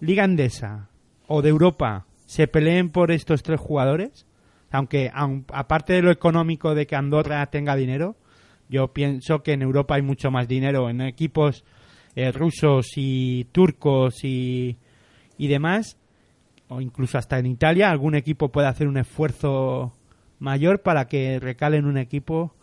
Liga 0.00 0.24
Andesa 0.24 0.88
o 1.26 1.42
de 1.42 1.50
Europa 1.50 2.06
se 2.24 2.48
peleen 2.48 2.90
por 2.90 3.10
estos 3.10 3.42
tres 3.42 3.60
jugadores, 3.60 4.26
aunque 4.70 5.10
aun- 5.14 5.44
aparte 5.52 5.92
de 5.92 6.02
lo 6.02 6.10
económico 6.10 6.74
de 6.74 6.86
que 6.86 6.96
Andorra 6.96 7.44
tenga 7.46 7.76
dinero, 7.76 8.16
yo 8.68 8.92
pienso 8.92 9.42
que 9.42 9.52
en 9.52 9.62
Europa 9.62 9.94
hay 9.94 10.02
mucho 10.02 10.30
más 10.30 10.48
dinero 10.48 10.90
en 10.90 11.00
equipos 11.02 11.64
eh, 12.16 12.32
rusos 12.32 12.86
y 12.96 13.44
turcos 13.52 14.24
y, 14.24 14.78
y 15.36 15.48
demás, 15.48 15.98
o 16.68 16.80
incluso 16.80 17.18
hasta 17.18 17.38
en 17.38 17.46
Italia, 17.46 17.90
algún 17.90 18.14
equipo 18.14 18.50
puede 18.50 18.68
hacer 18.68 18.88
un 18.88 18.96
esfuerzo 18.96 19.92
mayor 20.38 20.82
para 20.82 21.06
que 21.06 21.38
recale 21.38 21.76
en 21.76 21.84
un 21.84 21.98
equipo 21.98 22.54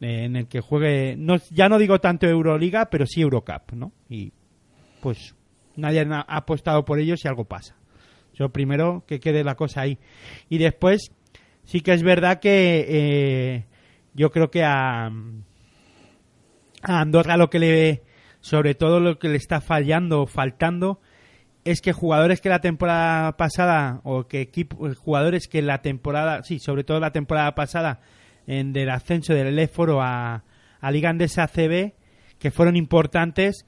eh, 0.00 0.24
en 0.24 0.36
el 0.36 0.46
que 0.46 0.60
juegue, 0.60 1.16
no, 1.18 1.36
ya 1.50 1.68
no 1.68 1.78
digo 1.78 2.00
tanto 2.00 2.26
Euroliga, 2.26 2.86
pero 2.86 3.06
sí 3.06 3.20
Eurocup, 3.20 3.72
¿no? 3.72 3.92
Y 4.08 4.32
pues 5.02 5.34
nadie 5.76 6.00
ha 6.00 6.24
ha 6.26 6.36
apostado 6.36 6.84
por 6.84 7.00
ello 7.00 7.16
si 7.16 7.26
algo 7.28 7.44
pasa. 7.44 7.76
Yo 8.34 8.50
primero 8.50 9.04
que 9.06 9.20
quede 9.20 9.44
la 9.44 9.54
cosa 9.56 9.82
ahí. 9.82 9.98
Y 10.48 10.58
después, 10.58 11.10
sí 11.64 11.80
que 11.80 11.92
es 11.92 12.02
verdad 12.02 12.40
que 12.40 12.86
eh, 12.88 13.64
yo 14.14 14.30
creo 14.30 14.50
que 14.50 14.64
a, 14.64 15.06
a 15.06 17.00
Andorra 17.00 17.36
lo 17.36 17.50
que 17.50 17.58
le, 17.58 18.02
sobre 18.44 18.74
todo 18.74 19.00
lo 19.00 19.18
que 19.18 19.30
le 19.30 19.36
está 19.38 19.62
fallando 19.62 20.20
o 20.20 20.26
faltando, 20.26 21.00
es 21.64 21.80
que 21.80 21.94
jugadores 21.94 22.42
que 22.42 22.50
la 22.50 22.58
temporada 22.58 23.38
pasada, 23.38 24.02
o 24.04 24.24
que 24.28 24.42
equipo, 24.42 24.86
jugadores 24.96 25.48
que 25.48 25.62
la 25.62 25.80
temporada, 25.80 26.42
sí, 26.42 26.58
sobre 26.58 26.84
todo 26.84 27.00
la 27.00 27.10
temporada 27.10 27.54
pasada, 27.54 28.00
en 28.46 28.74
del 28.74 28.90
ascenso 28.90 29.32
del 29.32 29.58
Éforo 29.58 30.02
a, 30.02 30.44
a 30.78 30.90
Liga 30.90 31.08
Andesa 31.08 31.46
CB, 31.48 31.94
que 32.38 32.50
fueron 32.50 32.76
importantes, 32.76 33.64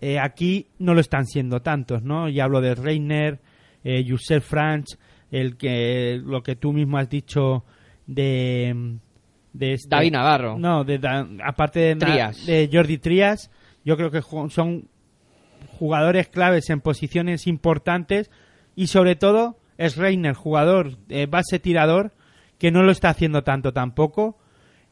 eh, 0.00 0.20
aquí 0.20 0.68
no 0.78 0.94
lo 0.94 1.00
están 1.00 1.26
siendo 1.26 1.60
tantos, 1.60 2.04
¿no? 2.04 2.28
Y 2.28 2.38
hablo 2.38 2.60
de 2.60 2.76
Reiner, 2.76 3.40
eh, 3.82 4.04
Franch, 4.40 4.96
el 5.32 5.56
que 5.56 6.20
lo 6.24 6.44
que 6.44 6.54
tú 6.54 6.72
mismo 6.72 6.98
has 6.98 7.08
dicho 7.10 7.64
de 8.06 9.00
de 9.52 9.72
este- 9.72 9.88
David 9.88 10.12
Navarro. 10.12 10.56
No, 10.56 10.84
de, 10.84 11.00
aparte 11.44 11.80
de, 11.80 11.96
Trías. 11.96 12.46
de 12.46 12.68
Jordi 12.70 12.98
Trías, 12.98 13.50
yo 13.84 13.96
creo 13.96 14.10
que 14.10 14.22
son 14.50 14.88
jugadores 15.78 16.28
claves 16.28 16.70
en 16.70 16.80
posiciones 16.80 17.46
importantes 17.46 18.30
y 18.76 18.88
sobre 18.88 19.16
todo 19.16 19.56
es 19.78 19.96
Reiner, 19.96 20.34
jugador 20.34 20.98
eh, 21.08 21.26
base 21.26 21.58
tirador 21.58 22.12
que 22.58 22.70
no 22.70 22.82
lo 22.82 22.92
está 22.92 23.10
haciendo 23.10 23.42
tanto 23.42 23.72
tampoco 23.72 24.38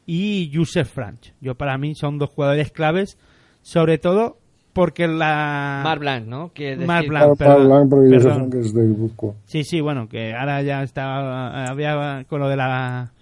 y 0.06 0.48
Youssef 0.50 0.90
Franch. 0.92 1.32
Yo 1.40 1.54
para 1.54 1.78
mí 1.78 1.94
son 1.94 2.18
dos 2.18 2.30
jugadores 2.30 2.72
claves, 2.72 3.18
sobre 3.62 3.98
todo 3.98 4.38
porque 4.72 5.06
la 5.06 5.82
Mar 5.84 5.98
Blanc, 5.98 6.26
¿no? 6.26 6.52
Mar 6.86 7.06
Blanc, 7.06 7.38
perdón, 7.38 7.68
Blanc, 7.68 7.90
porque 7.90 8.10
yo 8.10 8.20
sé 8.20 8.28
perdón. 8.28 8.50
que 8.50 8.58
es 8.58 8.72
de. 8.74 9.34
Sí, 9.44 9.64
sí, 9.64 9.80
bueno, 9.80 10.08
que 10.08 10.34
ahora 10.34 10.62
ya 10.62 10.82
estaba 10.82 11.66
había 11.66 12.24
con 12.28 12.40
lo 12.40 12.48
de 12.48 12.56
la 12.56 13.12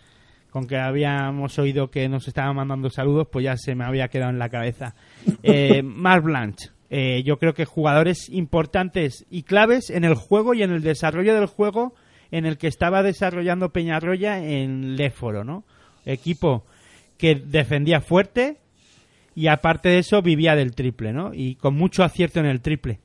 con 0.50 0.66
que 0.66 0.76
habíamos 0.76 1.58
oído 1.58 1.90
que 1.90 2.08
nos 2.08 2.28
estaban 2.28 2.56
mandando 2.56 2.90
saludos, 2.90 3.28
pues 3.30 3.44
ya 3.44 3.56
se 3.56 3.74
me 3.74 3.84
había 3.84 4.08
quedado 4.08 4.30
en 4.30 4.38
la 4.38 4.48
cabeza. 4.48 4.94
Eh, 5.42 5.82
Marc 5.82 6.24
Blanche, 6.24 6.70
eh, 6.90 7.22
yo 7.24 7.38
creo 7.38 7.54
que 7.54 7.64
jugadores 7.64 8.28
importantes 8.28 9.24
y 9.30 9.44
claves 9.44 9.90
en 9.90 10.04
el 10.04 10.14
juego 10.14 10.54
y 10.54 10.62
en 10.62 10.70
el 10.70 10.82
desarrollo 10.82 11.34
del 11.34 11.46
juego 11.46 11.94
en 12.30 12.46
el 12.46 12.58
que 12.58 12.66
estaba 12.66 13.02
desarrollando 13.02 13.70
Peñarroya 13.70 14.38
en 14.38 14.96
Léforo, 14.96 15.44
¿no? 15.44 15.64
Equipo 16.04 16.64
que 17.16 17.34
defendía 17.36 18.00
fuerte 18.00 18.58
y 19.34 19.46
aparte 19.46 19.88
de 19.88 19.98
eso 19.98 20.22
vivía 20.22 20.56
del 20.56 20.74
triple, 20.74 21.12
¿no? 21.12 21.32
Y 21.32 21.54
con 21.56 21.74
mucho 21.74 22.02
acierto 22.02 22.40
en 22.40 22.46
el 22.46 22.60
triple. 22.60 23.00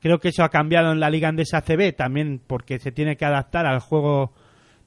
Creo 0.00 0.18
que 0.18 0.28
eso 0.28 0.42
ha 0.42 0.48
cambiado 0.48 0.92
en 0.92 1.00
la 1.00 1.10
Liga 1.10 1.28
Andesa 1.28 1.58
ACB 1.58 1.94
también 1.94 2.40
porque 2.44 2.78
se 2.78 2.90
tiene 2.90 3.16
que 3.16 3.24
adaptar 3.24 3.66
al 3.66 3.78
juego 3.78 4.32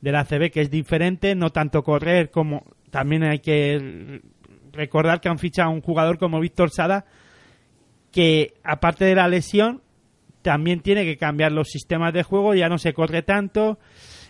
de 0.06 0.12
la 0.12 0.20
ACB 0.20 0.52
que 0.52 0.62
es 0.62 0.70
diferente, 0.70 1.34
no 1.34 1.50
tanto 1.50 1.82
correr 1.82 2.30
como 2.30 2.64
también 2.92 3.24
hay 3.24 3.40
que 3.40 4.22
recordar 4.72 5.20
que 5.20 5.30
han 5.30 5.40
fichado 5.40 5.72
un 5.72 5.82
jugador 5.82 6.20
como 6.20 6.40
Víctor 6.40 6.70
Sada 6.70 7.06
que 8.12 8.54
aparte 8.64 9.04
de 9.04 9.16
la 9.16 9.28
lesión 9.28 9.82
también 10.44 10.82
tiene 10.82 11.06
que 11.06 11.18
cambiar 11.18 11.52
los 11.52 11.70
sistemas 11.70 12.14
de 12.14 12.22
juego, 12.22 12.54
ya 12.54 12.70
no 12.70 12.78
se 12.78 12.94
corre 12.94 13.24
tanto, 13.24 13.80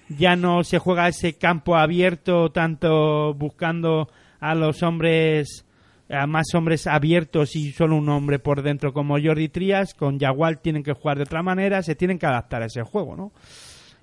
ya 0.08 0.38
no 0.38 0.64
se 0.64 0.80
juega 0.80 1.10
ese 1.10 1.34
campo 1.34 1.76
abierto 1.76 2.54
tanto 2.54 3.34
buscando 3.34 4.08
a 4.40 4.56
los 4.56 4.82
hombres 4.82 5.66
a 6.10 6.26
más 6.26 6.46
hombres 6.54 6.88
abiertos 6.88 7.54
y 7.58 7.74
solo 7.74 7.98
un 7.98 8.08
hombre 8.08 8.40
por 8.40 8.62
dentro 8.62 8.94
como 8.94 9.20
Jordi 9.22 9.50
Trías, 9.50 9.94
con 9.94 10.20
Yagual 10.20 10.62
tienen 10.62 10.84
que 10.84 10.94
jugar 10.94 11.18
de 11.18 11.24
otra 11.24 11.44
manera, 11.44 11.84
se 11.84 11.96
tienen 11.96 12.18
que 12.18 12.28
adaptar 12.28 12.62
a 12.62 12.68
ese 12.68 12.84
juego, 12.84 13.18
¿no? 13.18 13.34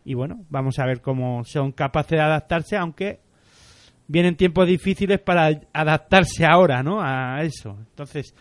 Y 0.04 0.14
bueno, 0.14 0.44
vamos 0.50 0.78
a 0.78 0.86
ver 0.86 1.00
cómo 1.00 1.44
son 1.44 1.72
capaces 1.72 2.12
de 2.12 2.20
adaptarse, 2.20 2.76
aunque 2.76 3.20
vienen 4.08 4.36
tiempos 4.36 4.66
difíciles 4.66 5.20
para 5.20 5.60
adaptarse 5.72 6.44
ahora, 6.44 6.82
¿no? 6.82 7.00
A 7.00 7.42
eso. 7.42 7.76
Entonces, 7.90 8.34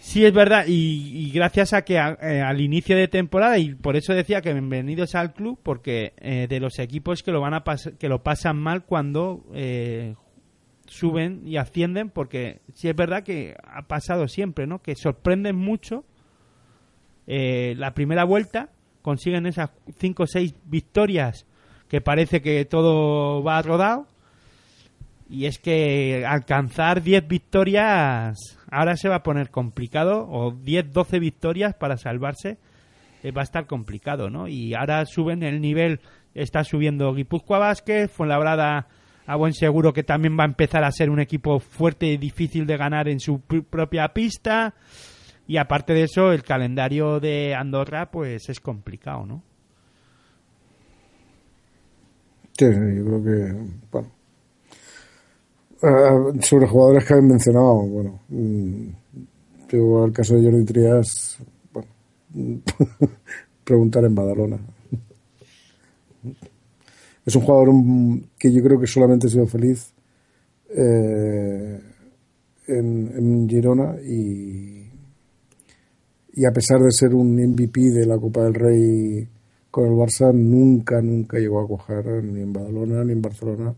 sí 0.00 0.24
es 0.24 0.32
verdad, 0.32 0.64
y, 0.68 1.26
y 1.26 1.30
gracias 1.30 1.72
a 1.72 1.82
que 1.82 1.98
a- 1.98 2.18
eh, 2.20 2.40
al 2.42 2.60
inicio 2.60 2.96
de 2.96 3.08
temporada, 3.08 3.58
y 3.58 3.74
por 3.74 3.96
eso 3.96 4.12
decía 4.14 4.40
que 4.42 4.52
bienvenidos 4.52 5.14
al 5.14 5.32
club, 5.32 5.58
porque 5.62 6.12
eh, 6.18 6.46
de 6.48 6.60
los 6.60 6.78
equipos 6.78 7.22
que 7.22 7.32
lo 7.32 7.40
van 7.40 7.54
a 7.54 7.64
que 7.98 8.08
lo 8.08 8.22
pasan 8.22 8.58
mal 8.58 8.84
cuando 8.84 9.44
eh, 9.54 10.14
suben 10.86 11.40
y 11.46 11.56
ascienden, 11.56 12.10
porque 12.10 12.60
sí 12.74 12.88
es 12.88 12.94
verdad 12.94 13.22
que 13.24 13.56
ha 13.64 13.82
pasado 13.88 14.28
siempre, 14.28 14.66
¿no? 14.66 14.82
Que 14.82 14.94
sorprenden 14.94 15.56
mucho 15.56 16.04
la 17.26 17.94
primera 17.94 18.24
vuelta, 18.24 18.68
consiguen 19.02 19.46
esas 19.46 19.70
5 19.98 20.22
o 20.22 20.26
6 20.26 20.54
victorias 20.64 21.46
que 21.88 22.00
parece 22.00 22.40
que 22.40 22.64
todo 22.64 23.42
va 23.42 23.60
rodado. 23.62 24.06
Y 25.28 25.46
es 25.46 25.58
que 25.58 26.24
alcanzar 26.26 27.02
10 27.02 27.26
victorias 27.26 28.36
ahora 28.70 28.96
se 28.96 29.08
va 29.08 29.16
a 29.16 29.22
poner 29.22 29.50
complicado, 29.50 30.26
o 30.30 30.50
10, 30.52 30.92
12 30.92 31.18
victorias 31.18 31.74
para 31.74 31.96
salvarse 31.96 32.58
eh, 33.22 33.30
va 33.32 33.40
a 33.42 33.44
estar 33.44 33.66
complicado, 33.66 34.28
¿no? 34.30 34.46
Y 34.48 34.74
ahora 34.74 35.06
suben 35.06 35.42
el 35.42 35.60
nivel, 35.60 36.00
está 36.34 36.64
subiendo 36.64 37.14
Guipúzcoa 37.14 37.58
Vázquez, 37.58 38.10
Fuenlabrada 38.10 38.88
a 39.26 39.36
buen 39.36 39.54
seguro 39.54 39.92
que 39.92 40.02
también 40.02 40.36
va 40.38 40.42
a 40.42 40.48
empezar 40.48 40.84
a 40.84 40.90
ser 40.92 41.08
un 41.08 41.20
equipo 41.20 41.60
fuerte 41.60 42.06
y 42.06 42.16
difícil 42.16 42.66
de 42.66 42.76
ganar 42.76 43.08
en 43.08 43.20
su 43.20 43.38
pr- 43.40 43.64
propia 43.64 44.08
pista. 44.08 44.74
Y 45.52 45.58
aparte 45.58 45.92
de 45.92 46.04
eso, 46.04 46.32
el 46.32 46.42
calendario 46.42 47.20
de 47.20 47.54
Andorra, 47.54 48.10
pues 48.10 48.48
es 48.48 48.58
complicado, 48.58 49.26
¿no? 49.26 49.42
Sí, 52.56 52.64
yo 52.64 53.04
creo 53.04 53.22
que, 53.22 53.54
bueno. 53.90 54.10
Ah, 55.82 56.32
sobre 56.40 56.66
jugadores 56.66 57.04
que 57.04 57.12
habéis 57.12 57.28
mencionado, 57.28 57.82
bueno, 57.82 58.20
mm, 58.30 58.86
yo 59.68 60.04
al 60.04 60.12
caso 60.12 60.36
de 60.36 60.42
Jordi 60.42 60.64
Trias, 60.64 61.36
bueno, 61.70 61.88
preguntar 63.62 64.06
en 64.06 64.14
Badalona. 64.14 64.58
Es 67.26 67.36
un 67.36 67.42
jugador 67.42 67.74
mm, 67.74 68.22
que 68.38 68.50
yo 68.50 68.62
creo 68.62 68.80
que 68.80 68.86
solamente 68.86 69.26
ha 69.26 69.30
sido 69.30 69.46
feliz 69.46 69.92
eh, 70.70 71.78
en, 72.68 73.12
en 73.14 73.48
Girona 73.50 73.96
y, 74.00 74.81
y 76.34 76.46
a 76.46 76.52
pesar 76.52 76.80
de 76.80 76.90
ser 76.90 77.14
un 77.14 77.34
MVP 77.34 77.90
de 77.90 78.06
la 78.06 78.18
Copa 78.18 78.44
del 78.44 78.54
Rey 78.54 79.28
con 79.70 79.86
el 79.86 79.92
Barça, 79.92 80.32
nunca, 80.32 81.00
nunca 81.02 81.38
llegó 81.38 81.60
a 81.60 81.68
coger 81.68 82.24
ni 82.24 82.40
en 82.40 82.52
Badalona 82.52 83.04
ni 83.04 83.12
en 83.12 83.22
Barcelona. 83.22 83.74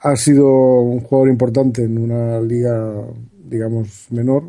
Ha 0.00 0.16
sido 0.16 0.48
un 0.48 1.00
jugador 1.00 1.28
importante 1.30 1.82
en 1.84 1.98
una 1.98 2.40
liga, 2.40 3.06
digamos, 3.48 4.08
menor, 4.10 4.44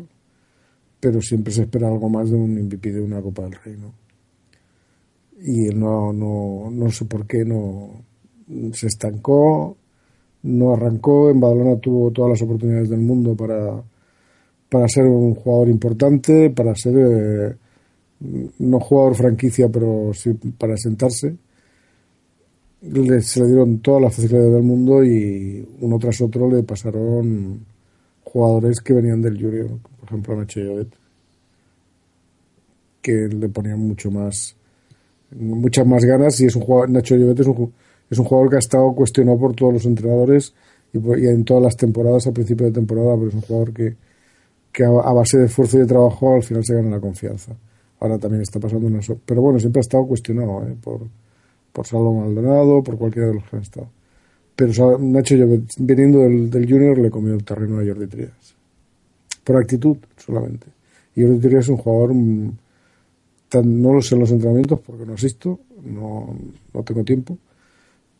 pero 1.00 1.20
siempre 1.20 1.52
se 1.52 1.62
espera 1.62 1.88
algo 1.88 2.08
más 2.08 2.30
de 2.30 2.36
un 2.36 2.54
MVP 2.54 2.92
de 2.92 3.00
una 3.00 3.22
Copa 3.22 3.42
del 3.44 3.54
Rey, 3.64 3.76
¿no? 3.78 3.94
Y 5.40 5.68
él 5.68 5.78
no, 5.78 6.12
no, 6.12 6.70
no 6.70 6.90
sé 6.90 7.04
por 7.04 7.26
qué 7.26 7.44
no 7.44 7.90
se 8.72 8.86
estancó, 8.86 9.76
no 10.42 10.72
arrancó. 10.72 11.30
En 11.30 11.40
Badalona 11.40 11.78
tuvo 11.78 12.10
todas 12.10 12.32
las 12.32 12.42
oportunidades 12.42 12.88
del 12.88 13.00
mundo 13.00 13.34
para, 13.34 13.82
para 14.74 14.88
ser 14.88 15.04
un 15.04 15.36
jugador 15.36 15.68
importante, 15.68 16.50
para 16.50 16.74
ser 16.74 16.94
eh, 16.98 17.54
no 18.58 18.80
jugador 18.80 19.14
franquicia, 19.14 19.68
pero 19.68 20.10
sí 20.12 20.32
para 20.58 20.76
sentarse. 20.76 21.36
Le, 22.82 23.22
se 23.22 23.38
le 23.38 23.46
dieron 23.46 23.78
todas 23.78 24.02
las 24.02 24.16
facilidades 24.16 24.52
del 24.52 24.64
mundo 24.64 25.04
y 25.04 25.64
uno 25.80 25.96
tras 26.00 26.20
otro 26.22 26.50
le 26.50 26.64
pasaron 26.64 27.60
jugadores 28.24 28.80
que 28.80 28.94
venían 28.94 29.22
del 29.22 29.40
Junior, 29.40 29.78
por 30.00 30.08
ejemplo 30.08 30.36
Nacho 30.38 30.58
Llobet, 30.58 30.88
que 33.00 33.28
le 33.28 33.48
ponían 33.48 33.78
mucho 33.78 34.10
más 34.10 34.56
muchas 35.30 35.86
más 35.86 36.04
ganas 36.04 36.40
y 36.40 36.46
es 36.46 36.56
un 36.56 36.62
jugador, 36.62 36.90
Nacho 36.90 37.14
Llobet 37.14 37.38
es 37.38 37.46
un, 37.46 37.72
es 38.10 38.18
un 38.18 38.24
jugador 38.24 38.50
que 38.50 38.56
ha 38.56 38.58
estado 38.58 38.92
cuestionado 38.92 39.38
por 39.38 39.54
todos 39.54 39.74
los 39.74 39.86
entrenadores 39.86 40.52
y, 40.92 40.98
y 40.98 41.28
en 41.28 41.44
todas 41.44 41.62
las 41.62 41.76
temporadas, 41.76 42.26
a 42.26 42.32
principio 42.32 42.66
de 42.66 42.72
temporada, 42.72 43.14
pero 43.14 43.28
es 43.28 43.34
un 43.34 43.42
jugador 43.42 43.72
que, 43.72 43.94
que 44.74 44.84
a, 44.84 44.90
base 44.90 45.38
de 45.38 45.46
esfuerzo 45.46 45.78
y 45.78 45.80
de 45.82 45.86
trabajo 45.86 46.34
al 46.34 46.42
final 46.42 46.64
se 46.66 46.74
gana 46.74 46.90
la 46.96 47.00
confianza. 47.00 47.52
Ahora 48.00 48.18
también 48.18 48.42
está 48.42 48.58
pasando 48.60 48.88
una... 48.88 49.00
so- 49.02 49.20
Pero 49.24 49.40
bueno, 49.40 49.58
siempre 49.60 49.80
ha 49.80 49.86
estado 49.88 50.06
cuestionado 50.06 50.66
¿eh? 50.68 50.76
por, 50.82 51.00
por 51.72 51.86
Salvo 51.86 52.20
Maldonado, 52.20 52.82
por 52.82 52.98
cualquiera 52.98 53.28
de 53.28 53.34
los 53.36 53.44
que 53.44 53.56
han 53.56 53.62
estado. 53.62 53.88
Pero 54.56 54.70
o 54.70 54.74
sea, 54.74 54.86
Nacho 54.98 55.36
Llobet, 55.36 55.64
viniendo 55.78 56.18
del, 56.20 56.50
del 56.50 56.68
Junior, 56.70 56.98
le 56.98 57.10
comió 57.10 57.34
el 57.34 57.44
terreno 57.44 57.78
a 57.80 57.84
Jordi 57.86 58.08
Trias. 58.08 58.54
Por 59.44 59.56
actitud 59.56 59.96
solamente. 60.16 60.66
Y 61.16 61.22
Jordi 61.22 61.38
Trias 61.38 61.64
es 61.64 61.68
un 61.70 61.76
jugador... 61.78 62.14
mm, 62.14 62.50
tan- 63.48 63.82
no 63.82 63.92
lo 63.94 64.02
sé 64.02 64.14
en 64.16 64.20
los 64.22 64.30
entrenamientos 64.32 64.80
porque 64.80 65.06
no 65.06 65.14
asisto, 65.14 65.60
no, 65.84 66.34
no 66.74 66.82
tengo 66.82 67.04
tiempo, 67.04 67.38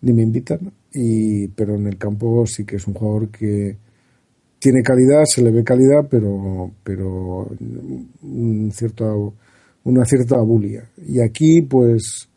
ni 0.02 0.12
me 0.12 0.22
invitan, 0.22 0.72
y, 0.93 1.48
pero 1.48 1.76
en 1.76 1.86
el 1.89 1.97
campo 1.98 2.47
sí 2.47 2.64
que 2.64 2.76
es 2.76 2.86
un 2.86 2.94
jugador 2.94 3.28
que 3.31 3.76
tiene 4.65 4.82
calidad, 4.82 5.24
se 5.27 5.43
le 5.43 5.51
ve 5.51 5.62
calidad, 5.62 6.07
pero, 6.09 6.70
pero 6.82 7.51
un 8.23 8.73
cierto, 8.73 9.35
una 9.85 10.07
cierta 10.07 10.39
bulia. 10.39 10.89
Y 11.07 11.20
aquí, 11.20 11.61
pues, 11.61 12.31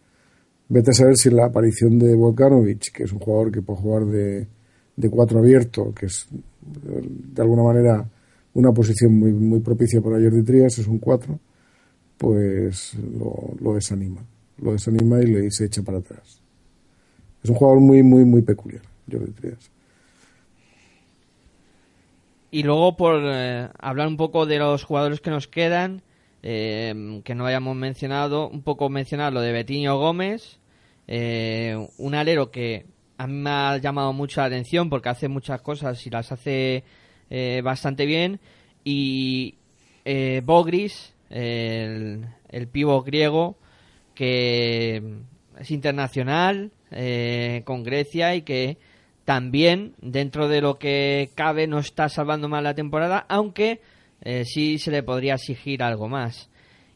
vete 0.68 0.92
a 0.92 0.94
saber 0.94 1.16
si 1.16 1.30
la 1.30 1.46
aparición 1.46 1.98
de 1.98 2.14
Volkanovich, 2.16 2.92
que 2.92 3.04
es 3.04 3.14
un 3.14 3.20
jugador 3.20 3.50
que 3.50 3.62
puede 3.62 3.80
jugar 3.80 4.06
de, 4.08 4.46
de 4.98 5.10
cuatro 5.10 5.40
abierto, 5.40 5.94
que 5.94 6.08
es 6.08 6.28
de 6.60 7.42
alguna 7.42 7.64
manera 7.64 8.06
una 8.56 8.74
posición 8.74 9.18
muy, 9.18 9.32
muy 9.32 9.62
propicia 9.62 10.02
para 10.02 10.20
Jordi 10.20 10.44
Trias, 10.44 10.80
es 10.80 10.88
un 10.88 11.00
cuatro, 11.00 11.40
pues 12.18 12.94
lo, 13.18 13.56
lo 13.62 13.76
desanima. 13.76 14.22
Lo 14.62 14.74
desanima 14.74 15.22
y 15.22 15.28
le 15.28 15.50
se 15.50 15.64
echa 15.64 15.82
para 15.82 16.00
atrás. 16.00 16.42
Es 17.42 17.50
un 17.50 17.56
jugador 17.56 17.80
muy, 17.80 18.04
muy, 18.04 18.26
muy 18.26 18.42
peculiar, 18.42 18.82
Jordi 19.10 19.32
Trias. 19.32 19.77
Y 22.50 22.64
luego, 22.64 22.96
por 22.96 23.22
eh, 23.26 23.70
hablar 23.80 24.08
un 24.08 24.18
poco 24.18 24.46
de 24.46 24.60
los 24.60 24.84
jugadores 24.84 25.22
que 25.22 25.30
nos 25.30 25.48
quedan, 25.48 26.02
eh, 26.44 27.22
que 27.24 27.36
no 27.36 27.46
hayamos 27.46 27.76
mencionado, 27.76 28.48
un 28.48 28.62
poco 28.62 28.90
mencionar 28.90 29.34
lo 29.34 29.42
de 29.42 29.52
Betiño 29.52 29.98
Gómez, 29.98 30.60
eh, 31.08 31.88
un 31.98 32.16
alero 32.16 32.52
que 32.52 32.86
a 33.18 33.28
mí 33.28 33.34
me 33.34 33.50
ha 33.50 33.78
llamado 33.78 34.12
mucho 34.14 34.42
la 34.42 34.48
atención 34.48 34.90
porque 34.90 35.10
hace 35.10 35.30
muchas 35.30 35.62
cosas 35.62 36.06
y 36.06 36.10
las 36.10 36.32
hace 36.32 36.84
eh, 37.30 37.62
bastante 37.64 38.06
bien. 38.06 38.40
Y 38.84 39.56
eh, 40.06 40.42
Bogris, 40.44 41.16
el, 41.30 42.28
el 42.50 42.68
pivo 42.68 43.02
griego, 43.04 43.58
que 44.14 45.02
es 45.60 45.72
internacional 45.72 46.72
con 47.66 47.84
Grecia 47.84 48.36
y 48.36 48.44
que 48.44 48.78
también 49.28 49.94
dentro 50.00 50.48
de 50.48 50.62
lo 50.62 50.80
que 50.80 51.32
cabe 51.36 51.68
no 51.68 51.80
está 51.80 52.08
salvando 52.08 52.48
mal 52.48 52.64
la 52.64 52.76
temporada, 52.76 53.26
aunque 53.28 53.82
eh, 54.22 54.46
sí 54.46 54.80
se 54.80 54.90
le 54.90 55.04
podría 55.04 55.34
exigir 55.34 55.84
algo 55.84 56.08
más. 56.08 56.50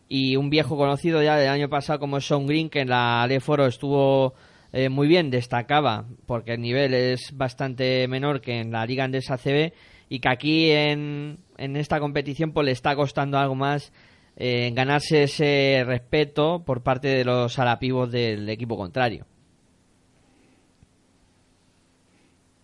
Y 0.07 0.37
un 0.37 0.49
viejo 0.49 0.77
conocido 0.77 1.21
ya 1.21 1.35
del 1.35 1.49
año 1.49 1.67
pasado 1.67 1.99
como 1.99 2.21
Sean 2.21 2.47
Green, 2.47 2.69
que 2.69 2.79
en 2.79 2.87
la 2.87 3.21
Aleforo 3.21 3.65
estuvo 3.65 4.33
eh, 4.71 4.87
muy 4.87 5.09
bien, 5.09 5.29
destacaba, 5.29 6.05
porque 6.25 6.53
el 6.53 6.61
nivel 6.61 6.93
es 6.93 7.35
bastante 7.35 8.07
menor 8.07 8.39
que 8.39 8.61
en 8.61 8.71
la 8.71 8.85
Liga 8.85 9.03
Andesa 9.03 9.37
CB, 9.37 9.73
y 10.07 10.19
que 10.21 10.29
aquí 10.29 10.71
en, 10.71 11.37
en 11.57 11.75
esta 11.75 11.99
competición 11.99 12.53
pues 12.53 12.63
le 12.63 12.71
está 12.71 12.95
costando 12.95 13.39
algo 13.39 13.55
más 13.55 13.91
eh, 14.37 14.71
ganarse 14.73 15.23
ese 15.23 15.83
respeto 15.85 16.63
por 16.65 16.81
parte 16.81 17.09
de 17.09 17.25
los 17.25 17.59
alapivos 17.59 18.09
del 18.09 18.47
equipo 18.47 18.77
contrario. 18.77 19.25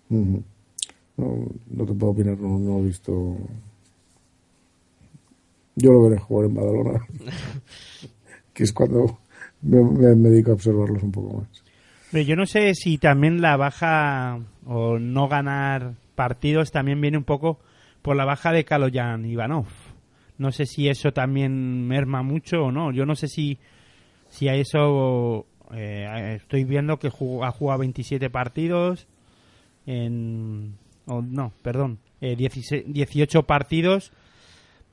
Ujú. 0.09 0.43
no, 1.17 1.45
no 1.71 1.85
te 1.85 1.93
puedo 1.93 2.11
opinar, 2.13 2.37
no, 2.39 2.57
no 2.59 2.79
he 2.79 2.83
visto. 2.83 3.37
Yo 5.75 5.91
lo 5.91 6.03
veré 6.09 6.17
jugar 6.19 6.47
en 6.49 6.55
Badalona, 6.55 7.05
que 8.53 8.63
es 8.63 8.73
cuando 8.73 9.19
me, 9.61 9.81
me- 9.83 10.15
me 10.15 10.29
dedico 10.29 10.51
a 10.51 10.55
observarlos 10.55 11.03
un 11.03 11.11
poco 11.11 11.37
más. 11.39 11.47
Pero 12.11 12.23
yo 12.23 12.35
no 12.35 12.45
sé 12.45 12.73
si 12.73 12.97
también 12.97 13.41
la 13.41 13.57
baja 13.57 14.39
o 14.65 14.97
no 14.97 15.27
ganar 15.27 15.93
partidos 16.15 16.71
también 16.71 16.99
viene 17.01 17.17
un 17.17 17.25
poco 17.25 17.59
por 18.01 18.15
la 18.15 18.25
baja 18.25 18.51
de 18.51 18.63
Kaloyan 18.65 19.25
Ivanov. 19.25 19.65
No 20.37 20.51
sé 20.51 20.65
si 20.65 20.87
eso 20.87 21.11
también 21.11 21.87
merma 21.87 22.23
mucho 22.23 22.63
o 22.65 22.71
no. 22.71 22.91
Yo 22.91 23.05
no 23.05 23.15
sé 23.15 23.27
si, 23.27 23.57
si 24.29 24.47
a 24.47 24.55
eso 24.55 25.45
eh, 25.73 26.37
estoy 26.41 26.63
viendo 26.63 26.97
que 26.97 27.09
jugó- 27.09 27.43
ha 27.43 27.51
jugado 27.51 27.79
27 27.79 28.29
partidos 28.29 29.07
en... 29.87 30.75
o 31.07 31.21
no, 31.23 31.51
perdón, 31.63 31.97
eh, 32.21 32.35
16 32.35 32.83
18 32.87 33.43
partidos. 33.43 34.11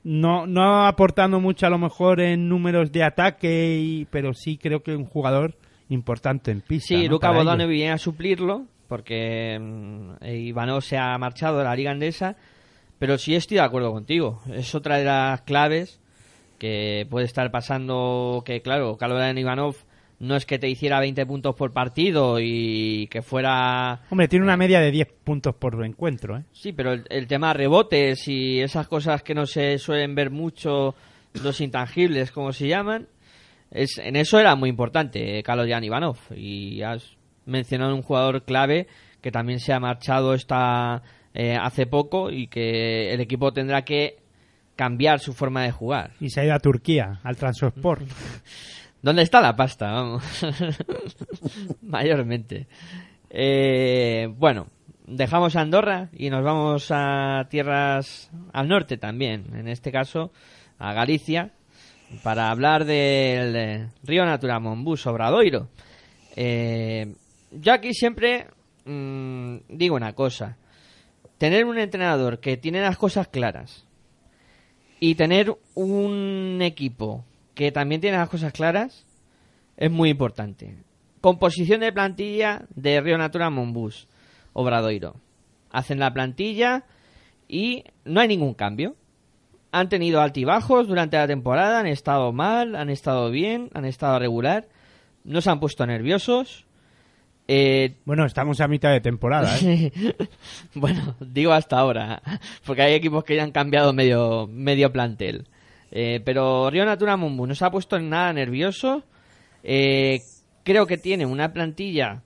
No, 0.03 0.45
no 0.45 0.85
aportando 0.85 1.39
mucho 1.39 1.65
a 1.65 1.69
lo 1.69 1.79
mejor 1.79 2.21
en 2.21 2.47
números 2.47 2.91
de 2.91 3.03
ataque, 3.03 3.79
y, 3.79 4.05
pero 4.05 4.33
sí 4.33 4.57
creo 4.57 4.81
que 4.81 4.95
un 4.95 5.05
jugador 5.05 5.55
importante 5.89 6.51
en 6.51 6.61
pista. 6.61 6.89
Sí, 6.89 7.05
¿no? 7.05 7.13
Luca 7.13 7.31
ellos. 7.31 7.67
viene 7.67 7.91
a 7.91 7.97
suplirlo 7.97 8.65
porque 8.87 9.57
mm, 9.59 10.25
Ivanov 10.25 10.81
se 10.81 10.97
ha 10.97 11.17
marchado 11.17 11.57
de 11.57 11.63
la 11.63 11.75
Liga 11.75 11.91
Andesa, 11.91 12.35
pero 12.99 13.17
sí 13.17 13.35
estoy 13.35 13.55
de 13.55 13.63
acuerdo 13.63 13.91
contigo. 13.91 14.41
Es 14.53 14.75
otra 14.75 14.97
de 14.97 15.05
las 15.05 15.41
claves 15.41 15.99
que 16.59 17.05
puede 17.09 17.25
estar 17.25 17.51
pasando 17.51 18.43
que, 18.45 18.61
claro, 18.61 18.97
Kaloyan 18.97 19.37
Ivanov 19.37 19.75
no 20.19 20.35
es 20.35 20.45
que 20.45 20.59
te 20.59 20.69
hiciera 20.69 20.99
20 20.99 21.25
puntos 21.25 21.55
por 21.55 21.73
partido 21.73 22.39
y 22.39 23.07
que 23.07 23.21
fuera... 23.21 24.01
Hombre, 24.09 24.27
tiene 24.27 24.45
una 24.45 24.57
media 24.57 24.79
de 24.79 24.91
10 24.91 25.07
puntos 25.23 25.55
por 25.55 25.83
encuentro, 25.85 26.37
¿eh? 26.37 26.43
Sí, 26.51 26.71
pero 26.71 26.93
el, 26.93 27.05
el 27.09 27.27
tema 27.27 27.53
rebotes 27.53 28.27
y 28.27 28.61
esas 28.61 28.87
cosas 28.87 29.23
que 29.23 29.35
no 29.35 29.45
se 29.45 29.77
suelen 29.77 30.15
ver 30.15 30.31
mucho, 30.31 30.95
los 31.43 31.61
intangibles, 31.61 32.31
como 32.31 32.53
se 32.53 32.67
llaman, 32.67 33.07
es, 33.71 33.97
en 33.97 34.15
eso 34.15 34.39
era 34.39 34.55
muy 34.55 34.69
importante, 34.69 35.37
eh, 35.37 35.43
Kaloyan 35.43 35.83
Ivanov. 35.83 36.17
Y 36.35 36.81
has 36.81 37.17
mencionado 37.45 37.95
un 37.95 38.01
jugador 38.01 38.43
clave 38.43 38.87
que 39.21 39.31
también 39.31 39.59
se 39.59 39.73
ha 39.73 39.79
marchado 39.79 40.33
esta, 40.33 41.01
eh, 41.33 41.57
hace 41.59 41.85
poco 41.85 42.31
y 42.31 42.47
que 42.47 43.13
el 43.13 43.19
equipo 43.19 43.51
tendrá 43.51 43.83
que 43.83 44.17
cambiar 44.75 45.19
su 45.19 45.33
forma 45.33 45.63
de 45.63 45.71
jugar. 45.71 46.11
Y 46.19 46.29
se 46.29 46.41
ha 46.41 46.45
ido 46.45 46.53
a 46.53 46.59
Turquía, 46.59 47.19
al 47.23 47.35
Transport. 47.35 48.07
¿Dónde 49.05 49.21
está 49.21 49.39
la 49.39 49.55
pasta? 49.55 49.91
Vamos. 49.91 50.23
Mayormente. 51.83 52.65
Eh, 53.29 54.27
bueno, 54.35 54.65
dejamos 55.05 55.55
Andorra 55.55 56.09
y 56.11 56.31
nos 56.31 56.43
vamos 56.43 56.87
a 56.89 57.45
tierras 57.47 58.31
al 58.51 58.67
norte 58.67 58.97
también. 58.97 59.45
En 59.53 59.67
este 59.67 59.91
caso, 59.91 60.31
a 60.79 60.91
Galicia, 60.93 61.51
para 62.23 62.49
hablar 62.49 62.85
del 62.85 63.55
eh, 63.55 63.89
Río 64.01 64.25
Natura 64.25 64.59
Monbus 64.59 65.05
Obradoiro. 65.05 65.69
Eh, 66.35 67.13
yo 67.51 67.73
aquí 67.73 67.93
siempre 67.93 68.47
mm, 68.85 69.57
digo 69.69 69.95
una 69.97 70.13
cosa. 70.13 70.57
Tener 71.37 71.65
un 71.65 71.77
entrenador 71.77 72.39
que 72.39 72.57
tiene 72.57 72.81
las 72.81 72.97
cosas 72.97 73.27
claras 73.27 73.85
y 74.99 75.13
tener 75.13 75.55
un 75.75 76.57
equipo 76.63 77.23
que 77.55 77.71
también 77.71 78.01
tiene 78.01 78.17
las 78.17 78.29
cosas 78.29 78.53
claras 78.53 79.05
es 79.77 79.91
muy 79.91 80.09
importante. 80.09 80.77
Composición 81.21 81.81
de 81.81 81.91
plantilla 81.91 82.65
de 82.75 83.01
Río 83.01 83.17
Natura 83.17 83.49
Monbus 83.49 84.07
Obradoiro. 84.53 85.15
Hacen 85.71 85.99
la 85.99 86.13
plantilla 86.13 86.85
y 87.47 87.83
no 88.05 88.21
hay 88.21 88.27
ningún 88.27 88.53
cambio. 88.53 88.95
Han 89.71 89.89
tenido 89.89 90.21
altibajos 90.21 90.87
durante 90.87 91.17
la 91.17 91.27
temporada, 91.27 91.79
han 91.79 91.87
estado 91.87 92.31
mal, 92.31 92.75
han 92.75 92.89
estado 92.89 93.29
bien, 93.29 93.69
han 93.73 93.83
estado 93.83 94.19
regular, 94.19 94.67
no 95.23 95.41
se 95.41 95.49
han 95.49 95.59
puesto 95.59 95.85
nerviosos. 95.85 96.65
Eh, 97.47 97.95
Bueno, 98.05 98.25
estamos 98.25 98.61
a 98.61 98.67
mitad 98.67 98.91
de 98.91 99.01
temporada, 99.01 99.57
¿eh? 99.61 99.91
bueno, 100.75 101.15
digo 101.19 101.51
hasta 101.51 101.77
ahora, 101.77 102.21
porque 102.65 102.83
hay 102.83 102.93
equipos 102.93 103.23
que 103.23 103.35
ya 103.35 103.43
han 103.43 103.51
cambiado 103.51 103.91
medio, 103.93 104.47
medio 104.47 104.91
plantel. 104.91 105.47
Eh, 105.97 106.19
pero 106.25 106.69
Río 106.69 106.83
Natura 106.83 107.15
Mumbu 107.15 107.47
no 107.47 107.55
se 107.55 107.63
ha 107.63 107.71
puesto 107.71 107.95
en 107.95 108.09
nada 108.09 108.33
nervioso. 108.33 109.05
Eh, 109.63 110.19
creo 110.65 110.85
que 110.87 110.97
tiene 110.97 111.25
una 111.25 111.53
plantilla 111.53 112.21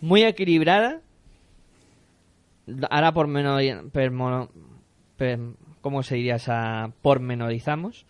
muy 0.00 0.24
equilibrada. 0.24 1.02
Ahora 2.90 3.12
por 3.12 3.28
¿Cómo 5.80 6.02
se 6.02 6.16
diría 6.16 6.34
esa? 6.34 6.90
Pormenorizamos. 7.00 8.06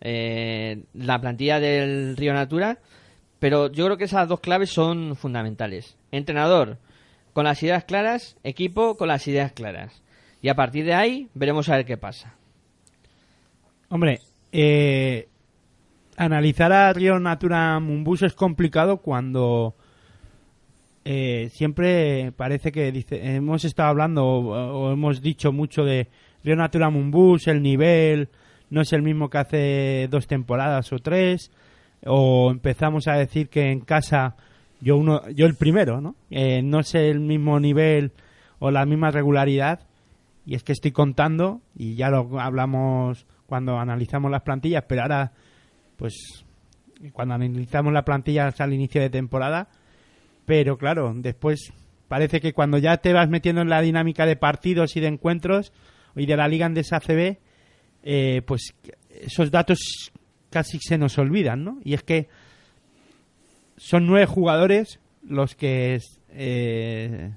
Eh, 0.00 0.84
la 0.94 1.20
plantilla 1.20 1.58
del 1.58 2.16
Río 2.16 2.32
Natura. 2.32 2.78
Pero 3.40 3.72
yo 3.72 3.86
creo 3.86 3.96
que 3.96 4.04
esas 4.04 4.28
dos 4.28 4.38
claves 4.38 4.70
son 4.70 5.16
fundamentales. 5.16 5.96
Entrenador 6.12 6.78
con 7.32 7.46
las 7.46 7.60
ideas 7.64 7.84
claras, 7.84 8.36
equipo 8.44 8.96
con 8.96 9.08
las 9.08 9.26
ideas 9.26 9.50
claras. 9.50 10.04
Y 10.40 10.50
a 10.50 10.54
partir 10.54 10.84
de 10.84 10.94
ahí 10.94 11.28
veremos 11.34 11.68
a 11.68 11.74
ver 11.74 11.84
qué 11.84 11.96
pasa. 11.96 12.36
Hombre, 13.88 14.20
eh, 14.52 15.28
analizar 16.16 16.72
a 16.72 16.92
Río 16.92 17.18
Natura 17.18 17.78
Mumbus 17.80 18.22
es 18.22 18.34
complicado 18.34 18.98
cuando 18.98 19.74
eh, 21.04 21.50
siempre 21.52 22.32
parece 22.32 22.72
que 22.72 22.90
dice, 22.90 23.36
hemos 23.36 23.64
estado 23.64 23.90
hablando 23.90 24.24
o, 24.26 24.92
hemos 24.92 25.22
dicho 25.22 25.52
mucho 25.52 25.84
de 25.84 26.08
Río 26.42 26.56
Natura 26.56 26.90
Mumbus, 26.90 27.46
el 27.48 27.62
nivel 27.62 28.28
no 28.70 28.80
es 28.80 28.92
el 28.92 29.02
mismo 29.02 29.30
que 29.30 29.38
hace 29.38 30.08
dos 30.10 30.26
temporadas 30.26 30.92
o 30.92 30.98
tres, 30.98 31.52
o 32.04 32.50
empezamos 32.50 33.06
a 33.08 33.14
decir 33.14 33.48
que 33.48 33.70
en 33.70 33.80
casa 33.80 34.36
yo 34.80 34.96
uno, 34.96 35.28
yo 35.30 35.46
el 35.46 35.54
primero, 35.54 36.00
¿no? 36.00 36.16
Eh, 36.30 36.62
no 36.62 36.80
es 36.80 36.94
el 36.94 37.20
mismo 37.20 37.60
nivel 37.60 38.12
o 38.58 38.70
la 38.70 38.84
misma 38.84 39.10
regularidad 39.10 39.80
y 40.44 40.54
es 40.54 40.62
que 40.62 40.72
estoy 40.72 40.92
contando 40.92 41.60
y 41.76 41.94
ya 41.94 42.10
lo 42.10 42.40
hablamos 42.40 43.26
cuando 43.46 43.78
analizamos 43.78 44.30
las 44.30 44.42
plantillas, 44.42 44.84
pero 44.86 45.02
ahora, 45.02 45.32
pues, 45.96 46.44
cuando 47.12 47.34
analizamos 47.34 47.92
las 47.92 48.04
plantillas 48.04 48.60
al 48.60 48.72
inicio 48.72 49.00
de 49.00 49.10
temporada, 49.10 49.68
pero 50.44 50.76
claro, 50.76 51.12
después 51.14 51.72
parece 52.08 52.40
que 52.40 52.52
cuando 52.52 52.78
ya 52.78 52.96
te 52.98 53.12
vas 53.12 53.28
metiendo 53.28 53.62
en 53.62 53.68
la 53.68 53.80
dinámica 53.80 54.26
de 54.26 54.36
partidos 54.36 54.96
y 54.96 55.00
de 55.00 55.08
encuentros 55.08 55.72
y 56.14 56.26
de 56.26 56.36
la 56.36 56.48
Liga 56.48 56.66
Andesa 56.66 56.96
ACB, 56.96 57.38
eh, 58.02 58.42
pues 58.46 58.74
esos 59.10 59.50
datos 59.50 60.12
casi 60.50 60.78
se 60.78 60.98
nos 60.98 61.18
olvidan, 61.18 61.64
¿no? 61.64 61.78
Y 61.84 61.94
es 61.94 62.02
que 62.02 62.28
son 63.76 64.06
nueve 64.06 64.26
jugadores 64.26 65.00
los 65.22 65.54
que 65.54 65.98
eh, 66.30 67.32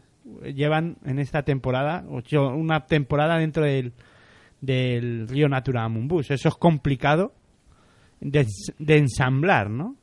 llevan 0.53 0.97
en 1.05 1.19
esta 1.19 1.43
temporada, 1.43 2.05
una 2.07 2.85
temporada 2.85 3.37
dentro 3.37 3.63
del, 3.63 3.93
del 4.61 5.27
Río 5.27 5.47
Natura 5.47 5.87
Mumbus. 5.87 6.31
Eso 6.31 6.49
es 6.49 6.55
complicado 6.55 7.33
de, 8.19 8.45
ensamblar, 8.97 9.69
¿no? 9.69 9.95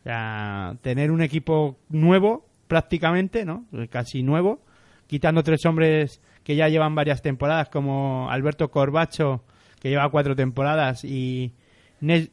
O 0.00 0.02
sea, 0.02 0.76
tener 0.82 1.10
un 1.10 1.22
equipo 1.22 1.78
nuevo, 1.88 2.46
prácticamente, 2.68 3.44
¿no? 3.44 3.66
Casi 3.90 4.22
nuevo, 4.22 4.62
quitando 5.06 5.42
tres 5.42 5.64
hombres 5.66 6.20
que 6.44 6.56
ya 6.56 6.68
llevan 6.68 6.94
varias 6.94 7.22
temporadas, 7.22 7.68
como 7.68 8.30
Alberto 8.30 8.70
Corbacho, 8.70 9.44
que 9.80 9.90
lleva 9.90 10.10
cuatro 10.10 10.34
temporadas, 10.34 11.04
y 11.04 11.52
eh, 12.00 12.30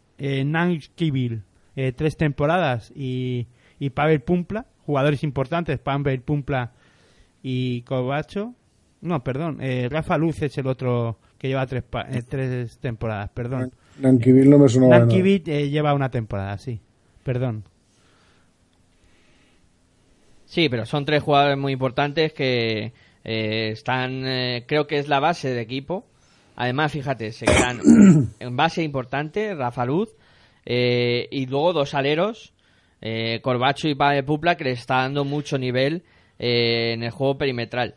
eh, 1.75 1.91
tres 1.93 2.17
temporadas, 2.17 2.91
y, 2.95 3.47
y 3.79 3.89
Pavel 3.89 4.21
Pumpla, 4.21 4.65
jugadores 4.85 5.23
importantes, 5.23 5.79
Pavel 5.79 6.21
Pumpla 6.21 6.71
y 7.43 7.81
Corbacho. 7.81 8.53
No, 9.01 9.23
perdón, 9.23 9.59
eh, 9.61 9.87
Rafa 9.91 10.17
Luz 10.17 10.41
es 10.41 10.57
el 10.57 10.67
otro 10.67 11.19
que 11.37 11.47
lleva 11.47 11.65
tres, 11.67 11.83
pa- 11.83 12.07
eh, 12.09 12.23
tres 12.27 12.77
temporadas, 12.79 13.29
perdón. 13.29 13.71
Nanquivil 13.99 14.49
no 14.49 14.57
me 14.59 14.69
sonaba 14.69 14.95
de. 14.95 14.99
Nankivit 15.01 15.47
eh, 15.47 15.69
lleva 15.69 15.93
una 15.93 16.09
temporada, 16.11 16.57
sí. 16.57 16.79
Perdón. 17.23 17.63
Sí, 20.45 20.69
pero 20.69 20.85
son 20.85 21.05
tres 21.05 21.23
jugadores 21.23 21.57
muy 21.57 21.73
importantes 21.73 22.31
que 22.33 22.93
eh, 23.23 23.69
están, 23.71 24.25
eh, 24.25 24.63
creo 24.67 24.87
que 24.87 24.97
es 24.97 25.07
la 25.07 25.19
base 25.19 25.49
del 25.49 25.59
equipo. 25.59 26.05
Además, 26.55 26.91
fíjate, 26.91 27.31
se 27.33 27.45
quedan 27.45 27.81
en 28.39 28.55
base 28.55 28.81
importante, 28.83 29.53
Rafa 29.53 29.85
Luz, 29.85 30.09
eh, 30.65 31.27
y 31.31 31.45
luego 31.47 31.73
dos 31.73 31.93
aleros, 31.93 32.53
eh, 33.01 33.39
Corbacho 33.43 33.87
y 33.89 33.95
Pavel 33.95 34.23
Pupla, 34.25 34.55
que 34.55 34.63
le 34.63 34.71
está 34.71 34.97
dando 35.01 35.25
mucho 35.25 35.57
nivel 35.57 36.03
eh, 36.39 36.93
en 36.93 37.03
el 37.03 37.11
juego 37.11 37.37
perimetral. 37.37 37.95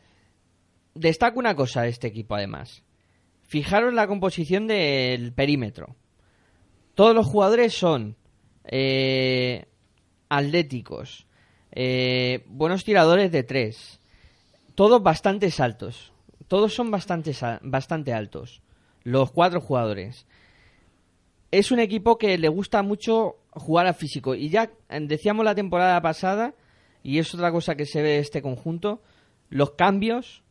Destaco 0.94 1.38
una 1.38 1.54
cosa 1.54 1.82
de 1.82 1.88
este 1.90 2.08
equipo, 2.08 2.34
además. 2.34 2.82
Fijaros 3.50 3.92
la 3.92 4.06
composición 4.06 4.68
del 4.68 5.32
perímetro. 5.32 5.96
Todos 6.94 7.16
los 7.16 7.26
jugadores 7.26 7.76
son 7.76 8.14
eh, 8.62 9.66
atléticos, 10.28 11.26
eh, 11.72 12.44
buenos 12.46 12.84
tiradores 12.84 13.32
de 13.32 13.42
tres, 13.42 14.00
todos 14.76 15.02
bastante 15.02 15.52
altos. 15.58 16.12
Todos 16.46 16.74
son 16.74 16.92
bastante, 16.92 17.32
bastante 17.62 18.12
altos. 18.12 18.62
Los 19.02 19.32
cuatro 19.32 19.60
jugadores. 19.60 20.28
Es 21.50 21.72
un 21.72 21.80
equipo 21.80 22.18
que 22.18 22.38
le 22.38 22.48
gusta 22.48 22.84
mucho 22.84 23.38
jugar 23.50 23.88
a 23.88 23.94
físico. 23.94 24.36
Y 24.36 24.48
ya 24.48 24.70
eh, 24.88 25.00
decíamos 25.00 25.44
la 25.44 25.56
temporada 25.56 26.00
pasada, 26.00 26.54
y 27.02 27.18
es 27.18 27.34
otra 27.34 27.50
cosa 27.50 27.74
que 27.74 27.86
se 27.86 28.00
ve 28.00 28.10
de 28.10 28.18
este 28.20 28.42
conjunto, 28.42 29.02
los 29.48 29.72
cambios 29.72 30.44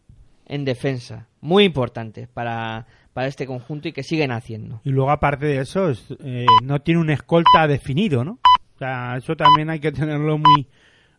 en 0.50 0.66
defensa. 0.66 1.28
Muy 1.40 1.64
importantes 1.64 2.28
para, 2.28 2.88
para 3.14 3.28
este 3.28 3.48
conjunto 3.48 3.88
y 3.88 3.94
que 3.94 4.04
siguen 4.04 4.32
haciendo. 4.32 4.82
Y 4.84 4.90
luego, 4.90 5.12
aparte 5.12 5.46
de 5.46 5.62
eso, 5.62 5.90
es, 5.90 6.14
eh, 6.22 6.46
no 6.64 6.82
tiene 6.82 7.00
un 7.00 7.10
escolta 7.10 7.68
definido, 7.68 8.26
¿no? 8.26 8.40
O 8.76 8.78
sea, 8.78 9.16
eso 9.16 9.38
también 9.38 9.70
hay 9.70 9.80
que 9.80 9.92
tenerlo 9.94 10.38
muy, 10.38 10.68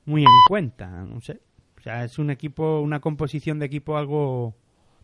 muy 0.05 0.23
en 0.23 0.28
cuenta, 0.48 0.89
no 1.05 1.20
sé. 1.20 1.40
O 1.78 1.81
sea, 1.81 2.05
es 2.05 2.19
un 2.19 2.31
equipo, 2.31 2.81
una 2.81 3.01
composición 3.01 3.59
de 3.59 3.66
equipo 3.66 3.97
algo 3.97 4.55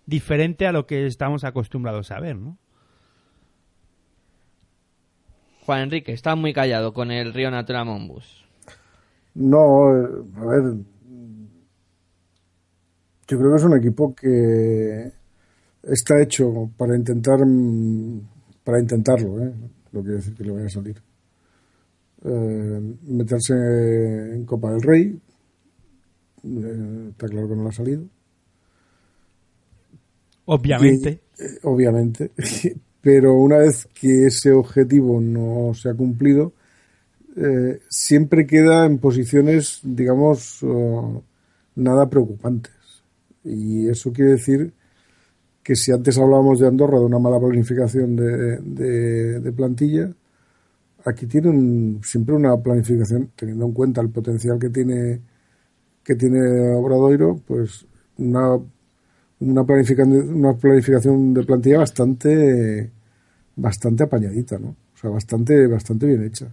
diferente 0.04 0.66
a 0.66 0.72
lo 0.72 0.86
que 0.86 1.06
estamos 1.06 1.44
acostumbrados 1.44 2.10
a 2.10 2.20
ver, 2.20 2.36
¿no? 2.36 2.58
Juan 5.64 5.82
Enrique, 5.82 6.12
está 6.12 6.36
muy 6.36 6.52
callado 6.52 6.92
con 6.92 7.10
el 7.10 7.32
Río 7.32 7.50
Natura 7.50 7.84
Monbus. 7.84 8.46
No, 9.34 9.88
a 9.88 10.44
ver. 10.44 10.76
Yo 13.28 13.38
creo 13.38 13.50
que 13.50 13.56
es 13.56 13.64
un 13.64 13.76
equipo 13.76 14.14
que 14.14 15.12
está 15.82 16.20
hecho 16.22 16.70
para 16.76 16.96
intentar 16.96 17.38
para 18.64 18.80
intentarlo, 18.80 19.42
¿eh? 19.42 19.52
No 19.92 20.02
quiere 20.02 20.16
decir 20.16 20.34
que 20.34 20.44
le 20.44 20.52
vaya 20.52 20.66
a 20.66 20.70
salir. 20.70 21.00
Eh, 22.24 22.94
meterse 23.08 23.54
en 23.54 24.44
Copa 24.44 24.72
del 24.72 24.82
Rey. 24.82 25.20
eh, 26.44 27.08
está 27.10 27.28
claro 27.28 27.48
que 27.48 27.54
no 27.56 27.62
le 27.62 27.68
ha 27.68 27.72
salido. 27.72 28.04
Obviamente. 30.46 31.20
Y, 31.38 31.42
eh, 31.42 31.58
obviamente. 31.62 32.32
Pero 33.00 33.34
una 33.34 33.58
vez 33.58 33.86
que 33.94 34.26
ese 34.26 34.50
objetivo 34.50 35.20
no 35.20 35.72
se 35.74 35.88
ha 35.90 35.94
cumplido, 35.94 36.52
siempre 37.88 38.46
queda 38.46 38.86
en 38.86 38.98
posiciones, 38.98 39.80
digamos, 39.84 40.60
eh, 40.62 41.20
nada 41.76 42.08
preocupantes. 42.08 42.72
Y 43.46 43.88
eso 43.88 44.12
quiere 44.12 44.32
decir 44.32 44.74
que 45.62 45.76
si 45.76 45.92
antes 45.92 46.18
hablábamos 46.18 46.60
de 46.60 46.68
Andorra, 46.68 46.98
de 47.00 47.06
una 47.06 47.18
mala 47.18 47.40
planificación 47.40 48.16
de, 48.16 48.58
de- 48.60 49.40
plantilla, 49.52 50.10
aquí 51.04 51.26
tienen 51.26 52.00
siempre 52.02 52.34
una 52.34 52.56
planificación, 52.56 53.30
teniendo 53.36 53.66
en 53.66 53.72
cuenta 53.72 54.00
el 54.00 54.10
potencial 54.10 54.58
que 54.58 54.70
tiene 54.70 55.20
que 56.04 56.16
tiene 56.16 56.40
Obradoiro, 56.74 57.40
pues 57.46 57.86
una, 58.18 58.58
una 59.40 59.64
planificación 59.64 60.34
una 60.34 60.54
planificación 60.54 61.34
de 61.34 61.44
plantilla 61.44 61.78
bastante 61.80 62.90
bastante 63.56 64.04
apañadita, 64.04 64.58
¿no? 64.58 64.70
O 64.94 64.98
sea, 64.98 65.10
bastante 65.10 65.66
bastante 65.68 66.06
bien 66.06 66.24
hecha. 66.24 66.48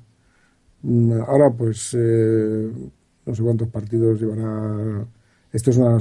Mm, 0.84 1.14
Ahora, 1.28 1.50
pues 1.52 1.96
eh, 2.00 2.72
no 3.26 3.36
sé 3.36 3.44
cuántos 3.44 3.70
partidos 3.70 4.20
llevará. 4.22 5.06
Esto 5.52 5.72
es 5.72 5.78
una, 5.78 5.98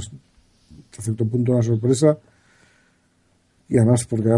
hasta 0.93 1.01
cierto 1.01 1.25
punto 1.25 1.51
una 1.53 1.63
sorpresa 1.63 2.15
y 3.67 3.77
además 3.77 4.05
porque 4.05 4.29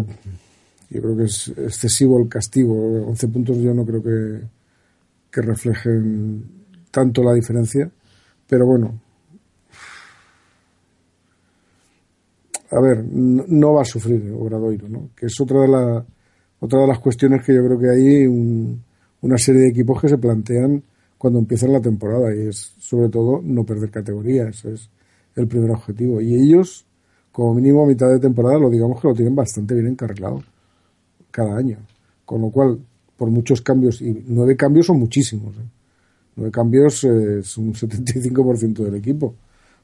yo 0.90 1.02
creo 1.02 1.18
que 1.18 1.24
es 1.26 1.50
excesivo 1.50 2.18
el 2.22 2.30
castigo. 2.30 2.74
11 3.08 3.28
puntos 3.28 3.58
yo 3.58 3.74
no 3.74 3.86
creo 3.86 4.02
que, 4.02 4.40
que 5.30 5.42
reflejen 5.42 6.46
tanto 6.92 7.22
la 7.24 7.34
diferencia. 7.34 7.90
Pero 8.48 8.66
bueno. 8.68 8.98
A 12.72 12.80
ver, 12.80 13.04
no, 13.04 13.44
no 13.48 13.74
va 13.74 13.82
a 13.82 13.86
sufrir 13.86 14.32
Obradoiro, 14.32 14.88
¿no? 14.88 15.10
Que 15.16 15.26
es 15.28 15.40
otra 15.42 15.62
de, 15.62 15.68
la, 15.68 16.06
otra 16.60 16.82
de 16.82 16.88
las 16.88 17.00
cuestiones 17.00 17.44
que 17.44 17.54
yo 17.54 17.64
creo 17.66 17.80
que 17.80 17.90
hay 17.90 18.26
un- 18.28 18.82
una 19.22 19.38
serie 19.38 19.62
de 19.62 19.70
equipos 19.70 20.02
que 20.02 20.08
se 20.10 20.18
plantean 20.18 20.82
cuando 21.18 21.40
empiezan 21.40 21.74
la 21.74 21.82
temporada 21.82 22.34
y 22.34 22.48
es 22.48 22.74
sobre 22.80 23.10
todo 23.10 23.42
no 23.44 23.66
perder 23.66 23.90
categoría. 23.92 24.48
Ese 24.50 24.74
es 24.74 24.90
el 25.36 25.48
primer 25.48 25.72
objetivo. 25.72 26.22
Y 26.22 26.36
ellos, 26.36 26.86
como 27.32 27.54
mínimo 27.54 27.84
a 27.84 27.88
mitad 27.88 28.10
de 28.10 28.20
temporada, 28.20 28.60
lo 28.60 28.70
digamos 28.70 29.02
que 29.02 29.08
lo 29.08 29.14
tienen 29.14 29.36
bastante 29.36 29.74
bien 29.74 29.88
encarrilado 29.88 30.44
cada 31.32 31.58
año. 31.58 31.78
Con 32.26 32.42
lo 32.42 32.50
cual, 32.50 32.80
por 33.18 33.30
muchos 33.30 33.62
cambios, 33.62 34.02
y 34.02 34.24
nueve 34.28 34.56
cambios 34.56 34.88
son 34.88 35.00
muchísimos. 35.00 35.56
¿eh? 35.56 35.68
Nueve 36.36 36.52
cambios 36.52 37.04
eh, 37.04 37.40
es 37.40 37.58
un 37.58 37.74
75% 37.74 38.84
del 38.84 38.96
equipo. 38.96 39.36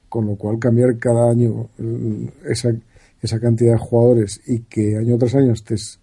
Con 0.10 0.26
lo 0.26 0.36
cual, 0.36 0.60
cambiar 0.60 0.98
cada 0.98 1.30
año 1.30 1.70
eh, 1.78 2.30
esa, 2.50 2.74
esa 3.22 3.40
cantidad 3.40 3.74
de 3.74 3.80
jugadores 3.80 4.42
y 4.48 4.60
que 4.62 4.98
año 4.98 5.18
tras 5.18 5.36
año 5.36 5.54
estés, 5.54 6.00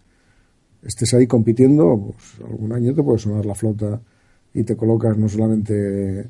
estés 0.83 1.15
ahí 1.15 1.27
compitiendo, 1.27 2.15
pues 2.15 2.49
algún 2.49 2.73
año 2.73 2.95
te 2.95 3.03
puede 3.03 3.19
sonar 3.19 3.45
la 3.45 3.55
flauta 3.55 4.01
y 4.55 4.65
te 4.65 4.77
colocas 4.77 5.17
no 5.19 5.29
solamente 5.29 6.29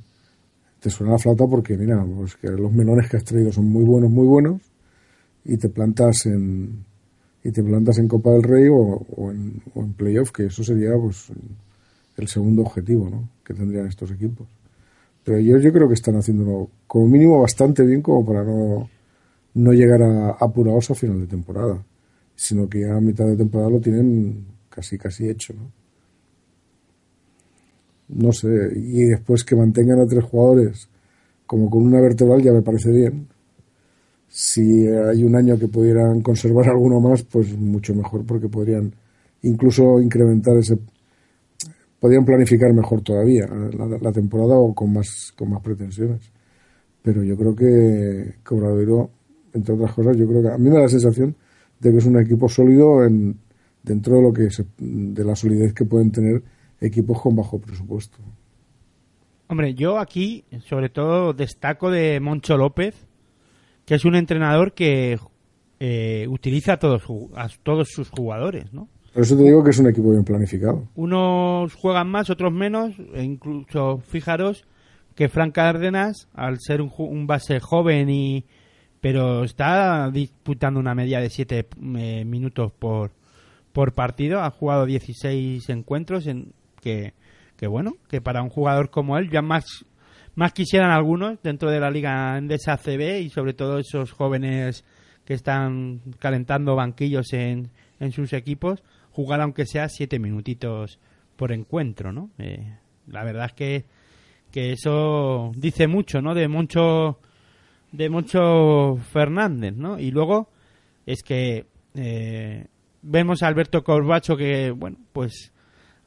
te 0.81 0.91
suena 0.91 1.13
la 1.13 1.19
flauta 1.19 1.47
porque 1.47 1.77
mira 1.77 2.05
pues 2.05 2.37
que 2.37 2.49
los 2.49 2.73
melones 2.73 3.09
que 3.11 3.17
has 3.17 3.25
traído 3.25 3.53
son 3.53 3.67
muy 3.67 3.85
buenos 3.85 4.11
muy 4.11 4.27
buenos 4.27 4.63
y 5.45 5.57
te 5.57 5.69
plantas 5.69 6.27
en 6.27 6.85
y 7.43 7.51
te 7.51 7.63
plantas 7.63 7.99
en 7.99 8.09
Copa 8.09 8.31
del 8.31 8.43
Rey 8.43 8.69
o, 8.69 8.77
o 8.77 9.31
en, 9.31 9.63
o 9.75 9.81
en 9.81 9.93
playoff 9.95 10.31
que 10.31 10.47
eso 10.47 10.63
sería 10.63 10.93
pues 10.97 11.29
el 12.17 12.29
segundo 12.29 12.63
objetivo 12.63 13.09
¿no? 13.09 13.29
que 13.45 13.55
tendrían 13.55 13.87
estos 13.87 14.11
equipos 14.11 14.47
pero 15.25 15.39
ellos 15.39 15.63
yo 15.63 15.73
creo 15.73 15.89
que 15.89 15.95
están 15.95 16.17
haciéndolo 16.17 16.71
como 16.87 17.09
mínimo 17.09 17.41
bastante 17.41 17.85
bien 17.85 18.03
como 18.03 18.25
para 18.25 18.45
no 18.45 18.89
no 19.55 19.73
llegar 19.73 20.03
a 20.03 20.31
apurados 20.31 20.91
a 20.91 20.95
final 20.95 21.21
de 21.21 21.27
temporada 21.27 21.83
sino 22.37 22.69
que 22.69 22.83
ya 22.83 22.97
a 22.97 23.01
mitad 23.01 23.27
de 23.27 23.37
temporada 23.37 23.71
lo 23.71 23.81
tienen 23.81 24.47
casi 24.69 24.97
casi 24.97 25.29
hecho 25.29 25.55
¿no? 25.55 25.71
No 28.09 28.33
sé, 28.33 28.49
y 28.77 29.05
después 29.05 29.45
que 29.45 29.57
mantengan 29.57 30.01
a 30.01 30.07
tres 30.07 30.25
jugadores 30.25 30.89
como 31.47 31.71
con 31.71 31.83
una 31.85 32.01
vertebral 32.01 32.43
ya 32.43 32.53
me 32.53 32.63
parece 32.63 32.91
bien. 32.93 33.29
Si 34.29 34.87
hay 34.87 35.25
un 35.25 35.35
año 35.37 35.59
que 35.59 35.69
pudieran 35.69 36.21
conservar 36.23 36.69
alguno 36.71 37.01
más, 37.01 37.23
pues 37.23 37.57
mucho 37.57 37.95
mejor 37.95 38.25
porque 38.27 38.49
podrían 38.49 38.93
incluso 39.43 40.01
incrementar 40.01 40.57
ese 40.57 40.79
podrían 42.01 42.25
planificar 42.25 42.73
mejor 42.73 43.03
todavía 43.03 43.47
la, 44.01 44.13
temporada 44.13 44.57
o 44.57 44.75
con 44.75 44.93
más 44.93 45.33
con 45.37 45.51
más 45.51 45.63
pretensiones. 45.63 46.21
Pero 47.03 47.23
yo 47.25 47.37
creo 47.37 47.55
que 47.57 48.35
que 48.47 48.55
Obradoiro, 48.55 49.11
entre 49.55 49.75
otras 49.75 49.93
cosas, 49.95 50.17
yo 50.17 50.27
creo 50.29 50.43
que 50.43 50.49
a 50.49 50.59
mí 50.59 50.69
me 50.69 50.77
da 50.77 50.83
la 50.83 50.89
sensación 50.89 51.35
de 51.81 51.91
que 51.93 51.99
es 51.99 52.07
un 52.07 52.21
equipo 52.21 52.49
sólido 52.49 53.05
en 53.05 53.37
dentro 53.83 54.17
de 54.17 54.23
lo 54.23 54.33
que 54.33 54.51
se- 54.51 54.67
de 54.79 55.25
la 55.25 55.35
solidez 55.37 55.73
que 55.75 55.85
pueden 55.85 56.11
tener 56.13 56.43
equipos 56.81 57.21
con 57.21 57.37
bajo 57.37 57.61
presupuesto. 57.61 58.19
Hombre, 59.49 59.75
yo 59.75 59.99
aquí 59.99 60.45
sobre 60.69 60.89
todo 60.89 61.33
destaco 61.33 61.91
de 61.91 62.21
Moncho 62.21 62.57
López, 62.57 63.07
que 63.85 63.95
es 63.95 64.05
un 64.05 64.15
entrenador 64.15 64.75
que 64.75 65.19
eh, 65.81 66.27
utiliza 66.29 66.75
a 66.75 66.79
todos, 66.79 67.03
a 67.35 67.49
todos 67.63 67.89
sus 67.89 68.11
jugadores, 68.11 68.73
¿no? 68.73 68.89
Por 69.15 69.23
eso 69.23 69.37
te 69.37 69.43
digo 69.43 69.65
que 69.65 69.71
es 69.71 69.79
un 69.79 69.89
equipo 69.89 70.11
bien 70.11 70.25
planificado. 70.25 70.87
Unos 70.95 71.75
juegan 71.75 72.09
más, 72.09 72.31
otros 72.31 72.53
menos, 72.53 72.95
e 73.15 73.23
incluso 73.23 73.99
fijaros 73.99 74.67
que 75.15 75.29
Frank 75.29 75.55
Cárdenas, 75.55 76.29
al 76.35 76.59
ser 76.61 76.83
un, 76.83 76.93
un 76.99 77.27
base 77.27 77.59
joven 77.59 78.11
y 78.11 78.45
pero 79.01 79.45
está 79.45 80.11
disputando 80.11 80.81
una 80.81 80.95
media 80.95 81.21
de 81.21 81.31
7 81.31 81.69
minutos 81.79 82.73
por, 82.73 83.13
por 83.73 83.95
partido, 83.95 84.41
ha 84.41 84.51
jugado 84.51 84.87
16 84.87 85.69
encuentros 85.69 86.27
en 86.27 86.53
que, 87.57 87.67
bueno, 87.67 87.93
que 88.09 88.21
para 88.21 88.43
un 88.43 88.49
jugador 88.49 88.91
como 88.91 89.19
él 89.19 89.31
ya 89.31 89.43
más 89.43 89.85
más 90.35 90.53
quisieran 90.53 90.93
algunos 90.93 91.43
dentro 91.43 91.69
de 91.69 91.81
la 91.81 91.91
liga 91.91 92.39
Endesa 92.39 92.77
CB 92.77 93.23
y 93.23 93.29
sobre 93.29 93.55
todo 93.55 93.79
esos 93.79 94.13
jóvenes 94.13 94.85
que 95.25 95.35
están 95.35 96.01
calentando 96.21 96.77
banquillos 96.77 97.33
en, 97.33 97.71
en 97.99 98.13
sus 98.13 98.33
equipos, 98.33 98.85
jugar 99.11 99.41
aunque 99.41 99.67
sea 99.67 99.89
siete 99.89 100.21
minutitos 100.21 101.01
por 101.35 101.53
encuentro, 101.53 102.13
¿no? 102.13 102.31
Eh, 102.39 102.73
la 103.09 103.25
verdad 103.25 103.47
es 103.47 103.53
que, 103.53 103.85
que 104.53 104.73
eso 104.73 105.51
dice 105.57 105.89
mucho, 105.89 106.23
¿no? 106.23 106.35
De 106.35 106.47
Moncho, 106.47 107.19
de 107.91 108.09
Moncho 108.09 108.97
Fernández, 109.11 109.75
¿no? 109.75 109.99
Y 109.99 110.13
luego 110.13 110.51
es 111.05 111.23
que 111.23 111.67
eh, 111.95 112.67
vemos 113.03 113.43
a 113.43 113.49
Alberto 113.49 113.83
Corbacho 113.83 114.37
que, 114.37 114.71
bueno, 114.71 114.99
pues 115.13 115.53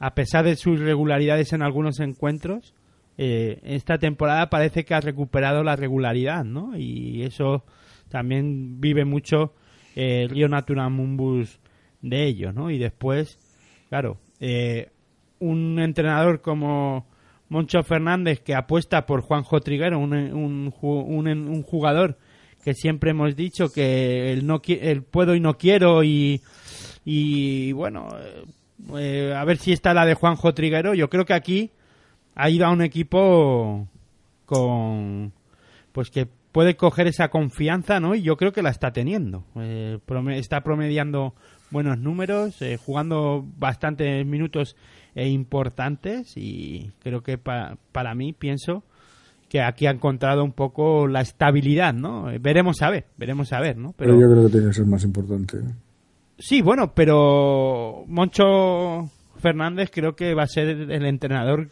a 0.01 0.15
pesar 0.15 0.43
de 0.43 0.55
sus 0.55 0.79
irregularidades 0.79 1.53
en 1.53 1.61
algunos 1.61 1.99
encuentros, 1.99 2.73
eh, 3.19 3.59
esta 3.63 3.99
temporada 3.99 4.49
parece 4.49 4.83
que 4.83 4.95
ha 4.95 4.99
recuperado 4.99 5.63
la 5.63 5.75
regularidad, 5.75 6.43
¿no? 6.43 6.75
Y 6.75 7.21
eso 7.21 7.63
también 8.09 8.81
vive 8.81 9.05
mucho 9.05 9.53
eh, 9.95 10.25
Río 10.27 10.49
Naturamumbus 10.49 11.59
de 12.01 12.25
ello, 12.25 12.51
¿no? 12.51 12.71
Y 12.71 12.79
después, 12.79 13.37
claro, 13.89 14.17
eh, 14.39 14.89
un 15.37 15.79
entrenador 15.79 16.41
como 16.41 17.05
Moncho 17.49 17.83
Fernández 17.83 18.39
que 18.39 18.55
apuesta 18.55 19.05
por 19.05 19.21
Juanjo 19.21 19.59
Triguero, 19.59 19.99
un, 19.99 20.13
un, 20.13 20.73
un, 20.81 21.27
un 21.27 21.61
jugador 21.61 22.17
que 22.63 22.73
siempre 22.73 23.11
hemos 23.11 23.35
dicho 23.35 23.69
que 23.71 24.33
el, 24.33 24.47
no, 24.47 24.63
el 24.67 25.03
puedo 25.03 25.35
y 25.35 25.39
no 25.39 25.59
quiero 25.59 26.03
y, 26.03 26.41
y 27.05 27.71
bueno, 27.73 28.07
eh, 28.97 29.33
a 29.35 29.43
ver 29.45 29.57
si 29.57 29.71
está 29.71 29.93
la 29.93 30.05
de 30.05 30.13
Juanjo 30.15 30.53
Triguero. 30.53 30.93
Yo 30.93 31.09
creo 31.09 31.25
que 31.25 31.33
aquí 31.33 31.71
ha 32.35 32.49
ido 32.49 32.65
a 32.65 32.71
un 32.71 32.81
equipo 32.81 33.87
con 34.45 35.31
pues 35.91 36.09
que 36.09 36.27
puede 36.51 36.75
coger 36.75 37.07
esa 37.07 37.29
confianza, 37.29 37.99
¿no? 37.99 38.15
Y 38.15 38.21
yo 38.21 38.37
creo 38.37 38.51
que 38.51 38.61
la 38.61 38.69
está 38.69 38.91
teniendo. 38.91 39.43
Eh, 39.55 39.99
está 40.35 40.61
promediando 40.61 41.33
buenos 41.69 41.97
números, 41.97 42.61
eh, 42.61 42.77
jugando 42.77 43.45
bastantes 43.57 44.25
minutos 44.25 44.75
e 45.15 45.29
importantes 45.29 46.33
y 46.37 46.91
creo 47.01 47.21
que 47.23 47.37
pa- 47.37 47.77
para 47.91 48.13
mí 48.15 48.33
pienso 48.33 48.83
que 49.49 49.61
aquí 49.61 49.85
ha 49.85 49.91
encontrado 49.91 50.43
un 50.45 50.53
poco 50.53 51.07
la 51.07 51.19
estabilidad, 51.21 51.93
¿no? 51.93 52.29
Eh, 52.31 52.39
veremos 52.39 52.81
a 52.81 52.89
ver, 52.89 53.05
veremos 53.17 53.51
a 53.51 53.59
ver, 53.59 53.77
¿no? 53.77 53.93
Pero, 53.97 54.17
yo 54.19 54.29
creo 54.31 54.45
que 54.45 54.51
tiene 54.51 54.67
que 54.67 54.73
ser 54.73 54.85
más 54.85 55.03
importante. 55.03 55.57
Sí, 56.37 56.61
bueno, 56.61 56.93
pero 56.93 58.03
Moncho 58.07 59.09
Fernández 59.39 59.89
creo 59.91 60.15
que 60.15 60.33
va 60.33 60.43
a 60.43 60.47
ser 60.47 60.69
el 60.69 61.05
entrenador 61.05 61.69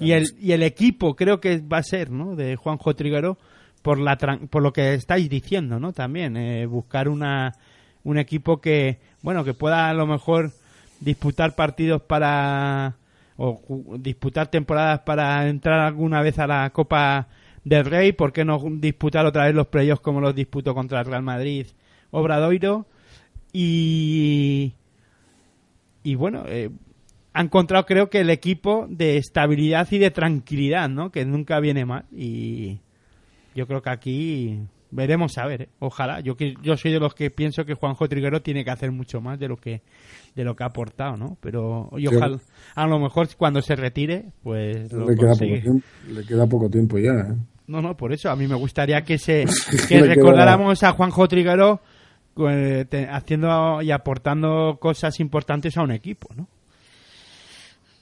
y 0.00 0.12
el, 0.12 0.26
y 0.40 0.52
el 0.52 0.62
equipo 0.62 1.14
creo 1.14 1.40
que 1.40 1.60
va 1.60 1.78
a 1.78 1.82
ser, 1.82 2.10
¿no? 2.10 2.34
De 2.34 2.56
Juanjo 2.56 2.94
Triguero 2.94 3.38
por 3.82 3.98
la 3.98 4.16
por 4.16 4.62
lo 4.62 4.72
que 4.72 4.94
estáis 4.94 5.28
diciendo, 5.28 5.78
¿no? 5.78 5.92
También 5.92 6.36
eh, 6.36 6.66
buscar 6.66 7.08
una 7.08 7.52
un 8.04 8.18
equipo 8.18 8.60
que 8.60 8.98
bueno 9.22 9.44
que 9.44 9.54
pueda 9.54 9.88
a 9.88 9.94
lo 9.94 10.06
mejor 10.06 10.52
disputar 11.00 11.54
partidos 11.54 12.02
para 12.02 12.96
o 13.36 13.60
disputar 13.98 14.48
temporadas 14.48 15.00
para 15.00 15.48
entrar 15.48 15.80
alguna 15.80 16.22
vez 16.22 16.38
a 16.38 16.46
la 16.46 16.70
Copa 16.70 17.28
del 17.64 17.84
Rey, 17.84 18.12
¿por 18.12 18.32
qué 18.32 18.44
no 18.44 18.60
disputar 18.72 19.24
otra 19.26 19.46
vez 19.46 19.54
los 19.54 19.68
playoffs 19.68 20.02
como 20.02 20.20
los 20.20 20.34
disputó 20.34 20.74
contra 20.74 21.00
el 21.00 21.06
Real 21.06 21.22
Madrid 21.22 21.66
Obradoiro? 22.10 22.86
Y 23.52 24.72
y 26.04 26.14
bueno, 26.16 26.44
eh, 26.48 26.70
ha 27.32 27.40
encontrado 27.42 27.86
creo 27.86 28.10
que 28.10 28.20
el 28.20 28.30
equipo 28.30 28.86
de 28.88 29.16
estabilidad 29.18 29.86
y 29.90 29.98
de 29.98 30.10
tranquilidad, 30.10 30.88
¿no? 30.88 31.10
Que 31.12 31.24
nunca 31.24 31.60
viene 31.60 31.84
mal 31.84 32.04
y 32.12 32.78
yo 33.54 33.66
creo 33.66 33.82
que 33.82 33.90
aquí 33.90 34.58
veremos 34.90 35.38
a 35.38 35.46
ver, 35.46 35.62
¿eh? 35.62 35.68
ojalá. 35.78 36.20
Yo 36.20 36.36
que 36.36 36.54
yo 36.62 36.76
soy 36.76 36.90
de 36.92 36.98
los 37.00 37.14
que 37.14 37.30
pienso 37.30 37.64
que 37.64 37.74
Juanjo 37.74 38.08
Triguero 38.08 38.42
tiene 38.42 38.64
que 38.64 38.70
hacer 38.70 38.90
mucho 38.90 39.20
más 39.20 39.38
de 39.38 39.48
lo 39.48 39.56
que 39.56 39.80
de 40.34 40.44
lo 40.44 40.56
que 40.56 40.64
ha 40.64 40.68
aportado, 40.68 41.16
¿no? 41.16 41.36
Pero 41.40 41.90
y 41.96 42.06
Sí. 42.08 42.16
ojalá, 42.16 42.38
a 42.74 42.86
lo 42.86 42.98
mejor 42.98 43.28
cuando 43.36 43.60
se 43.62 43.76
retire, 43.76 44.24
pues 44.42 44.90
lo 44.92 45.08
Le 45.08 45.14
queda, 45.16 45.32
poco 45.34 45.38
tiempo, 45.60 45.86
le 46.10 46.24
queda 46.24 46.46
poco 46.46 46.68
tiempo 46.70 46.98
ya. 46.98 47.12
¿eh? 47.12 47.34
No, 47.68 47.80
no, 47.80 47.96
por 47.96 48.12
eso 48.12 48.28
a 48.30 48.36
mí 48.36 48.46
me 48.48 48.56
gustaría 48.56 49.02
que 49.02 49.18
se 49.18 49.44
queda- 49.88 50.06
recordáramos 50.14 50.82
a 50.82 50.92
Juanjo 50.92 51.28
Triguero 51.28 51.80
eh, 52.48 52.84
te- 52.88 53.08
haciendo 53.08 53.82
y 53.82 53.90
aportando 53.90 54.78
cosas 54.80 55.18
importantes 55.20 55.76
a 55.76 55.82
un 55.82 55.90
equipo, 55.92 56.28
¿no? 56.36 56.46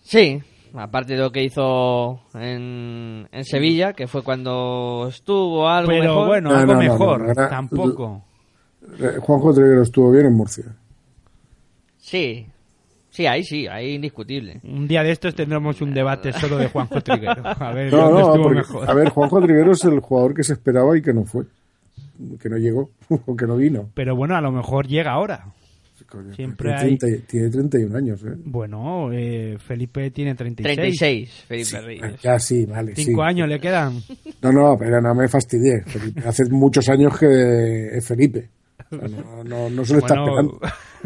Sí, 0.03 0.41
aparte 0.75 1.15
de 1.15 1.21
lo 1.21 1.31
que 1.31 1.45
hizo 1.45 2.21
en, 2.35 3.29
en 3.31 3.45
Sevilla, 3.45 3.93
que 3.93 4.07
fue 4.07 4.23
cuando 4.23 5.07
estuvo 5.09 5.69
algo 5.69 5.89
Pero 5.91 6.03
mejor. 6.03 6.27
bueno, 6.27 6.51
No, 6.51 6.57
algo 6.57 6.73
no, 6.75 6.79
no, 6.83 6.85
mejor, 6.85 7.35
tampoco. 7.49 8.25
Eh, 8.99 9.19
Juanjo 9.21 9.53
Triguero 9.55 9.83
estuvo 9.83 10.11
bien 10.11 10.27
en 10.27 10.35
Murcia. 10.35 10.65
Sí, 11.99 12.47
sí, 13.11 13.27
ahí 13.27 13.45
sí, 13.45 13.67
ahí 13.69 13.95
indiscutible. 13.95 14.61
Un 14.65 14.89
día 14.89 15.03
de 15.03 15.13
estos 15.13 15.35
tendremos 15.35 15.81
un 15.81 15.93
debate 15.95 16.33
solo 16.33 16.57
de 16.57 16.69
Juanjo 16.69 17.01
Triguero. 17.01 17.43
A 17.45 17.73
ver 17.73 17.93
No, 17.93 17.99
dónde 18.09 18.21
no, 18.21 18.27
estuvo 18.29 18.43
porque, 18.45 18.57
mejor. 18.59 18.91
a 18.91 18.95
ver, 18.95 19.09
Juanjo 19.11 19.41
Triguero 19.43 19.73
es 19.73 19.85
el 19.85 20.01
jugador 20.01 20.35
que 20.35 20.43
se 20.43 20.55
esperaba 20.55 20.97
y 20.97 21.03
que 21.03 21.13
no 21.13 21.25
fue. 21.25 21.45
Que 22.41 22.49
no 22.49 22.57
llegó, 22.59 22.91
o 23.27 23.37
que 23.37 23.47
no 23.47 23.57
vino. 23.57 23.89
Pero 23.95 24.15
bueno, 24.17 24.37
a 24.37 24.41
lo 24.41 24.53
mejor 24.53 24.87
llega 24.87 25.13
ahora. 25.13 25.45
Coño, 26.09 26.35
Siempre 26.35 26.71
tiene, 26.75 26.83
hay- 26.91 26.97
30 26.99 27.27
tiene 27.29 27.51
31 27.51 27.97
años, 27.97 28.21
¿eh? 28.25 28.35
Bueno, 28.45 29.13
eh, 29.13 29.57
Felipe 29.65 30.11
tiene 30.11 30.35
36. 30.35 30.75
36, 30.77 31.45
Felipe 31.47 31.81
Reyes. 31.81 32.21
Ya 32.23 32.39
sí, 32.41 32.67
vale. 32.67 32.97
Cinco 32.97 33.23
sí. 33.23 33.29
años 33.29 33.49
le 33.49 33.61
quedan. 33.61 33.95
No, 34.43 34.51
no, 34.51 34.77
pero 34.77 35.01
no 35.01 35.15
me 35.15 35.29
fastidié. 35.29 35.83
Felipe. 35.83 36.21
Hace 36.27 36.47
muchos 36.51 36.89
años 36.89 37.17
que 37.17 37.97
es 37.97 38.05
Felipe. 38.05 38.49
No, 38.91 39.45
no, 39.45 39.71
no 39.71 39.85
se 39.85 39.93
lo 39.93 39.99
está 40.01 40.21
Bueno. 40.21 40.51
esperando. 40.55 40.61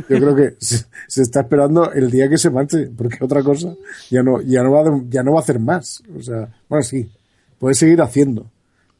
Yo 0.08 0.16
creo 0.18 0.34
que 0.34 0.56
se, 0.58 0.86
se 1.06 1.22
está 1.22 1.40
esperando 1.40 1.92
el 1.92 2.10
día 2.10 2.26
que 2.30 2.38
se 2.38 2.48
marche, 2.48 2.88
porque 2.96 3.18
otra 3.20 3.42
cosa 3.42 3.74
ya 4.10 4.22
no, 4.22 4.40
ya 4.40 4.62
no 4.62 4.72
va, 4.72 5.02
ya 5.10 5.22
no 5.22 5.32
va 5.32 5.40
a 5.40 5.42
hacer 5.42 5.58
más. 5.60 6.02
O 6.16 6.22
sea, 6.22 6.48
bueno, 6.66 6.82
sí, 6.82 7.10
puede 7.58 7.74
seguir 7.74 8.00
haciendo, 8.00 8.50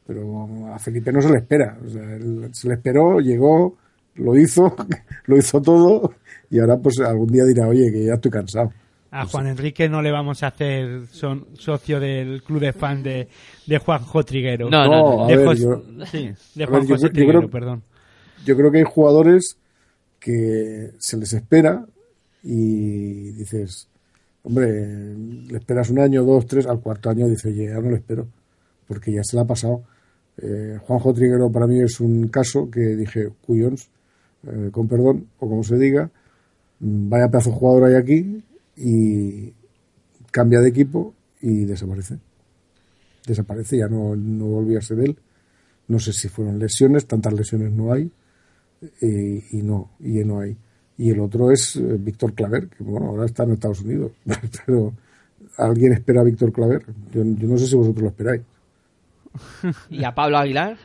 pero 0.05 0.73
a 0.73 0.79
Felipe 0.79 1.11
no 1.11 1.21
se 1.21 1.29
le 1.29 1.37
espera. 1.37 1.77
O 1.85 1.89
sea, 1.89 2.03
él 2.15 2.49
se 2.53 2.67
le 2.67 2.75
esperó, 2.75 3.19
llegó, 3.19 3.75
lo 4.15 4.37
hizo, 4.37 4.75
lo 5.25 5.37
hizo 5.37 5.61
todo, 5.61 6.13
y 6.49 6.59
ahora 6.59 6.77
pues 6.77 6.99
algún 6.99 7.27
día 7.27 7.43
dirá, 7.45 7.67
oye, 7.67 7.91
que 7.91 8.05
ya 8.05 8.13
estoy 8.13 8.31
cansado. 8.31 8.71
A 9.11 9.25
Juan 9.25 9.47
Enrique 9.47 9.87
no 9.87 10.01
le 10.01 10.11
vamos 10.11 10.43
a 10.43 10.47
hacer 10.47 11.07
son 11.07 11.45
socio 11.53 12.01
del 12.01 12.43
club 12.43 12.59
de 12.59 12.73
fans 12.73 13.01
de, 13.03 13.29
de 13.65 13.77
Juanjo 13.77 14.23
Triguero. 14.25 14.69
No, 14.69 14.85
no, 14.87 15.27
de 15.27 15.37
ver, 15.37 15.55
yo- 15.55 15.81
sí, 16.05 16.31
de 16.53 16.63
a 16.65 16.67
Juan 16.67 16.81
ver, 16.81 16.89
José 16.91 17.03
yo 17.07 17.11
Triguero, 17.13 17.39
creo- 17.39 17.49
perdón. 17.51 17.83
yo 18.45 18.57
creo 18.57 18.71
que 18.71 18.79
hay 18.79 18.83
jugadores 18.83 19.57
que 20.19 20.91
se 20.99 21.15
les 21.17 21.31
espera 21.31 21.85
y 22.43 23.31
dices, 23.31 23.87
hombre, 24.43 25.15
le 25.15 25.57
esperas 25.57 25.89
un 25.89 25.99
año, 25.99 26.23
dos, 26.23 26.45
tres, 26.45 26.67
al 26.67 26.79
cuarto 26.81 27.09
año 27.09 27.27
dices, 27.27 27.45
oye, 27.45 27.67
ya 27.67 27.75
no 27.79 27.89
le 27.89 27.95
espero, 27.97 28.27
porque 28.87 29.13
ya 29.13 29.23
se 29.23 29.35
le 29.37 29.43
ha 29.43 29.45
pasado. 29.45 29.83
Eh, 30.37 30.77
Juanjo 30.81 31.13
Triguero 31.13 31.51
para 31.51 31.67
mí 31.67 31.79
es 31.79 31.99
un 31.99 32.27
caso 32.27 32.69
que 32.69 32.95
dije, 32.95 33.29
cuyons, 33.45 33.89
eh, 34.47 34.69
con 34.71 34.87
perdón, 34.87 35.27
o 35.39 35.49
como 35.49 35.63
se 35.63 35.77
diga, 35.77 36.09
mm, 36.79 37.09
vaya 37.09 37.29
pedazo 37.29 37.51
de 37.51 37.55
jugador 37.55 37.83
hay 37.85 37.95
aquí 37.95 38.43
y 38.77 39.53
cambia 40.31 40.59
de 40.59 40.69
equipo 40.69 41.13
y 41.41 41.65
desaparece. 41.65 42.17
Desaparece, 43.25 43.77
ya 43.77 43.87
no, 43.87 44.15
no 44.15 44.45
volvió 44.45 44.79
a 44.79 44.81
ser 44.81 44.99
él. 44.99 45.17
No 45.87 45.99
sé 45.99 46.13
si 46.13 46.27
fueron 46.27 46.59
lesiones, 46.59 47.05
tantas 47.05 47.33
lesiones 47.33 47.71
no 47.71 47.91
hay 47.93 48.11
eh, 49.01 49.43
y 49.51 49.61
no, 49.61 49.91
y 49.99 50.23
no 50.23 50.39
hay. 50.41 50.57
Y 50.97 51.09
el 51.11 51.19
otro 51.19 51.51
es 51.51 51.75
eh, 51.75 51.97
Víctor 51.99 52.33
Claver, 52.33 52.67
que 52.67 52.83
bueno, 52.83 53.07
ahora 53.07 53.25
está 53.25 53.43
en 53.43 53.51
Estados 53.51 53.81
Unidos, 53.81 54.11
pero 54.65 54.93
¿alguien 55.57 55.93
espera 55.93 56.21
a 56.21 56.23
Víctor 56.23 56.51
Claver? 56.51 56.85
Yo, 57.11 57.23
yo 57.23 57.47
no 57.47 57.57
sé 57.57 57.67
si 57.67 57.75
vosotros 57.75 58.03
lo 58.03 58.09
esperáis. 58.09 58.41
Y 59.89 60.03
a 60.03 60.13
Pablo 60.13 60.37
Aguilar, 60.37 60.77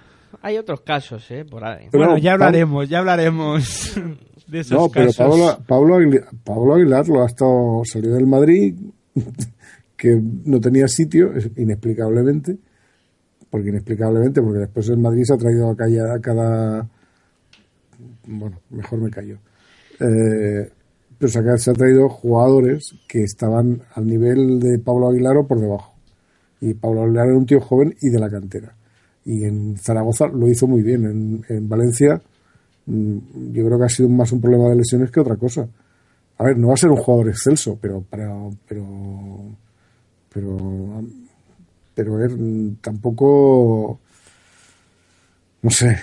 hay 0.43 0.59
otros 0.59 0.81
casos, 0.83 1.31
¿eh? 1.31 1.45
Por 1.45 1.65
ahí. 1.65 1.89
Pero 1.91 2.05
bueno, 2.05 2.19
ya 2.19 2.33
hablaremos, 2.33 2.89
ya 2.89 2.99
hablaremos 2.99 3.93
de 4.47 4.61
esos 4.61 4.79
No, 4.79 4.89
pero 4.89 5.07
casos. 5.07 5.17
Pablo, 5.17 5.59
Pablo, 5.67 5.97
Aguilar, 5.97 6.29
Pablo 6.45 6.75
Aguilar 6.75 7.09
lo 7.09 7.23
ha 7.23 7.27
estado, 7.27 7.83
salió 7.85 8.15
del 8.15 8.27
Madrid, 8.27 8.75
que 9.97 10.21
no 10.45 10.61
tenía 10.61 10.89
sitio, 10.89 11.33
inexplicablemente, 11.57 12.57
porque 13.51 13.69
inexplicablemente, 13.69 14.41
porque 14.41 14.61
después 14.61 14.89
el 14.89 14.99
Madrid 14.99 15.25
se 15.25 15.35
ha 15.35 15.39
traído 15.39 15.71
a 15.71 15.77
cada, 15.77 16.15
a 16.15 16.21
cada 16.21 16.89
bueno, 18.27 18.61
mejor 18.71 19.01
me 19.01 19.11
callo. 19.11 19.39
Eh, 19.99 20.71
pero 21.19 21.59
se 21.59 21.71
ha 21.71 21.75
traído 21.75 22.09
jugadores 22.09 22.95
que 23.07 23.23
estaban 23.23 23.83
al 23.95 24.07
nivel 24.07 24.59
de 24.59 24.79
Pablo 24.79 25.11
Aguilar 25.11 25.37
o 25.37 25.47
por 25.47 25.61
debajo. 25.61 25.90
Y 26.61 26.75
Pablo 26.75 27.03
Aguilar 27.03 27.29
era 27.29 27.37
un 27.37 27.47
tío 27.47 27.61
joven 27.61 27.97
y 28.01 28.09
de 28.11 28.19
la 28.19 28.31
cantera. 28.31 28.75
Y 29.25 29.45
en 29.45 29.77
Zaragoza 29.79 30.29
lo 30.29 30.49
hizo 30.49 30.67
muy 30.67 30.83
bien. 30.83 31.05
En, 31.05 31.45
en 31.49 31.69
Valencia 31.69 32.21
mm, 32.87 33.19
yo 33.53 33.67
creo 33.67 33.79
que 33.79 33.85
ha 33.85 33.89
sido 33.89 34.09
más 34.09 34.33
un 34.33 34.41
problema 34.41 34.69
de 34.69 34.77
lesiones 34.77 35.11
que 35.11 35.21
otra 35.21 35.37
cosa. 35.37 35.69
A 36.39 36.45
ver, 36.45 36.57
no 36.57 36.69
va 36.69 36.75
a 36.75 36.79
ser 36.79 36.91
un 36.91 36.97
jugador 36.97 37.29
excelso, 37.29 37.79
pero 37.81 38.03
pero 38.11 38.51
pero 38.69 38.87
pero 41.95 42.15
ver, 42.17 42.31
mm, 42.31 42.77
tampoco 42.81 44.01
no 45.63 45.71
sé. 45.71 45.99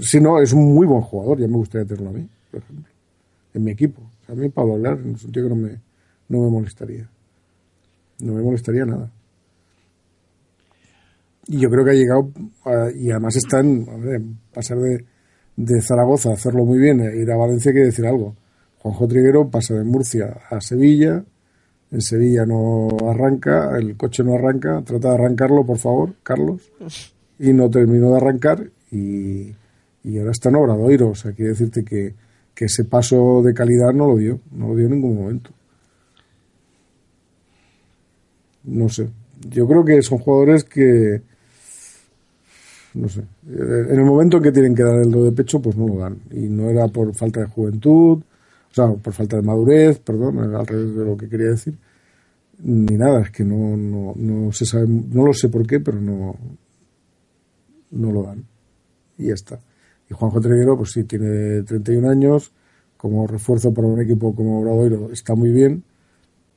Si 0.00 0.20
no, 0.20 0.40
es 0.40 0.52
un 0.52 0.74
muy 0.74 0.86
buen 0.86 1.00
jugador, 1.00 1.40
ya 1.40 1.46
me 1.46 1.56
gustaría 1.56 1.86
tenerlo 1.86 2.10
a 2.10 2.12
mí, 2.12 2.28
por 2.50 2.60
ejemplo, 2.60 2.90
en 3.54 3.64
mi 3.64 3.70
equipo. 3.70 4.02
A 4.28 4.34
mí 4.34 4.48
Pablo 4.48 4.74
Aguilar, 4.74 4.98
en 4.98 5.10
un 5.10 5.18
sentido 5.18 5.48
que 5.48 5.54
no 5.54 5.60
me, 5.60 5.80
no 6.28 6.40
me 6.42 6.50
molestaría. 6.50 7.08
No 8.20 8.34
me 8.34 8.42
molestaría 8.42 8.84
nada. 8.84 9.10
Y 11.46 11.58
yo 11.58 11.68
creo 11.68 11.84
que 11.84 11.90
ha 11.90 11.94
llegado, 11.94 12.30
y 12.94 13.10
además 13.10 13.36
está 13.36 13.60
en, 13.60 13.86
hombre, 13.88 14.22
pasar 14.52 14.78
de, 14.78 15.04
de 15.56 15.80
Zaragoza 15.82 16.30
a 16.30 16.34
hacerlo 16.34 16.64
muy 16.64 16.78
bien, 16.78 17.00
e 17.00 17.16
ir 17.16 17.30
a 17.30 17.36
Valencia 17.36 17.72
quiere 17.72 17.86
decir 17.86 18.06
algo. 18.06 18.34
Juanjo 18.78 19.08
Triguero 19.08 19.48
pasa 19.50 19.74
de 19.74 19.84
Murcia 19.84 20.38
a 20.50 20.60
Sevilla, 20.60 21.24
en 21.90 22.00
Sevilla 22.00 22.44
no 22.44 22.88
arranca, 23.08 23.76
el 23.78 23.96
coche 23.96 24.24
no 24.24 24.34
arranca, 24.34 24.82
trata 24.84 25.08
de 25.08 25.14
arrancarlo, 25.14 25.64
por 25.64 25.78
favor, 25.78 26.14
Carlos, 26.22 26.72
y 27.38 27.52
no 27.52 27.70
terminó 27.70 28.10
de 28.10 28.16
arrancar 28.16 28.70
y, 28.90 29.54
y 30.02 30.18
ahora 30.18 30.32
está 30.32 30.48
en 30.48 30.56
Obradoiro, 30.56 31.10
o 31.10 31.14
sea, 31.14 31.32
quiere 31.32 31.50
decirte 31.50 31.84
que, 31.84 32.14
que 32.54 32.64
ese 32.66 32.84
paso 32.84 33.42
de 33.42 33.54
calidad 33.54 33.92
no 33.92 34.06
lo 34.06 34.16
dio, 34.16 34.40
no 34.52 34.68
lo 34.68 34.76
dio 34.76 34.86
en 34.86 34.92
ningún 34.92 35.16
momento. 35.16 35.50
No 38.64 38.88
sé, 38.88 39.08
yo 39.48 39.66
creo 39.66 39.84
que 39.84 40.02
son 40.02 40.18
jugadores 40.18 40.64
que, 40.64 41.22
no 42.94 43.08
sé, 43.08 43.22
en 43.46 43.98
el 43.98 44.04
momento 44.04 44.38
en 44.38 44.42
que 44.42 44.52
tienen 44.52 44.74
que 44.74 44.82
dar 44.82 44.96
el 44.96 45.10
do 45.10 45.24
de 45.24 45.32
pecho, 45.32 45.60
pues 45.60 45.76
no 45.76 45.86
lo 45.86 45.98
dan. 45.98 46.18
Y 46.30 46.48
no 46.48 46.70
era 46.70 46.88
por 46.88 47.14
falta 47.14 47.40
de 47.40 47.46
juventud, 47.46 48.22
o 48.70 48.74
sea, 48.74 48.88
por 48.92 49.12
falta 49.12 49.36
de 49.36 49.42
madurez, 49.42 49.98
perdón, 49.98 50.38
al 50.54 50.66
revés 50.66 50.94
de 50.94 51.04
lo 51.04 51.16
que 51.16 51.28
quería 51.28 51.50
decir, 51.50 51.76
ni 52.62 52.96
nada, 52.96 53.22
es 53.22 53.30
que 53.30 53.44
no, 53.44 53.76
no, 53.76 54.14
no 54.16 54.52
se 54.52 54.64
sabe, 54.64 54.86
no 54.88 55.26
lo 55.26 55.32
sé 55.32 55.48
por 55.48 55.66
qué, 55.66 55.80
pero 55.80 56.00
no, 56.00 56.36
no 57.90 58.12
lo 58.12 58.22
dan. 58.22 58.44
Y 59.18 59.28
ya 59.28 59.34
está. 59.34 59.60
Y 60.10 60.14
Juanjo 60.14 60.40
Treguero, 60.40 60.76
pues 60.76 60.92
sí, 60.92 61.04
tiene 61.04 61.62
31 61.62 62.08
años, 62.10 62.52
como 62.96 63.26
refuerzo 63.26 63.72
para 63.72 63.88
un 63.88 64.00
equipo 64.00 64.34
como 64.34 64.60
Obradoiro 64.60 65.10
está 65.12 65.34
muy 65.34 65.50
bien, 65.50 65.84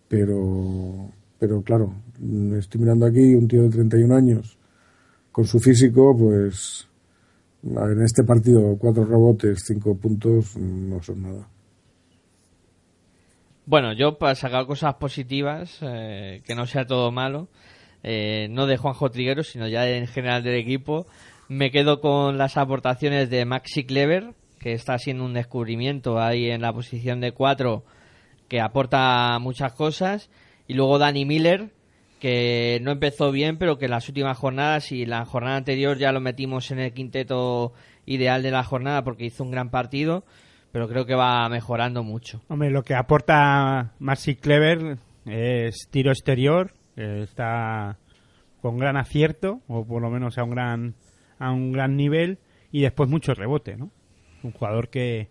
pero, 0.07 1.11
pero 1.39 1.61
claro, 1.61 1.93
mm, 2.19 2.55
estoy 2.55 2.81
mirando 2.81 3.05
aquí 3.05 3.35
un 3.35 3.47
tío 3.47 3.63
de 3.63 3.69
31 3.69 4.15
años 4.15 4.57
con 5.31 5.45
su 5.45 5.59
físico, 5.59 6.15
pues 6.17 6.87
en 7.63 8.01
este 8.01 8.23
partido 8.23 8.77
cuatro 8.77 9.05
rebotes, 9.05 9.63
cinco 9.65 9.95
puntos, 9.95 10.55
mm, 10.55 10.89
no 10.89 11.01
son 11.03 11.21
nada. 11.21 11.47
Bueno, 13.65 13.93
yo 13.93 14.17
para 14.17 14.35
sacar 14.35 14.65
cosas 14.65 14.95
positivas, 14.95 15.79
eh, 15.81 16.41
que 16.45 16.55
no 16.55 16.65
sea 16.65 16.85
todo 16.85 17.11
malo, 17.11 17.49
eh, 18.01 18.47
no 18.49 18.65
de 18.65 18.77
Juanjo 18.77 19.11
Triguero, 19.11 19.43
sino 19.43 19.67
ya 19.67 19.87
en 19.89 20.07
general 20.07 20.41
del 20.43 20.55
equipo, 20.55 21.05
me 21.49 21.71
quedo 21.71 21.99
con 21.99 22.37
las 22.37 22.55
aportaciones 22.55 23.29
de 23.29 23.43
Maxi 23.45 23.85
Clever, 23.85 24.33
que 24.59 24.73
está 24.73 24.93
haciendo 24.93 25.25
un 25.25 25.33
descubrimiento 25.33 26.19
ahí 26.19 26.49
en 26.49 26.61
la 26.61 26.73
posición 26.73 27.19
de 27.19 27.33
cuatro, 27.33 27.83
que 28.47 28.61
aporta 28.61 29.37
muchas 29.39 29.73
cosas, 29.73 30.29
y 30.67 30.73
luego 30.73 30.99
Danny 30.99 31.25
Miller, 31.25 31.69
que 32.19 32.79
no 32.81 32.91
empezó 32.91 33.31
bien, 33.31 33.57
pero 33.57 33.77
que 33.77 33.85
en 33.85 33.91
las 33.91 34.07
últimas 34.09 34.37
jornadas 34.37 34.91
y 34.91 35.05
la 35.05 35.25
jornada 35.25 35.57
anterior 35.57 35.97
ya 35.97 36.11
lo 36.11 36.19
metimos 36.19 36.71
en 36.71 36.79
el 36.79 36.93
quinteto 36.93 37.73
ideal 38.05 38.43
de 38.43 38.51
la 38.51 38.63
jornada 38.63 39.03
porque 39.03 39.25
hizo 39.25 39.43
un 39.43 39.51
gran 39.51 39.69
partido, 39.69 40.23
pero 40.71 40.87
creo 40.87 41.05
que 41.05 41.15
va 41.15 41.47
mejorando 41.49 42.03
mucho. 42.03 42.41
Hombre, 42.47 42.69
lo 42.69 42.83
que 42.83 42.95
aporta 42.95 43.93
Marcy 43.99 44.35
Clever 44.35 44.97
es 45.25 45.87
tiro 45.89 46.11
exterior, 46.11 46.73
eh, 46.95 47.21
está 47.23 47.97
con 48.61 48.77
gran 48.77 48.97
acierto, 48.97 49.61
o 49.67 49.85
por 49.85 50.01
lo 50.01 50.09
menos 50.09 50.37
a 50.37 50.43
un 50.43 50.49
gran 50.51 50.95
a 51.39 51.51
un 51.51 51.71
gran 51.71 51.95
nivel 51.95 52.39
y 52.71 52.81
después 52.81 53.09
mucho 53.09 53.33
rebote, 53.33 53.77
¿no? 53.77 53.91
Un 54.41 54.51
jugador 54.51 54.89
que, 54.89 55.29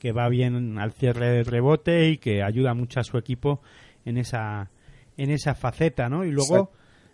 que 0.00 0.12
va 0.12 0.28
bien 0.28 0.78
al 0.78 0.92
cierre 0.92 1.28
de 1.28 1.44
rebote 1.44 2.08
y 2.08 2.18
que 2.18 2.42
ayuda 2.42 2.74
mucho 2.74 2.98
a 2.98 3.04
su 3.04 3.18
equipo 3.18 3.60
en 4.04 4.18
esa 4.18 4.70
en 5.16 5.30
esa 5.30 5.54
faceta, 5.54 6.08
¿no? 6.08 6.24
Y 6.24 6.30
luego 6.30 6.70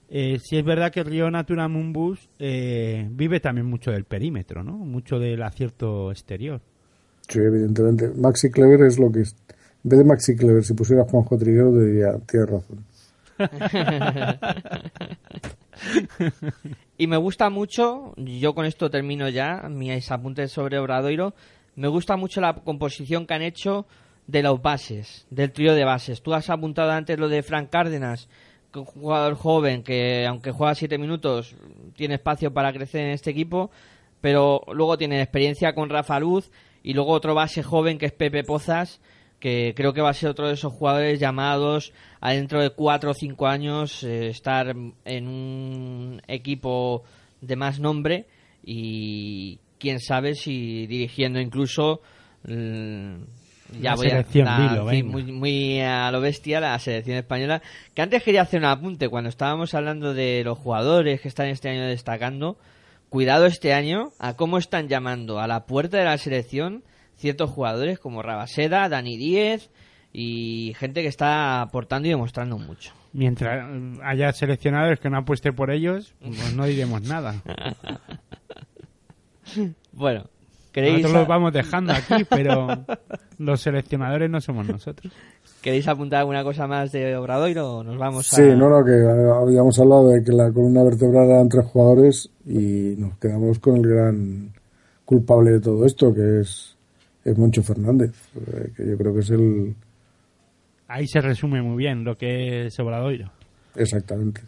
eh, 0.08 0.38
sí 0.42 0.58
es 0.58 0.64
verdad 0.64 0.92
que 0.92 1.04
Río 1.04 1.30
Natura 1.30 1.68
Mumbus 1.68 2.28
eh, 2.38 3.06
vive 3.10 3.40
también 3.40 3.66
mucho 3.66 3.90
del 3.90 4.04
perímetro, 4.04 4.62
¿no? 4.62 4.72
Mucho 4.72 5.18
del 5.18 5.42
acierto 5.42 6.10
exterior. 6.10 6.60
Sí, 7.28 7.38
evidentemente. 7.38 8.10
Maxi 8.16 8.50
Clever 8.50 8.86
es 8.86 8.98
lo 8.98 9.12
que 9.12 9.20
es. 9.20 9.36
En 9.84 9.90
vez 9.90 9.98
de 9.98 10.04
Maxi 10.04 10.36
Clever, 10.36 10.64
si 10.64 10.74
pusiera 10.74 11.04
Juanjo 11.04 11.38
Triguero, 11.38 11.72
te 11.72 11.84
diría, 11.84 12.18
tienes 12.26 12.50
razón. 12.50 12.84
Y 16.98 17.06
me 17.06 17.16
gusta 17.16 17.48
mucho, 17.48 18.12
yo 18.18 18.54
con 18.54 18.66
esto 18.66 18.90
termino 18.90 19.30
ya 19.30 19.66
mis 19.70 20.10
apuntes 20.10 20.52
sobre 20.52 20.78
Obradoiro, 20.78 21.32
me 21.74 21.88
gusta 21.88 22.18
mucho 22.18 22.42
la 22.42 22.56
composición 22.56 23.26
que 23.26 23.32
han 23.32 23.40
hecho 23.40 23.86
de 24.30 24.42
los 24.42 24.62
bases, 24.62 25.26
del 25.30 25.52
trío 25.52 25.74
de 25.74 25.84
bases. 25.84 26.22
Tú 26.22 26.32
has 26.34 26.50
apuntado 26.50 26.92
antes 26.92 27.18
lo 27.18 27.28
de 27.28 27.42
Frank 27.42 27.68
Cárdenas, 27.70 28.28
un 28.74 28.84
jugador 28.84 29.34
joven 29.34 29.82
que 29.82 30.24
aunque 30.26 30.52
juega 30.52 30.76
siete 30.76 30.98
minutos 30.98 31.56
tiene 31.96 32.14
espacio 32.14 32.52
para 32.52 32.72
crecer 32.72 33.02
en 33.02 33.10
este 33.10 33.30
equipo, 33.30 33.70
pero 34.20 34.62
luego 34.72 34.96
tiene 34.96 35.20
experiencia 35.20 35.74
con 35.74 35.88
Rafa 35.88 36.20
Luz 36.20 36.50
y 36.82 36.94
luego 36.94 37.10
otro 37.10 37.34
base 37.34 37.64
joven 37.64 37.98
que 37.98 38.06
es 38.06 38.12
Pepe 38.12 38.44
Pozas, 38.44 39.00
que 39.40 39.72
creo 39.74 39.92
que 39.92 40.02
va 40.02 40.10
a 40.10 40.14
ser 40.14 40.30
otro 40.30 40.46
de 40.46 40.54
esos 40.54 40.72
jugadores 40.72 41.18
llamados 41.18 41.92
a 42.20 42.32
dentro 42.32 42.62
de 42.62 42.70
cuatro 42.70 43.10
o 43.10 43.14
cinco 43.14 43.48
años 43.48 44.04
eh, 44.04 44.28
estar 44.28 44.76
en 45.04 45.28
un 45.28 46.22
equipo 46.28 47.02
de 47.40 47.56
más 47.56 47.80
nombre 47.80 48.26
y 48.62 49.58
quién 49.78 49.98
sabe 49.98 50.34
si 50.34 50.86
dirigiendo 50.86 51.40
incluso 51.40 52.02
mm, 52.44 53.39
ya 53.80 53.90
La 53.90 53.96
voy 53.96 54.08
a 54.10 54.24
la- 54.44 54.68
dilo, 54.68 54.90
sí, 54.90 55.02
muy, 55.02 55.22
muy 55.24 55.80
a 55.80 56.10
lo 56.10 56.20
bestia 56.20 56.60
la 56.60 56.78
selección 56.78 57.16
española 57.18 57.62
que 57.94 58.02
antes 58.02 58.22
quería 58.22 58.42
hacer 58.42 58.60
un 58.60 58.66
apunte 58.66 59.08
cuando 59.08 59.28
estábamos 59.30 59.74
hablando 59.74 60.14
de 60.14 60.42
los 60.44 60.58
jugadores 60.58 61.20
que 61.20 61.28
están 61.28 61.46
este 61.48 61.68
año 61.70 61.84
destacando 61.86 62.56
cuidado 63.08 63.46
este 63.46 63.72
año 63.74 64.10
a 64.18 64.34
cómo 64.36 64.58
están 64.58 64.88
llamando 64.88 65.40
a 65.40 65.46
la 65.46 65.66
puerta 65.66 65.98
de 65.98 66.04
la 66.04 66.16
selección 66.18 66.82
ciertos 67.16 67.50
jugadores 67.50 67.98
como 67.98 68.22
Rabaseda, 68.22 68.88
Dani 68.88 69.16
Díez 69.16 69.70
y 70.12 70.74
gente 70.78 71.02
que 71.02 71.08
está 71.08 71.60
aportando 71.60 72.06
y 72.08 72.10
demostrando 72.10 72.58
mucho. 72.58 72.92
Mientras 73.12 73.66
haya 74.04 74.32
seleccionadores 74.32 75.00
que 75.00 75.10
no 75.10 75.18
apueste 75.18 75.52
por 75.52 75.70
ellos, 75.70 76.14
pues 76.20 76.54
no 76.54 76.64
diremos 76.66 77.02
nada. 77.02 77.34
Bueno, 79.92 80.26
¿queréis, 80.72 81.02
Nosotros 81.02 81.20
los 81.20 81.28
vamos 81.28 81.52
dejando 81.52 81.92
aquí, 81.92 82.24
pero 82.30 82.68
los 83.38 83.60
seleccionadores 83.60 84.30
no 84.30 84.40
somos 84.40 84.66
nosotros. 84.66 85.12
¿queréis 85.60 85.86
apuntar 85.88 86.20
alguna 86.20 86.42
cosa 86.42 86.66
más 86.66 86.90
de 86.92 87.16
Obradoiro 87.16 87.76
o 87.76 87.84
nos 87.84 87.98
vamos 87.98 88.32
a... 88.32 88.36
Sí, 88.36 88.42
no, 88.42 88.68
no, 88.68 88.84
que 88.84 88.92
habíamos 88.92 89.78
hablado 89.78 90.08
de 90.08 90.24
que 90.24 90.32
la 90.32 90.50
columna 90.52 90.82
vertebral 90.82 91.30
eran 91.30 91.48
tres 91.48 91.66
jugadores 91.66 92.30
y 92.46 92.94
nos 92.96 93.18
quedamos 93.18 93.58
con 93.58 93.76
el 93.76 93.86
gran 93.86 94.52
culpable 95.04 95.52
de 95.52 95.60
todo 95.60 95.84
esto, 95.84 96.14
que 96.14 96.40
es, 96.40 96.76
es 97.24 97.36
Moncho 97.36 97.62
Fernández, 97.62 98.12
eh, 98.36 98.72
que 98.76 98.88
yo 98.88 98.96
creo 98.96 99.14
que 99.14 99.20
es 99.20 99.30
el... 99.30 99.74
Ahí 100.88 101.06
se 101.06 101.20
resume 101.20 101.62
muy 101.62 101.76
bien 101.76 102.04
lo 102.04 102.16
que 102.16 102.66
es 102.66 102.78
Obradoiro. 102.80 103.30
Exactamente. 103.76 104.42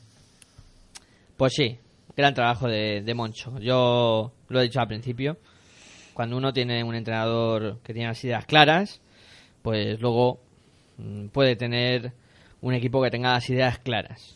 Pues 1.37 1.53
sí, 1.55 1.79
gran 2.17 2.35
trabajo 2.35 2.67
de, 2.67 3.03
de 3.03 3.15
Moncho. 3.15 3.59
Yo 3.61 4.33
lo 4.49 4.61
he 4.61 4.65
dicho 4.65 4.81
al 4.81 4.89
principio. 4.89 5.37
Cuando 6.15 6.37
uno 6.37 6.53
tiene 6.53 6.83
un 6.85 6.95
entrenador 6.95 7.79
que 7.83 7.93
tiene 7.93 8.09
las 8.09 8.23
ideas 8.25 8.45
claras, 8.47 9.01
pues 9.63 10.01
luego 10.01 10.41
mm, 10.99 11.27
puede 11.29 11.57
tener 11.57 12.13
un 12.61 12.75
equipo 12.75 13.03
que 13.03 13.11
tenga 13.11 13.33
las 13.33 13.49
ideas 13.51 13.79
claras. 13.79 14.35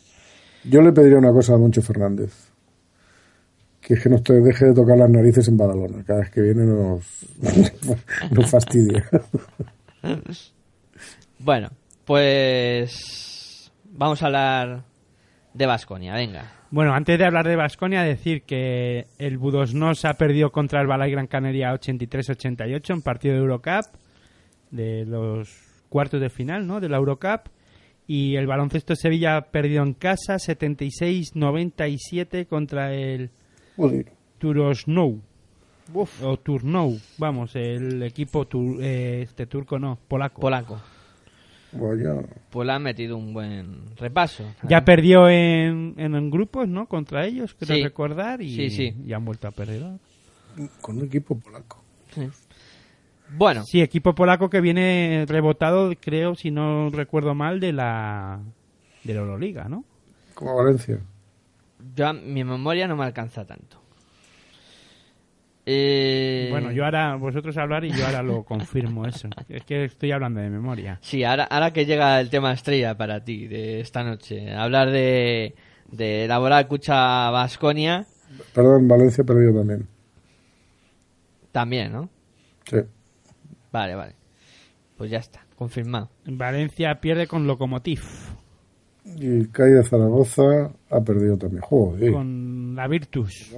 Yo 0.63 0.81
le 0.81 0.91
pediría 0.91 1.17
una 1.17 1.31
cosa 1.31 1.53
a 1.53 1.57
Moncho 1.57 1.81
Fernández, 1.81 2.33
que 3.79 3.93
es 3.93 4.03
que 4.03 4.09
nos 4.09 4.23
te- 4.23 4.41
deje 4.41 4.65
de 4.65 4.73
tocar 4.73 4.97
las 4.97 5.09
narices 5.09 5.47
en 5.47 5.55
Badalona. 5.57 6.03
Cada 6.03 6.19
vez 6.21 6.29
que 6.31 6.41
viene 6.41 6.65
nos, 6.65 7.05
nos 8.31 8.49
fastidia. 8.49 9.05
Bueno, 11.39 11.69
pues 12.05 13.71
vamos 13.91 14.21
a 14.21 14.25
hablar 14.25 14.83
de 15.53 15.65
Vasconia, 15.65 16.13
venga. 16.15 16.51
Bueno, 16.69 16.93
antes 16.93 17.17
de 17.17 17.25
hablar 17.25 17.47
de 17.47 17.55
Basconia, 17.55 18.03
decir 18.03 18.41
que 18.43 19.07
el 19.19 19.37
Budosnos 19.37 20.03
ha 20.03 20.15
perdido 20.15 20.51
contra 20.51 20.81
el 20.81 20.87
Balay 20.87 21.11
Gran 21.11 21.27
Canaria 21.27 21.73
83-88 21.73 22.93
en 22.93 23.01
partido 23.01 23.35
de 23.35 23.39
Eurocup, 23.41 23.85
de 24.71 25.05
los 25.05 25.49
cuartos 25.87 26.19
de 26.19 26.29
final, 26.29 26.67
¿no? 26.67 26.81
De 26.81 26.89
la 26.89 26.97
Eurocup. 26.97 27.47
Y 28.05 28.35
el 28.35 28.47
baloncesto 28.47 28.95
Sevilla 28.95 29.37
ha 29.37 29.41
perdido 29.51 29.81
en 29.83 29.93
casa 29.93 30.35
76-97 30.35 32.47
contra 32.47 32.93
el. 32.93 33.29
Turosnou. 34.37 35.21
O 36.21 36.35
Turnou, 36.37 36.99
vamos, 37.17 37.55
el 37.55 38.03
equipo 38.03 38.45
tur- 38.45 38.79
eh, 38.81 39.21
este 39.21 39.45
turco 39.45 39.79
no, 39.79 39.97
polaco. 40.07 40.41
Polaco. 40.41 40.81
Vaya. 41.73 42.21
Pues 42.49 42.65
le 42.65 42.73
han 42.73 42.83
metido 42.83 43.17
un 43.17 43.33
buen 43.33 43.95
repaso. 43.97 44.43
Ya 44.67 44.85
perdió 44.85 45.29
en, 45.29 45.95
en, 45.97 46.29
grupos, 46.31 46.67
¿no? 46.67 46.87
Contra 46.87 47.25
ellos, 47.25 47.55
creo 47.59 47.75
Sí. 47.77 47.83
recordar, 47.83 48.41
y, 48.41 48.55
Sí, 48.55 48.69
sí. 48.69 48.95
y 49.05 49.13
han 49.13 49.25
vuelto 49.25 49.47
a 49.47 49.51
perder. 49.51 49.83
Con 50.81 50.97
un 50.97 51.05
equipo 51.05 51.37
polaco. 51.37 51.83
Bueno, 53.35 53.63
Sí, 53.65 53.81
equipo 53.81 54.15
polaco 54.15 54.49
que 54.49 54.61
viene 54.61 55.25
rebotado, 55.27 55.91
creo, 55.99 56.35
si 56.35 56.49
no 56.49 56.89
recuerdo 56.89 57.35
mal, 57.35 57.59
de 57.59 57.73
la 57.73 58.39
de 59.03 59.13
la 59.13 59.19
Euroliga, 59.21 59.67
¿no? 59.67 59.83
Como 60.33 60.55
Valencia. 60.55 60.99
yo, 61.95 62.13
mi 62.13 62.43
memoria 62.43 62.87
no 62.87 62.95
me 62.95 63.03
alcanza 63.05 63.45
tanto. 63.45 63.81
Eh, 65.69 66.47
Bueno, 66.49 66.71
yo 66.71 66.85
ahora, 66.85 67.15
vosotros 67.17 67.57
hablar 67.57 67.83
y 67.83 67.91
yo 67.91 68.05
ahora 68.05 68.23
lo 68.23 68.43
confirmo 68.45 69.05
eso. 69.05 69.27
Es 69.49 69.63
que 69.65 69.83
estoy 69.83 70.11
hablando 70.13 70.39
de 70.39 70.49
memoria. 70.49 70.97
Sí, 71.01 71.23
ahora, 71.25 71.43
ahora 71.43 71.73
que 71.73 71.85
llega 71.85 72.21
el 72.21 72.29
tema 72.29 72.53
estrella 72.53 72.95
para 72.95 73.23
ti 73.23 73.47
de 73.47 73.81
esta 73.81 74.01
noche, 74.03 74.53
hablar 74.53 74.89
de, 74.91 75.55
de 75.91 76.23
elaborar 76.25 76.67
Cucha 76.67 77.29
Vasconia 77.31 78.05
Perdón, 78.53 78.87
Valencia 78.87 79.23
perdió 79.25 79.53
también. 79.53 79.87
también, 81.51 81.91
¿no? 81.91 82.09
Sí. 82.65 82.77
Vale, 83.71 83.95
vale. 83.95 84.13
Pues 84.97 85.11
ya 85.11 85.17
está, 85.19 85.45
confirmado. 85.55 86.09
Valencia 86.25 86.99
pierde 87.01 87.27
con 87.27 87.45
Lokomotiv, 87.45 88.01
Y 89.05 89.45
CAI 89.47 89.71
de 89.71 89.83
Zaragoza 89.83 90.71
ha 90.89 91.01
perdido 91.01 91.37
también. 91.37 91.61
Joder. 91.61 92.11
Con, 92.11 92.13
con 92.13 92.75
la 92.75 92.87
Virtus. 92.87 93.53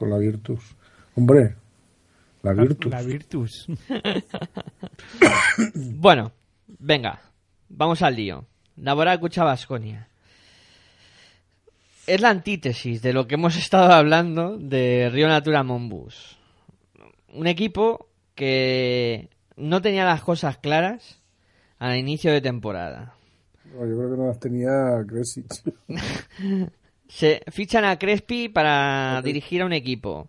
la 0.00 0.18
Virtus. 0.18 0.76
Hombre, 1.14 1.56
la 2.42 2.52
Virtus. 2.52 2.92
La 2.92 3.02
Virtus. 3.02 3.66
Bueno, 5.74 6.32
venga, 6.66 7.20
vamos 7.68 8.02
al 8.02 8.16
lío. 8.16 8.46
Elaborar 8.76 9.20
Cucha 9.20 9.44
Vasconia. 9.44 10.08
Es 12.06 12.20
la 12.20 12.30
antítesis 12.30 13.02
de 13.02 13.12
lo 13.12 13.26
que 13.26 13.34
hemos 13.34 13.56
estado 13.58 13.92
hablando 13.92 14.56
de 14.58 15.10
Río 15.12 15.28
Natura 15.28 15.62
Monbus. 15.62 16.36
Un 17.32 17.46
equipo 17.46 18.08
que 18.34 19.28
no 19.56 19.80
tenía 19.82 20.04
las 20.04 20.22
cosas 20.22 20.58
claras 20.58 21.20
al 21.78 21.96
inicio 21.96 22.32
de 22.32 22.40
temporada. 22.40 23.14
No, 23.72 23.86
yo 23.86 23.96
creo 23.96 24.10
que 24.10 24.16
no 24.16 24.26
las 24.26 24.40
tenía 24.40 25.04
Kresic. 25.06 25.46
Se 27.08 27.42
fichan 27.50 27.84
a 27.84 27.98
Crespi 27.98 28.48
para 28.48 29.20
dirigir 29.22 29.62
a 29.62 29.66
un 29.66 29.72
equipo 29.72 30.28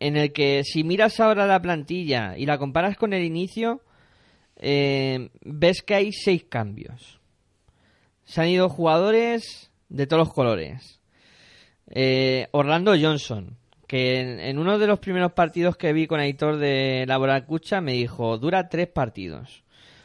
en 0.00 0.16
el 0.16 0.32
que 0.32 0.62
si 0.64 0.84
miras 0.84 1.20
ahora 1.20 1.46
la 1.46 1.62
plantilla 1.62 2.36
y 2.36 2.46
la 2.46 2.58
comparas 2.58 2.96
con 2.96 3.12
el 3.12 3.24
inicio, 3.24 3.82
eh, 4.56 5.30
ves 5.42 5.82
que 5.82 5.94
hay 5.94 6.12
seis 6.12 6.44
cambios. 6.48 7.20
Se 8.24 8.40
han 8.40 8.48
ido 8.48 8.68
jugadores 8.68 9.70
de 9.88 10.06
todos 10.06 10.26
los 10.26 10.34
colores. 10.34 11.00
Eh, 11.90 12.48
Orlando 12.50 12.94
Johnson, 13.00 13.56
que 13.86 14.48
en, 14.48 14.58
uno 14.58 14.78
de 14.78 14.86
los 14.86 14.98
primeros 14.98 15.32
partidos 15.32 15.76
que 15.76 15.92
vi 15.92 16.06
con 16.06 16.20
Aitor 16.20 16.56
de 16.56 17.04
Laboral 17.06 17.46
Cucha 17.46 17.80
me 17.80 17.92
dijo, 17.92 18.38
dura 18.38 18.68
tres 18.68 18.88
partidos. 18.88 19.62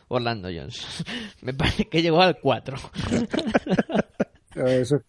Orlando 0.08 0.50
Johnson. 0.54 1.06
me 1.42 1.54
parece 1.54 1.88
que 1.88 2.02
llegó 2.02 2.22
al 2.22 2.40
cuatro. 2.40 2.78
Eso 4.56 5.02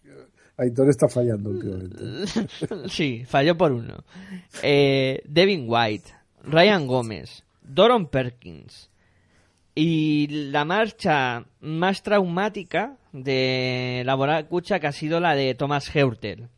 Aitor 0.57 0.89
está 0.89 1.07
fallando 1.07 1.51
sí, 2.87 3.25
falló 3.25 3.57
por 3.57 3.71
uno. 3.71 4.03
Eh, 4.61 5.21
Devin 5.25 5.65
White, 5.67 6.11
Ryan 6.43 6.85
Gómez, 6.85 7.43
Doron 7.63 8.07
Perkins. 8.07 8.89
Y 9.75 10.27
la 10.51 10.65
marcha 10.65 11.45
más 11.59 12.03
traumática 12.03 12.97
de 13.11 14.03
Laboral 14.05 14.47
Cucha 14.47 14.79
que 14.79 14.87
ha 14.87 14.91
sido 14.91 15.19
la 15.19 15.33
de 15.33 15.55
Thomas 15.55 15.95
Heurtel, 15.95 16.49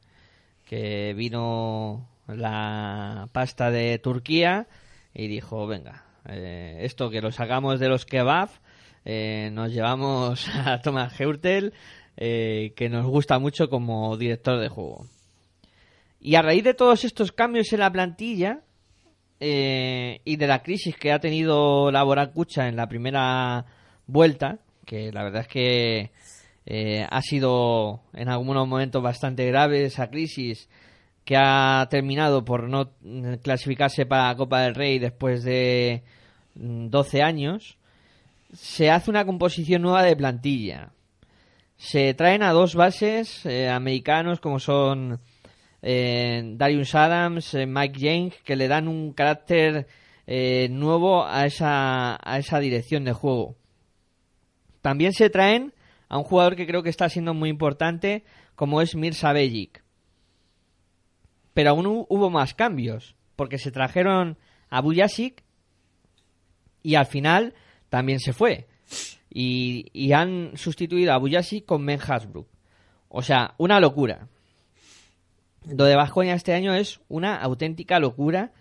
que 0.66 1.14
vino 1.14 2.10
la 2.28 3.30
pasta 3.32 3.72
de 3.72 3.98
Turquía 4.00 4.68
y 5.14 5.28
dijo, 5.28 5.66
venga, 5.68 6.04
eh, 6.28 6.80
esto 6.82 7.10
que 7.10 7.22
lo 7.22 7.32
sacamos 7.32 7.80
de 7.80 7.88
los 7.88 8.06
kebab, 8.06 8.50
eh, 9.06 9.50
nos 9.54 9.72
llevamos 9.72 10.50
a 10.66 10.82
Thomas 10.82 11.20
Heurtel, 11.20 11.74
eh, 12.18 12.74
que 12.76 12.90
nos 12.90 13.06
gusta 13.06 13.40
mucho 13.40 13.70
como 13.70 14.16
director 14.18 14.60
de 14.60 14.70
juego. 14.70 15.06
Y 16.20 16.36
a 16.36 16.42
raíz 16.42 16.64
de 16.64 16.74
todos 16.74 17.04
estos 17.06 17.32
cambios 17.32 17.72
en 17.74 17.80
la 17.80 17.92
plantilla 17.92 18.62
eh, 19.40 20.22
y 20.24 20.38
de 20.38 20.48
la 20.48 20.64
crisis 20.64 20.96
que 20.96 21.12
ha 21.12 21.20
tenido 21.20 21.92
la 21.92 22.04
Boracucha 22.04 22.68
en 22.68 22.76
la 22.76 22.88
primera 22.88 23.66
vuelta, 24.08 24.60
que 24.86 25.12
la 25.12 25.24
verdad 25.24 25.42
es 25.42 25.48
que 25.48 26.12
eh, 26.66 27.06
ha 27.10 27.22
sido 27.22 28.02
en 28.14 28.30
algunos 28.30 28.68
momentos 28.68 29.04
bastante 29.04 29.46
grave 29.46 29.86
esa 29.86 30.10
crisis 30.10 30.68
que 31.26 31.36
ha 31.38 31.88
terminado 31.90 32.46
por 32.46 32.70
no 32.70 32.92
mm, 33.02 33.36
clasificarse 33.36 34.06
para 34.06 34.28
la 34.28 34.36
Copa 34.36 34.62
del 34.62 34.76
Rey 34.76 35.00
después 35.00 35.44
de 35.44 36.04
mm, 36.56 36.88
12 36.88 37.22
años, 37.22 37.78
se 38.54 38.90
hace 38.90 39.12
una 39.12 39.26
composición 39.26 39.82
nueva 39.82 40.04
de 40.04 40.16
plantilla. 40.16 40.92
Se 41.78 42.14
traen 42.14 42.42
a 42.44 42.52
dos 42.52 42.76
bases 42.76 43.46
eh, 43.46 43.70
americanos 43.70 44.40
como 44.40 44.60
son 44.60 45.20
eh, 45.82 46.42
Darius 46.56 46.96
Adams, 46.96 47.54
eh, 47.54 47.66
Mike 47.66 48.00
James, 48.00 48.34
que 48.44 48.56
le 48.56 48.68
dan 48.68 48.88
un 48.88 49.14
carácter 49.14 49.88
eh, 50.26 50.68
nuevo 50.72 51.26
a 51.26 51.46
esa, 51.46 52.18
a 52.22 52.40
esa 52.40 52.60
dirección 52.60 53.04
de 53.04 53.14
juego. 53.14 53.56
También 54.82 55.14
se 55.14 55.30
traen 55.30 55.74
a 56.08 56.18
un 56.18 56.24
jugador 56.24 56.56
que 56.56 56.66
creo 56.68 56.82
que 56.82 56.90
está 56.90 57.10
siendo 57.10 57.34
muy 57.34 57.50
importante, 57.50 58.24
como 58.56 58.82
es 58.82 58.96
Mirza 58.96 59.34
Bellic. 59.34 59.84
Pero 61.54 61.72
aún 61.72 61.86
hu- 61.86 62.06
hubo 62.10 62.30
más 62.30 62.54
cambios, 62.54 63.16
porque 63.36 63.58
se 63.58 63.72
trajeron 63.72 64.38
a 64.70 64.82
Bujasic 64.82 65.44
y 66.84 66.96
al 66.96 67.06
final 67.06 67.54
también 67.90 68.20
se 68.20 68.34
fue. 68.34 68.68
Y, 69.38 70.14
han 70.14 70.54
sustituido 70.56 71.12
a 71.12 71.18
Bujasic 71.18 71.66
con 71.66 71.86
Ben 71.86 72.00
Hasbrook. 72.00 72.48
O 73.10 73.22
sea, 73.22 73.54
una 73.58 73.82
locura. 73.82 74.30
Lo 75.66 75.84
de 75.84 75.98
Vasconia 75.98 76.36
este 76.36 76.54
año 76.54 76.74
es 76.74 77.02
una 77.10 77.36
auténtica 77.36 78.00
locura 78.00 78.54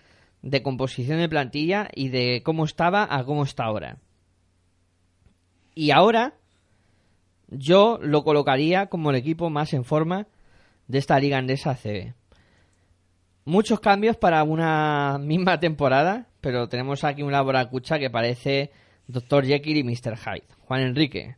de 0.42 0.64
composición 0.64 1.20
de 1.20 1.28
plantilla 1.28 1.88
y 1.94 2.08
de 2.08 2.42
cómo 2.44 2.64
estaba 2.64 3.06
a 3.08 3.22
cómo 3.24 3.44
está 3.44 3.66
ahora. 3.66 3.98
Y 5.76 5.92
ahora 5.92 6.34
yo 7.48 8.00
lo 8.02 8.24
colocaría 8.24 8.86
como 8.86 9.10
el 9.10 9.16
equipo 9.16 9.50
más 9.50 9.74
en 9.74 9.84
forma 9.84 10.26
de 10.88 10.98
esta 10.98 11.20
liga 11.20 11.38
andesa 11.38 11.70
ACB. 11.70 12.14
Muchos 13.44 13.78
cambios 13.78 14.16
para 14.16 14.42
una 14.42 15.18
misma 15.20 15.60
temporada, 15.60 16.26
pero 16.40 16.68
tenemos 16.68 17.04
aquí 17.04 17.22
una 17.22 17.42
boracucha 17.42 18.00
que 18.00 18.10
parece 18.10 18.72
Dr. 19.06 19.44
Jekyll 19.44 19.78
y 19.78 19.84
Mr. 19.84 20.16
Hyde. 20.16 20.46
Juan 20.60 20.82
Enrique, 20.82 21.36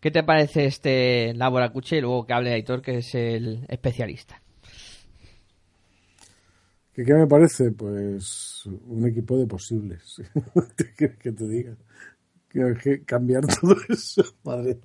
¿qué 0.00 0.10
te 0.10 0.22
parece 0.22 0.66
este 0.66 1.34
Laboracucha? 1.34 1.96
Y 1.96 2.00
luego 2.00 2.26
que 2.26 2.32
hable 2.32 2.52
Aitor, 2.52 2.82
que 2.82 2.98
es 2.98 3.14
el 3.14 3.64
especialista. 3.68 4.40
¿Qué, 6.92 7.04
qué 7.04 7.14
me 7.14 7.26
parece? 7.26 7.70
Pues 7.72 8.66
un 8.66 9.06
equipo 9.06 9.38
de 9.38 9.46
posibles. 9.46 10.22
¿Qué 10.96 11.16
que 11.16 11.32
te 11.32 11.48
diga? 11.48 11.76
Que, 12.48 13.02
cambiar 13.04 13.46
todo 13.60 13.76
eso. 13.88 14.22
Madre, 14.44 14.78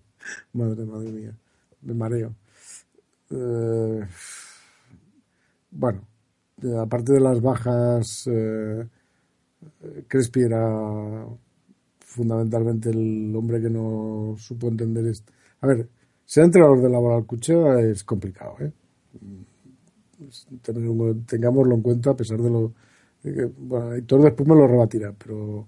madre, 0.53 0.85
madre 0.85 1.11
mía. 1.11 1.33
Me 1.81 1.93
mareo. 1.93 2.33
Eh, 3.29 4.05
bueno, 5.71 6.07
aparte 6.81 7.13
de 7.13 7.19
las 7.19 7.41
bajas, 7.41 8.27
eh, 8.31 8.87
Crespi 10.07 10.41
era 10.41 11.27
fundamentalmente 12.17 12.89
el 12.89 13.33
hombre 13.35 13.61
que 13.61 13.69
no 13.69 14.35
supo 14.37 14.67
entender 14.67 15.05
esto. 15.07 15.31
A 15.61 15.67
ver, 15.67 15.87
ser 16.25 16.45
entrenador 16.45 16.81
de 16.81 16.89
la 16.89 16.99
Baralcucha 16.99 17.79
es 17.79 18.03
complicado, 18.03 18.55
¿eh? 18.59 18.71
tengámoslo 21.27 21.75
en 21.75 21.81
cuenta 21.81 22.11
a 22.11 22.15
pesar 22.15 22.39
de 22.39 22.49
lo 22.49 22.73
bueno 23.57 23.91
Aitor 23.91 24.23
después 24.23 24.49
me 24.49 24.55
lo 24.55 24.67
rebatirá 24.67 25.13
pero 25.13 25.67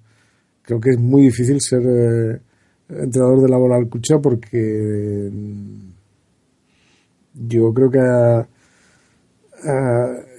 creo 0.64 0.80
que 0.80 0.92
es 0.92 1.00
muy 1.00 1.24
difícil 1.24 1.62
ser 1.62 1.82
eh, 1.86 2.42
entrenador 2.90 3.42
de 3.42 3.50
la 3.50 3.58
bola 3.58 3.76
al 3.76 3.90
cucha 3.90 4.20
porque 4.20 5.30
mm, 5.32 5.90
yo 7.48 7.74
creo 7.74 7.92
que 7.92 8.00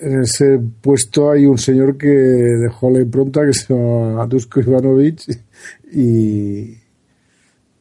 en 0.01 0.22
ese 0.22 0.59
puesto 0.81 1.31
hay 1.31 1.47
un 1.47 1.59
señor 1.59 1.97
que 1.98 2.09
dejó 2.09 2.90
la 2.90 3.01
impronta 3.01 3.44
que 3.47 3.52
se 3.52 3.74
llama 3.74 4.27
Dusko 4.27 4.60
Ivanovic 4.60 5.22
y 5.93 6.77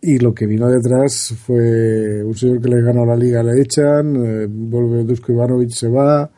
y 0.01 0.17
lo 0.19 0.33
que 0.33 0.45
vino 0.45 0.67
detrás 0.69 1.33
fue 1.45 2.23
un 2.23 2.33
señor 2.33 2.61
que 2.61 2.69
le 2.69 2.81
ganó 2.81 3.05
la 3.05 3.17
liga, 3.17 3.43
le 3.43 3.61
echan, 3.61 4.15
eh, 4.15 4.47
vuelve 4.49 5.03
Dusko 5.03 5.33
Ivanovic, 5.33 5.71
se 5.71 5.89
va, 5.89 6.29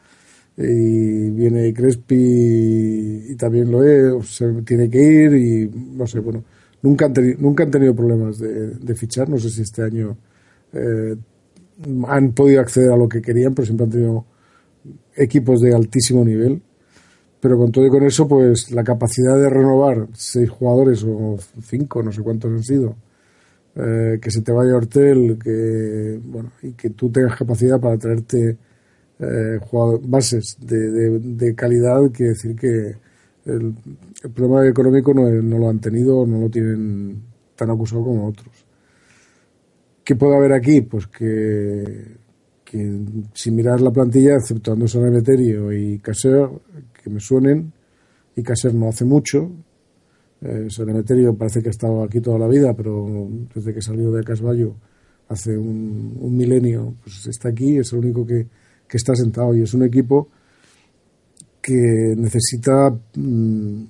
y 0.58 1.30
viene 1.30 1.72
Crespi 1.72 3.26
y 3.30 3.36
también 3.36 3.70
lo 3.72 3.84
es, 3.84 4.44
tiene 4.66 4.90
que 4.90 5.00
ir, 5.04 5.34
y 5.36 5.72
no 5.96 6.08
sé, 6.08 6.20
bueno, 6.20 6.44
nunca 6.82 7.06
han, 7.06 7.14
teni- 7.14 7.38
nunca 7.38 7.64
han 7.64 7.70
tenido 7.72 7.96
problemas 7.96 8.40
de, 8.40 8.72
de 8.72 8.96
fichar, 8.96 9.30
no 9.30 9.38
sé 9.38 9.52
si 9.52 9.62
este 9.62 9.84
año 9.84 10.18
eh, 10.74 11.16
han 12.08 12.32
podido 12.34 12.62
acceder 12.62 12.92
a 12.92 12.98
lo 12.98 13.08
que 13.08 13.22
querían, 13.22 13.54
pero 13.54 13.66
siempre 13.68 13.86
han 13.86 13.92
tenido 13.92 14.26
equipos 15.16 15.62
de 15.62 15.74
altísimo 15.76 16.24
nivel. 16.26 16.62
Pero 17.42 17.58
con 17.58 17.72
todo 17.72 17.86
y 17.88 17.90
con 17.90 18.04
eso, 18.04 18.28
pues 18.28 18.72
la 18.72 18.84
capacidad 18.84 19.36
de 19.40 19.50
renovar 19.50 20.08
seis 20.14 20.50
jugadores 20.50 21.04
o 21.08 21.38
cinco, 21.64 22.04
no 22.04 22.12
sé 22.12 22.22
cuántos 22.22 22.52
han 22.52 22.64
sido, 22.64 22.96
eh, 23.76 24.20
que 24.22 24.32
se 24.32 24.42
te 24.42 24.52
vaya 24.52 24.76
Hortel, 24.76 25.38
que 25.44 26.20
bueno, 26.26 26.52
y 26.62 26.74
que 26.74 26.92
tú 26.92 27.10
tengas 27.12 27.38
capacidad 27.38 27.80
para 27.80 27.98
traerte 27.98 28.58
eh, 29.20 29.60
bases 30.04 30.58
de, 30.60 30.78
de- 30.92 31.20
de 31.20 31.56
calidad, 31.56 32.02
quiere 32.12 32.32
decir 32.34 32.56
que 32.56 32.96
el, 33.46 33.76
el 34.24 34.30
problema 34.32 34.68
económico 34.68 35.14
no, 35.14 35.30
no 35.30 35.58
lo 35.60 35.70
han 35.70 35.80
tenido, 35.80 36.26
no 36.26 36.42
lo 36.42 36.50
tienen 36.50 37.22
tan 37.56 37.70
acusado 37.72 38.04
como 38.04 38.28
otros. 38.28 38.50
¿Qué 40.04 40.16
puede 40.16 40.36
haber 40.36 40.54
aquí? 40.54 40.82
Pues 40.82 41.08
que, 41.08 42.18
que 42.72 43.00
si 43.34 43.52
la 43.82 43.92
plantilla, 43.92 44.36
exceptuando 44.36 44.88
San 44.88 45.06
Emeterio 45.06 45.74
y 45.74 46.00
Caser, 46.00 46.48
que 47.04 47.10
me 47.10 47.20
suenen, 47.20 47.74
y 48.34 48.42
Caser 48.44 48.74
no 48.74 48.88
hace 48.88 49.04
mucho, 49.04 49.52
eh, 50.40 50.68
San 50.70 50.88
parece 51.36 51.62
que 51.62 51.68
ha 51.68 51.72
estado 51.72 52.02
aquí 52.02 52.22
toda 52.22 52.40
la 52.40 52.48
vida, 52.48 52.74
pero 52.74 53.28
desde 53.54 53.74
que 53.74 53.82
salió 53.82 54.10
de 54.12 54.24
Casballo 54.24 54.74
hace 55.28 55.58
un, 55.58 56.16
un 56.18 56.38
milenio, 56.38 56.96
pues 57.04 57.28
está 57.28 57.50
aquí, 57.50 57.78
es 57.78 57.92
el 57.92 58.00
único 58.00 58.26
que, 58.26 58.48
que 58.88 58.98
está 58.98 59.16
sentado 59.16 59.54
y 59.54 59.64
es 59.64 59.74
un 59.74 59.84
equipo 59.84 60.30
que 61.62 62.16
necesita, 62.18 62.90
mm, 63.18 63.84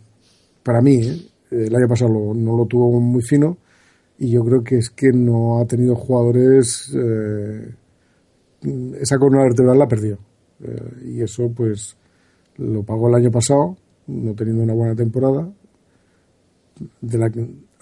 para 0.64 0.82
mí, 0.82 0.95
¿eh? 1.03 1.22
el 1.52 1.76
año 1.76 1.88
pasado 1.88 2.12
lo- 2.12 2.34
no 2.34 2.58
lo 2.58 2.66
tuvo 2.66 2.99
muy 2.99 3.22
fino 3.22 3.58
y 4.18 4.32
yo 4.32 4.44
creo 4.44 4.64
que 4.64 4.78
es 4.78 4.90
que 4.90 5.12
no 5.14 5.60
ha 5.60 5.66
tenido 5.66 5.95
jugadores, 5.95 6.91
eh, 6.95 7.76
esa 9.00 9.18
columna 9.18 9.44
vertebral 9.44 9.80
la 9.80 9.88
perdió 9.88 10.18
Eh, 10.64 11.14
y 11.16 11.22
eso 11.22 11.50
pues 11.52 11.98
lo 12.58 12.84
pagó 12.84 13.10
el 13.10 13.16
año 13.16 13.32
pasado, 13.32 13.78
no 14.08 14.34
teniendo 14.36 14.64
una 14.64 14.74
buena 14.76 14.96
temporada 14.96 15.50
de 17.02 17.18
la 17.18 17.26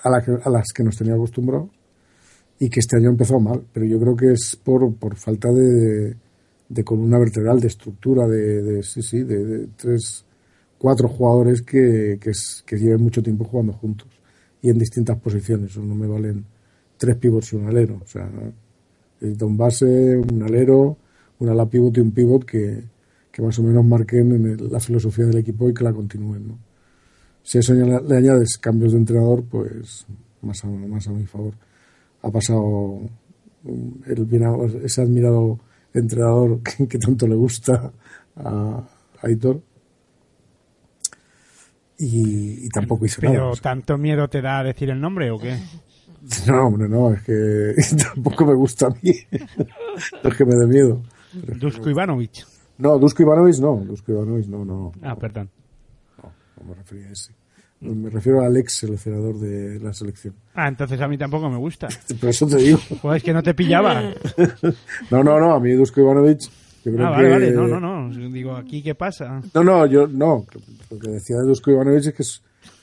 a, 0.04 0.10
la 0.10 0.24
a 0.44 0.50
las 0.50 0.68
que 0.74 0.84
nos 0.84 0.98
tenía 0.98 1.14
acostumbrados 1.14 1.70
y 2.60 2.70
que 2.70 2.80
este 2.82 2.98
año 2.98 3.10
empezó 3.10 3.40
mal, 3.40 3.64
pero 3.74 3.86
yo 3.86 4.00
creo 4.00 4.16
que 4.16 4.34
es 4.34 4.58
por, 4.64 4.94
por 4.96 5.16
falta 5.18 5.52
de, 5.52 6.16
de 6.70 6.84
columna 6.84 7.20
vertebral, 7.20 7.60
de 7.60 7.68
estructura, 7.68 8.28
de, 8.28 8.62
de- 8.64 8.84
sí, 8.84 9.02
sí, 9.04 9.24
de, 9.24 9.68
tres, 9.78 10.26
cuatro 10.78 11.10
jugadores 11.10 11.62
que, 11.64 12.20
que 12.22 12.78
lleven 12.78 13.04
mucho 13.04 13.24
tiempo 13.24 13.46
jugando 13.46 13.74
juntos 13.74 14.08
y 14.62 14.70
en 14.70 14.80
distintas 14.80 15.20
posiciones. 15.20 15.78
No 15.78 15.96
me 15.96 16.08
valen 16.08 16.46
tres 16.98 17.18
pivots 17.18 17.54
y 17.54 17.58
un 17.58 17.68
alero. 17.68 18.00
O 18.04 18.08
sea, 18.08 18.30
necesito 19.22 19.48
un 19.48 19.58
base, 19.58 20.18
un 20.18 20.44
alero, 20.44 20.98
un 21.40 21.50
ala 21.50 21.66
pivot 21.66 21.98
y 21.98 22.02
un 22.02 22.12
pivot 22.12 22.46
que, 22.46 22.84
que 23.32 23.42
más 23.42 23.58
o 23.60 23.64
menos 23.64 23.86
marquen 23.86 24.32
en 24.34 24.46
el- 24.46 24.72
la 24.72 24.80
filosofía 24.80 25.26
del 25.26 25.38
equipo 25.38 25.70
y 25.70 25.74
que 25.74 25.84
la 25.84 25.94
continúen. 25.94 26.48
¿no? 26.48 26.58
Si 27.44 27.58
a 27.58 27.62
eso 27.62 27.74
le 27.74 28.18
añades 28.18 28.58
cambios 28.58 28.92
de 28.94 29.00
entrenador, 29.00 29.44
pues 29.44 30.06
más 30.42 30.64
a, 30.64 30.68
más 30.68 31.08
a 31.08 31.12
mi 31.12 31.26
favor. 31.26 31.54
Ha 32.22 32.30
pasado 32.32 32.62
um, 33.64 33.94
el 34.06 34.26
bien- 34.26 34.44
ese 34.84 35.02
admirado 35.02 35.60
entrenador 35.94 36.62
que, 36.64 36.88
que 36.88 36.98
tanto 36.98 37.28
le 37.28 37.36
gusta 37.36 37.92
a, 38.36 38.50
a 38.50 38.90
Aitor 39.28 39.62
y, 41.98 42.66
y 42.66 42.70
tampoco 42.70 43.06
hizo 43.06 43.20
Pero 43.22 43.50
nada. 43.50 43.56
¿tanto 43.62 43.98
miedo 43.98 44.30
te 44.30 44.42
da 44.42 44.64
decir 44.64 44.90
el 44.90 45.02
nombre 45.02 45.32
o 45.32 45.40
qué? 45.40 45.58
No, 46.48 46.68
hombre, 46.68 46.88
no, 46.90 47.14
es 47.14 47.22
que 47.24 47.74
tampoco 48.14 48.46
me 48.46 48.54
gusta 48.56 48.88
a 48.88 48.90
mí. 48.90 49.14
no 50.24 50.30
es 50.30 50.36
que 50.38 50.46
me 50.46 50.56
dé 50.56 50.68
miedo. 50.68 51.02
Dusko 51.34 51.90
Ivanovic. 51.90 52.46
No, 52.78 52.98
Dusko 52.98 53.24
Ivanovic 53.24 53.58
no, 53.60 53.76
Dusko 53.86 54.12
Ivanovic 54.14 54.48
no, 54.48 54.64
no, 54.66 54.92
Ah, 55.04 55.16
perdón. 55.16 55.50
no 56.22 56.70
me 56.70 56.76
refería 56.76 57.08
a 57.08 57.12
ese. 57.12 57.34
No, 57.82 57.94
Me 57.96 58.10
refiero 58.10 58.42
al 58.42 58.56
ex 58.58 58.74
seleccionador 58.74 59.40
de 59.40 59.80
la 59.80 59.94
selección. 59.94 60.34
Ah, 60.54 60.68
entonces 60.68 61.00
a 61.00 61.08
mí 61.08 61.18
tampoco 61.18 61.50
me 61.50 61.58
gusta. 61.58 61.88
Por 62.20 62.30
eso 62.30 62.46
te 62.48 62.58
digo. 62.58 62.78
Joder, 63.02 63.18
es 63.18 63.24
que 63.24 63.32
no 63.34 63.42
te 63.44 63.54
pillaba. 63.54 64.14
No, 65.12 65.24
no, 65.24 65.40
no, 65.40 65.54
a 65.54 65.60
mí 65.62 65.72
Dusko 65.74 66.02
Ivanovic, 66.02 66.42
yo 66.84 66.92
creo 66.94 67.08
Ah, 67.08 67.12
vale, 67.12 67.28
que... 67.28 67.34
vale. 67.34 67.52
No, 67.52 67.68
no, 67.68 67.80
no. 67.80 68.30
Digo, 68.32 68.56
¿aquí 68.56 68.82
qué 68.84 68.96
pasa? 68.96 69.42
No, 69.54 69.64
no, 69.64 69.86
yo 69.86 70.08
no. 70.08 70.46
Lo 70.92 71.00
que 71.00 71.10
decía 71.10 71.38
de 71.38 71.44
Dusko 71.48 71.72
Ivanovic 71.72 72.08
es 72.08 72.14
que 72.14 72.24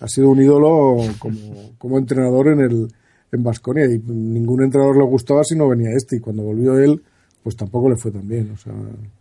ha 0.05 0.09
sido 0.09 0.31
un 0.31 0.41
ídolo 0.41 0.97
como, 1.19 1.73
como 1.79 1.99
entrenador 1.99 2.49
en 2.49 2.61
el 2.61 2.89
en 3.33 3.43
Baskonia 3.43 3.85
y 3.87 3.99
ningún 3.99 4.63
entrenador 4.63 4.97
le 4.97 5.05
gustaba 5.05 5.43
si 5.45 5.57
no 5.57 5.69
venía 5.69 5.91
este 5.91 6.17
y 6.17 6.21
cuando 6.21 6.43
volvió 6.43 6.79
él 6.79 7.03
pues 7.43 7.57
tampoco 7.57 7.89
le 7.89 7.97
fue 7.97 8.11
tan 8.11 8.27
bien, 8.27 8.51
o 8.53 8.57
sea, 8.57 8.73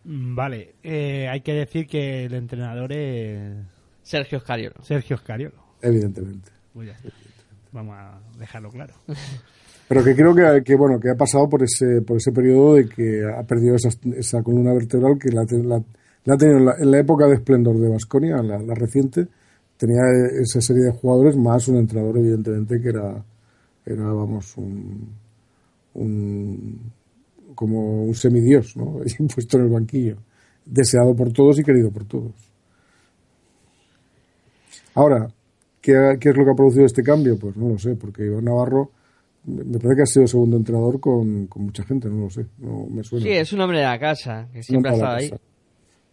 Mm, 0.04 0.36
Vale. 0.36 0.76
Eh, 0.84 1.28
hay 1.28 1.42
que 1.42 1.54
decir 1.54 1.86
que 1.88 2.26
el 2.26 2.34
entrenador 2.34 2.92
es 2.92 3.54
Sergio 4.02 4.40
Scariolo. 4.40 4.76
Sergio 4.84 5.18
Scariolo. 5.18 5.56
evidentemente. 5.82 6.50
Pues 6.74 6.88
ya 6.88 6.94
está. 6.94 7.10
Vamos 7.72 7.96
a 7.98 8.20
dejarlo 8.40 8.70
claro. 8.72 8.94
Pero 9.88 10.04
que 10.04 10.16
creo 10.16 10.34
que, 10.34 10.64
que, 10.64 10.76
bueno 10.76 11.00
que 11.00 11.12
ha 11.12 11.16
pasado 11.16 11.48
por 11.48 11.62
ese 11.62 12.02
por 12.02 12.18
ese 12.18 12.32
periodo 12.32 12.74
de 12.76 12.90
que 12.90 13.22
ha 13.24 13.44
perdido 13.44 13.76
esa, 13.76 13.90
esa 14.18 14.42
columna 14.42 14.74
vertebral 14.74 15.20
que 15.20 15.30
la, 15.30 15.44
la- 15.64 15.84
la 16.24 16.34
ha 16.34 16.38
tenido 16.38 16.58
en 16.58 16.66
la, 16.66 16.76
en 16.80 16.90
la 16.90 17.00
época 17.00 17.28
de 17.28 17.36
esplendor 17.36 17.78
de 17.80 17.88
Baskonia, 17.90 18.38
la, 18.38 18.58
la 18.58 18.74
reciente, 18.74 19.28
tenía 19.78 20.02
esa 20.42 20.60
serie 20.60 20.86
de 20.86 20.92
jugadores 20.92 21.36
más 21.38 21.68
un 21.68 21.78
entrenador 21.78 22.18
evidentemente 22.18 22.82
que 22.82 22.90
era 22.90 23.24
era 23.86 24.04
vamos 24.06 24.58
un, 24.58 25.10
un 25.94 26.92
como 27.54 28.04
un 28.06 28.16
semidios, 28.16 28.76
¿no? 28.76 29.00
Puesto 29.34 29.58
en 29.58 29.64
el 29.66 29.70
banquillo, 29.70 30.18
deseado 30.66 31.16
por 31.16 31.32
todos 31.32 31.60
y 31.60 31.64
querido 31.64 31.92
por 31.92 32.06
todos. 32.06 32.34
Ahora, 34.96 35.28
¿qué, 35.82 36.18
qué 36.20 36.30
es 36.30 36.38
lo 36.38 36.46
que 36.46 36.52
ha 36.52 36.56
producido 36.56 36.86
este 36.86 37.04
cambio? 37.04 37.38
Pues 37.38 37.56
no 37.58 37.70
lo 37.70 37.78
sé, 37.78 37.96
porque 37.96 38.26
Iván 38.26 38.46
Navarro 38.46 38.92
me 39.46 39.78
parece 39.78 39.96
que 39.96 40.02
ha 40.02 40.06
sido 40.06 40.28
segundo 40.28 40.58
entrenador 40.58 41.00
con, 41.00 41.48
con 41.48 41.66
mucha 41.66 41.84
gente, 41.84 42.10
no 42.10 42.24
lo 42.24 42.30
sé, 42.30 42.46
no 42.58 42.88
me 42.90 43.04
suena. 43.04 43.26
Sí, 43.26 43.32
es 43.32 43.54
un 43.54 43.62
hombre 43.62 43.80
de 43.80 43.86
la 43.86 44.00
casa, 44.00 44.48
que 44.52 44.64
siempre 44.64 44.92
ha 44.92 44.94
estado 44.96 45.16
ahí. 45.16 45.30
casa. 45.30 45.42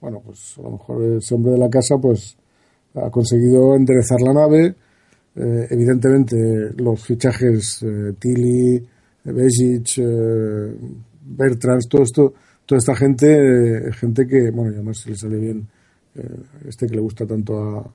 Bueno, 0.01 0.21
pues 0.25 0.59
a 0.59 0.63
lo 0.63 0.73
mejor 0.73 1.03
ese 1.17 1.35
hombre 1.35 1.53
de 1.53 1.59
la 1.59 1.71
casa 1.71 1.97
pues 1.97 2.37
ha 2.95 3.11
conseguido 3.11 3.75
enderezar 3.75 4.21
la 4.21 4.35
nave. 4.35 4.75
Eh, 5.35 5.67
evidentemente 5.71 6.73
los 6.77 7.03
fichajes 7.03 7.83
eh, 7.83 8.15
Tilly, 8.19 8.87
Bejic, 9.25 9.99
eh, 9.99 10.75
Bertrands, 11.25 11.89
todo 11.89 12.03
esto, 12.03 12.35
toda 12.67 12.79
esta 12.79 12.95
gente, 12.95 13.89
eh, 13.89 13.93
gente 13.93 14.27
que, 14.27 14.51
bueno, 14.51 14.73
y 14.73 14.75
además 14.75 14.99
se 14.99 15.11
le 15.11 15.17
sale 15.17 15.39
bien 15.39 15.67
eh, 16.15 16.41
este 16.69 16.87
que 16.87 16.95
le 16.95 17.01
gusta 17.01 17.27
tanto 17.27 17.59
a, 17.59 17.95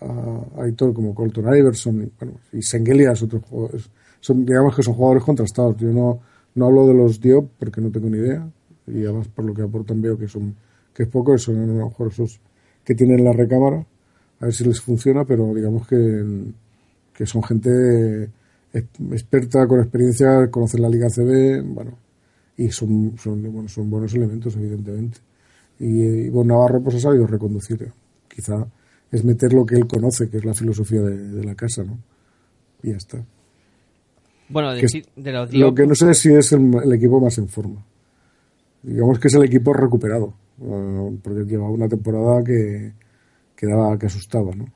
a 0.00 0.62
Aitor 0.62 0.92
como 0.92 1.14
Colton 1.14 1.56
Iverson 1.56 2.02
y, 2.02 2.12
bueno, 2.18 2.40
y 2.52 2.62
Sengelias, 2.62 3.22
otros 3.22 3.42
jugadores. 3.44 3.90
Son, 4.20 4.44
digamos 4.44 4.74
que 4.74 4.82
son 4.82 4.94
jugadores 4.94 5.24
contrastados. 5.24 5.76
Yo 5.76 5.92
no, 5.92 6.20
no 6.54 6.66
hablo 6.66 6.86
de 6.86 6.94
los 6.94 7.20
Diop 7.20 7.50
porque 7.58 7.80
no 7.80 7.90
tengo 7.90 8.10
ni 8.10 8.18
idea 8.18 8.46
y 8.86 9.04
además 9.04 9.28
por 9.28 9.44
lo 9.44 9.54
que 9.54 9.62
aportan 9.62 10.00
veo 10.00 10.18
que 10.18 10.28
son 10.28 10.54
que 10.94 11.02
es 11.02 11.08
poco, 11.08 11.36
son 11.36 11.62
a 11.62 11.66
lo 11.66 11.86
mejor 11.86 12.08
esos 12.08 12.40
que 12.82 12.94
tienen 12.94 13.22
la 13.22 13.32
recámara, 13.32 13.84
a 14.40 14.44
ver 14.46 14.54
si 14.54 14.64
les 14.64 14.80
funciona, 14.80 15.24
pero 15.24 15.52
digamos 15.54 15.86
que, 15.86 16.44
que 17.14 17.26
son 17.26 17.42
gente 17.42 18.24
ex- 18.72 19.00
experta, 19.12 19.66
con 19.66 19.80
experiencia, 19.80 20.50
conocen 20.50 20.82
la 20.82 20.88
Liga 20.88 21.08
CB, 21.08 21.62
bueno, 21.62 21.92
y 22.56 22.68
son, 22.70 23.14
son, 23.18 23.42
bueno, 23.52 23.68
son 23.68 23.88
buenos 23.90 24.14
elementos, 24.14 24.54
evidentemente. 24.56 25.18
Y, 25.78 26.02
y 26.02 26.28
Bon 26.30 26.46
Navarro 26.46 26.80
pues 26.82 26.96
ha 26.96 27.00
sabido 27.00 27.26
reconducir, 27.26 27.90
quizá 28.28 28.66
es 29.12 29.24
meter 29.24 29.52
lo 29.52 29.64
que 29.64 29.76
él 29.76 29.86
conoce, 29.86 30.28
que 30.28 30.38
es 30.38 30.44
la 30.44 30.54
filosofía 30.54 31.00
de, 31.02 31.16
de 31.32 31.44
la 31.44 31.54
casa, 31.54 31.84
¿no? 31.84 31.98
Y 32.82 32.90
ya 32.90 32.96
está. 32.96 33.24
Bueno, 34.48 34.70
Que 34.74 34.86
es- 34.86 34.92
decir 34.92 35.06
de 35.16 35.32
los 35.32 35.52
Lo 35.54 35.74
que 35.74 35.86
no 35.86 35.94
sé 35.94 36.12
si 36.14 36.32
es 36.32 36.52
el, 36.52 36.72
el 36.82 36.92
equipo 36.92 37.20
más 37.20 37.36
en 37.38 37.48
forma. 37.48 37.84
Digamos 38.82 39.18
que 39.18 39.28
es 39.28 39.34
el 39.34 39.44
equipo 39.44 39.72
recuperado, 39.72 40.32
porque 41.22 41.44
llevaba 41.44 41.70
una 41.70 41.88
temporada 41.88 42.42
que, 42.44 42.92
que, 43.56 43.66
daba, 43.66 43.98
que 43.98 44.06
asustaba, 44.06 44.52
¿no? 44.54 44.66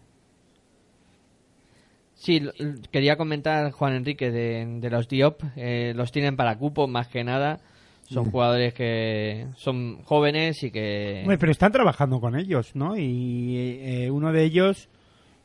sí, 2.14 2.42
quería 2.90 3.16
comentar, 3.16 3.70
Juan 3.72 3.94
Enrique, 3.94 4.30
de, 4.30 4.66
de 4.80 4.90
los 4.90 5.08
Diop. 5.08 5.42
eh, 5.56 5.92
los 5.96 6.12
tienen 6.12 6.36
para 6.36 6.56
cupo, 6.58 6.86
más 6.86 7.08
que 7.08 7.24
nada. 7.24 7.60
Son 8.08 8.28
jugadores 8.30 8.74
que 8.74 9.46
son 9.54 10.02
jóvenes 10.02 10.64
y 10.64 10.72
que... 10.72 11.20
Hombre, 11.22 11.38
pero 11.38 11.52
están 11.52 11.70
trabajando 11.70 12.20
con 12.20 12.36
ellos, 12.36 12.74
¿no? 12.74 12.96
Y 12.98 13.78
eh, 13.80 14.10
uno 14.10 14.32
de 14.32 14.42
ellos, 14.42 14.88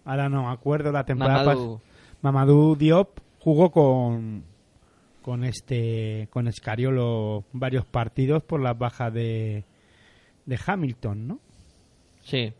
ahora 0.03 0.29
no 0.29 0.47
me 0.47 0.51
acuerdo 0.51 0.91
la 0.91 1.05
temporada 1.05 1.43
Mamadou. 1.45 1.77
pas- 1.77 1.81
Mamadou 2.23 2.75
Diop 2.75 3.19
jugó 3.39 3.69
con 3.71 4.43
con 5.21 5.43
este 5.43 6.27
con 6.31 6.47
Escariolo 6.47 7.43
varios 7.53 7.85
partidos 7.85 8.41
por 8.43 8.59
las 8.61 8.75
bajas 8.77 9.13
de 9.13 9.63
de 10.47 10.59
Hamilton, 10.65 11.27
¿no? 11.27 11.39
Sí. 12.23 12.51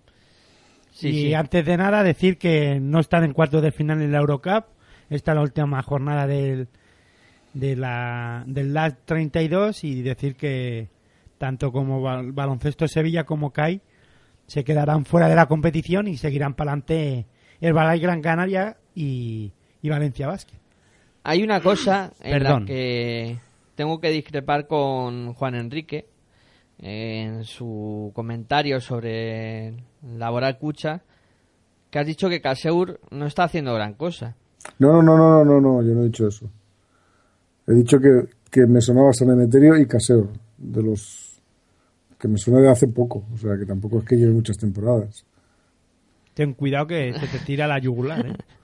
Sí, 0.95 1.09
y 1.09 1.21
sí. 1.23 1.33
antes 1.33 1.65
de 1.65 1.75
nada 1.77 2.03
decir 2.03 2.37
que 2.37 2.79
no 2.79 2.99
están 3.01 3.23
en 3.25 3.33
cuartos 3.33 3.61
de 3.61 3.71
final 3.73 4.01
en 4.01 4.11
la 4.13 4.19
Eurocup, 4.19 4.65
esta 5.09 5.31
es 5.31 5.35
la 5.35 5.41
última 5.41 5.81
jornada 5.83 6.25
del 6.25 6.67
de 7.53 7.75
la 7.75 8.43
del 8.47 8.73
LAS 8.73 8.95
32 9.05 9.83
y 9.83 10.01
decir 10.01 10.35
que 10.35 10.87
tanto 11.37 11.71
como 11.71 12.01
Bal- 12.01 12.31
baloncesto 12.33 12.87
Sevilla 12.87 13.25
como 13.25 13.51
CAI 13.51 13.81
se 14.47 14.63
quedarán 14.63 15.05
fuera 15.05 15.27
de 15.27 15.35
la 15.35 15.47
competición 15.47 16.07
y 16.07 16.17
seguirán 16.17 16.53
para 16.53 16.71
adelante 16.71 17.25
el 17.61 17.73
Balay 17.73 17.99
Gran 17.99 18.21
Canaria 18.21 18.77
y, 18.93 19.51
y 19.81 19.89
Valencia 19.89 20.27
Basket. 20.27 20.57
Hay 21.23 21.43
una 21.43 21.59
cosa 21.61 22.11
en 22.21 22.31
Perdón. 22.31 22.59
la 22.61 22.65
que 22.67 23.37
tengo 23.75 23.99
que 23.99 24.11
discrepar 24.11 24.67
con 24.67 25.33
Juan 25.33 25.55
Enrique 25.55 26.05
en 26.87 27.45
su 27.45 28.11
comentario 28.13 28.79
sobre 28.79 29.73
Laboral 30.03 30.59
Cucha, 30.59 31.01
que 31.89 31.97
has 31.97 32.05
dicho 32.05 32.29
que 32.29 32.41
Caseur 32.41 32.99
no 33.09 33.25
está 33.25 33.45
haciendo 33.45 33.73
gran 33.73 33.95
cosa. 33.95 34.35
No, 34.77 35.01
no, 35.01 35.17
no, 35.17 35.43
no, 35.43 35.45
no, 35.45 35.59
no, 35.59 35.81
yo 35.81 35.95
no 35.95 36.01
he 36.01 36.05
dicho 36.05 36.27
eso. 36.27 36.47
He 37.65 37.73
dicho 37.73 37.97
que, 37.99 38.27
que 38.51 38.67
me 38.67 38.81
sonaba 38.81 39.13
San 39.13 39.31
Emeterio 39.31 39.75
y 39.77 39.87
Caseo, 39.87 40.29
de 40.59 40.83
los 40.83 41.41
que 42.19 42.27
me 42.27 42.37
suena 42.37 42.61
de 42.61 42.69
hace 42.69 42.87
poco, 42.87 43.25
o 43.33 43.37
sea 43.37 43.57
que 43.57 43.65
tampoco 43.65 43.99
es 43.99 44.05
que 44.05 44.17
lleve 44.17 44.33
muchas 44.33 44.57
temporadas. 44.57 45.25
Ten 46.35 46.53
cuidado 46.53 46.85
que 46.85 47.13
se 47.13 47.27
te 47.27 47.39
tira 47.39 47.65
la 47.65 47.79
yugular, 47.79 48.27
¿eh? 48.27 48.33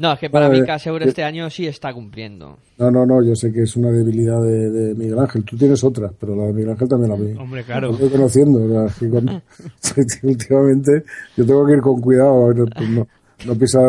No, 0.00 0.14
es 0.14 0.18
que 0.18 0.30
para 0.30 0.46
A 0.46 0.48
mí 0.48 0.62
este 1.02 1.22
año 1.22 1.50
sí 1.50 1.66
está 1.66 1.92
cumpliendo. 1.92 2.56
No, 2.78 2.90
no, 2.90 3.04
no, 3.04 3.22
yo 3.22 3.34
sé 3.36 3.52
que 3.52 3.64
es 3.64 3.76
una 3.76 3.90
debilidad 3.90 4.40
de, 4.40 4.70
de 4.70 4.94
Miguel 4.94 5.18
Ángel. 5.18 5.44
Tú 5.44 5.58
tienes 5.58 5.84
otra, 5.84 6.10
pero 6.18 6.34
la 6.34 6.46
de 6.46 6.54
Miguel 6.54 6.70
Ángel 6.70 6.88
también 6.88 7.10
la 7.10 7.16
vi. 7.16 7.32
Hombre, 7.38 7.60
Lo 7.60 7.66
claro. 7.66 7.90
estoy 7.90 8.08
conociendo. 8.08 8.58
cuando- 9.10 9.42
últimamente 10.22 11.04
yo 11.36 11.44
tengo 11.44 11.66
que 11.66 11.72
ir 11.74 11.80
con 11.82 12.00
cuidado, 12.00 12.54
no, 12.54 12.64
no, 12.88 13.08
no 13.44 13.54
pisar 13.56 13.82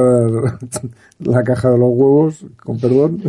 la 1.19 1.43
caja 1.43 1.69
de 1.71 1.77
los 1.77 1.89
huevos, 1.91 2.45
con 2.61 2.77
perdón, 2.77 3.23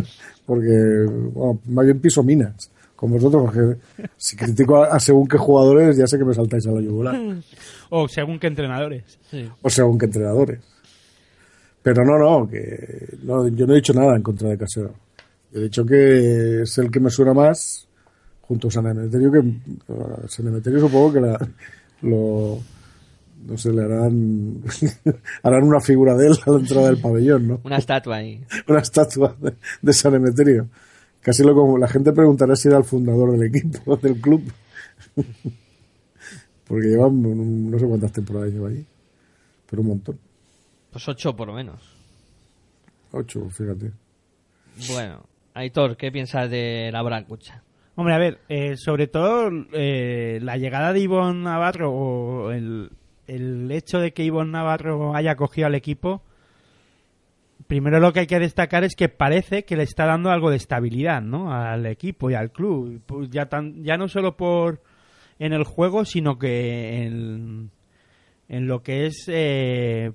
porque 0.45 1.05
bueno, 1.33 1.59
más 1.67 1.85
bien 1.85 1.99
piso 2.01 2.21
minas 2.21 2.69
con 2.95 3.11
vosotros, 3.11 3.43
porque 3.45 3.77
si 4.17 4.35
critico 4.35 4.83
a, 4.83 4.87
a 4.95 4.99
según 4.99 5.27
qué 5.27 5.37
jugadores 5.37 5.97
ya 5.97 6.07
sé 6.07 6.17
que 6.17 6.23
me 6.25 6.33
saltáis 6.33 6.65
a 6.67 6.71
la 6.71 6.81
yugular, 6.81 7.17
O 7.89 8.07
según 8.07 8.39
qué 8.39 8.47
entrenadores. 8.47 9.19
o 9.61 9.69
según 9.69 9.97
qué 9.97 10.05
entrenadores. 10.05 10.59
Pero 11.83 12.03
no, 12.05 12.17
no, 12.17 12.49
que 12.49 13.17
no, 13.23 13.47
yo 13.49 13.67
no 13.67 13.73
he 13.73 13.75
dicho 13.77 13.93
nada 13.93 14.15
en 14.15 14.23
contra 14.23 14.49
de 14.49 14.57
Casero. 14.57 14.93
He 15.53 15.59
dicho 15.59 15.85
que 15.85 16.61
es 16.63 16.77
el 16.77 16.89
que 16.89 16.99
me 17.01 17.09
suena 17.09 17.33
más 17.33 17.87
junto 18.41 18.69
a 18.69 18.71
San 18.71 18.87
Emeterio, 18.87 19.31
que 19.31 19.43
San 20.27 20.47
Emeterio 20.47 20.79
supongo 20.79 21.13
que 21.13 21.21
la- 21.21 21.47
lo, 22.01 22.59
no 23.47 23.57
sé, 23.57 23.71
le 23.71 23.83
harán, 23.83 24.61
harán 25.43 25.63
una 25.63 25.79
figura 25.81 26.15
de 26.15 26.27
él 26.27 26.33
a 26.45 26.51
la 26.51 26.59
entrada 26.59 26.87
del 26.87 27.01
pabellón, 27.01 27.47
¿no? 27.47 27.61
Una 27.63 27.77
estatua 27.77 28.15
ahí. 28.17 28.43
Una 28.67 28.79
estatua 28.79 29.35
de, 29.39 29.53
de 29.81 29.93
San 29.93 30.13
Emeterio. 30.15 30.67
Casi 31.21 31.43
lo 31.43 31.53
como 31.53 31.77
la 31.77 31.87
gente 31.87 32.11
preguntará 32.13 32.55
si 32.55 32.67
era 32.69 32.77
el 32.77 32.83
fundador 32.83 33.31
del 33.37 33.43
equipo, 33.43 33.95
del 33.97 34.19
club. 34.19 34.41
Porque 36.67 36.87
lleva 36.87 37.07
un- 37.07 37.69
no 37.71 37.77
sé 37.79 37.85
cuántas 37.85 38.11
temporadas 38.11 38.51
lleva 38.51 38.69
allí, 38.69 38.85
pero 39.69 39.81
un 39.81 39.87
montón. 39.89 40.17
Pues 40.93 41.07
ocho 41.09 41.35
por 41.35 41.47
lo 41.47 41.55
menos. 41.55 41.81
Ocho, 43.11 43.49
fíjate. 43.49 43.91
Bueno, 44.91 45.23
Aitor, 45.55 45.97
¿qué 45.97 46.11
piensas 46.11 46.49
de 46.49 46.89
Laboral 46.91 47.25
Cucha? 47.25 47.63
Hombre, 47.95 48.13
a 48.13 48.19
ver, 48.19 48.39
eh, 48.47 48.77
sobre 48.77 49.07
todo 49.07 49.49
eh, 49.73 50.39
la 50.41 50.57
llegada 50.57 50.93
de 50.93 50.99
Ivonne 50.99 51.43
Navarro 51.43 51.91
o 51.91 52.51
el, 52.51 52.91
el 53.27 53.71
hecho 53.71 53.99
de 53.99 54.13
que 54.13 54.23
Ivonne 54.23 54.51
Navarro 54.51 55.15
haya 55.15 55.35
cogido 55.35 55.67
al 55.67 55.75
equipo, 55.75 56.23
primero 57.67 57.99
lo 57.99 58.13
que 58.13 58.21
hay 58.21 58.27
que 58.27 58.39
destacar 58.39 58.83
es 58.83 58.95
que 58.95 59.09
parece 59.09 59.63
que 59.63 59.75
le 59.75 59.83
está 59.83 60.05
dando 60.05 60.29
algo 60.29 60.49
de 60.49 60.57
estabilidad 60.57 61.21
¿no? 61.21 61.53
al 61.53 61.85
equipo 61.87 62.29
y 62.29 62.35
al 62.35 62.51
club. 62.51 63.01
Pues 63.05 63.29
ya, 63.29 63.47
tan, 63.47 63.83
ya 63.83 63.97
no 63.97 64.07
solo 64.07 64.37
por 64.37 64.81
en 65.39 65.53
el 65.53 65.63
juego, 65.63 66.05
sino 66.05 66.37
que 66.37 67.03
en, 67.03 67.71
en 68.47 68.67
lo 68.67 68.81
que 68.81 69.05
es 69.07 69.25
eh, 69.27 70.13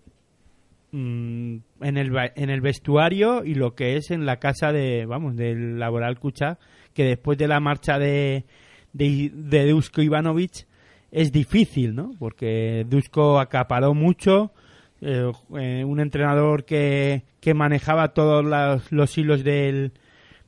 mm, 0.93 1.57
en, 1.81 1.97
el, 1.97 2.13
en 2.37 2.51
el 2.51 2.61
vestuario 2.61 3.45
y 3.45 3.55
lo 3.55 3.75
que 3.75 3.97
es 3.97 4.11
en 4.11 4.27
la 4.27 4.39
casa 4.39 4.73
de, 4.73 5.07
vamos, 5.07 5.37
del 5.37 5.79
laboral 5.79 6.19
Kuchak, 6.19 6.59
que 6.95 7.05
después 7.05 7.39
de 7.39 7.49
la 7.49 7.61
marcha 7.61 7.99
de, 7.99 8.45
de, 8.93 9.71
Dusko 9.71 10.03
Ivanovic 10.03 10.67
es 11.11 11.33
difícil, 11.33 11.95
¿no? 11.95 12.11
Porque 12.19 12.85
Dusko 12.89 13.39
acaparó 13.41 13.95
mucho, 13.95 14.53
eh, 15.01 15.31
eh, 15.59 15.85
un 15.85 16.01
entrenador 16.01 16.65
que, 16.65 17.23
que 17.41 17.55
manejaba 17.55 18.09
todos 18.15 18.45
los, 18.45 18.91
los 18.93 19.17
hilos 19.17 19.45
del, 19.45 19.93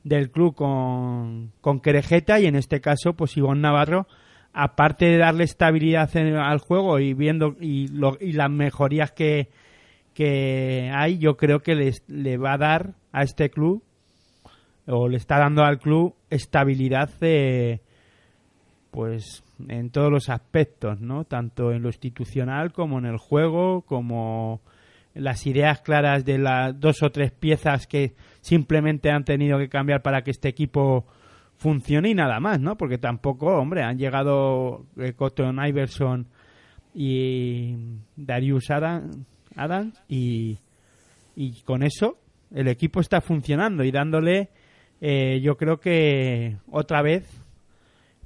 del 0.03 0.29
club 0.29 0.53
con, 0.55 1.51
con 1.61 1.79
Querejeta 1.79 2.39
y 2.39 2.45
en 2.47 2.55
este 2.55 2.81
caso, 2.81 3.13
pues 3.13 3.37
Ivonne 3.37 3.61
Navarro, 3.61 4.07
aparte 4.53 5.05
de 5.05 5.17
darle 5.17 5.45
estabilidad 5.45 6.13
en- 6.17 6.35
al 6.35 6.59
juego 6.59 6.99
y 6.99 7.13
viendo 7.13 7.55
y, 7.61 7.87
lo- 7.87 8.17
y 8.19 8.33
las 8.33 8.49
mejorías 8.51 9.11
que, 9.11 9.49
que 10.13 10.91
hay, 10.93 11.17
yo 11.17 11.37
creo 11.37 11.59
que 11.61 11.75
les, 11.75 12.03
le 12.07 12.37
va 12.37 12.53
a 12.53 12.57
dar 12.57 12.93
a 13.11 13.23
este 13.23 13.49
club 13.49 13.83
o 14.87 15.07
le 15.07 15.17
está 15.17 15.37
dando 15.39 15.63
al 15.63 15.79
club 15.79 16.15
estabilidad 16.29 17.09
eh, 17.21 17.79
pues 18.91 19.43
en 19.69 19.89
todos 19.89 20.11
los 20.11 20.29
aspectos, 20.29 20.99
¿no? 20.99 21.23
Tanto 21.23 21.71
en 21.71 21.81
lo 21.81 21.89
institucional 21.89 22.73
como 22.73 22.99
en 22.99 23.05
el 23.05 23.17
juego, 23.17 23.83
como 23.83 24.61
las 25.13 25.45
ideas 25.45 25.81
claras 25.81 26.25
de 26.25 26.37
las 26.37 26.79
dos 26.79 27.03
o 27.03 27.11
tres 27.11 27.31
piezas 27.31 27.87
que 27.87 28.13
simplemente 28.41 29.11
han 29.11 29.23
tenido 29.23 29.57
que 29.59 29.69
cambiar 29.69 30.01
para 30.01 30.23
que 30.23 30.31
este 30.31 30.49
equipo 30.49 31.05
funcione 31.57 32.09
y 32.09 32.15
nada 32.15 32.39
más, 32.39 32.59
¿no? 32.59 32.75
Porque 32.75 32.97
tampoco, 32.97 33.57
hombre, 33.57 33.83
han 33.83 33.97
llegado 33.97 34.85
eh, 34.97 35.13
Cotton 35.13 35.59
Iverson 35.65 36.27
y 36.93 37.75
Darius 38.15 38.71
Adam- 38.71 39.25
Adams 39.55 40.01
y, 40.07 40.59
y 41.35 41.61
con 41.63 41.83
eso 41.83 42.17
el 42.53 42.67
equipo 42.67 42.99
está 42.99 43.21
funcionando 43.21 43.83
y 43.83 43.91
dándole, 43.91 44.49
eh, 44.99 45.39
yo 45.41 45.57
creo 45.57 45.79
que 45.79 46.57
otra 46.69 47.01
vez 47.01 47.41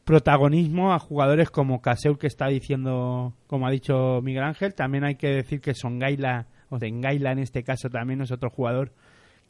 protagonismo 0.04 0.94
a 0.94 1.00
jugadores 1.00 1.50
como 1.50 1.82
Caseu 1.82 2.18
que 2.18 2.28
está 2.28 2.48
diciendo, 2.48 3.34
como 3.48 3.68
ha 3.68 3.72
dicho 3.72 4.22
Miguel 4.22 4.44
Ángel, 4.44 4.74
también 4.74 5.04
hay 5.04 5.16
que 5.16 5.30
decir 5.30 5.62
que 5.62 5.74
Songaila, 5.74 6.48
o 6.70 6.80
Zengaila 6.80 7.32
en 7.32 7.40
este 7.40 7.64
caso 7.64 7.90
también 7.90 8.22
es 8.22 8.32
otro 8.32 8.50
jugador 8.50 8.92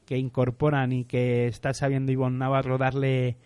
que 0.05 0.17
incorporan 0.17 0.91
y 0.93 1.05
que 1.05 1.47
está 1.47 1.73
sabiendo 1.73 2.11
Ivonne 2.11 2.37
Navarro 2.37 2.77
darle 2.77 3.37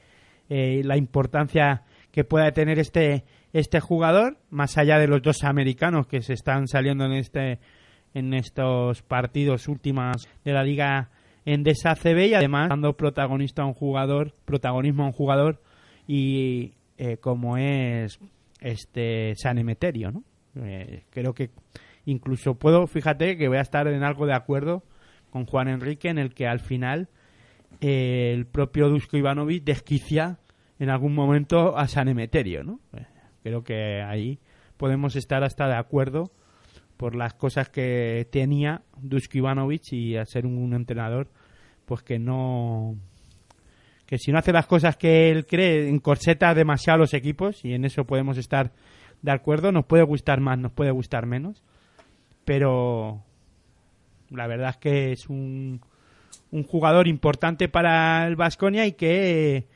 eh, 0.49 0.81
la 0.83 0.97
importancia 0.97 1.83
que 2.11 2.23
pueda 2.23 2.51
tener 2.51 2.79
este 2.79 3.23
este 3.53 3.79
jugador 3.79 4.37
más 4.49 4.77
allá 4.77 4.99
de 4.99 5.07
los 5.07 5.21
dos 5.21 5.43
americanos 5.43 6.05
que 6.07 6.21
se 6.21 6.33
están 6.33 6.67
saliendo 6.67 7.05
en 7.05 7.13
este 7.13 7.59
en 8.13 8.33
estos 8.33 9.01
partidos 9.01 9.67
últimas 9.67 10.27
de 10.43 10.53
la 10.53 10.63
liga 10.63 11.09
Endesa 11.45 11.95
CB 11.95 12.27
y 12.27 12.33
además 12.33 12.69
dando 12.69 12.95
protagonista 12.97 13.63
a 13.63 13.65
un 13.65 13.73
jugador 13.73 14.33
protagonismo 14.45 15.03
a 15.03 15.07
un 15.07 15.11
jugador 15.11 15.61
y 16.07 16.73
eh, 16.97 17.17
como 17.17 17.57
es 17.57 18.19
este 18.59 19.33
San 19.35 19.57
Emeterio 19.57 20.11
¿no? 20.11 20.23
Eh, 20.55 21.03
creo 21.09 21.33
que 21.33 21.51
incluso 22.05 22.55
puedo 22.55 22.87
fíjate 22.87 23.37
que 23.37 23.47
voy 23.47 23.57
a 23.57 23.61
estar 23.61 23.87
en 23.87 24.03
algo 24.03 24.25
de 24.25 24.33
acuerdo 24.33 24.83
con 25.29 25.45
Juan 25.45 25.67
Enrique 25.67 26.09
en 26.09 26.17
el 26.17 26.33
que 26.33 26.47
al 26.47 26.59
final 26.59 27.09
eh, 27.81 28.31
el 28.33 28.45
propio 28.45 28.89
Dusko 28.89 29.17
Ivanovic 29.17 29.63
desquicia 29.63 30.39
en 30.79 30.89
algún 30.89 31.13
momento 31.13 31.77
a 31.77 31.87
San 31.87 32.07
Emeterio, 32.07 32.63
¿no? 32.63 32.79
Eh, 32.93 33.05
Creo 33.43 33.63
que 33.63 34.01
ahí 34.01 34.39
podemos 34.77 35.15
estar 35.15 35.43
hasta 35.43 35.67
de 35.67 35.75
acuerdo 35.75 36.31
por 36.99 37.15
las 37.15 37.33
cosas 37.33 37.69
que 37.69 38.27
tenía 38.29 38.81
Dusko 39.01 39.37
Ivanovic 39.37 39.93
y 39.93 40.17
al 40.17 40.27
ser 40.27 40.45
un 40.45 40.73
entrenador, 40.73 41.29
pues 41.85 42.03
que 42.03 42.19
no 42.19 42.97
que 44.05 44.17
si 44.17 44.33
no 44.33 44.37
hace 44.37 44.51
las 44.51 44.65
cosas 44.65 44.97
que 44.97 45.31
él 45.31 45.45
cree 45.45 45.87
encorseta 45.87 46.53
demasiado 46.53 46.95
a 46.95 46.99
los 46.99 47.13
equipos 47.13 47.63
y 47.63 47.73
en 47.73 47.85
eso 47.85 48.03
podemos 48.03 48.37
estar 48.37 48.73
de 49.21 49.31
acuerdo, 49.31 49.71
nos 49.71 49.85
puede 49.85 50.03
gustar 50.03 50.41
más, 50.41 50.59
nos 50.59 50.73
puede 50.73 50.91
gustar 50.91 51.25
menos, 51.25 51.63
pero 52.43 53.23
la 54.29 54.47
verdad 54.47 54.71
es 54.71 54.77
que 54.77 55.11
es 55.13 55.29
un, 55.29 55.79
jugador 56.67 57.07
importante 57.07 57.69
para 57.69 58.27
el 58.27 58.35
Vasconia 58.35 58.85
y 58.85 58.91
que 58.91 59.67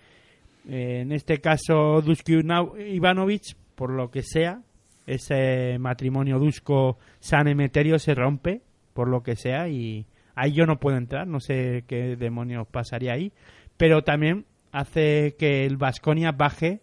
eh, 0.68 1.00
en 1.00 1.14
este 1.14 1.40
caso 1.40 2.02
Dusko 2.02 2.34
Ina- 2.34 2.68
Ivanovic, 2.86 3.56
por 3.76 3.92
lo 3.92 4.12
que 4.12 4.24
sea, 4.24 4.62
ese 5.06 5.78
matrimonio 5.80 6.40
Dusko 6.40 6.98
San 7.20 7.48
Emeterio 7.48 8.00
se 8.00 8.16
rompe, 8.16 8.62
por 8.94 9.08
lo 9.08 9.24
que 9.24 9.36
sea, 9.36 9.68
y 9.68 10.06
ahí 10.36 10.54
yo 10.54 10.66
no 10.66 10.80
puedo 10.80 10.98
entrar, 10.98 11.28
no 11.28 11.40
sé 11.40 11.84
qué 11.88 12.16
demonios 12.16 12.68
pasaría 12.68 13.14
ahí, 13.14 13.34
pero 13.78 14.04
también 14.04 14.46
hace 14.72 15.36
que 15.38 15.66
el 15.66 15.78
Vasconia 15.78 16.32
baje 16.32 16.82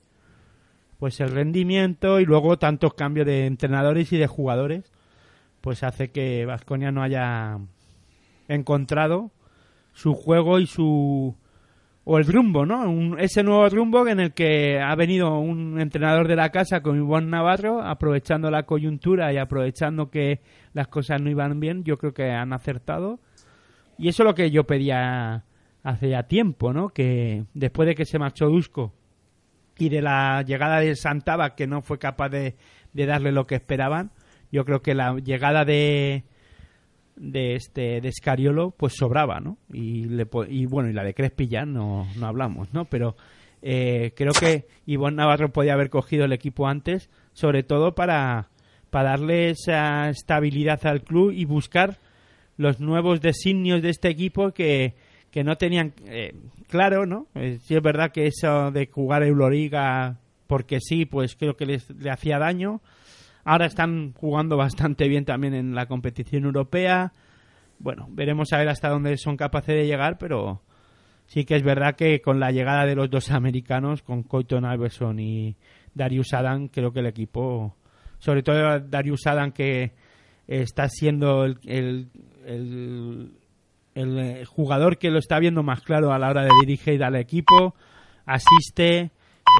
pues 0.98 1.18
el 1.20 1.30
rendimiento 1.30 2.20
y 2.20 2.26
luego 2.26 2.59
tantos 2.59 2.92
cambios 2.94 3.26
de 3.26 3.47
entrenadores 3.47 4.12
y 4.12 4.18
de 4.18 4.26
jugadores 4.26 4.92
pues 5.60 5.82
hace 5.82 6.10
que 6.10 6.44
Vasconia 6.44 6.92
no 6.92 7.02
haya 7.02 7.59
encontrado 8.48 9.30
su 9.92 10.14
juego 10.14 10.59
y 10.59 10.66
su 10.66 11.36
o 12.12 12.19
el 12.19 12.24
rumbo, 12.27 12.66
¿no? 12.66 12.91
Un- 12.91 13.20
ese 13.20 13.45
nuevo 13.45 13.69
rumbo 13.69 14.09
en 14.09 14.19
el 14.19 14.32
que 14.35 14.81
ha 14.81 14.97
venido 14.97 15.39
un 15.39 15.81
entrenador 15.81 16.27
de 16.27 16.35
la 16.35 16.51
casa 16.51 16.81
con 16.82 16.97
Ivonne 16.97 17.28
Navarro, 17.28 17.81
aprovechando 17.82 18.51
la 18.51 18.65
coyuntura 18.65 19.32
y 19.32 19.37
aprovechando 19.37 20.11
que 20.11 20.41
las 20.73 20.89
cosas 20.89 21.23
no 21.23 21.31
iban 21.31 21.61
bien, 21.61 21.85
yo 21.85 21.99
creo 21.99 22.12
que 22.12 22.32
han 22.32 22.53
acertado. 22.53 23.20
Y 23.97 24.09
eso 24.09 24.24
es 24.24 24.27
lo 24.27 24.35
que 24.35 24.51
yo 24.51 24.65
pedía 24.65 25.45
hace 25.85 26.09
ya 26.11 26.24
tiempo, 26.24 26.73
¿no? 26.73 26.89
Que 26.89 27.45
después 27.55 27.87
de 27.87 27.95
que 27.95 28.05
se 28.05 28.19
marchó 28.19 28.49
Dusko 28.49 28.93
y 29.78 29.89
de 29.89 30.03
la 30.03 30.43
llegada 30.43 30.81
de 30.81 30.97
Santaba, 30.97 31.55
que 31.55 31.69
no 31.69 31.81
fue 31.81 32.01
capaz 32.01 32.28
de 32.31 32.57
darle 32.93 33.31
lo 33.31 33.47
que 33.47 33.55
esperaban, 33.55 34.11
yo 34.51 34.65
creo 34.65 34.82
que 34.82 34.97
la 34.97 35.15
llegada 35.15 35.65
de 35.65 36.24
de 37.20 37.55
este 37.55 38.01
de 38.01 38.10
Scariolo 38.10 38.70
pues 38.70 38.94
sobraba 38.97 39.40
no 39.40 39.59
y 39.70 40.06
le 40.06 40.26
y 40.48 40.64
bueno 40.64 40.88
y 40.88 40.94
la 40.94 41.05
de 41.05 41.12
Crespi 41.12 41.48
ya 41.48 41.66
no, 41.66 42.06
no 42.16 42.26
hablamos 42.26 42.72
no 42.72 42.86
pero 42.86 43.14
eh, 43.62 44.12
creo 44.16 44.32
que 44.32 44.66
Ivonne 44.86 45.18
Navarro 45.18 45.52
podía 45.52 45.74
haber 45.74 45.90
cogido 45.90 46.24
el 46.24 46.32
equipo 46.32 46.66
antes 46.66 47.10
sobre 47.34 47.62
todo 47.62 47.94
para 47.94 48.48
para 48.88 49.10
darle 49.10 49.51
esa 49.51 50.09
estabilidad 50.09 50.84
al 50.86 51.02
club 51.02 51.30
y 51.32 51.44
buscar 51.44 51.98
los 52.56 52.80
nuevos 52.80 53.20
designios 53.20 53.82
de 53.82 53.90
este 53.90 54.09
equipo 54.09 54.52
que, 54.52 54.94
que 55.30 55.44
no 55.44 55.56
tenían 55.56 55.92
eh, 56.06 56.34
claro 56.68 57.05
no 57.05 57.26
Eh, 57.34 57.59
sí 57.62 57.74
es 57.74 57.82
verdad 57.82 58.12
que 58.12 58.28
eso 58.28 58.70
de 58.70 58.86
jugar 58.86 59.24
Euroliga 59.24 60.16
porque 60.47 60.78
sí 60.80 61.05
pues 61.05 61.36
creo 61.36 61.55
que 61.55 61.66
les, 61.66 61.90
le 61.90 62.10
hacía 62.10 62.38
daño 62.38 62.80
Ahora 63.44 63.66
están 63.66 64.12
jugando 64.14 64.56
bastante 64.56 65.08
bien 65.08 65.24
también 65.24 65.54
en 65.54 65.74
la 65.74 65.86
competición 65.86 66.44
europea. 66.44 67.12
Bueno, 67.78 68.06
veremos 68.10 68.52
a 68.52 68.58
ver 68.58 68.68
hasta 68.68 68.88
dónde 68.90 69.16
son 69.16 69.36
capaces 69.36 69.74
de 69.74 69.86
llegar, 69.86 70.18
pero 70.18 70.60
sí 71.26 71.44
que 71.44 71.56
es 71.56 71.62
verdad 71.62 71.96
que 71.96 72.20
con 72.20 72.38
la 72.40 72.50
llegada 72.50 72.84
de 72.84 72.94
los 72.94 73.08
dos 73.10 73.30
americanos, 73.30 74.02
con 74.02 74.22
Coyton 74.22 74.70
Iverson 74.70 75.18
y 75.18 75.56
Darius 75.94 76.34
Adam, 76.34 76.68
creo 76.68 76.92
que 76.92 77.00
el 77.00 77.06
equipo, 77.06 77.74
sobre 78.18 78.42
todo 78.42 78.80
Darius 78.80 79.26
Adam, 79.26 79.52
que 79.52 79.92
está 80.46 80.88
siendo 80.88 81.44
el- 81.44 82.08
el, 82.44 83.32
eh, 83.94 84.44
jugador 84.46 84.98
que 84.98 85.10
lo 85.10 85.18
está 85.18 85.38
viendo 85.38 85.62
más 85.62 85.80
claro 85.82 86.12
a 86.12 86.18
la 86.18 86.28
hora 86.28 86.42
de 86.42 86.50
dirigir 86.60 87.02
al 87.02 87.16
equipo, 87.16 87.74
asiste, 88.26 89.10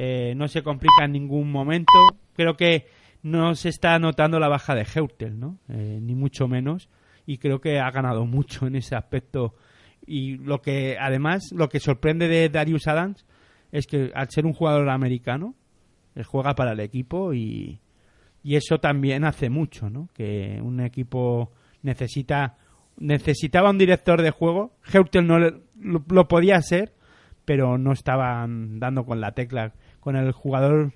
eh, 0.01 0.33
no 0.35 0.47
se 0.47 0.63
complica 0.63 1.05
en 1.05 1.11
ningún 1.13 1.51
momento. 1.51 1.91
Creo 2.35 2.55
que 2.55 2.85
no 3.23 3.55
se 3.55 3.69
está 3.69 3.97
notando 3.99 4.39
la 4.39 4.47
baja 4.49 4.75
de 4.75 4.85
Heutel, 4.95 5.39
¿no? 5.39 5.57
Eh, 5.69 5.99
ni 6.01 6.15
mucho 6.15 6.47
menos. 6.47 6.89
Y 7.25 7.37
creo 7.37 7.61
que 7.61 7.79
ha 7.79 7.89
ganado 7.91 8.25
mucho 8.25 8.65
en 8.67 8.75
ese 8.75 8.95
aspecto. 8.95 9.55
Y 10.05 10.37
lo 10.37 10.61
que, 10.61 10.97
además, 10.99 11.51
lo 11.55 11.69
que 11.69 11.79
sorprende 11.79 12.27
de 12.27 12.49
Darius 12.49 12.87
Adams 12.87 13.25
es 13.71 13.85
que 13.85 14.11
al 14.15 14.29
ser 14.29 14.45
un 14.45 14.53
jugador 14.53 14.89
americano, 14.89 15.55
juega 16.25 16.55
para 16.55 16.73
el 16.73 16.79
equipo 16.81 17.33
y, 17.33 17.79
y 18.43 18.55
eso 18.55 18.79
también 18.79 19.23
hace 19.23 19.49
mucho, 19.49 19.89
¿no? 19.89 20.09
Que 20.13 20.59
un 20.61 20.81
equipo 20.81 21.51
necesita 21.83 22.57
necesitaba 22.97 23.69
un 23.69 23.77
director 23.77 24.21
de 24.21 24.31
juego. 24.31 24.73
Heutel 24.91 25.25
no 25.25 25.39
le- 25.39 25.61
lo, 25.79 26.03
lo 26.09 26.27
podía 26.27 26.61
ser, 26.61 26.93
pero 27.45 27.77
no 27.77 27.93
estaban 27.93 28.79
dando 28.79 29.05
con 29.05 29.21
la 29.21 29.31
tecla 29.31 29.73
con 29.99 30.15
el 30.15 30.31
jugador 30.33 30.93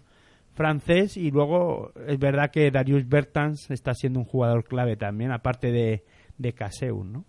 francés 0.56 1.18
y 1.18 1.30
luego 1.30 1.92
es 2.08 2.18
verdad 2.18 2.50
que 2.50 2.72
Darius 2.72 3.08
Bertans 3.08 3.70
está 3.70 3.94
siendo 3.94 4.20
un 4.20 4.26
jugador 4.26 4.64
clave 4.64 4.96
también, 4.96 5.32
aparte 5.32 5.72
de, 5.72 6.04
de 6.38 6.54
Caseu, 6.54 7.04
¿no? 7.04 7.26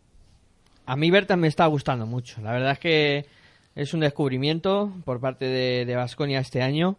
A 0.87 0.97
mí 0.97 1.11
Berta 1.11 1.37
me 1.37 1.49
está 1.49 1.67
gustando 1.67 2.07
mucho. 2.07 2.41
La 2.41 2.53
verdad 2.53 2.73
es 2.73 2.79
que 2.79 3.27
es 3.75 3.93
un 3.93 4.01
descubrimiento 4.01 4.93
por 5.05 5.21
parte 5.21 5.47
de 5.47 5.97
Vasconia 5.97 6.39
este 6.39 6.63
año. 6.63 6.97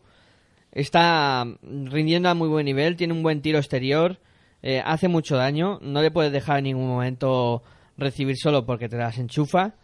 está 0.74 1.46
rindiendo 1.64 2.30
a 2.30 2.34
muy 2.34 2.50
buen 2.50 2.66
nivel, 2.66 2.98
tiene 2.98 3.14
un 3.14 3.24
buen 3.24 3.42
tiro 3.42 3.58
exterior, 3.58 4.20
eh, 4.62 4.82
hace 4.84 5.08
mucho 5.08 5.38
daño, 5.38 5.80
no 5.82 6.02
le 6.02 6.12
puedes 6.12 6.32
dejar 6.32 6.58
en 6.60 6.66
ningún 6.66 6.88
momento 6.88 7.64
recibir 7.98 8.36
solo 8.38 8.66
porque 8.66 8.90
te 8.90 8.98
las 8.98 9.18
enchufa. 9.18 9.76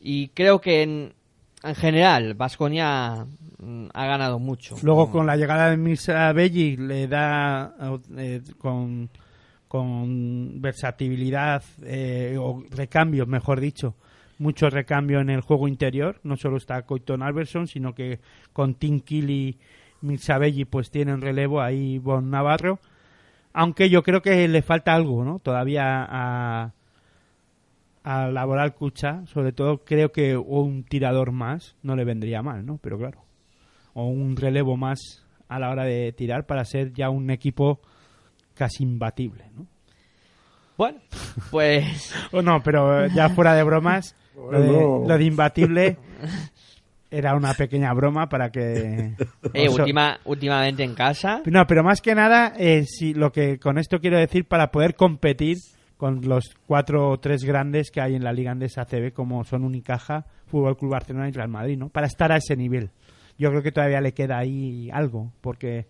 Y 0.00 0.28
creo 0.28 0.60
que 0.60 0.82
en, 0.82 1.14
en 1.64 1.74
general 1.74 2.34
Vasconia 2.34 3.26
ha 3.94 4.06
ganado 4.06 4.38
mucho. 4.38 4.76
Luego 4.82 5.10
con 5.10 5.26
la 5.26 5.36
llegada 5.36 5.70
de 5.70 5.76
Misa 5.76 6.32
Belli 6.32 6.76
le 6.76 7.08
da 7.08 7.74
eh, 8.16 8.42
con, 8.58 9.08
con 9.66 10.60
versatilidad 10.60 11.62
eh, 11.82 12.36
o 12.38 12.62
recambios, 12.70 13.26
mejor 13.26 13.60
dicho, 13.60 13.94
mucho 14.38 14.68
recambio 14.68 15.20
en 15.20 15.30
el 15.30 15.40
juego 15.40 15.66
interior. 15.66 16.20
No 16.22 16.36
solo 16.36 16.58
está 16.58 16.82
Coiton 16.82 17.22
Alberson, 17.22 17.66
sino 17.66 17.94
que 17.94 18.20
con 18.52 18.74
Tim 18.74 19.00
Kill 19.00 19.30
y 19.30 19.58
Mirza 20.02 20.38
Belli 20.38 20.66
pues 20.66 20.90
tienen 20.90 21.22
relevo 21.22 21.62
ahí 21.62 21.98
Bon 21.98 22.30
Navarro. 22.30 22.78
Aunque 23.54 23.88
yo 23.88 24.02
creo 24.02 24.20
que 24.20 24.48
le 24.48 24.62
falta 24.62 24.94
algo, 24.94 25.24
¿no? 25.24 25.38
Todavía 25.38 26.06
a, 26.08 26.72
a 28.04 28.28
Laboral 28.28 28.74
Cucha, 28.74 29.26
sobre 29.26 29.52
todo 29.52 29.78
creo 29.78 30.12
que 30.12 30.36
un 30.36 30.84
tirador 30.84 31.32
más 31.32 31.74
no 31.82 31.96
le 31.96 32.04
vendría 32.04 32.42
mal, 32.42 32.64
¿no? 32.64 32.78
Pero 32.78 32.98
claro, 32.98 33.24
o 33.94 34.06
un 34.06 34.36
relevo 34.36 34.76
más 34.76 35.24
a 35.48 35.58
la 35.58 35.70
hora 35.70 35.84
de 35.84 36.12
tirar 36.12 36.46
para 36.46 36.64
ser 36.64 36.92
ya 36.92 37.08
un 37.08 37.30
equipo 37.30 37.80
casi 38.54 38.82
imbatible, 38.84 39.50
¿no? 39.56 39.66
Bueno, 40.76 40.98
pues 41.50 42.14
O 42.32 42.42
no, 42.42 42.62
pero 42.62 43.06
ya 43.06 43.30
fuera 43.30 43.54
de 43.54 43.62
bromas, 43.62 44.14
lo 44.36 44.60
de, 44.60 44.68
Bueno. 44.68 45.08
lo 45.08 45.18
de 45.18 45.24
imbatible 45.24 45.96
era 47.10 47.34
una 47.36 47.54
pequeña 47.54 47.92
broma 47.94 48.28
para 48.28 48.50
que... 48.50 49.14
eh, 49.54 49.68
última, 49.68 50.18
últimamente 50.24 50.82
en 50.82 50.94
casa. 50.94 51.42
No, 51.46 51.66
pero 51.66 51.82
más 51.84 52.02
que 52.02 52.14
nada, 52.14 52.52
eh, 52.58 52.84
si 52.84 53.14
lo 53.14 53.32
que 53.32 53.58
con 53.58 53.78
esto 53.78 54.00
quiero 54.00 54.18
decir, 54.18 54.46
para 54.46 54.70
poder 54.72 54.94
competir 54.94 55.58
con 55.96 56.26
los 56.28 56.54
cuatro 56.66 57.10
o 57.10 57.18
tres 57.18 57.44
grandes 57.44 57.90
que 57.90 58.00
hay 58.00 58.14
en 58.14 58.24
la 58.24 58.32
Liga 58.32 58.50
Andesa 58.50 58.82
ACB, 58.82 59.12
como 59.12 59.44
son 59.44 59.64
Unicaja, 59.64 60.26
Fútbol 60.46 60.76
Club 60.76 60.92
Barcelona 60.92 61.28
y 61.28 61.32
Real 61.32 61.48
Madrid, 61.48 61.78
¿no? 61.78 61.88
Para 61.88 62.06
estar 62.06 62.32
a 62.32 62.36
ese 62.36 62.56
nivel. 62.56 62.90
Yo 63.38 63.50
creo 63.50 63.62
que 63.62 63.72
todavía 63.72 64.00
le 64.00 64.12
queda 64.12 64.38
ahí 64.38 64.90
algo, 64.92 65.32
porque 65.40 65.86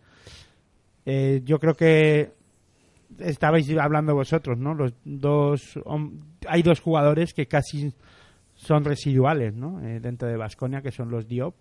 eh, 1.04 1.42
yo 1.44 1.58
creo 1.58 1.74
que 1.74 2.32
estabais 3.18 3.68
hablando 3.78 4.14
vosotros, 4.14 4.58
¿no? 4.58 4.74
Los 4.74 4.94
dos, 5.04 5.78
hay 6.48 6.62
dos 6.62 6.80
jugadores 6.80 7.34
que 7.34 7.46
casi 7.46 7.92
son 8.54 8.84
residuales, 8.84 9.54
¿no? 9.54 9.80
Eh, 9.86 10.00
dentro 10.00 10.28
de 10.28 10.36
Vasconia, 10.36 10.80
que 10.80 10.90
son 10.90 11.10
los 11.10 11.26
Diop 11.26 11.54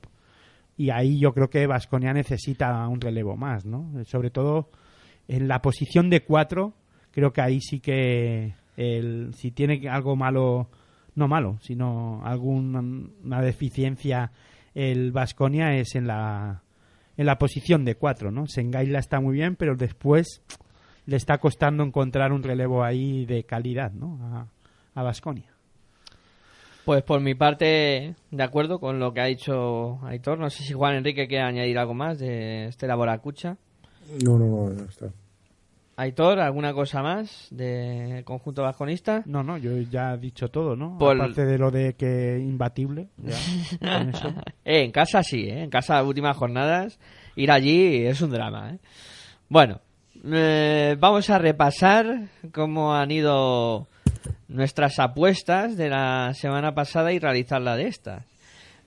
y 0.77 0.89
ahí 0.89 1.19
yo 1.19 1.33
creo 1.33 1.49
que 1.49 1.67
Vasconia 1.67 2.13
necesita 2.13 2.87
un 2.87 2.99
relevo 2.99 3.35
más, 3.35 3.65
¿no? 3.65 3.91
Eh, 3.99 4.05
Sobre 4.05 4.29
todo 4.29 4.69
en 5.27 5.47
la 5.47 5.61
posición 5.61 6.09
de 6.09 6.23
cuatro, 6.23 6.73
creo 7.13 7.31
que 7.31 7.41
ahí 7.41 7.61
sí 7.61 7.79
que 7.79 8.55
el, 8.75 9.33
si 9.35 9.51
tiene 9.51 9.87
algo 9.87 10.15
malo, 10.15 10.69
no 11.15 11.27
malo, 11.27 11.57
sino 11.61 12.21
alguna 12.25 13.41
deficiencia 13.41 14.31
el 14.73 15.11
Vasconia 15.11 15.75
es 15.75 15.95
en 15.95 16.07
la 16.07 16.63
en 17.15 17.27
la 17.27 17.37
posición 17.37 17.85
de 17.85 17.93
cuatro, 17.93 18.31
¿no? 18.31 18.47
Sengaila 18.47 18.97
está 18.97 19.19
muy 19.19 19.35
bien, 19.35 19.55
pero 19.55 19.75
después 19.75 20.41
le 21.05 21.15
está 21.15 21.37
costando 21.37 21.83
encontrar 21.83 22.31
un 22.31 22.41
relevo 22.41 22.83
ahí 22.83 23.27
de 23.27 23.43
calidad, 23.43 23.91
¿no? 23.91 24.17
A, 24.23 24.47
a 24.95 25.03
Vasconia. 25.03 25.53
Pues 26.85 27.03
por 27.03 27.21
mi 27.21 27.35
parte, 27.35 28.15
de 28.31 28.43
acuerdo 28.43 28.79
con 28.79 28.99
lo 28.99 29.13
que 29.13 29.21
ha 29.21 29.25
dicho 29.25 29.99
Aitor. 30.03 30.39
No 30.39 30.49
sé 30.49 30.63
si 30.63 30.73
Juan 30.73 30.95
Enrique 30.95 31.27
quiere 31.27 31.43
añadir 31.43 31.77
algo 31.77 31.93
más 31.93 32.19
de 32.19 32.65
este 32.65 32.87
Laboracucha. 32.87 33.57
No, 34.25 34.37
no, 34.37 34.69
no, 34.69 34.83
está. 34.83 35.07
Aitor, 35.95 36.39
¿alguna 36.39 36.73
cosa 36.73 37.03
más 37.03 37.47
del 37.51 38.23
conjunto 38.23 38.63
vasconista? 38.63 39.21
No, 39.27 39.43
no, 39.43 39.57
yo 39.57 39.77
ya 39.81 40.13
he 40.13 40.17
dicho 40.17 40.49
todo, 40.49 40.75
¿no? 40.75 40.97
Por- 40.97 41.15
Aparte 41.15 41.45
de 41.45 41.57
lo 41.59 41.69
de 41.69 41.93
que 41.95 42.39
imbatible, 42.39 43.09
ya, 43.17 43.37
con 43.99 44.09
eso. 44.09 44.29
Eh, 44.65 44.83
en 44.83 44.91
casa 44.91 45.21
sí, 45.21 45.43
¿eh? 45.49 45.63
En 45.63 45.69
casa, 45.69 46.01
últimas 46.03 46.35
jornadas, 46.35 46.99
ir 47.35 47.51
allí 47.51 48.05
es 48.07 48.21
un 48.21 48.31
drama, 48.31 48.71
¿eh? 48.71 48.79
Bueno, 49.49 49.81
eh, 50.25 50.95
vamos 50.99 51.29
a 51.29 51.37
repasar 51.37 52.21
cómo 52.51 52.95
han 52.95 53.11
ido 53.11 53.87
nuestras 54.47 54.97
apuestas 54.99 55.77
de 55.77 55.89
la 55.89 56.31
semana 56.33 56.73
pasada 56.73 57.11
y 57.13 57.19
realizar 57.19 57.61
la 57.61 57.75
de 57.75 57.87
estas. 57.87 58.25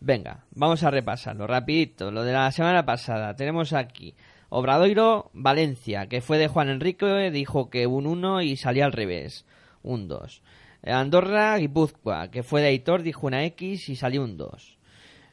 Venga, 0.01 0.41
vamos 0.51 0.83
a 0.83 0.91
repasarlo 0.91 1.47
rapidito. 1.47 2.11
Lo 2.11 2.23
de 2.25 2.33
la 2.33 2.51
semana 2.53 2.85
pasada 2.85 3.35
tenemos 3.37 3.73
aquí 3.73 4.15
Obradoiro 4.49 5.31
Valencia, 5.33 6.07
que 6.07 6.21
fue 6.21 6.39
de 6.39 6.49
Juan 6.49 6.69
Enrique, 6.69 7.31
dijo 7.31 7.69
que 7.71 7.87
un 7.87 8.07
1 8.07 8.43
y 8.43 8.57
salía 8.57 8.85
al 8.85 8.93
revés, 8.93 9.45
un 9.83 10.09
2. 10.09 10.43
Andorra 10.85 11.57
Guipúzcoa, 11.59 12.31
que 12.31 12.43
fue 12.43 12.61
de 12.61 12.69
Aitor, 12.69 13.03
dijo 13.03 13.27
una 13.27 13.45
X 13.45 13.89
y 13.89 13.97
salió 13.97 14.23
un 14.23 14.37
2. 14.37 14.79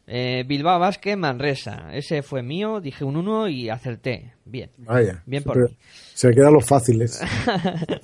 Eh, 0.05 0.43
Bilbao 0.45 0.79
Vázquez 0.79 1.15
Manresa, 1.15 1.89
ese 1.93 2.23
fue 2.23 2.43
mío, 2.43 2.81
dije 2.81 3.05
un 3.05 3.15
1 3.15 3.49
y 3.49 3.69
acerté. 3.69 4.33
Bien. 4.45 4.69
Vaya. 4.77 5.23
Bien 5.25 5.43
por 5.43 5.57
mí. 5.57 5.77
Se 6.13 6.31
quedan 6.31 6.53
los 6.53 6.65
fáciles. 6.65 7.21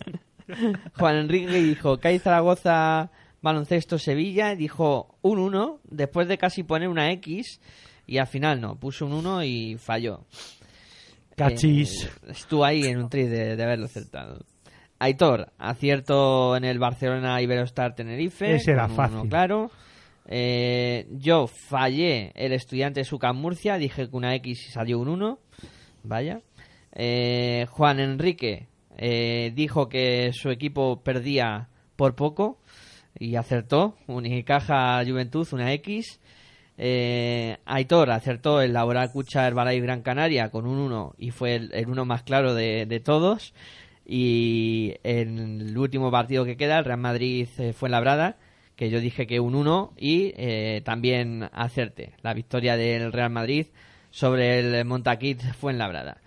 Juan 0.98 1.16
Enrique 1.16 1.62
dijo 1.62 2.00
CAI 2.00 2.20
Zaragoza 2.20 3.12
baloncesto 3.42 3.98
Sevilla, 3.98 4.56
dijo 4.56 5.18
un 5.22 5.40
1 5.40 5.82
después 5.90 6.28
de 6.28 6.38
casi 6.38 6.64
poner 6.64 6.88
una 6.90 7.12
X 7.14 7.60
y 8.06 8.18
al 8.18 8.28
final 8.28 8.60
no, 8.62 8.80
puso 8.80 9.06
un 9.06 9.14
1 9.14 9.44
y 9.44 9.78
falló. 9.78 10.26
Cachis. 11.40 12.06
Eh, 12.06 12.32
estuvo 12.32 12.64
ahí 12.64 12.84
en 12.84 13.00
un 13.00 13.10
tris 13.10 13.30
de, 13.30 13.56
de 13.56 13.64
haberlo 13.64 13.86
acertado. 13.86 14.46
Aitor, 15.00 15.52
acierto 15.58 16.58
en 16.58 16.66
el 16.66 16.78
Barcelona 16.78 17.42
Iberostar 17.42 17.96
Tenerife. 17.96 18.56
Ese 18.56 18.72
era 18.72 18.90
fácil. 18.90 19.30
claro. 19.30 19.72
Eh, 20.32 21.08
yo 21.12 21.48
fallé 21.48 22.32
el 22.36 22.52
estudiante 22.54 23.04
Sucan 23.04 23.36
Murcia, 23.36 23.78
dije 23.78 24.10
que 24.10 24.16
una 24.16 24.36
X 24.36 24.68
y 24.68 24.72
salió 24.72 25.00
un 25.00 25.08
1. 25.08 25.40
Vaya. 26.04 26.42
Eh, 26.94 27.66
Juan 27.70 28.00
Enrique 28.00 28.68
eh, 28.98 29.52
dijo 29.56 29.90
que 29.90 30.32
su 30.34 30.50
equipo 30.50 31.02
perdía 31.02 31.70
por 31.96 32.16
poco 32.16 32.60
y 33.18 33.38
acertó. 33.38 33.96
Unicaja 34.08 35.04
Juventud, 35.06 35.48
una 35.52 35.74
X. 35.74 36.20
Eh, 36.82 37.58
Aitor 37.66 38.10
acertó 38.10 38.62
el 38.62 38.72
Laboral 38.72 39.12
Cucha 39.12 39.46
Herbalife 39.46 39.82
Gran 39.82 40.02
Canaria 40.02 40.50
con 40.50 40.66
un 40.66 40.78
1 40.80 41.16
y 41.18 41.32
fue 41.32 41.56
el, 41.56 41.86
uno 41.90 42.06
más 42.06 42.24
claro 42.24 42.54
de, 42.54 43.02
todos. 43.04 43.54
Y 44.06 44.96
en 45.04 45.60
el 45.60 45.78
último 45.78 46.10
partido 46.10 46.46
que 46.46 46.56
queda, 46.56 46.80
el 46.80 46.86
Real 46.86 47.00
Madrid 47.00 47.50
eh, 47.58 47.74
fue 47.74 47.90
Labrada, 47.90 48.38
que 48.78 48.90
yo 48.90 49.02
dije 49.02 49.28
que 49.28 49.42
un 49.42 49.56
1 49.56 49.94
y 49.98 50.34
eh, 50.38 50.82
también 50.86 51.50
acerté 51.52 52.14
la 52.22 52.34
victoria 52.34 52.78
del 52.78 53.12
Real 53.12 53.30
Madrid 53.30 53.68
sobre 54.10 54.60
el 54.60 54.86
Montaquit 54.86 55.42
fue 55.60 55.74
en 55.74 55.80
Labrada. 55.80 56.22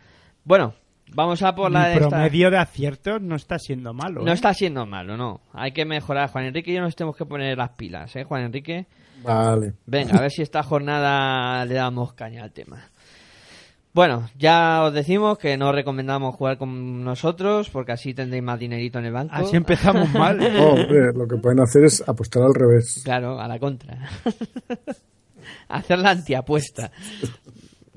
Bueno, 0.45 0.75
vamos 1.15 1.43
a 1.43 1.55
por 1.55 1.71
la 1.71 1.81
Mi 1.81 1.87
de 1.87 1.93
esta- 1.95 2.09
promedio 2.09 2.51
de 2.51 2.59
aciertos 2.59 3.21
no 3.23 3.37
está 3.37 3.59
siendo 3.59 3.93
malo. 3.95 4.23
No 4.23 4.31
¿eh? 4.31 4.35
está 4.35 4.53
siendo 4.55 4.87
malo, 4.87 5.17
no. 5.17 5.41
Hay 5.53 5.73
que 5.73 5.85
mejorar. 5.85 6.31
Juan 6.31 6.45
Enrique 6.47 6.71
y 6.71 6.75
yo 6.75 6.81
nos 6.81 6.95
tenemos 6.97 7.17
que 7.17 7.27
poner 7.27 7.57
las 7.59 7.71
pilas, 7.71 8.15
¿eh, 8.17 8.25
Juan 8.25 8.43
Enrique? 8.43 8.87
Vale. 9.23 9.75
Venga, 9.87 10.19
a 10.19 10.21
ver 10.21 10.31
si 10.31 10.43
esta 10.43 10.63
jornada 10.63 11.65
le 11.65 11.75
damos 11.75 12.13
caña 12.15 12.43
al 12.43 12.53
tema. 12.53 12.89
Bueno, 13.95 14.31
ya 14.39 14.85
os 14.85 14.95
decimos 14.95 15.37
que 15.37 15.57
no 15.59 15.71
recomendamos 15.71 16.35
jugar 16.35 16.57
con 16.57 17.05
nosotros 17.05 17.69
porque 17.69 17.93
así 17.93 18.15
tendréis 18.15 18.43
más 18.43 18.59
dinerito 18.59 18.99
en 18.99 19.05
el 19.05 19.13
banco. 19.13 19.35
Así 19.35 19.55
empezamos 19.55 20.11
mal. 20.15 20.41
hombre, 20.41 21.13
lo 21.15 21.29
que 21.29 21.37
pueden 21.37 21.61
hacer 21.61 21.85
es 21.85 22.03
apostar 22.09 22.43
al 22.43 22.55
revés. 22.55 23.03
Claro, 23.05 23.39
a 23.39 23.47
la 23.47 23.59
contra. 23.59 23.99
Hacer 25.69 25.99
la 25.99 26.11
antiapuesta. 26.11 26.91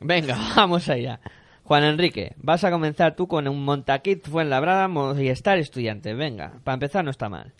Venga, 0.01 0.37
vamos 0.55 0.89
allá. 0.89 1.19
Juan 1.65 1.83
Enrique, 1.83 2.35
vas 2.37 2.63
a 2.63 2.69
comenzar 2.69 3.15
tú 3.15 3.27
con 3.27 3.47
un 3.47 3.65
Montaquit 3.65 4.27
Fuenlabrada 4.27 4.87
y 5.19 5.29
estar 5.29 5.57
estudiante. 5.57 6.13
Venga, 6.13 6.59
para 6.63 6.75
empezar 6.75 7.03
no 7.03 7.09
está 7.09 7.27
mal. 7.27 7.53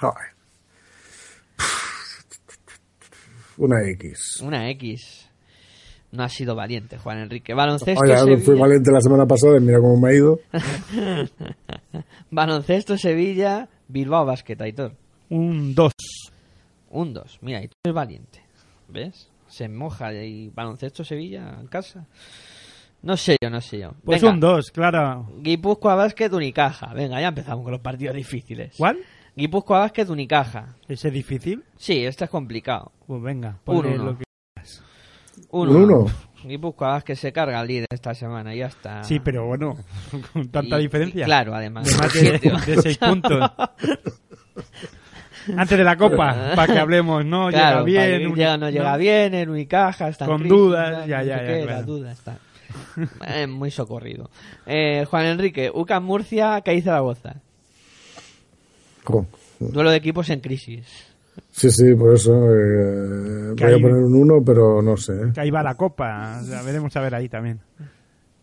Joder. 0.00 0.28
Una 3.58 3.82
X. 3.90 4.40
Una 4.42 4.70
X. 4.70 5.28
No 6.12 6.22
ha 6.22 6.28
sido 6.28 6.54
valiente, 6.54 6.98
Juan 6.98 7.18
Enrique. 7.18 7.52
Baloncesto 7.52 8.04
Oye, 8.04 8.16
Sevilla. 8.16 8.44
fui 8.44 8.56
valiente 8.56 8.92
la 8.92 9.00
semana 9.00 9.26
pasada 9.26 9.56
y 9.56 9.60
mira 9.60 9.80
cómo 9.80 9.98
me 9.98 10.10
ha 10.10 10.14
ido. 10.14 10.38
Baloncesto 12.30 12.96
Sevilla, 12.96 13.68
Bilbao 13.88 14.24
Basket, 14.24 14.60
Aitor. 14.60 14.94
Un 15.30 15.74
2. 15.74 15.92
Un 16.90 17.12
2. 17.14 17.38
Mira, 17.40 17.58
Aitor 17.58 17.76
es 17.84 17.92
valiente. 17.92 18.40
¿Ves? 18.88 19.31
Se 19.52 19.68
moja 19.68 20.14
y 20.14 20.48
baloncesto 20.48 21.04
Sevilla 21.04 21.58
en 21.60 21.66
casa. 21.66 22.06
No 23.02 23.18
sé 23.18 23.36
yo, 23.42 23.50
no 23.50 23.60
sé 23.60 23.80
yo. 23.80 23.92
Pues 24.02 24.22
Venga, 24.22 24.32
un 24.32 24.40
2, 24.40 24.70
claro. 24.70 25.28
Guipúzcoa 25.40 25.94
Basket, 25.94 26.30
Unicaja. 26.32 26.94
Venga, 26.94 27.20
ya 27.20 27.28
empezamos 27.28 27.62
con 27.62 27.72
los 27.72 27.80
partidos 27.82 28.16
difíciles. 28.16 28.72
¿Cuál? 28.78 28.98
Guipúzcoa 29.36 29.80
Basket, 29.80 30.08
Unicaja. 30.08 30.74
¿Ese 30.88 31.10
difícil? 31.10 31.62
Sí, 31.76 32.02
este 32.04 32.24
es 32.24 32.30
complicado. 32.30 32.92
Pues 33.06 33.20
venga, 33.22 33.58
ponle 33.62 33.94
uno. 33.96 34.04
lo 34.04 34.18
que... 34.18 34.24
Un 35.50 35.68
Un 35.68 35.76
uno. 35.76 36.06
Guipúzcoa 36.44 37.02
se 37.14 37.30
carga 37.32 37.60
el 37.60 37.68
líder 37.68 37.86
esta 37.90 38.14
semana, 38.14 38.54
y 38.54 38.58
ya 38.58 38.66
está. 38.68 39.04
Sí, 39.04 39.20
pero 39.20 39.46
bueno, 39.46 39.76
con 40.32 40.48
tanta 40.48 40.78
Y- 40.78 40.82
diferencia. 40.84 41.22
y 41.22 41.24
claro, 41.26 41.54
además. 41.54 41.86
De 41.86 41.96
más 41.98 42.12
de, 42.66 42.74
de 42.74 42.82
seis 42.82 42.96
puntos. 42.98 43.50
Antes 45.56 45.78
de 45.78 45.84
la 45.84 45.96
copa, 45.96 46.52
para 46.56 46.72
que 46.72 46.78
hablemos, 46.78 47.24
¿no? 47.24 47.48
Claro, 47.48 47.84
llega 47.86 48.06
bien. 48.06 48.26
un- 48.30 48.34
llega, 48.36 48.56
no 48.56 48.70
llega 48.70 48.96
bien, 48.96 49.34
en 49.34 49.48
Unicaja, 49.50 50.08
está 50.08 50.26
Con 50.26 50.38
crisis, 50.38 50.56
dudas, 50.56 51.06
ya, 51.06 51.18
no 51.20 51.24
ya, 51.24 51.42
ya, 51.44 51.62
claro. 51.66 51.82
duda 51.86 52.12
está. 52.12 52.38
Eh, 53.26 53.46
muy 53.46 53.70
socorrido. 53.70 54.30
Eh, 54.66 55.04
Juan 55.10 55.26
Enrique, 55.26 55.70
UCAM 55.74 56.04
Murcia, 56.04 56.62
dice 56.64 56.82
Zaragoza. 56.82 57.34
Jo. 59.04 59.26
Duelo 59.58 59.90
de 59.90 59.96
equipos 59.96 60.28
en 60.30 60.40
crisis. 60.40 60.86
Sí, 61.50 61.70
sí, 61.70 61.94
por 61.94 62.14
eso 62.14 62.32
eh, 62.32 63.54
Que 63.56 63.64
voy 63.64 63.72
a 63.72 63.76
ahí- 63.76 63.82
poner 63.82 63.96
un 63.98 64.14
1, 64.14 64.42
pero 64.44 64.82
no 64.82 64.96
sé. 64.96 65.12
¿eh? 65.14 65.30
Que 65.34 65.40
ahí 65.40 65.50
va 65.50 65.62
la 65.62 65.74
copa. 65.74 66.38
O 66.42 66.44
sea, 66.44 66.62
veremos 66.62 66.94
a 66.96 67.00
ver 67.00 67.14
ahí 67.14 67.28
también. 67.28 67.60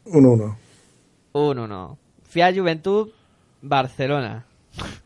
Un 0.05 0.25
1. 0.25 0.57
1-1. 1.33 1.97
Fiat 2.23 2.55
Juventud, 2.57 3.09
Barcelona. 3.61 4.45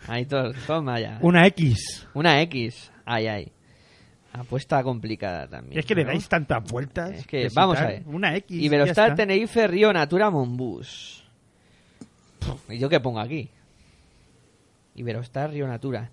Ahí 0.07 0.25
todo, 0.25 0.53
toma 0.67 0.99
ya. 0.99 1.19
Una 1.21 1.45
X. 1.47 2.07
Una 2.13 2.41
X. 2.41 2.91
Ay, 3.05 3.27
ay. 3.27 3.51
Apuesta 4.33 4.81
complicada 4.83 5.47
también. 5.47 5.79
Es 5.79 5.85
que 5.85 5.93
le 5.95 6.03
dais 6.05 6.27
tantas 6.27 6.63
vueltas. 6.63 7.11
Es 7.11 7.27
que, 7.27 7.49
vamos 7.53 7.77
a 7.77 7.85
ver. 7.85 8.03
Una 8.07 8.35
X. 8.37 8.61
Iberostar. 8.61 9.15
Tenerife, 9.15 9.67
Río 9.67 9.93
Natura, 9.93 10.29
Monbus. 10.31 11.23
¿Y 12.69 12.77
yo 12.79 12.89
qué 12.89 12.99
pongo 12.99 13.19
aquí? 13.19 13.49
Iberostar, 14.95 15.51
Río 15.51 15.67
Natura. 15.67 16.09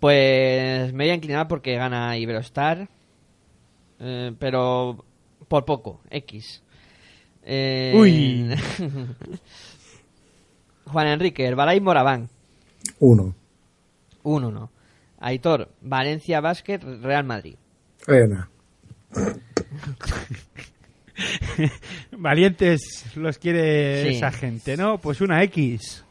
Pues 0.00 0.92
me 0.92 1.04
voy 1.04 1.10
a 1.10 1.14
inclinar 1.14 1.48
porque 1.48 1.74
gana 1.76 2.16
Iberostar. 2.16 2.88
eh, 4.00 4.32
pero 4.38 5.04
por 5.48 5.64
poco, 5.64 6.00
X. 6.10 6.62
Eh, 7.44 7.92
Uy. 7.96 8.54
Juan 10.88 11.06
Enrique, 11.08 11.44
Herbalife 11.46 11.80
Moraván. 11.80 12.28
1. 13.00 13.34
1-1. 14.24 14.68
Aitor, 15.20 15.70
Valencia 15.80 16.40
Basket, 16.40 16.78
Real 17.02 17.24
Madrid. 17.24 17.56
Ena. 18.06 18.48
Valientes 22.12 23.04
los 23.16 23.38
quiere 23.38 24.02
Sí. 24.02 24.08
esa 24.16 24.30
gente, 24.30 24.76
¿no? 24.76 24.98
Pues 24.98 25.20
una 25.20 25.42
X. 25.44 26.04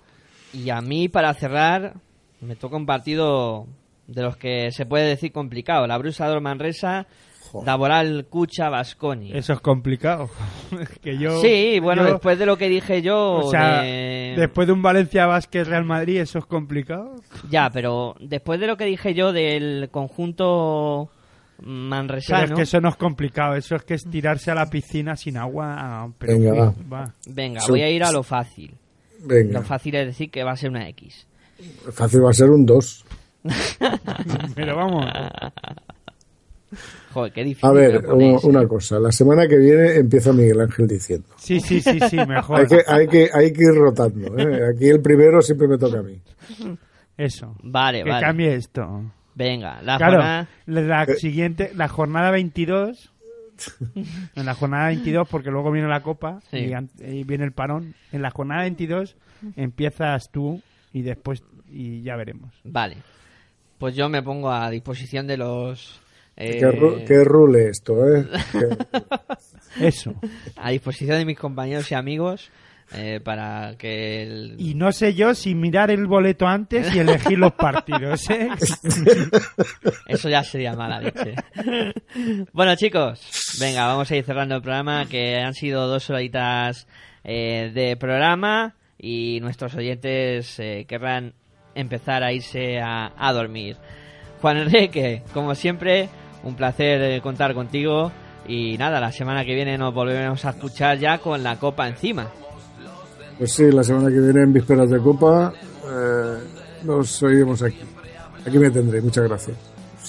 Y 0.54 0.70
a 0.70 0.82
mí, 0.82 1.08
para 1.10 1.34
cerrar, 1.34 1.96
me 2.42 2.56
toca 2.56 2.76
un 2.78 2.86
partido 2.86 3.68
de 4.08 4.22
los 4.22 4.38
que 4.38 4.72
se 4.72 4.86
puede 4.86 5.06
decir 5.08 5.32
complicado. 5.32 5.88
La 5.88 5.98
Brusador 5.98 6.42
Manresa, 6.42 7.08
Laboral 7.66 8.26
Cucha 8.30 8.70
Vasconi. 8.70 9.32
Eso 9.34 9.54
es 9.54 9.60
complicado. 9.60 10.30
que 11.02 11.18
yo, 11.18 11.42
sí, 11.42 11.80
bueno, 11.82 12.04
yo- 12.06 12.14
después 12.14 12.38
de 12.40 12.46
lo 12.46 12.58
que 12.58 12.70
dije 12.70 13.02
yo, 13.02 13.36
O 13.46 13.50
sea, 13.52 13.82
de- 13.82 14.36
después 14.38 14.68
de 14.68 14.74
un 14.74 14.82
Valencia 14.82 15.26
Vázquez 15.26 15.68
Real 15.68 15.86
Madrid, 15.86 16.18
eso 16.20 16.40
es 16.40 16.46
complicado. 16.46 17.16
ya, 17.50 17.70
pero 17.72 18.16
después 18.20 18.60
de 18.60 18.68
lo 18.68 18.78
que 18.78 18.86
dije 18.86 19.14
yo 19.14 19.32
del 19.34 19.90
conjunto 19.92 21.10
Pero 21.58 21.70
manresano, 21.72 22.44
es 22.46 22.52
que 22.52 22.62
eso 22.62 22.80
no 22.82 22.90
es 22.90 22.96
complicado, 22.98 23.56
eso 23.56 23.76
es 23.76 23.84
que 23.84 23.96
es 23.96 24.04
tirarse 24.10 24.52
a 24.52 24.56
la 24.56 24.68
piscina 24.70 25.16
sin 25.16 25.38
agua. 25.38 26.10
Pero 26.20 26.34
Venga, 26.34 26.50
en 26.78 26.94
va. 26.94 27.14
venga, 27.28 27.62
voy 27.68 27.82
a 27.82 27.90
ir 27.90 28.04
a 28.04 28.12
lo 28.12 28.22
fácil. 28.24 28.74
Venga. 29.24 29.60
Lo 29.60 29.66
fácil 29.66 29.96
es 29.96 30.06
decir 30.06 30.30
que 30.30 30.44
va 30.44 30.52
a 30.52 30.56
ser 30.56 30.70
una 30.70 30.88
X. 30.90 31.26
Fácil 31.92 32.24
va 32.24 32.30
a 32.30 32.34
ser 32.34 32.50
un 32.52 32.66
2. 32.66 33.06
Pero 34.56 34.76
vamos, 34.76 35.06
Joder, 37.18 37.34
qué 37.34 37.44
difícil. 37.44 37.68
A 37.68 37.74
ver, 37.74 38.04
ponéis, 38.06 38.44
una, 38.44 38.60
eh. 38.60 38.60
una 38.62 38.68
cosa. 38.68 39.00
La 39.00 39.12
semana 39.12 39.48
que 39.48 39.58
viene 39.58 39.96
empieza 39.96 40.32
Miguel 40.34 40.62
Ángel 40.62 40.88
diciendo. 40.88 41.26
sí, 41.38 41.60
sí, 41.60 41.82
sí, 41.82 42.00
sí, 42.12 42.16
mejor. 42.28 42.60
Hay 42.60 42.68
que, 42.68 42.84
hay 42.88 43.08
que, 43.08 43.30
hay 43.34 43.52
que 43.52 43.64
ir 43.64 43.74
rotando. 43.74 44.38
¿eh? 44.38 44.70
Aquí 44.72 44.88
el 44.88 45.02
primero 45.02 45.42
siempre 45.42 45.68
me 45.68 45.80
toca 45.80 45.98
a 45.98 46.04
mí. 46.04 46.22
Eso. 47.18 47.56
Vale, 47.64 48.04
que 48.04 48.10
vale. 48.12 48.24
cambie 48.24 48.54
esto. 48.54 49.04
Venga, 49.34 49.82
la 49.82 49.98
claro, 49.98 50.18
jornada... 50.18 50.48
la 50.68 51.04
Eh. 51.06 51.16
siguiente, 51.16 51.72
la 51.76 51.88
jornada 51.88 52.30
22. 52.30 53.12
En 54.36 54.46
la 54.46 54.54
jornada 54.54 54.90
22, 54.90 55.28
porque 55.28 55.50
luego 55.50 55.72
viene 55.72 55.88
la 55.88 56.02
copa 56.04 56.40
Sí. 56.52 56.72
y, 57.02 57.04
y 57.20 57.24
viene 57.24 57.46
el 57.46 57.52
parón. 57.52 57.96
En 58.12 58.22
la 58.22 58.30
jornada 58.30 58.62
22 58.62 59.16
empiezas 59.56 60.30
tú 60.30 60.62
y 60.94 61.02
después 61.02 61.42
y 61.68 62.04
ya 62.04 62.16
veremos. 62.16 62.54
Vale. 62.64 62.98
Pues 63.80 63.96
yo 63.96 64.08
me 64.10 64.22
pongo 64.22 64.52
a 64.52 64.70
disposición 64.70 65.26
de 65.26 65.38
los... 65.38 66.00
eh, 66.38 66.60
Qué, 66.60 66.66
ru- 66.68 67.04
qué 67.06 67.24
rule 67.24 67.70
esto, 67.70 67.94
¿eh? 68.08 68.26
Que- 68.52 68.78
Eso. 69.88 70.14
a 70.56 70.72
disposición 70.72 71.18
de 71.18 71.26
mis 71.26 71.38
compañeros 71.38 71.92
y 71.92 71.96
amigos 71.96 72.50
eh, 72.94 73.20
para 73.24 73.76
que 73.78 74.24
el- 74.24 74.56
Y 74.60 74.74
no 74.76 74.92
sé 74.94 75.14
yo 75.14 75.36
si 75.36 75.54
mirar 75.56 75.92
el 75.92 76.08
boleto 76.08 76.48
antes 76.48 76.94
y 76.96 77.00
elegir 77.00 77.38
los 77.38 77.52
partidos, 77.54 78.30
¿eh? 78.30 78.48
eso 80.08 80.30
ya 80.30 80.44
sería 80.44 80.74
mala 80.74 81.00
leche. 81.02 81.36
bueno 82.54 82.76
chicos, 82.76 83.58
venga, 83.60 83.88
vamos 83.88 84.10
a 84.12 84.16
ir 84.16 84.24
cerrando 84.24 84.56
el 84.56 84.62
programa 84.62 85.06
que 85.06 85.36
han 85.38 85.54
sido 85.54 85.88
dos 85.88 86.10
horitas 86.10 86.88
eh, 87.24 87.72
de 87.74 87.98
programa 87.98 88.76
y 88.98 89.40
nuestros 89.42 89.76
oyentes 89.76 90.58
eh, 90.60 90.86
querrán 90.88 91.34
empezar 91.76 92.24
a 92.24 92.32
irse 92.34 92.80
a, 92.80 93.12
a 93.18 93.34
dormir. 93.34 93.78
Juan 94.42 94.58
Enrique, 94.58 95.24
como 95.34 95.56
siempre, 95.56 96.10
un 96.48 96.56
placer 96.56 97.02
eh, 97.02 97.22
contar 97.22 97.54
contigo 97.54 98.12
y 98.48 98.78
nada, 98.78 99.00
la 99.02 99.12
semana 99.12 99.44
que 99.44 99.54
viene 99.54 99.78
nos 99.78 99.94
volveremos 99.94 100.44
a 100.46 100.52
escuchar 100.52 100.98
ya 100.98 101.18
con 101.18 101.44
la 101.44 101.58
copa 101.58 101.88
encima. 101.88 102.32
Pues 103.38 103.54
sí, 103.54 103.70
la 103.70 103.84
semana 103.84 104.10
que 104.10 104.20
viene 104.20 104.44
en 104.44 104.54
vísperas 104.54 104.90
de 104.90 105.00
Copa 105.00 105.54
eh, 105.86 106.38
nos 106.84 107.22
oímos 107.22 107.62
aquí. 107.62 107.82
Aquí 108.46 108.58
me 108.58 108.72
tendré. 108.72 109.02
Muchas 109.02 109.26
gracias. 109.26 109.58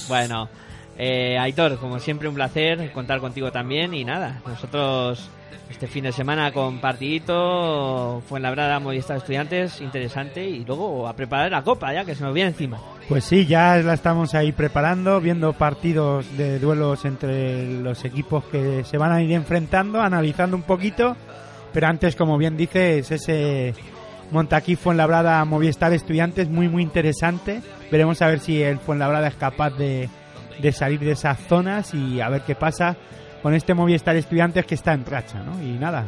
Bueno, 0.08 0.48
eh, 0.96 1.36
Aitor, 1.38 1.78
como 1.78 1.98
siempre 1.98 2.28
un 2.28 2.36
placer 2.36 2.92
contar 2.92 3.20
contigo 3.20 3.50
también 3.50 3.92
y 3.92 4.04
nada, 4.04 4.40
nosotros 4.46 5.28
este 5.70 5.86
fin 5.86 6.04
de 6.04 6.12
semana 6.12 6.50
con 6.52 6.80
partidito, 6.80 8.22
Fuenlabrada, 8.26 8.80
Movistar 8.80 9.18
Estudiantes, 9.18 9.80
interesante 9.80 10.44
y 10.44 10.64
luego 10.64 11.06
a 11.06 11.14
preparar 11.14 11.50
la 11.50 11.62
copa 11.62 11.92
ya 11.92 12.04
que 12.04 12.14
se 12.14 12.24
nos 12.24 12.34
viene 12.34 12.50
encima. 12.50 12.80
Pues 13.08 13.24
sí, 13.24 13.46
ya 13.46 13.76
la 13.76 13.94
estamos 13.94 14.34
ahí 14.34 14.52
preparando, 14.52 15.20
viendo 15.20 15.52
partidos 15.52 16.36
de 16.36 16.58
duelos 16.58 17.04
entre 17.04 17.80
los 17.80 18.04
equipos 18.04 18.44
que 18.44 18.84
se 18.84 18.98
van 18.98 19.12
a 19.12 19.22
ir 19.22 19.32
enfrentando, 19.32 20.00
analizando 20.00 20.56
un 20.56 20.62
poquito. 20.62 21.16
Pero 21.72 21.86
antes, 21.86 22.16
como 22.16 22.38
bien 22.38 22.56
dices, 22.56 23.10
ese 23.10 23.74
Montaquí 24.30 24.76
Fuenlabrada 24.76 25.44
Movistar 25.44 25.92
Estudiantes 25.92 26.48
muy 26.48 26.68
muy 26.68 26.82
interesante. 26.82 27.62
Veremos 27.90 28.20
a 28.20 28.26
ver 28.26 28.40
si 28.40 28.62
el 28.62 28.78
Fuenlabrada 28.78 29.28
es 29.28 29.34
capaz 29.34 29.70
de, 29.70 30.08
de 30.60 30.72
salir 30.72 31.00
de 31.00 31.12
esas 31.12 31.38
zonas 31.40 31.94
y 31.94 32.20
a 32.20 32.28
ver 32.28 32.42
qué 32.42 32.54
pasa 32.54 32.96
con 33.42 33.54
este 33.54 33.74
Movistar 33.74 34.16
Estudiantes 34.16 34.66
que 34.66 34.74
está 34.74 34.92
en 34.92 35.04
racha, 35.04 35.42
¿no? 35.42 35.62
Y 35.62 35.78
nada, 35.78 36.06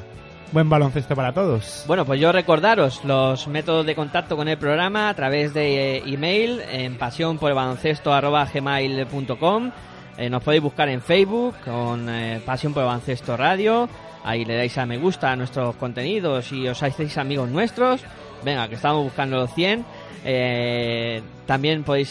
buen 0.53 0.69
baloncesto 0.69 1.15
para 1.15 1.33
todos. 1.33 1.85
Bueno, 1.87 2.05
pues 2.05 2.21
yo 2.21 2.33
recordaros 2.33 3.05
los 3.05 3.47
métodos 3.49 3.87
de 3.87 3.95
contacto 3.95 4.37
con 4.37 4.49
el 4.49 4.59
programa 4.59 5.09
a 5.09 5.15
través 5.15 5.55
de 5.55 5.97
eh, 5.97 6.03
email 6.07 6.61
en 6.71 6.97
pasión 6.97 7.39
por 7.39 7.53
el. 7.53 7.59
Eh, 10.19 10.29
nos 10.29 10.43
podéis 10.43 10.63
buscar 10.63 10.89
en 10.89 11.01
Facebook 11.01 11.55
con 11.65 12.09
eh, 12.09 12.43
Pasión 12.45 12.75
por 12.75 12.83
el 12.83 12.89
Baloncesto 12.89 13.37
Radio. 13.37 13.89
Ahí 14.23 14.45
le 14.45 14.55
dais 14.55 14.77
a 14.77 14.85
me 14.85 14.99
gusta 14.99 15.33
a 15.33 15.37
nuestros 15.37 15.77
contenidos 15.77 16.53
y 16.53 16.69
os 16.69 16.83
hacéis 16.83 17.17
amigos 17.17 17.49
nuestros. 17.49 18.03
Venga, 18.45 18.69
que 18.69 18.75
estamos 18.75 19.03
buscando 19.03 19.37
los 19.37 19.55
100. 19.55 19.85
Eh, 20.25 21.23
también 21.47 21.85
podéis 21.85 22.11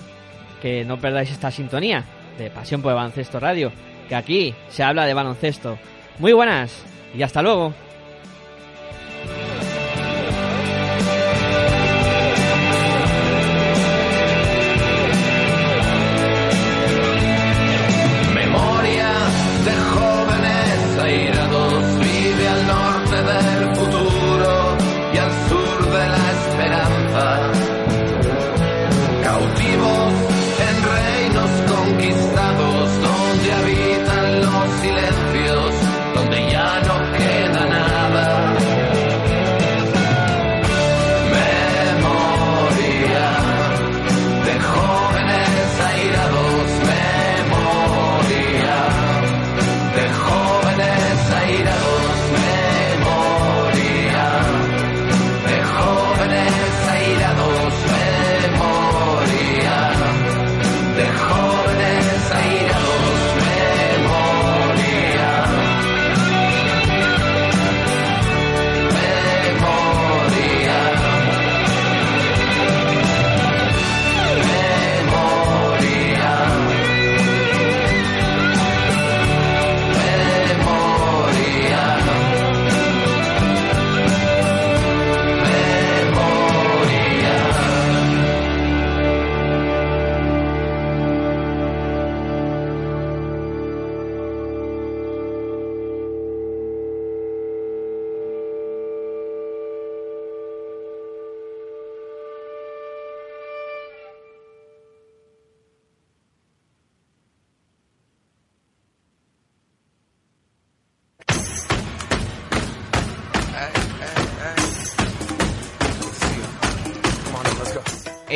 que 0.60 0.84
no 0.84 0.98
perdáis 0.98 1.30
esta 1.30 1.50
sintonía 1.50 2.04
de 2.38 2.50
Pasión 2.50 2.82
por 2.82 2.94
Baloncesto 2.94 3.40
Radio, 3.40 3.72
que 4.08 4.14
aquí 4.14 4.54
se 4.68 4.82
habla 4.82 5.06
de 5.06 5.14
baloncesto. 5.14 5.78
Muy 6.18 6.32
buenas 6.32 6.84
y 7.14 7.22
hasta 7.22 7.42
luego. 7.42 7.74